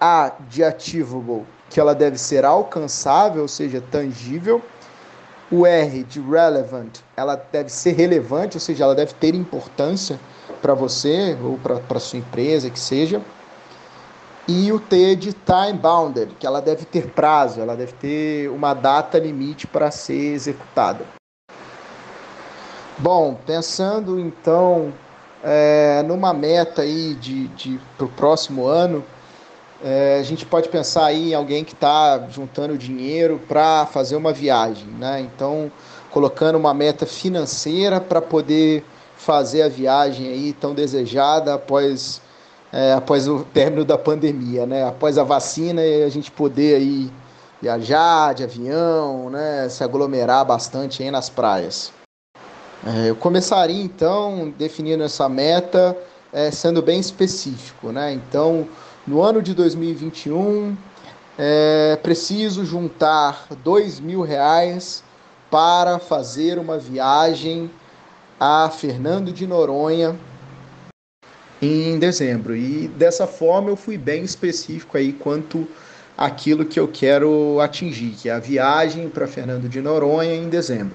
A 0.00 0.32
de 0.48 0.64
achievable, 0.64 1.44
que 1.68 1.78
ela 1.78 1.94
deve 1.94 2.16
ser 2.16 2.44
alcançável, 2.44 3.42
ou 3.42 3.48
seja, 3.48 3.82
tangível. 3.90 4.62
O 5.50 5.66
R 5.66 6.04
de 6.04 6.20
relevant, 6.20 7.00
ela 7.16 7.34
deve 7.34 7.70
ser 7.70 7.92
relevante, 7.92 8.56
ou 8.56 8.60
seja, 8.60 8.84
ela 8.84 8.94
deve 8.94 9.14
ter 9.14 9.34
importância 9.34 10.18
para 10.62 10.74
você 10.74 11.36
ou 11.42 11.58
para 11.58 11.98
sua 11.98 12.20
empresa, 12.20 12.70
que 12.70 12.78
seja. 12.78 13.20
E 14.46 14.72
o 14.72 14.78
T 14.78 15.16
de 15.16 15.32
time 15.32 15.78
bounded, 15.80 16.34
que 16.38 16.46
ela 16.46 16.60
deve 16.60 16.84
ter 16.84 17.08
prazo, 17.10 17.60
ela 17.60 17.76
deve 17.76 17.92
ter 17.92 18.48
uma 18.50 18.74
data 18.74 19.18
limite 19.18 19.66
para 19.66 19.90
ser 19.90 20.34
executada. 20.34 21.04
Bom, 22.98 23.38
pensando 23.46 24.20
então 24.20 24.92
é, 25.42 26.02
numa 26.02 26.32
meta 26.32 26.82
aí 26.82 27.14
de, 27.14 27.48
de 27.48 27.80
para 27.96 28.06
o 28.06 28.10
próximo 28.10 28.66
ano, 28.66 29.04
é, 29.82 30.18
a 30.18 30.22
gente 30.22 30.44
pode 30.44 30.68
pensar 30.68 31.06
aí 31.06 31.30
em 31.30 31.34
alguém 31.34 31.64
que 31.64 31.72
está 31.72 32.26
juntando 32.30 32.76
dinheiro 32.76 33.40
para 33.48 33.86
fazer 33.86 34.16
uma 34.16 34.32
viagem, 34.32 34.86
né? 34.98 35.20
Então, 35.20 35.72
colocando 36.10 36.56
uma 36.56 36.74
meta 36.74 37.06
financeira 37.06 38.00
para 38.00 38.20
poder 38.20 38.84
fazer 39.16 39.62
a 39.62 39.68
viagem 39.68 40.28
aí 40.28 40.52
tão 40.52 40.74
desejada 40.74 41.54
após, 41.54 42.20
é, 42.72 42.92
após 42.92 43.26
o 43.26 43.44
término 43.44 43.84
da 43.84 43.96
pandemia, 43.96 44.66
né? 44.66 44.86
Após 44.86 45.16
a 45.16 45.24
vacina 45.24 45.82
e 45.82 46.04
a 46.04 46.08
gente 46.08 46.30
poder 46.30 46.76
aí 46.76 47.10
viajar 47.60 48.34
de 48.34 48.44
avião, 48.44 49.30
né? 49.30 49.66
Se 49.70 49.82
aglomerar 49.82 50.44
bastante 50.44 51.02
aí 51.02 51.10
nas 51.10 51.30
praias. 51.30 51.92
É, 52.86 53.10
eu 53.10 53.16
começaria 53.16 53.82
então 53.82 54.52
definindo 54.58 55.02
essa 55.04 55.28
meta 55.28 55.96
é, 56.32 56.50
sendo 56.50 56.80
bem 56.82 57.00
específico, 57.00 57.92
né? 57.92 58.12
Então, 58.12 58.66
no 59.10 59.20
ano 59.22 59.42
de 59.42 59.54
2021, 59.54 60.76
é 61.36 61.98
preciso 62.00 62.64
juntar 62.64 63.48
dois 63.64 63.98
mil 63.98 64.22
reais 64.22 65.02
para 65.50 65.98
fazer 65.98 66.60
uma 66.60 66.78
viagem 66.78 67.68
a 68.38 68.70
Fernando 68.70 69.32
de 69.32 69.48
Noronha 69.48 70.16
em 71.60 71.98
dezembro. 71.98 72.54
E 72.54 72.86
dessa 72.86 73.26
forma 73.26 73.68
eu 73.68 73.74
fui 73.74 73.98
bem 73.98 74.22
específico 74.22 74.96
aí 74.96 75.12
quanto 75.12 75.66
aquilo 76.16 76.64
que 76.64 76.78
eu 76.78 76.86
quero 76.86 77.58
atingir, 77.60 78.10
que 78.10 78.28
é 78.28 78.32
a 78.32 78.38
viagem 78.38 79.08
para 79.08 79.26
Fernando 79.26 79.68
de 79.68 79.80
Noronha 79.80 80.36
em 80.36 80.48
dezembro. 80.48 80.94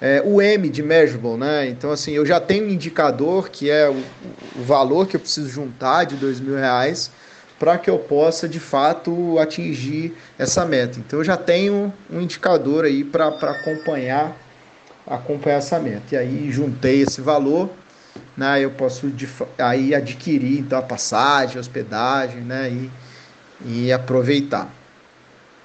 É, 0.00 0.22
o 0.24 0.40
M 0.40 0.66
de 0.70 0.82
measurable, 0.82 1.36
né? 1.36 1.68
Então, 1.68 1.90
assim, 1.90 2.12
eu 2.12 2.24
já 2.24 2.40
tenho 2.40 2.64
um 2.64 2.70
indicador 2.70 3.50
que 3.50 3.68
é 3.68 3.88
o, 3.88 4.02
o 4.56 4.62
valor 4.62 5.06
que 5.06 5.14
eu 5.14 5.20
preciso 5.20 5.50
juntar 5.50 6.04
de 6.04 6.16
dois 6.16 6.40
mil 6.40 6.56
reais 6.56 7.10
para 7.58 7.78
que 7.78 7.88
eu 7.88 7.98
possa, 7.98 8.48
de 8.48 8.60
fato, 8.60 9.38
atingir 9.38 10.14
essa 10.38 10.64
meta. 10.64 10.98
Então, 10.98 11.20
eu 11.20 11.24
já 11.24 11.36
tenho 11.36 11.92
um 12.10 12.20
indicador 12.20 12.84
aí 12.84 13.04
para 13.04 13.28
acompanhar, 13.28 14.36
acompanhar 15.06 15.56
essa 15.56 15.78
meta. 15.78 16.14
E 16.14 16.16
aí, 16.16 16.50
juntei 16.50 17.02
esse 17.02 17.20
valor, 17.20 17.70
né? 18.36 18.60
Eu 18.60 18.70
posso 18.70 19.12
aí 19.58 19.94
adquirir, 19.94 20.58
então, 20.58 20.78
a 20.78 20.82
passagem, 20.82 21.56
a 21.56 21.60
hospedagem, 21.60 22.40
né? 22.40 22.70
E, 22.70 22.90
e 23.64 23.92
aproveitar. 23.92 24.68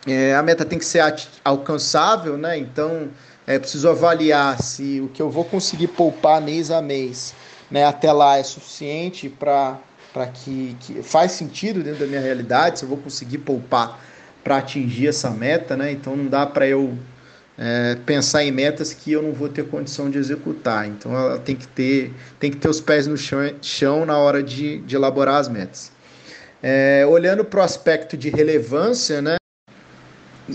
É, 0.07 0.35
a 0.35 0.41
meta 0.41 0.63
tem 0.63 0.79
que 0.79 0.85
ser 0.85 1.03
alcançável, 1.43 2.37
né? 2.37 2.57
Então, 2.57 3.09
é 3.45 3.57
preciso 3.57 3.89
avaliar 3.89 4.61
se 4.61 5.01
o 5.01 5.09
que 5.09 5.21
eu 5.21 5.29
vou 5.29 5.43
conseguir 5.43 5.87
poupar 5.87 6.39
mês 6.39 6.69
a 6.71 6.81
mês 6.81 7.33
né, 7.69 7.85
até 7.85 8.11
lá 8.11 8.37
é 8.37 8.43
suficiente 8.43 9.29
para 9.29 9.77
para 10.13 10.27
que, 10.27 10.75
que 10.79 11.03
faz 11.03 11.33
sentido 11.33 11.83
dentro 11.83 11.99
da 11.99 12.07
minha 12.07 12.21
realidade, 12.21 12.79
se 12.79 12.85
eu 12.85 12.89
vou 12.89 12.97
conseguir 12.97 13.39
poupar 13.39 13.99
para 14.43 14.57
atingir 14.57 15.07
essa 15.07 15.29
meta, 15.29 15.75
né? 15.77 15.91
Então 15.91 16.15
não 16.15 16.27
dá 16.27 16.45
para 16.45 16.67
eu 16.67 16.97
é, 17.57 17.97
pensar 18.05 18.43
em 18.43 18.51
metas 18.51 18.93
que 18.93 19.11
eu 19.11 19.21
não 19.21 19.33
vou 19.33 19.49
ter 19.49 19.67
condição 19.67 20.09
de 20.09 20.17
executar. 20.17 20.87
Então 20.87 21.13
ela 21.13 21.37
tem 21.37 21.55
que 21.55 21.67
ter, 21.67 22.13
tem 22.39 22.49
que 22.49 22.57
ter 22.57 22.69
os 22.69 22.79
pés 22.79 23.05
no 23.05 23.17
chão, 23.17 23.39
chão 23.61 24.05
na 24.05 24.17
hora 24.17 24.41
de, 24.41 24.79
de 24.81 24.95
elaborar 24.95 25.35
as 25.35 25.49
metas. 25.49 25.91
É, 26.63 27.05
olhando 27.07 27.43
para 27.45 27.59
o 27.59 27.63
aspecto 27.63 28.17
de 28.17 28.29
relevância, 28.29 29.21
né? 29.21 29.35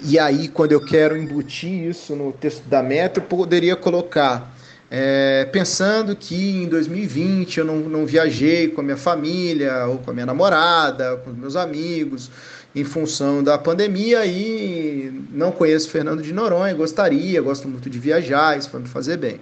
E 0.02 0.18
aí, 0.18 0.48
quando 0.48 0.72
eu 0.72 0.84
quero 0.84 1.16
embutir 1.16 1.88
isso 1.88 2.16
no 2.16 2.32
texto 2.32 2.64
da 2.66 2.82
meta, 2.82 3.20
eu 3.20 3.24
poderia 3.24 3.76
colocar 3.76 4.53
é, 4.96 5.44
pensando 5.46 6.14
que 6.14 6.62
em 6.62 6.68
2020 6.68 7.58
eu 7.58 7.64
não, 7.64 7.80
não 7.80 8.06
viajei 8.06 8.68
com 8.68 8.80
a 8.80 8.84
minha 8.84 8.96
família, 8.96 9.86
ou 9.86 9.98
com 9.98 10.12
a 10.12 10.14
minha 10.14 10.24
namorada, 10.24 11.16
com 11.16 11.30
os 11.30 11.36
meus 11.36 11.56
amigos, 11.56 12.30
em 12.72 12.84
função 12.84 13.42
da 13.42 13.58
pandemia 13.58 14.24
e 14.24 15.10
não 15.32 15.50
conheço 15.50 15.90
Fernando 15.90 16.22
de 16.22 16.32
Noronha, 16.32 16.72
gostaria, 16.74 17.42
gosto 17.42 17.66
muito 17.66 17.90
de 17.90 17.98
viajar, 17.98 18.56
isso 18.56 18.70
vai 18.70 18.82
me 18.82 18.86
fazer 18.86 19.16
bem. 19.16 19.40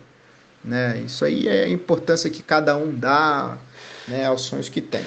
Né? 0.64 1.02
Isso 1.04 1.22
aí 1.22 1.46
é 1.46 1.64
a 1.64 1.68
importância 1.68 2.30
que 2.30 2.42
cada 2.42 2.74
um 2.74 2.90
dá 2.90 3.58
né, 4.08 4.24
aos 4.24 4.40
sonhos 4.40 4.70
que 4.70 4.80
tem. 4.80 5.04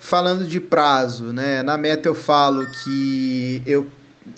Falando 0.00 0.44
de 0.44 0.58
prazo, 0.58 1.32
né, 1.32 1.62
na 1.62 1.78
meta 1.78 2.08
eu 2.08 2.16
falo 2.16 2.66
que 2.82 3.62
eu 3.64 3.86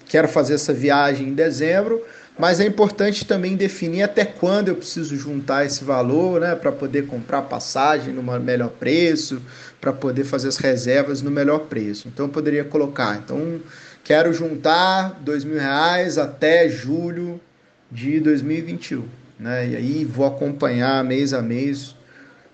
quero 0.07 0.29
fazer 0.29 0.53
essa 0.53 0.75
viagem 0.75 1.29
em 1.29 1.35
dezembro, 1.35 2.05
mas 2.43 2.59
é 2.59 2.67
importante 2.67 3.25
também 3.25 3.55
definir 3.55 4.03
até 4.03 4.25
quando 4.25 4.67
eu 4.67 4.75
preciso 4.75 5.17
juntar 5.17 5.65
esse 5.65 5.85
valor, 5.85 6.41
né, 6.41 6.57
para 6.57 6.73
poder 6.73 7.07
comprar 7.07 7.43
passagem 7.43 8.13
no 8.13 8.21
melhor 8.41 8.71
preço, 8.71 9.41
para 9.81 9.93
poder 9.93 10.25
fazer 10.25 10.49
as 10.49 10.57
reservas 10.57 11.23
no 11.23 11.31
melhor 11.31 11.61
preço. 11.69 12.09
Então 12.09 12.27
eu 12.27 12.33
poderia 12.33 12.65
colocar, 12.65 13.17
então 13.17 13.61
quero 14.03 14.35
juntar 14.35 15.21
dois 15.21 15.45
mil 15.45 15.57
reais 15.57 16.19
até 16.19 16.69
julho 16.69 17.41
de 17.89 18.19
2021, 18.19 19.05
né, 19.39 19.69
e 19.69 19.77
aí 19.77 20.05
vou 20.05 20.27
acompanhar 20.27 21.05
mês 21.05 21.33
a 21.33 21.41
mês 21.41 21.95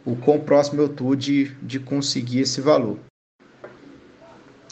o 0.04 0.14
quão 0.14 0.38
próximo 0.38 0.82
eu 0.82 0.86
estou 0.86 1.16
de, 1.16 1.50
de 1.62 1.80
conseguir 1.80 2.40
esse 2.40 2.60
valor. 2.60 3.07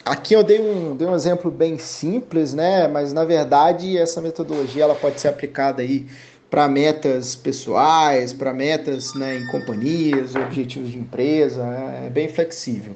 Aqui 0.06 0.34
eu 0.34 0.44
dei 0.44 0.60
um, 0.60 0.96
dei 0.96 1.04
um 1.04 1.16
exemplo 1.16 1.50
bem 1.50 1.78
simples, 1.78 2.54
né? 2.54 2.86
Mas 2.86 3.12
na 3.12 3.24
verdade 3.24 3.98
essa 3.98 4.20
metodologia 4.20 4.84
ela 4.84 4.94
pode 4.94 5.20
ser 5.20 5.26
aplicada 5.26 5.82
aí 5.82 6.06
para 6.48 6.68
metas 6.68 7.34
pessoais, 7.34 8.32
para 8.32 8.54
metas 8.54 9.14
né, 9.14 9.36
em 9.36 9.46
companhias, 9.48 10.36
objetivos 10.36 10.92
de 10.92 10.98
empresa, 10.98 11.64
é 12.06 12.08
bem 12.08 12.28
flexível. 12.28 12.94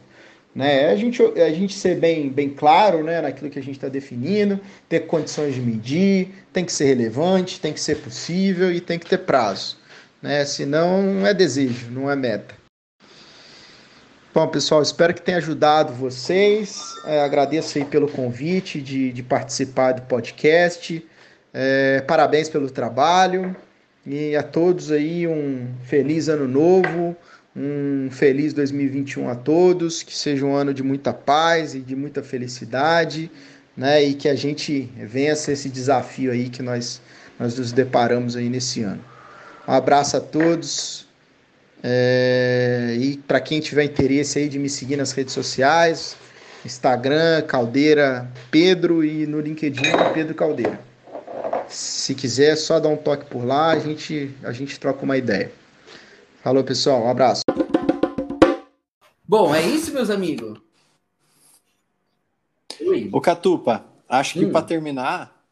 Né? 0.54 0.88
A, 0.88 0.94
gente, 0.94 1.20
a 1.20 1.50
gente 1.50 1.74
ser 1.74 1.98
bem, 1.98 2.28
bem 2.28 2.48
claro 2.50 3.02
né, 3.02 3.20
naquilo 3.20 3.50
que 3.50 3.58
a 3.58 3.62
gente 3.62 3.74
está 3.74 3.88
definindo, 3.88 4.60
ter 4.88 5.00
condições 5.00 5.52
de 5.56 5.60
medir, 5.60 6.28
tem 6.52 6.64
que 6.64 6.72
ser 6.72 6.84
relevante, 6.84 7.60
tem 7.60 7.72
que 7.72 7.80
ser 7.80 7.96
possível 7.96 8.70
e 8.72 8.80
tem 8.80 9.00
que 9.00 9.06
ter 9.06 9.18
prazo. 9.18 9.76
Né? 10.22 10.44
Senão 10.44 11.02
não 11.02 11.26
é 11.26 11.34
desejo, 11.34 11.90
não 11.90 12.08
é 12.08 12.14
meta. 12.14 12.59
Bom, 14.32 14.46
pessoal, 14.46 14.80
espero 14.80 15.12
que 15.12 15.20
tenha 15.20 15.38
ajudado 15.38 15.92
vocês. 15.92 16.80
É, 17.04 17.20
agradeço 17.20 17.76
aí 17.76 17.84
pelo 17.84 18.06
convite 18.06 18.80
de, 18.80 19.12
de 19.12 19.24
participar 19.24 19.90
do 19.90 20.02
podcast. 20.02 21.04
É, 21.52 22.00
parabéns 22.02 22.48
pelo 22.48 22.70
trabalho. 22.70 23.56
E 24.06 24.36
a 24.36 24.42
todos 24.44 24.92
aí 24.92 25.26
um 25.26 25.66
feliz 25.82 26.28
ano 26.28 26.46
novo, 26.46 27.16
um 27.56 28.08
feliz 28.08 28.52
2021 28.52 29.28
a 29.28 29.34
todos. 29.34 30.04
Que 30.04 30.16
seja 30.16 30.46
um 30.46 30.54
ano 30.54 30.72
de 30.72 30.84
muita 30.84 31.12
paz 31.12 31.74
e 31.74 31.80
de 31.80 31.96
muita 31.96 32.22
felicidade, 32.22 33.28
né? 33.76 34.00
E 34.00 34.14
que 34.14 34.28
a 34.28 34.36
gente 34.36 34.82
vença 34.96 35.50
esse 35.50 35.68
desafio 35.68 36.30
aí 36.30 36.48
que 36.48 36.62
nós, 36.62 37.02
nós 37.36 37.58
nos 37.58 37.72
deparamos 37.72 38.36
aí 38.36 38.48
nesse 38.48 38.80
ano. 38.82 39.04
Um 39.66 39.72
abraço 39.72 40.16
a 40.16 40.20
todos. 40.20 41.09
É, 41.82 42.96
e 42.98 43.16
para 43.16 43.40
quem 43.40 43.60
tiver 43.60 43.84
interesse 43.84 44.38
aí 44.38 44.48
de 44.48 44.58
me 44.58 44.68
seguir 44.68 44.96
nas 44.96 45.12
redes 45.12 45.32
sociais, 45.32 46.16
Instagram, 46.64 47.42
Caldeira 47.42 48.30
Pedro 48.50 49.04
e 49.04 49.26
no 49.26 49.40
LinkedIn 49.40 49.82
Pedro 50.12 50.34
Caldeira. 50.34 50.78
Se 51.68 52.14
quiser, 52.14 52.52
é 52.52 52.56
só 52.56 52.78
dar 52.78 52.88
um 52.88 52.96
toque 52.96 53.24
por 53.26 53.44
lá, 53.44 53.70
a 53.70 53.78
gente, 53.78 54.34
a 54.42 54.52
gente 54.52 54.78
troca 54.78 55.04
uma 55.04 55.16
ideia. 55.16 55.52
Falou, 56.42 56.64
pessoal, 56.64 57.04
um 57.04 57.08
abraço. 57.08 57.42
Bom, 59.26 59.54
é 59.54 59.62
isso, 59.62 59.92
meus 59.92 60.10
amigos. 60.10 60.60
Oi. 62.80 63.08
Ô 63.12 63.20
Catupa, 63.20 63.84
acho 64.08 64.34
que 64.34 64.44
hum. 64.44 64.50
para 64.50 64.66
terminar, 64.66 65.44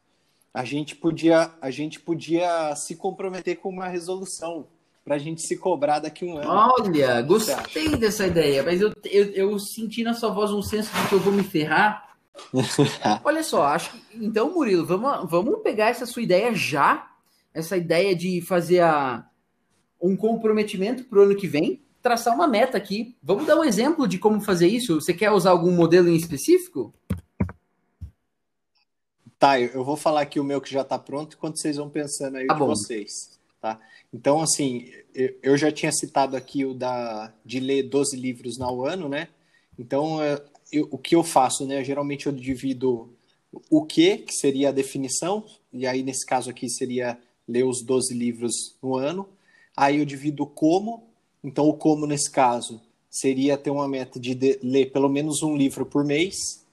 a 0.53 0.65
gente 0.65 0.95
podia 0.95 1.51
a 1.61 1.71
gente 1.71 1.99
podia 1.99 2.75
se 2.75 2.95
comprometer 2.95 3.55
com 3.57 3.69
uma 3.69 3.87
resolução 3.87 4.67
para 5.09 5.15
a 5.15 5.19
gente 5.19 5.41
se 5.41 5.57
cobrar 5.57 5.97
daqui 5.97 6.23
um 6.23 6.37
ano. 6.37 6.47
Olha, 6.47 7.19
gostei 7.23 7.97
dessa 7.97 8.27
ideia, 8.27 8.61
mas 8.61 8.79
eu, 8.79 8.93
eu, 9.05 9.25
eu, 9.31 9.57
senti 9.57 10.03
na 10.03 10.13
sua 10.13 10.29
voz 10.29 10.51
um 10.51 10.61
senso 10.61 10.95
de 10.95 11.07
que 11.07 11.15
eu 11.15 11.19
vou 11.19 11.33
me 11.33 11.41
ferrar. 11.41 12.13
Olha 13.25 13.41
só, 13.41 13.63
acho 13.63 13.89
que. 13.91 14.23
Então, 14.23 14.53
Murilo, 14.53 14.85
vamos, 14.85 15.27
vamos 15.27 15.63
pegar 15.63 15.89
essa 15.89 16.05
sua 16.05 16.21
ideia 16.21 16.53
já, 16.53 17.11
essa 17.51 17.75
ideia 17.75 18.15
de 18.15 18.39
fazer 18.41 18.81
a, 18.81 19.25
um 19.99 20.15
comprometimento 20.15 21.03
para 21.05 21.17
o 21.17 21.23
ano 21.23 21.35
que 21.35 21.47
vem, 21.47 21.81
traçar 22.03 22.35
uma 22.35 22.47
meta 22.47 22.77
aqui. 22.77 23.17
Vamos 23.23 23.47
dar 23.47 23.57
um 23.57 23.63
exemplo 23.63 24.07
de 24.07 24.19
como 24.19 24.39
fazer 24.39 24.67
isso? 24.67 25.01
Você 25.01 25.11
quer 25.11 25.31
usar 25.31 25.49
algum 25.49 25.71
modelo 25.71 26.07
em 26.07 26.15
específico? 26.15 26.93
Tá, 29.39 29.59
eu 29.59 29.83
vou 29.83 29.97
falar 29.97 30.21
aqui 30.21 30.39
o 30.39 30.43
meu 30.43 30.61
que 30.61 30.71
já 30.71 30.81
está 30.81 30.99
pronto, 30.99 31.35
enquanto 31.35 31.57
vocês 31.57 31.77
vão 31.77 31.89
pensando 31.89 32.37
aí 32.37 32.45
tá 32.45 32.53
de 32.53 32.59
bom. 32.59 32.67
vocês. 32.67 33.38
Tá? 33.61 33.79
Então, 34.13 34.41
assim, 34.41 34.89
eu 35.43 35.57
já 35.57 35.69
tinha 35.69 35.91
citado 35.91 36.37
aqui 36.37 36.63
o 36.63 36.73
da 36.73 37.33
de 37.45 37.59
ler 37.59 37.83
12 37.83 38.15
livros 38.15 38.57
no 38.57 38.85
ano, 38.85 39.09
né? 39.09 39.27
Então, 39.77 40.23
é, 40.23 40.41
eu, 40.71 40.87
o 40.91 40.97
que 40.97 41.13
eu 41.13 41.23
faço, 41.23 41.65
né? 41.65 41.83
Geralmente 41.83 42.27
eu 42.27 42.31
divido 42.31 43.09
o 43.69 43.83
que, 43.83 44.19
que 44.19 44.33
seria 44.33 44.69
a 44.69 44.71
definição, 44.73 45.43
e 45.73 45.85
aí 45.85 46.03
nesse 46.03 46.25
caso 46.25 46.49
aqui 46.49 46.69
seria 46.69 47.17
ler 47.47 47.65
os 47.65 47.81
12 47.81 48.13
livros 48.13 48.77
no 48.81 48.95
ano. 48.95 49.27
Aí 49.75 49.97
eu 49.97 50.05
divido 50.05 50.45
como, 50.45 51.03
então 51.43 51.67
o 51.67 51.73
como 51.73 52.07
nesse 52.07 52.31
caso 52.31 52.81
seria 53.09 53.57
ter 53.57 53.71
uma 53.71 53.87
meta 53.87 54.19
de, 54.19 54.35
de 54.35 54.59
ler 54.61 54.91
pelo 54.91 55.09
menos 55.09 55.41
um 55.41 55.57
livro 55.57 55.85
por 55.85 56.05
mês. 56.05 56.63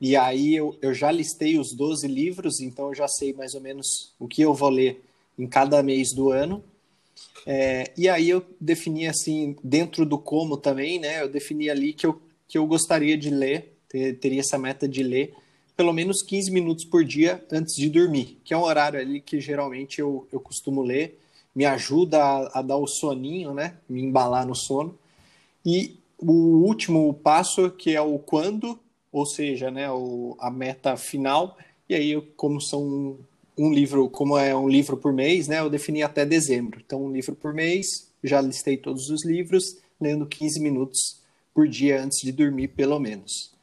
E 0.00 0.14
aí 0.16 0.54
eu, 0.54 0.78
eu 0.80 0.94
já 0.94 1.10
listei 1.10 1.58
os 1.58 1.74
12 1.74 2.06
livros, 2.06 2.60
então 2.60 2.88
eu 2.88 2.94
já 2.94 3.08
sei 3.08 3.32
mais 3.32 3.54
ou 3.54 3.60
menos 3.60 4.14
o 4.18 4.28
que 4.28 4.42
eu 4.42 4.54
vou 4.54 4.68
ler 4.68 5.02
em 5.38 5.46
cada 5.46 5.82
mês 5.82 6.14
do 6.14 6.30
ano. 6.30 6.62
É, 7.46 7.92
e 7.96 8.08
aí 8.08 8.28
eu 8.28 8.44
defini 8.60 9.06
assim, 9.06 9.56
dentro 9.62 10.04
do 10.04 10.18
como 10.18 10.56
também, 10.56 10.98
né? 10.98 11.22
Eu 11.22 11.28
defini 11.28 11.70
ali 11.70 11.92
que 11.92 12.06
eu, 12.06 12.20
que 12.48 12.58
eu 12.58 12.66
gostaria 12.66 13.16
de 13.16 13.30
ler, 13.30 13.76
ter, 13.88 14.14
teria 14.18 14.40
essa 14.40 14.58
meta 14.58 14.88
de 14.88 15.02
ler 15.02 15.34
pelo 15.76 15.92
menos 15.92 16.22
15 16.22 16.50
minutos 16.50 16.84
por 16.86 17.04
dia 17.04 17.44
antes 17.52 17.74
de 17.76 17.90
dormir, 17.90 18.38
que 18.42 18.54
é 18.54 18.56
um 18.56 18.62
horário 18.62 18.98
ali 18.98 19.20
que 19.20 19.38
geralmente 19.38 20.00
eu, 20.00 20.26
eu 20.32 20.40
costumo 20.40 20.82
ler, 20.82 21.20
me 21.54 21.66
ajuda 21.66 22.22
a, 22.22 22.60
a 22.60 22.62
dar 22.62 22.78
o 22.78 22.86
soninho, 22.86 23.52
né? 23.52 23.76
Me 23.88 24.02
embalar 24.02 24.46
no 24.46 24.54
sono. 24.54 24.98
E 25.64 25.98
o 26.18 26.32
último 26.32 27.12
passo, 27.12 27.70
que 27.70 27.94
é 27.94 28.00
o 28.00 28.18
quando, 28.18 28.78
ou 29.12 29.26
seja, 29.26 29.70
né, 29.70 29.90
o, 29.90 30.34
a 30.38 30.50
meta 30.50 30.96
final, 30.96 31.56
e 31.88 31.94
aí, 31.94 32.20
como 32.36 32.60
são 32.60 33.18
um 33.58 33.72
livro, 33.72 34.08
como 34.10 34.36
é 34.36 34.54
um 34.54 34.68
livro 34.68 34.96
por 34.96 35.12
mês, 35.12 35.48
né, 35.48 35.60
eu 35.60 35.70
defini 35.70 36.02
até 36.02 36.24
dezembro. 36.26 36.80
Então, 36.84 37.04
um 37.04 37.12
livro 37.12 37.34
por 37.34 37.54
mês, 37.54 38.10
já 38.22 38.40
listei 38.40 38.76
todos 38.76 39.08
os 39.08 39.24
livros, 39.24 39.78
lendo 40.00 40.26
15 40.26 40.60
minutos 40.60 41.20
por 41.54 41.66
dia 41.66 42.02
antes 42.02 42.20
de 42.20 42.32
dormir, 42.32 42.68
pelo 42.68 42.98
menos. 42.98 43.54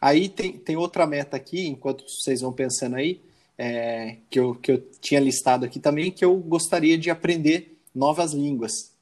Aí 0.00 0.28
tem, 0.28 0.52
tem 0.52 0.76
outra 0.76 1.06
meta 1.06 1.36
aqui, 1.36 1.66
enquanto 1.66 2.04
vocês 2.08 2.40
vão 2.40 2.52
pensando 2.52 2.96
aí, 2.96 3.20
é, 3.58 4.16
que, 4.30 4.38
eu, 4.38 4.54
que 4.54 4.72
eu 4.72 4.78
tinha 5.00 5.20
listado 5.20 5.64
aqui 5.64 5.78
também, 5.78 6.10
que 6.10 6.24
eu 6.24 6.36
gostaria 6.36 6.96
de 6.96 7.10
aprender 7.10 7.76
novas 7.94 8.32
línguas. 8.32 8.92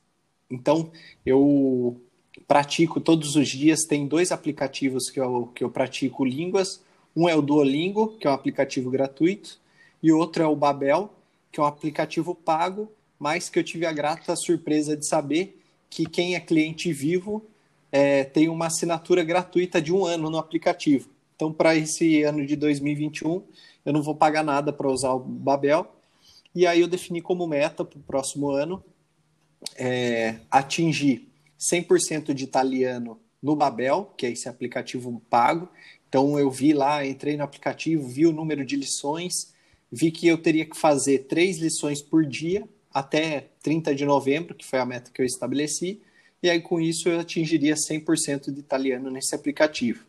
Então, 0.50 0.90
eu 1.24 2.00
pratico 2.48 3.00
todos 3.00 3.36
os 3.36 3.48
dias, 3.48 3.84
tem 3.84 4.06
dois 4.06 4.32
aplicativos 4.32 5.10
que 5.10 5.20
eu, 5.20 5.50
que 5.54 5.62
eu 5.62 5.70
pratico 5.70 6.24
línguas. 6.24 6.82
Um 7.14 7.28
é 7.28 7.36
o 7.36 7.42
Duolingo, 7.42 8.16
que 8.18 8.26
é 8.26 8.30
um 8.30 8.34
aplicativo 8.34 8.90
gratuito, 8.90 9.59
e 10.02 10.12
outro 10.12 10.42
é 10.42 10.46
o 10.46 10.56
Babel, 10.56 11.12
que 11.52 11.60
é 11.60 11.62
um 11.62 11.66
aplicativo 11.66 12.34
pago, 12.34 12.90
mas 13.18 13.48
que 13.48 13.58
eu 13.58 13.64
tive 13.64 13.86
a 13.86 13.92
grata 13.92 14.34
surpresa 14.36 14.96
de 14.96 15.06
saber 15.06 15.60
que 15.88 16.06
quem 16.06 16.34
é 16.34 16.40
cliente 16.40 16.92
vivo 16.92 17.44
é, 17.92 18.24
tem 18.24 18.48
uma 18.48 18.66
assinatura 18.66 19.24
gratuita 19.24 19.82
de 19.82 19.92
um 19.92 20.04
ano 20.04 20.30
no 20.30 20.38
aplicativo. 20.38 21.10
Então, 21.34 21.52
para 21.52 21.74
esse 21.74 22.22
ano 22.22 22.46
de 22.46 22.54
2021, 22.54 23.42
eu 23.84 23.92
não 23.92 24.02
vou 24.02 24.14
pagar 24.14 24.44
nada 24.44 24.72
para 24.72 24.88
usar 24.88 25.12
o 25.12 25.18
Babel. 25.18 25.90
E 26.54 26.66
aí 26.66 26.80
eu 26.80 26.88
defini 26.88 27.20
como 27.20 27.46
meta 27.46 27.84
para 27.84 27.98
o 27.98 28.02
próximo 28.02 28.50
ano 28.50 28.82
é, 29.76 30.36
atingir 30.50 31.28
100% 31.58 32.32
de 32.32 32.44
italiano 32.44 33.18
no 33.42 33.56
Babel, 33.56 34.12
que 34.16 34.26
é 34.26 34.30
esse 34.30 34.48
aplicativo 34.48 35.20
pago. 35.28 35.68
Então 36.08 36.38
eu 36.38 36.50
vi 36.50 36.72
lá, 36.72 37.06
entrei 37.06 37.36
no 37.36 37.44
aplicativo, 37.44 38.06
vi 38.06 38.26
o 38.26 38.32
número 38.32 38.64
de 38.64 38.76
lições, 38.76 39.54
vi 39.90 40.10
que 40.10 40.26
eu 40.26 40.38
teria 40.38 40.64
que 40.64 40.76
fazer 40.76 41.20
três 41.20 41.58
lições 41.58 42.00
por 42.02 42.24
dia 42.24 42.68
até 42.92 43.48
30 43.62 43.94
de 43.94 44.04
novembro, 44.04 44.54
que 44.54 44.66
foi 44.66 44.78
a 44.78 44.86
meta 44.86 45.10
que 45.12 45.20
eu 45.20 45.26
estabeleci, 45.26 46.00
e 46.42 46.48
aí 46.48 46.60
com 46.60 46.80
isso 46.80 47.08
eu 47.08 47.20
atingiria 47.20 47.74
100% 47.74 48.52
de 48.52 48.60
italiano 48.60 49.10
nesse 49.10 49.34
aplicativo. 49.34 50.04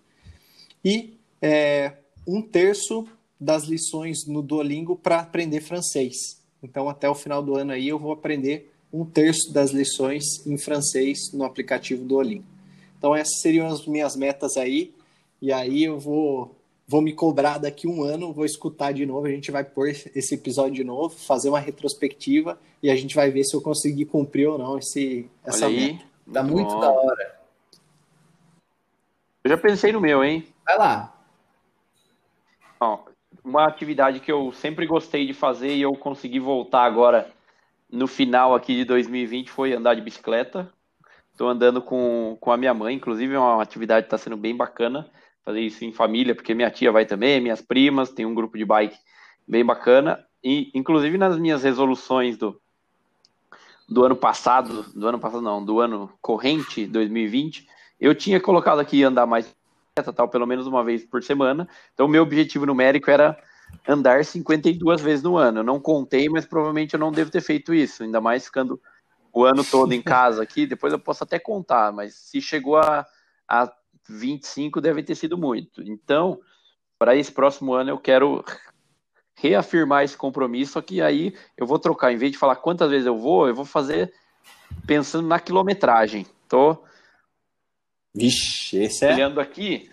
E 0.84 1.18
é, 1.42 1.94
um 2.28 2.42
terço 2.42 3.08
das 3.40 3.64
lições 3.64 4.26
no 4.28 4.42
Duolingo 4.42 4.96
para 4.96 5.20
aprender 5.20 5.62
francês. 5.62 6.42
Então 6.62 6.88
até 6.88 7.10
o 7.10 7.16
final 7.16 7.44
do 7.44 7.56
ano 7.56 7.72
aí 7.72 7.88
eu 7.88 8.00
vou 8.00 8.12
aprender 8.12 8.72
um 8.94 9.06
terço 9.06 9.52
das 9.52 9.72
lições 9.72 10.24
em 10.46 10.58
francês 10.58 11.32
no 11.34 11.44
aplicativo 11.44 12.04
Duolingo. 12.04 12.46
Então 12.98 13.16
essas 13.16 13.42
seriam 13.42 13.68
as 13.68 13.86
minhas 13.86 14.16
metas 14.16 14.58
aí, 14.58 14.94
e 15.42 15.52
aí 15.52 15.84
eu 15.84 16.00
vou 16.00 16.56
vou 16.92 17.02
me 17.02 17.14
cobrar 17.14 17.58
daqui 17.58 17.88
um 17.88 18.04
ano, 18.04 18.34
vou 18.34 18.44
escutar 18.44 18.92
de 18.92 19.06
novo, 19.06 19.26
a 19.26 19.30
gente 19.30 19.50
vai 19.50 19.64
pôr 19.64 19.88
esse 19.88 20.36
episódio 20.36 20.74
de 20.74 20.84
novo, 20.84 21.16
fazer 21.16 21.48
uma 21.48 21.60
retrospectiva 21.60 22.60
e 22.84 22.92
a 22.92 22.96
gente 22.98 23.16
vai 23.16 23.32
ver 23.32 23.46
se 23.46 23.56
eu 23.56 23.62
consegui 23.62 24.04
cumprir 24.04 24.48
ou 24.48 24.58
não 24.58 24.78
esse, 24.78 25.32
essa 25.46 25.68
Olha 25.68 25.78
aí, 25.78 25.94
meta. 25.94 26.06
Tá 26.34 26.44
muito 26.44 26.78
da 26.82 26.92
hora. 26.92 27.40
Eu 29.42 29.52
já 29.52 29.58
pensei 29.58 29.94
no 29.94 30.02
meu, 30.02 30.22
hein? 30.22 30.46
Vai 30.66 30.78
lá. 30.78 31.16
Ó, 32.78 33.00
uma 33.42 33.66
atividade 33.66 34.20
que 34.20 34.32
eu 34.32 34.52
sempre 34.52 34.86
gostei 34.86 35.26
de 35.26 35.34
fazer 35.34 35.74
e 35.74 35.82
eu 35.82 35.94
consegui 35.94 36.42
voltar 36.42 36.84
agora 36.84 37.32
no 37.90 38.06
final 38.06 38.54
aqui 38.54 38.76
de 38.76 38.84
2020 38.84 39.50
foi 39.50 39.72
andar 39.72 39.96
de 39.96 40.02
bicicleta. 40.02 40.70
Estou 41.32 41.48
andando 41.48 41.82
com, 41.82 42.38
com 42.42 42.52
a 42.52 42.58
minha 42.58 42.74
mãe, 42.74 42.96
inclusive 42.96 43.34
é 43.34 43.40
uma 43.40 43.64
atividade 43.64 44.08
que 44.08 44.14
está 44.14 44.18
sendo 44.18 44.36
bem 44.36 44.56
bacana 44.58 45.10
fazer 45.44 45.62
isso 45.62 45.84
em 45.84 45.92
família, 45.92 46.36
porque 46.36 46.54
minha 46.54 46.70
tia 46.70 46.92
vai 46.92 47.06
também, 47.06 47.42
minhas 47.42 47.62
primas, 47.62 48.12
tem 48.12 48.26
um 48.26 48.34
grupo 48.34 48.58
de 48.58 48.66
bike 48.66 48.98
bem 49.48 49.66
bacana. 49.66 50.24
E, 50.44 50.72
inclusive, 50.74 51.18
nas 51.18 51.38
minhas 51.38 51.64
resoluções 51.64 52.38
do, 52.38 52.60
do 53.88 54.04
ano 54.04 54.16
passado, 54.16 54.84
do 54.94 55.08
ano 55.08 55.20
passado 55.20 55.42
não, 55.42 55.64
do 55.64 55.80
ano 55.80 56.12
corrente, 56.22 56.86
2020, 56.88 57.68
eu 58.00 58.16
tinha 58.16 58.40
colocado 58.40 58.80
aqui 58.80 59.04
andar 59.04 59.26
mais 59.26 59.54
tal, 60.16 60.30
pelo 60.30 60.48
menos 60.48 60.66
uma 60.66 60.84
vez 60.84 61.06
por 61.06 61.22
semana. 61.22 61.68
Então, 61.94 62.06
o 62.06 62.10
meu 62.10 62.24
objetivo 62.24 62.66
numérico 62.66 63.12
era 63.12 63.38
andar 63.88 64.24
52 64.24 65.02
vezes 65.02 65.24
no 65.24 65.38
ano. 65.38 65.60
Eu 65.60 65.64
não 65.64 65.80
contei, 65.80 66.30
mas 66.30 66.46
provavelmente 66.46 66.94
eu 66.94 67.00
não 67.00 67.12
devo 67.12 67.30
ter 67.30 67.42
feito 67.42 67.74
isso, 67.74 68.04
ainda 68.04 68.22
mais 68.22 68.46
ficando 68.46 68.82
o 69.34 69.44
ano 69.44 69.64
todo 69.64 69.94
em 69.94 70.02
casa 70.02 70.42
aqui. 70.42 70.66
Depois 70.66 70.94
eu 70.94 71.00
posso 71.00 71.24
até 71.24 71.38
contar, 71.38 71.92
mas 71.92 72.16
se 72.16 72.42
chegou 72.42 72.78
a, 72.78 73.06
a 73.48 73.72
25 74.10 74.82
deve 74.82 75.04
ter 75.04 75.16
sido 75.16 75.38
muito. 75.38 75.82
Então, 75.84 76.40
para 76.98 77.16
esse 77.16 77.32
próximo 77.32 77.74
ano 77.74 77.90
eu 77.90 77.98
quero 77.98 78.44
reafirmar 79.36 80.04
esse 80.04 80.16
compromisso, 80.16 80.74
só 80.74 80.82
que 80.82 81.02
aí 81.02 81.36
eu 81.58 81.66
vou 81.66 81.80
trocar, 81.80 82.12
em 82.12 82.18
vez 82.18 82.32
de 82.32 82.38
falar 82.38 82.58
quantas 82.58 82.90
vezes 82.90 83.08
eu 83.08 83.18
vou, 83.18 83.48
eu 83.48 83.56
vou 83.56 83.66
fazer 83.66 84.14
pensando 84.86 85.28
na 85.28 85.40
quilometragem. 85.40 86.26
Tô 86.48 86.78
Vixe, 88.14 88.78
esse 88.78 89.06
é. 89.06 89.14
olhando 89.14 89.40
aqui 89.40 89.90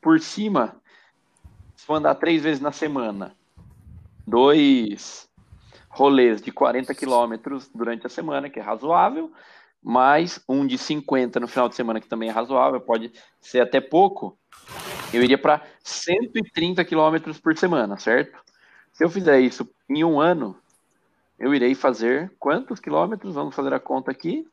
por 0.00 0.20
cima, 0.20 0.80
se 1.74 1.84
for 1.84 1.94
andar 1.94 2.14
três 2.14 2.42
vezes 2.42 2.60
na 2.60 2.72
semana, 2.72 3.36
dois 4.26 5.28
rolês 5.88 6.40
de 6.40 6.52
40 6.52 6.94
quilômetros 6.94 7.68
durante 7.74 8.06
a 8.06 8.10
semana, 8.10 8.48
que 8.48 8.60
é 8.60 8.62
razoável, 8.62 9.32
mais 9.82 10.40
um 10.48 10.66
de 10.66 10.76
50 10.76 11.40
no 11.40 11.48
final 11.48 11.68
de 11.68 11.74
semana, 11.74 12.00
que 12.00 12.08
também 12.08 12.28
é 12.28 12.32
razoável, 12.32 12.80
pode 12.80 13.12
ser 13.40 13.60
até 13.60 13.80
pouco, 13.80 14.38
eu 15.12 15.22
iria 15.22 15.38
para 15.38 15.62
130 15.82 16.84
quilômetros 16.84 17.40
por 17.40 17.56
semana, 17.56 17.98
certo? 17.98 18.38
Se 18.92 19.04
eu 19.04 19.10
fizer 19.10 19.40
isso 19.40 19.68
em 19.88 20.04
um 20.04 20.20
ano, 20.20 20.56
eu 21.38 21.54
irei 21.54 21.74
fazer 21.74 22.32
quantos 22.38 22.78
quilômetros? 22.78 23.34
Vamos 23.34 23.54
fazer 23.54 23.72
a 23.72 23.80
conta 23.80 24.10
aqui. 24.10 24.46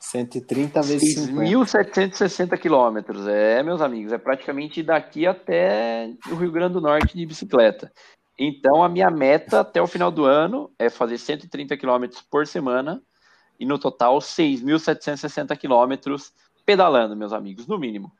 130 0.00 0.80
vezes 0.82 1.14
50. 1.14 1.42
1.760 1.42 2.58
quilômetros. 2.58 3.26
É, 3.26 3.62
meus 3.62 3.80
amigos, 3.80 4.12
é 4.12 4.18
praticamente 4.18 4.82
daqui 4.82 5.26
até 5.26 6.12
o 6.30 6.34
Rio 6.34 6.52
Grande 6.52 6.74
do 6.74 6.80
Norte 6.80 7.16
de 7.16 7.26
bicicleta. 7.26 7.92
Então, 8.38 8.82
a 8.82 8.88
minha 8.88 9.10
meta 9.10 9.60
até 9.60 9.82
o 9.82 9.86
final 9.86 10.10
do 10.10 10.24
ano 10.24 10.70
é 10.78 10.88
fazer 10.88 11.18
130 11.18 11.76
quilômetros 11.76 12.22
por 12.22 12.46
semana 12.46 13.02
e 13.58 13.66
no 13.66 13.78
total 13.78 14.18
6.760 14.18 15.56
quilômetros 15.56 16.32
pedalando, 16.64 17.16
meus 17.16 17.32
amigos, 17.32 17.66
no 17.66 17.78
mínimo. 17.78 18.12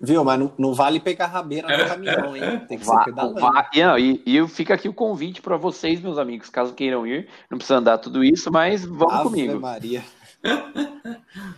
Viu, 0.00 0.22
mas 0.22 0.38
não, 0.38 0.52
não 0.58 0.74
vale 0.74 1.00
pegar 1.00 1.28
rabeira 1.28 1.66
no 1.78 1.88
caminhão, 1.88 2.36
hein? 2.36 2.60
Tem 2.68 2.76
que 2.78 2.84
ser 2.84 2.90
Vá- 2.92 3.04
pedalando. 3.04 3.40
vá- 3.40 3.70
e, 3.72 3.82
não, 3.82 3.98
e, 3.98 4.22
e 4.26 4.48
fica 4.48 4.74
aqui 4.74 4.86
o 4.88 4.92
convite 4.92 5.40
para 5.40 5.56
vocês, 5.56 6.00
meus 6.00 6.18
amigos, 6.18 6.50
caso 6.50 6.74
queiram 6.74 7.06
ir. 7.06 7.26
Não 7.50 7.56
precisa 7.56 7.78
andar 7.78 7.96
tudo 7.98 8.22
isso, 8.22 8.52
mas 8.52 8.84
vamos 8.84 9.14
Ave 9.14 9.22
comigo. 9.24 9.60
Maria. 9.60 10.04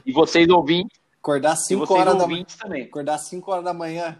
E 0.04 0.12
vocês 0.12 0.48
ouvintes, 0.48 0.96
Acordar 1.20 1.54
e 1.54 1.56
5 1.56 1.86
vocês 1.86 2.00
horas 2.00 2.16
da 2.18 2.26
manhã. 2.28 2.44
também. 2.60 2.82
Acordar 2.84 3.18
5 3.18 3.50
horas 3.50 3.64
da 3.64 3.74
manhã 3.74 4.16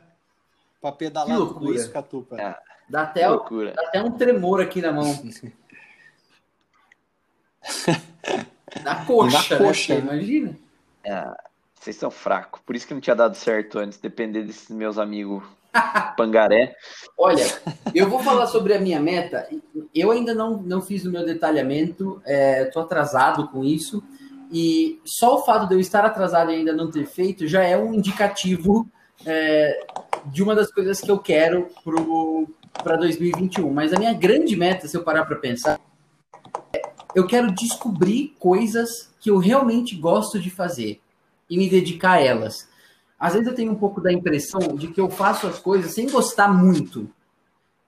pra 0.81 0.91
pedalar 0.91 1.37
tudo 1.37 1.51
loucura. 1.51 1.77
isso, 1.77 1.93
Catupa. 1.93 2.41
É. 2.41 2.57
Dá 2.89 3.03
até, 3.03 3.29
dá 3.29 3.83
até 3.83 4.03
um 4.03 4.11
tremor 4.13 4.61
aqui 4.61 4.81
na 4.81 4.91
mão. 4.93 5.05
Na 8.83 9.05
coxa, 9.05 9.55
Na 9.55 9.61
né? 9.61 9.67
coxa, 9.67 9.95
né? 9.95 10.01
Imagina. 10.01 10.57
Vocês 11.79 11.97
são 11.97 12.11
fracos. 12.11 12.61
Por 12.67 12.75
isso 12.75 12.87
que 12.87 12.95
não 12.95 13.01
tinha 13.01 13.17
dado 13.17 13.37
certo 13.37 13.79
antes, 13.79 13.99
depender 13.99 14.43
desses 14.43 14.69
meus 14.71 14.99
amigos 14.99 15.43
pangaré. 16.17 16.75
Olha, 17.17 17.45
eu 17.95 18.09
vou 18.09 18.19
falar 18.21 18.47
sobre 18.47 18.75
a 18.75 18.81
minha 18.81 19.01
meta. 19.01 19.49
Eu 19.95 20.11
ainda 20.11 20.35
não, 20.35 20.59
não 20.59 20.83
fiz 20.83 21.05
o 21.05 21.11
meu 21.11 21.25
detalhamento, 21.25 22.21
estou 22.27 22.83
atrasado 22.83 23.49
com 23.49 23.65
isso. 23.65 24.03
E 24.51 25.01
só 25.05 25.37
o 25.37 25.45
fato 25.45 25.69
de 25.69 25.75
eu 25.75 25.81
estar 25.81 26.05
atrasado 26.05 26.51
e 26.51 26.55
ainda 26.55 26.73
não 26.73 26.91
ter 26.91 27.07
feito 27.07 27.47
já 27.47 27.63
é 27.63 27.77
um 27.77 27.95
indicativo 27.95 28.89
é, 29.25 29.87
de 30.27 30.43
uma 30.43 30.55
das 30.55 30.71
coisas 30.71 31.01
que 31.01 31.11
eu 31.11 31.19
quero 31.19 31.69
para 32.83 32.97
2021. 32.97 33.73
Mas 33.73 33.93
a 33.93 33.99
minha 33.99 34.13
grande 34.13 34.55
meta, 34.57 34.87
se 34.87 34.97
eu 34.97 35.03
parar 35.03 35.25
para 35.25 35.37
pensar, 35.37 35.75
é 35.75 35.79
eu 37.17 37.27
quero 37.27 37.51
descobrir 37.51 38.37
coisas 38.39 39.09
que 39.19 39.31
eu 39.31 39.39
realmente 39.39 39.97
gosto 39.97 40.39
de 40.39 40.51
fazer 40.51 41.01
e 41.49 41.57
me 41.57 41.67
dedicar 41.67 42.13
a 42.13 42.21
elas. 42.21 42.69
Às 43.19 43.33
vezes 43.33 43.49
eu 43.49 43.55
tenho 43.55 43.73
um 43.73 43.77
pouco 43.77 44.03
da 44.03 44.13
impressão 44.13 44.77
de 44.77 44.89
que 44.89 45.01
eu 45.01 45.09
faço 45.09 45.47
as 45.47 45.59
coisas 45.59 45.95
sem 45.95 46.11
gostar 46.11 46.53
muito. 46.53 47.09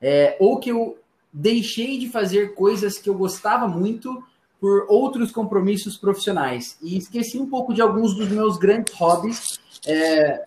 É, 0.00 0.34
ou 0.40 0.58
que 0.58 0.70
eu 0.70 0.96
deixei 1.30 1.98
de 1.98 2.08
fazer 2.08 2.54
coisas 2.54 2.96
que 2.96 3.10
eu 3.10 3.14
gostava 3.14 3.68
muito 3.68 4.24
por 4.58 4.86
outros 4.88 5.30
compromissos 5.30 5.98
profissionais. 5.98 6.78
E 6.80 6.96
esqueci 6.96 7.38
um 7.38 7.50
pouco 7.50 7.74
de 7.74 7.82
alguns 7.82 8.14
dos 8.14 8.30
meus 8.30 8.56
grandes 8.56 8.94
hobbies 8.94 9.44
é, 9.86 10.42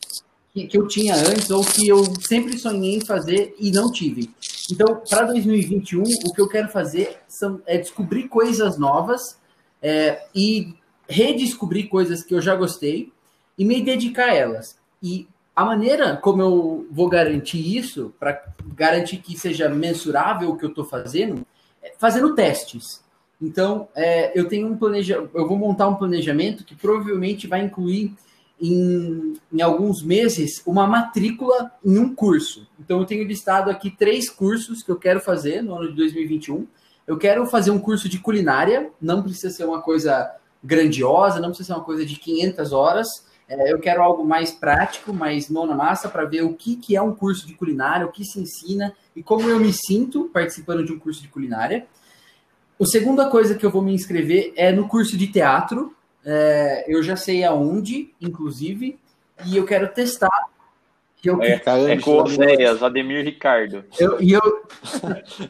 que, 0.56 0.66
que 0.66 0.76
eu 0.76 0.88
tinha 0.88 1.16
antes 1.16 1.52
ou 1.52 1.64
que 1.64 1.88
eu 1.88 2.04
sempre 2.20 2.58
sonhei 2.58 2.96
em 2.96 3.06
fazer 3.06 3.54
e 3.60 3.72
não 3.72 3.92
tive. 3.92 4.34
Então, 4.72 5.02
para 5.10 5.26
2021, 5.26 6.02
o 6.02 6.34
que 6.34 6.42
eu 6.42 6.48
quero 6.48 6.70
fazer 6.70 7.18
são, 7.28 7.62
é 7.66 7.78
descobrir 7.78 8.30
coisas 8.30 8.78
novas 8.78 9.38
é, 9.82 10.24
e 10.34 10.74
redescobrir 11.10 11.90
coisas 11.90 12.24
que 12.24 12.34
eu 12.34 12.42
já 12.42 12.56
gostei 12.56 13.12
e 13.58 13.66
me 13.66 13.82
dedicar 13.82 14.30
a 14.30 14.34
elas. 14.34 14.78
E 15.04 15.28
a 15.54 15.66
maneira 15.66 16.16
como 16.16 16.42
eu 16.42 16.88
vou 16.90 17.10
garantir 17.10 17.78
isso, 17.78 18.14
para 18.20 18.42
garantir 18.74 19.18
que 19.18 19.38
seja 19.38 19.68
mensurável 19.68 20.50
o 20.50 20.58
que 20.58 20.64
eu 20.64 20.70
estou 20.70 20.86
fazendo, 20.86 21.46
é 21.84 21.94
fazendo 21.98 22.34
testes. 22.34 23.04
Então, 23.42 23.90
é, 23.96 24.38
eu 24.40 24.48
tenho 24.48 24.68
um 24.68 24.78
planeja, 24.78 25.16
eu 25.34 25.48
vou 25.48 25.58
montar 25.58 25.88
um 25.88 25.96
planejamento 25.96 26.64
que 26.64 26.76
provavelmente 26.76 27.48
vai 27.48 27.62
incluir 27.62 28.14
em, 28.62 29.34
em 29.52 29.62
alguns 29.62 30.04
meses 30.04 30.62
uma 30.66 30.86
matrícula 30.86 31.72
em 31.84 31.98
um 31.98 32.14
curso. 32.14 32.68
Então, 32.80 33.00
eu 33.00 33.06
tenho 33.06 33.26
listado 33.26 33.70
aqui 33.70 33.90
três 33.90 34.30
cursos 34.30 34.84
que 34.84 34.92
eu 34.92 34.98
quero 34.98 35.20
fazer 35.20 35.64
no 35.64 35.76
ano 35.76 35.90
de 35.90 35.96
2021. 35.96 36.68
Eu 37.08 37.18
quero 37.18 37.46
fazer 37.48 37.72
um 37.72 37.80
curso 37.80 38.08
de 38.08 38.20
culinária, 38.20 38.92
não 39.02 39.24
precisa 39.24 39.50
ser 39.50 39.66
uma 39.66 39.82
coisa 39.82 40.32
grandiosa, 40.64 41.40
não 41.40 41.50
precisa 41.50 41.68
ser 41.68 41.74
uma 41.74 41.84
coisa 41.84 42.06
de 42.06 42.16
500 42.16 42.72
horas. 42.72 43.08
É, 43.50 43.74
eu 43.74 43.80
quero 43.80 44.02
algo 44.02 44.24
mais 44.24 44.52
prático, 44.52 45.12
mais 45.12 45.50
mão 45.50 45.66
na 45.66 45.76
massa, 45.76 46.08
para 46.08 46.24
ver 46.24 46.44
o 46.44 46.54
que, 46.54 46.78
que 46.78 46.96
é 46.96 47.02
um 47.02 47.14
curso 47.14 47.46
de 47.48 47.54
culinária, 47.54 48.06
o 48.06 48.12
que 48.12 48.24
se 48.24 48.40
ensina 48.40 48.94
e 49.16 49.22
como 49.22 49.50
eu 49.50 49.60
me 49.60 49.74
sinto 49.74 50.30
participando 50.32 50.86
de 50.86 50.94
um 50.94 51.00
curso 51.00 51.22
de 51.22 51.28
culinária. 51.28 51.86
A 52.80 52.86
segunda 52.86 53.30
coisa 53.30 53.56
que 53.56 53.66
eu 53.66 53.70
vou 53.70 53.82
me 53.82 53.94
inscrever 53.94 54.54
é 54.56 54.72
no 54.72 54.88
curso 54.88 55.18
de 55.18 55.28
teatro. 55.28 55.94
É, 56.26 56.86
eu 56.88 57.02
já 57.02 57.16
sei 57.16 57.44
aonde, 57.44 58.14
inclusive, 58.22 58.98
e 59.46 59.58
eu 59.58 59.66
quero 59.66 59.88
testar 59.88 60.30
Eu, 61.24 61.42
É, 61.42 61.62
é 61.90 62.00
com 62.00 62.12
o 62.12 62.24
Oséias, 62.24 62.82
Ademir 62.82 63.24
Ricardo. 63.24 63.84
eu, 64.00 64.20
e 64.22 64.32
eu, 64.34 64.42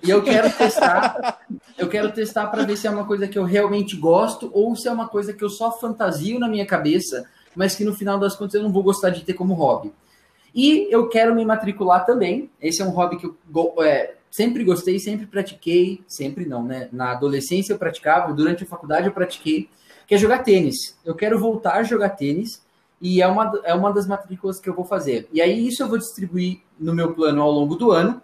e 0.04 0.10
eu 0.10 0.22
quero 0.22 0.52
testar, 0.52 1.40
eu 1.78 1.88
quero 1.88 2.12
testar 2.12 2.48
para 2.48 2.64
ver 2.64 2.76
se 2.78 2.88
é 2.88 2.90
uma 2.90 3.06
coisa 3.06 3.26
que 3.28 3.40
eu 3.40 3.44
realmente 3.46 3.96
gosto 3.96 4.50
ou 4.54 4.76
se 4.76 4.88
é 4.88 4.92
uma 4.92 5.08
coisa 5.08 5.32
que 5.34 5.42
eu 5.44 5.50
só 5.50 5.72
fantasio 5.72 6.40
na 6.40 6.50
minha 6.50 6.66
cabeça, 6.66 7.26
mas 7.56 7.74
que 7.76 7.86
no 7.86 7.94
final 7.96 8.20
das 8.20 8.36
contas 8.36 8.56
eu 8.56 8.64
não 8.64 8.72
vou 8.72 8.84
gostar 8.84 9.12
de 9.12 9.24
ter 9.24 9.34
como 9.34 9.54
hobby. 9.54 9.94
E 10.54 10.88
eu 10.92 11.08
quero 11.08 11.34
me 11.34 11.46
matricular 11.46 12.06
também. 12.06 12.50
Esse 12.62 12.82
é 12.82 12.86
um 12.86 12.90
hobby 12.90 13.18
que 13.18 13.26
eu 13.26 13.38
go- 13.50 13.82
é, 13.82 14.16
sempre 14.30 14.66
gostei, 14.66 15.00
sempre 15.00 15.26
pratiquei, 15.26 16.02
sempre 16.06 16.46
não, 16.46 16.64
né? 16.64 16.90
Na 16.92 17.12
adolescência 17.14 17.72
eu 17.72 17.78
praticava, 17.78 18.34
durante 18.34 18.66
a 18.66 18.68
faculdade 18.68 19.08
eu 19.08 19.14
pratiquei, 19.14 19.70
que 20.12 20.16
é 20.16 20.18
jogar 20.18 20.40
tênis. 20.40 20.98
Eu 21.06 21.16
quero 21.16 21.40
voltar 21.40 21.76
a 21.76 21.84
jogar 21.84 22.10
tênis 22.10 22.62
e 23.02 23.22
é 23.22 23.28
uma, 23.28 23.62
é 23.64 23.74
uma 23.74 23.94
das 23.94 24.06
matrículas 24.06 24.60
que 24.60 24.68
eu 24.68 24.74
vou 24.74 24.84
fazer. 24.84 25.26
E 25.32 25.42
aí 25.42 25.66
isso 25.66 25.82
eu 25.82 25.88
vou 25.88 25.98
distribuir 25.98 26.60
no 26.78 26.94
meu 26.94 27.14
plano 27.14 27.42
ao 27.42 27.50
longo 27.50 27.78
do 27.78 27.92
ano. 27.92 28.22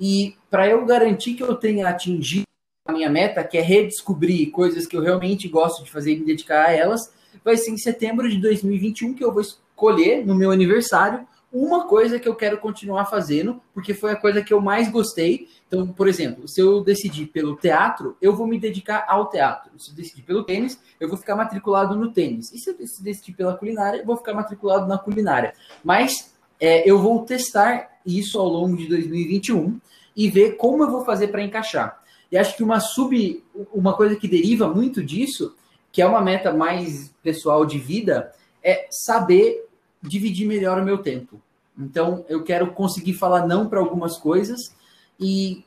E 0.00 0.34
para 0.50 0.66
eu 0.66 0.86
garantir 0.86 1.34
que 1.34 1.42
eu 1.42 1.54
tenha 1.54 1.86
atingido 1.86 2.46
a 2.86 2.92
minha 2.92 3.10
meta, 3.10 3.44
que 3.44 3.58
é 3.58 3.60
redescobrir 3.60 4.50
coisas 4.50 4.86
que 4.86 4.96
eu 4.96 5.02
realmente 5.02 5.46
gosto 5.48 5.84
de 5.84 5.90
fazer 5.90 6.14
e 6.14 6.20
me 6.20 6.24
dedicar 6.24 6.64
a 6.64 6.72
elas, 6.72 7.12
vai 7.44 7.58
ser 7.58 7.72
em 7.72 7.76
setembro 7.76 8.26
de 8.26 8.40
2021 8.40 9.12
que 9.12 9.22
eu 9.22 9.30
vou 9.30 9.42
escolher 9.42 10.24
no 10.24 10.34
meu 10.34 10.50
aniversário 10.50 11.26
uma 11.52 11.86
coisa 11.86 12.18
que 12.18 12.28
eu 12.28 12.34
quero 12.34 12.58
continuar 12.58 13.06
fazendo, 13.06 13.60
porque 13.72 13.94
foi 13.94 14.12
a 14.12 14.16
coisa 14.16 14.42
que 14.42 14.52
eu 14.52 14.60
mais 14.60 14.90
gostei. 14.90 15.48
Então, 15.66 15.86
por 15.88 16.06
exemplo, 16.06 16.46
se 16.46 16.60
eu 16.60 16.82
decidir 16.82 17.26
pelo 17.26 17.56
teatro, 17.56 18.16
eu 18.20 18.36
vou 18.36 18.46
me 18.46 18.58
dedicar 18.58 19.06
ao 19.08 19.30
teatro. 19.30 19.70
Se 19.78 19.90
eu 19.90 19.94
decidir 19.94 20.22
pelo 20.22 20.44
tênis, 20.44 20.78
eu 21.00 21.08
vou 21.08 21.16
ficar 21.16 21.36
matriculado 21.36 21.96
no 21.96 22.12
tênis. 22.12 22.52
E 22.52 22.58
se 22.58 22.70
eu 22.70 22.76
decidir 22.76 23.32
pela 23.32 23.56
culinária, 23.56 23.98
eu 23.98 24.04
vou 24.04 24.16
ficar 24.16 24.34
matriculado 24.34 24.86
na 24.86 24.98
culinária. 24.98 25.54
Mas 25.82 26.34
é, 26.60 26.88
eu 26.88 26.98
vou 26.98 27.24
testar 27.24 27.98
isso 28.04 28.38
ao 28.38 28.46
longo 28.46 28.76
de 28.76 28.86
2021 28.86 29.80
e 30.14 30.28
ver 30.28 30.56
como 30.56 30.82
eu 30.82 30.90
vou 30.90 31.04
fazer 31.04 31.28
para 31.28 31.42
encaixar. 31.42 32.02
E 32.30 32.36
acho 32.36 32.56
que 32.56 32.62
uma 32.62 32.80
sub, 32.80 33.42
uma 33.72 33.94
coisa 33.94 34.16
que 34.16 34.28
deriva 34.28 34.68
muito 34.68 35.02
disso, 35.02 35.54
que 35.90 36.02
é 36.02 36.06
uma 36.06 36.20
meta 36.20 36.52
mais 36.52 37.14
pessoal 37.22 37.64
de 37.64 37.78
vida, 37.78 38.32
é 38.62 38.86
saber 38.90 39.67
dividir 40.02 40.46
melhor 40.46 40.80
o 40.80 40.84
meu 40.84 40.98
tempo. 40.98 41.40
Então, 41.78 42.24
eu 42.28 42.42
quero 42.42 42.72
conseguir 42.72 43.14
falar 43.14 43.46
não 43.46 43.68
para 43.68 43.78
algumas 43.78 44.16
coisas 44.16 44.74
e, 45.18 45.64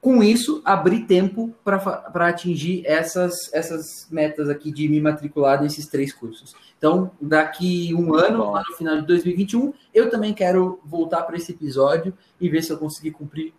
com 0.00 0.22
isso, 0.22 0.60
abrir 0.64 1.06
tempo 1.06 1.54
para 1.62 2.28
atingir 2.28 2.84
essas, 2.84 3.52
essas 3.52 4.08
metas 4.10 4.48
aqui 4.48 4.72
de 4.72 4.88
me 4.88 5.00
matricular 5.00 5.62
nesses 5.62 5.86
três 5.86 6.12
cursos. 6.12 6.56
Então, 6.76 7.10
daqui 7.20 7.94
um 7.94 8.14
ano, 8.14 8.50
lá 8.50 8.64
no 8.68 8.76
final 8.76 8.96
de 8.96 9.06
2021, 9.06 9.72
eu 9.94 10.10
também 10.10 10.34
quero 10.34 10.80
voltar 10.84 11.22
para 11.22 11.36
esse 11.36 11.52
episódio 11.52 12.12
e 12.40 12.48
ver 12.48 12.62
se 12.62 12.72
eu 12.72 12.78
conseguir 12.78 13.12
cumprir 13.12 13.54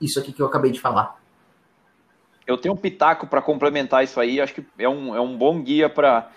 isso 0.00 0.18
aqui 0.18 0.32
que 0.32 0.42
eu 0.42 0.46
acabei 0.46 0.72
de 0.72 0.80
falar. 0.80 1.20
Eu 2.46 2.58
tenho 2.58 2.74
um 2.74 2.76
pitaco 2.76 3.28
para 3.28 3.40
complementar 3.40 4.02
isso 4.02 4.18
aí, 4.18 4.40
acho 4.40 4.54
que 4.54 4.66
é 4.76 4.88
um, 4.88 5.14
é 5.14 5.20
um 5.20 5.36
bom 5.38 5.62
guia 5.62 5.88
para 5.88 6.30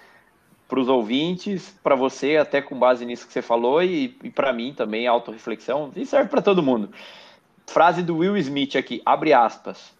para 0.67 0.79
os 0.79 0.87
ouvintes, 0.87 1.75
para 1.83 1.95
você, 1.95 2.37
até 2.37 2.61
com 2.61 2.77
base 2.77 3.05
nisso 3.05 3.27
que 3.27 3.33
você 3.33 3.41
falou, 3.41 3.83
e, 3.83 4.17
e 4.23 4.29
para 4.29 4.53
mim 4.53 4.73
também, 4.73 5.07
autorreflexão, 5.07 5.91
e 5.95 6.05
serve 6.05 6.29
para 6.29 6.41
todo 6.41 6.63
mundo. 6.63 6.89
Frase 7.67 8.01
do 8.01 8.17
Will 8.17 8.37
Smith 8.37 8.75
aqui, 8.75 9.01
abre 9.05 9.33
aspas. 9.33 9.93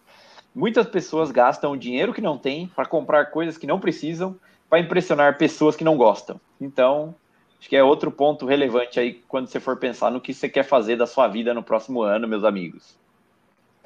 Muitas 0.54 0.86
pessoas 0.86 1.30
gastam 1.30 1.76
dinheiro 1.76 2.12
que 2.12 2.20
não 2.20 2.38
têm 2.38 2.68
para 2.68 2.86
comprar 2.86 3.26
coisas 3.26 3.58
que 3.58 3.66
não 3.66 3.80
precisam 3.80 4.36
para 4.68 4.80
impressionar 4.80 5.38
pessoas 5.38 5.76
que 5.76 5.84
não 5.84 5.96
gostam. 5.96 6.40
Então, 6.60 7.14
acho 7.58 7.68
que 7.68 7.76
é 7.76 7.82
outro 7.82 8.10
ponto 8.10 8.46
relevante 8.46 8.98
aí 8.98 9.22
quando 9.28 9.48
você 9.48 9.60
for 9.60 9.76
pensar 9.76 10.10
no 10.10 10.20
que 10.20 10.32
você 10.32 10.48
quer 10.48 10.64
fazer 10.64 10.96
da 10.96 11.06
sua 11.06 11.28
vida 11.28 11.52
no 11.54 11.62
próximo 11.62 12.02
ano, 12.02 12.28
meus 12.28 12.44
amigos. 12.44 12.96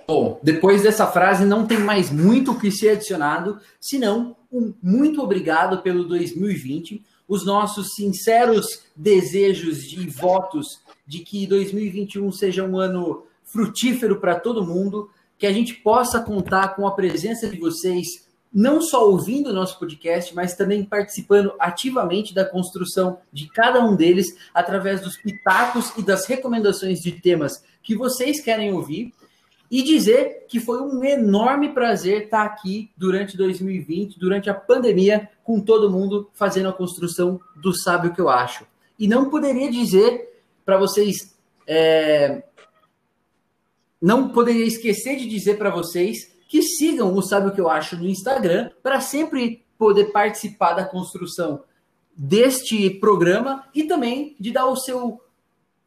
Bom, 0.06 0.40
depois 0.42 0.82
dessa 0.82 1.06
frase 1.06 1.44
não 1.44 1.66
tem 1.66 1.78
mais 1.78 2.10
muito 2.10 2.52
o 2.52 2.58
que 2.58 2.70
ser 2.70 2.90
adicionado, 2.90 3.60
senão 3.78 4.34
um 4.50 4.72
muito 4.82 5.22
obrigado 5.22 5.82
pelo 5.82 6.04
2020, 6.04 7.04
os 7.26 7.44
nossos 7.44 7.94
sinceros 7.94 8.84
desejos 8.96 9.92
e 9.92 10.06
votos 10.06 10.80
de 11.06 11.20
que 11.20 11.46
2021 11.46 12.32
seja 12.32 12.64
um 12.64 12.78
ano 12.78 13.24
frutífero 13.44 14.20
para 14.20 14.38
todo 14.38 14.66
mundo, 14.66 15.10
que 15.36 15.46
a 15.46 15.52
gente 15.52 15.74
possa 15.74 16.20
contar 16.20 16.74
com 16.74 16.86
a 16.86 16.92
presença 16.92 17.48
de 17.48 17.58
vocês, 17.58 18.26
não 18.52 18.80
só 18.80 19.08
ouvindo 19.08 19.50
o 19.50 19.52
nosso 19.52 19.78
podcast, 19.78 20.34
mas 20.34 20.54
também 20.54 20.84
participando 20.84 21.52
ativamente 21.58 22.34
da 22.34 22.44
construção 22.44 23.18
de 23.32 23.48
cada 23.48 23.84
um 23.84 23.94
deles 23.94 24.26
através 24.54 25.00
dos 25.00 25.16
pitacos 25.16 25.92
e 25.96 26.02
das 26.02 26.26
recomendações 26.26 27.00
de 27.00 27.12
temas 27.12 27.62
que 27.82 27.94
vocês 27.94 28.40
querem 28.40 28.72
ouvir 28.72 29.12
e 29.70 29.82
dizer 29.82 30.46
que 30.48 30.58
foi 30.58 30.80
um 30.80 31.04
enorme 31.04 31.70
prazer 31.70 32.24
estar 32.24 32.42
aqui 32.42 32.90
durante 32.96 33.36
2020, 33.36 34.18
durante 34.18 34.48
a 34.48 34.54
pandemia, 34.54 35.28
com 35.44 35.60
todo 35.60 35.90
mundo 35.90 36.30
fazendo 36.32 36.68
a 36.68 36.72
construção 36.72 37.40
do 37.56 37.72
Sábio 37.74 38.14
que 38.14 38.20
eu 38.20 38.28
acho. 38.28 38.66
E 38.98 39.06
não 39.06 39.28
poderia 39.28 39.70
dizer 39.70 40.42
para 40.64 40.78
vocês, 40.78 41.36
é... 41.66 42.42
não 44.00 44.30
poderia 44.30 44.66
esquecer 44.66 45.16
de 45.16 45.28
dizer 45.28 45.58
para 45.58 45.70
vocês 45.70 46.34
que 46.48 46.62
sigam 46.62 47.14
o 47.14 47.22
Sábio 47.22 47.52
que 47.52 47.60
eu 47.60 47.68
acho 47.68 47.96
no 47.96 48.08
Instagram 48.08 48.70
para 48.82 49.00
sempre 49.00 49.64
poder 49.78 50.06
participar 50.06 50.72
da 50.72 50.84
construção 50.84 51.62
deste 52.16 52.90
programa 52.90 53.64
e 53.74 53.84
também 53.84 54.34
de 54.40 54.50
dar 54.50 54.66
o 54.66 54.76
seu 54.76 55.20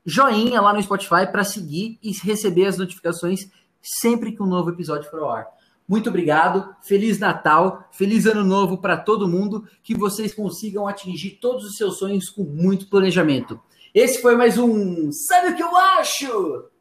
joinha 0.06 0.62
lá 0.62 0.74
no 0.74 0.82
Spotify 0.82 1.28
para 1.32 1.44
seguir 1.44 2.00
e 2.02 2.12
receber 2.24 2.66
as 2.66 2.78
notificações 2.78 3.50
sempre 3.82 4.32
que 4.32 4.42
um 4.42 4.48
novo 4.48 4.70
episódio 4.70 5.10
for 5.10 5.20
ao 5.22 5.32
ar. 5.32 5.48
Muito 5.88 6.10
obrigado, 6.10 6.74
Feliz 6.82 7.20
Natal, 7.20 7.88
Feliz 7.92 8.26
Ano 8.26 8.44
Novo 8.44 8.78
para 8.78 8.96
todo 8.96 9.28
mundo, 9.28 9.68
que 9.84 9.94
vocês 9.94 10.34
consigam 10.34 10.88
atingir 10.88 11.40
todos 11.42 11.66
os 11.66 11.76
seus 11.76 11.98
sonhos 11.98 12.30
com 12.30 12.44
muito 12.44 12.88
planejamento. 12.88 13.60
Esse 13.94 14.22
foi 14.22 14.38
mais 14.38 14.58
um 14.58 15.12
Sabe 15.12 15.50
o 15.50 15.56
que 15.56 15.64
eu 15.64 15.76
acho? 15.76 16.72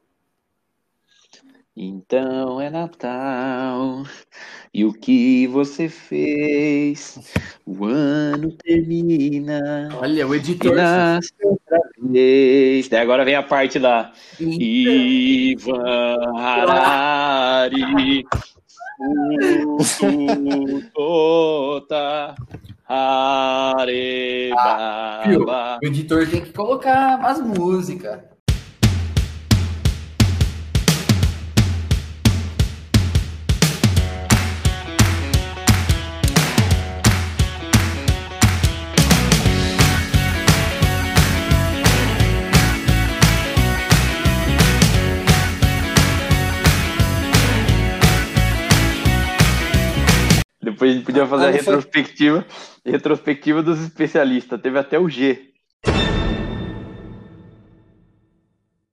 Então 1.82 2.60
é 2.60 2.68
Natal, 2.68 4.02
e 4.74 4.84
o 4.84 4.92
que 4.92 5.46
você 5.46 5.88
fez? 5.88 7.18
O 7.64 7.86
ano 7.86 8.52
termina. 8.52 9.88
Olha, 9.98 10.28
o 10.28 10.34
editor. 10.34 10.74
E 10.74 10.76
nasce 10.76 11.32
outra 11.42 11.80
vez. 11.98 12.86
Daí 12.86 13.00
agora 13.00 13.24
vem 13.24 13.34
a 13.34 13.42
parte 13.42 13.78
da 13.78 14.12
Ivan 14.38 16.16
Harari. 16.36 18.26
Tota 20.92 22.34
Arebaba. 22.86 23.88
O 25.82 25.86
editor 25.86 26.28
tem 26.28 26.42
que 26.42 26.52
colocar 26.52 27.24
as 27.24 27.40
músicas. 27.40 28.29
Gente 50.90 51.04
podia 51.04 51.26
fazer 51.26 51.46
a 51.46 51.50
retrospectiva, 51.50 52.46
retrospectiva 52.84 53.62
dos 53.62 53.80
especialistas. 53.80 54.60
Teve 54.60 54.78
até 54.78 54.98
o 54.98 55.08
G. 55.08 55.50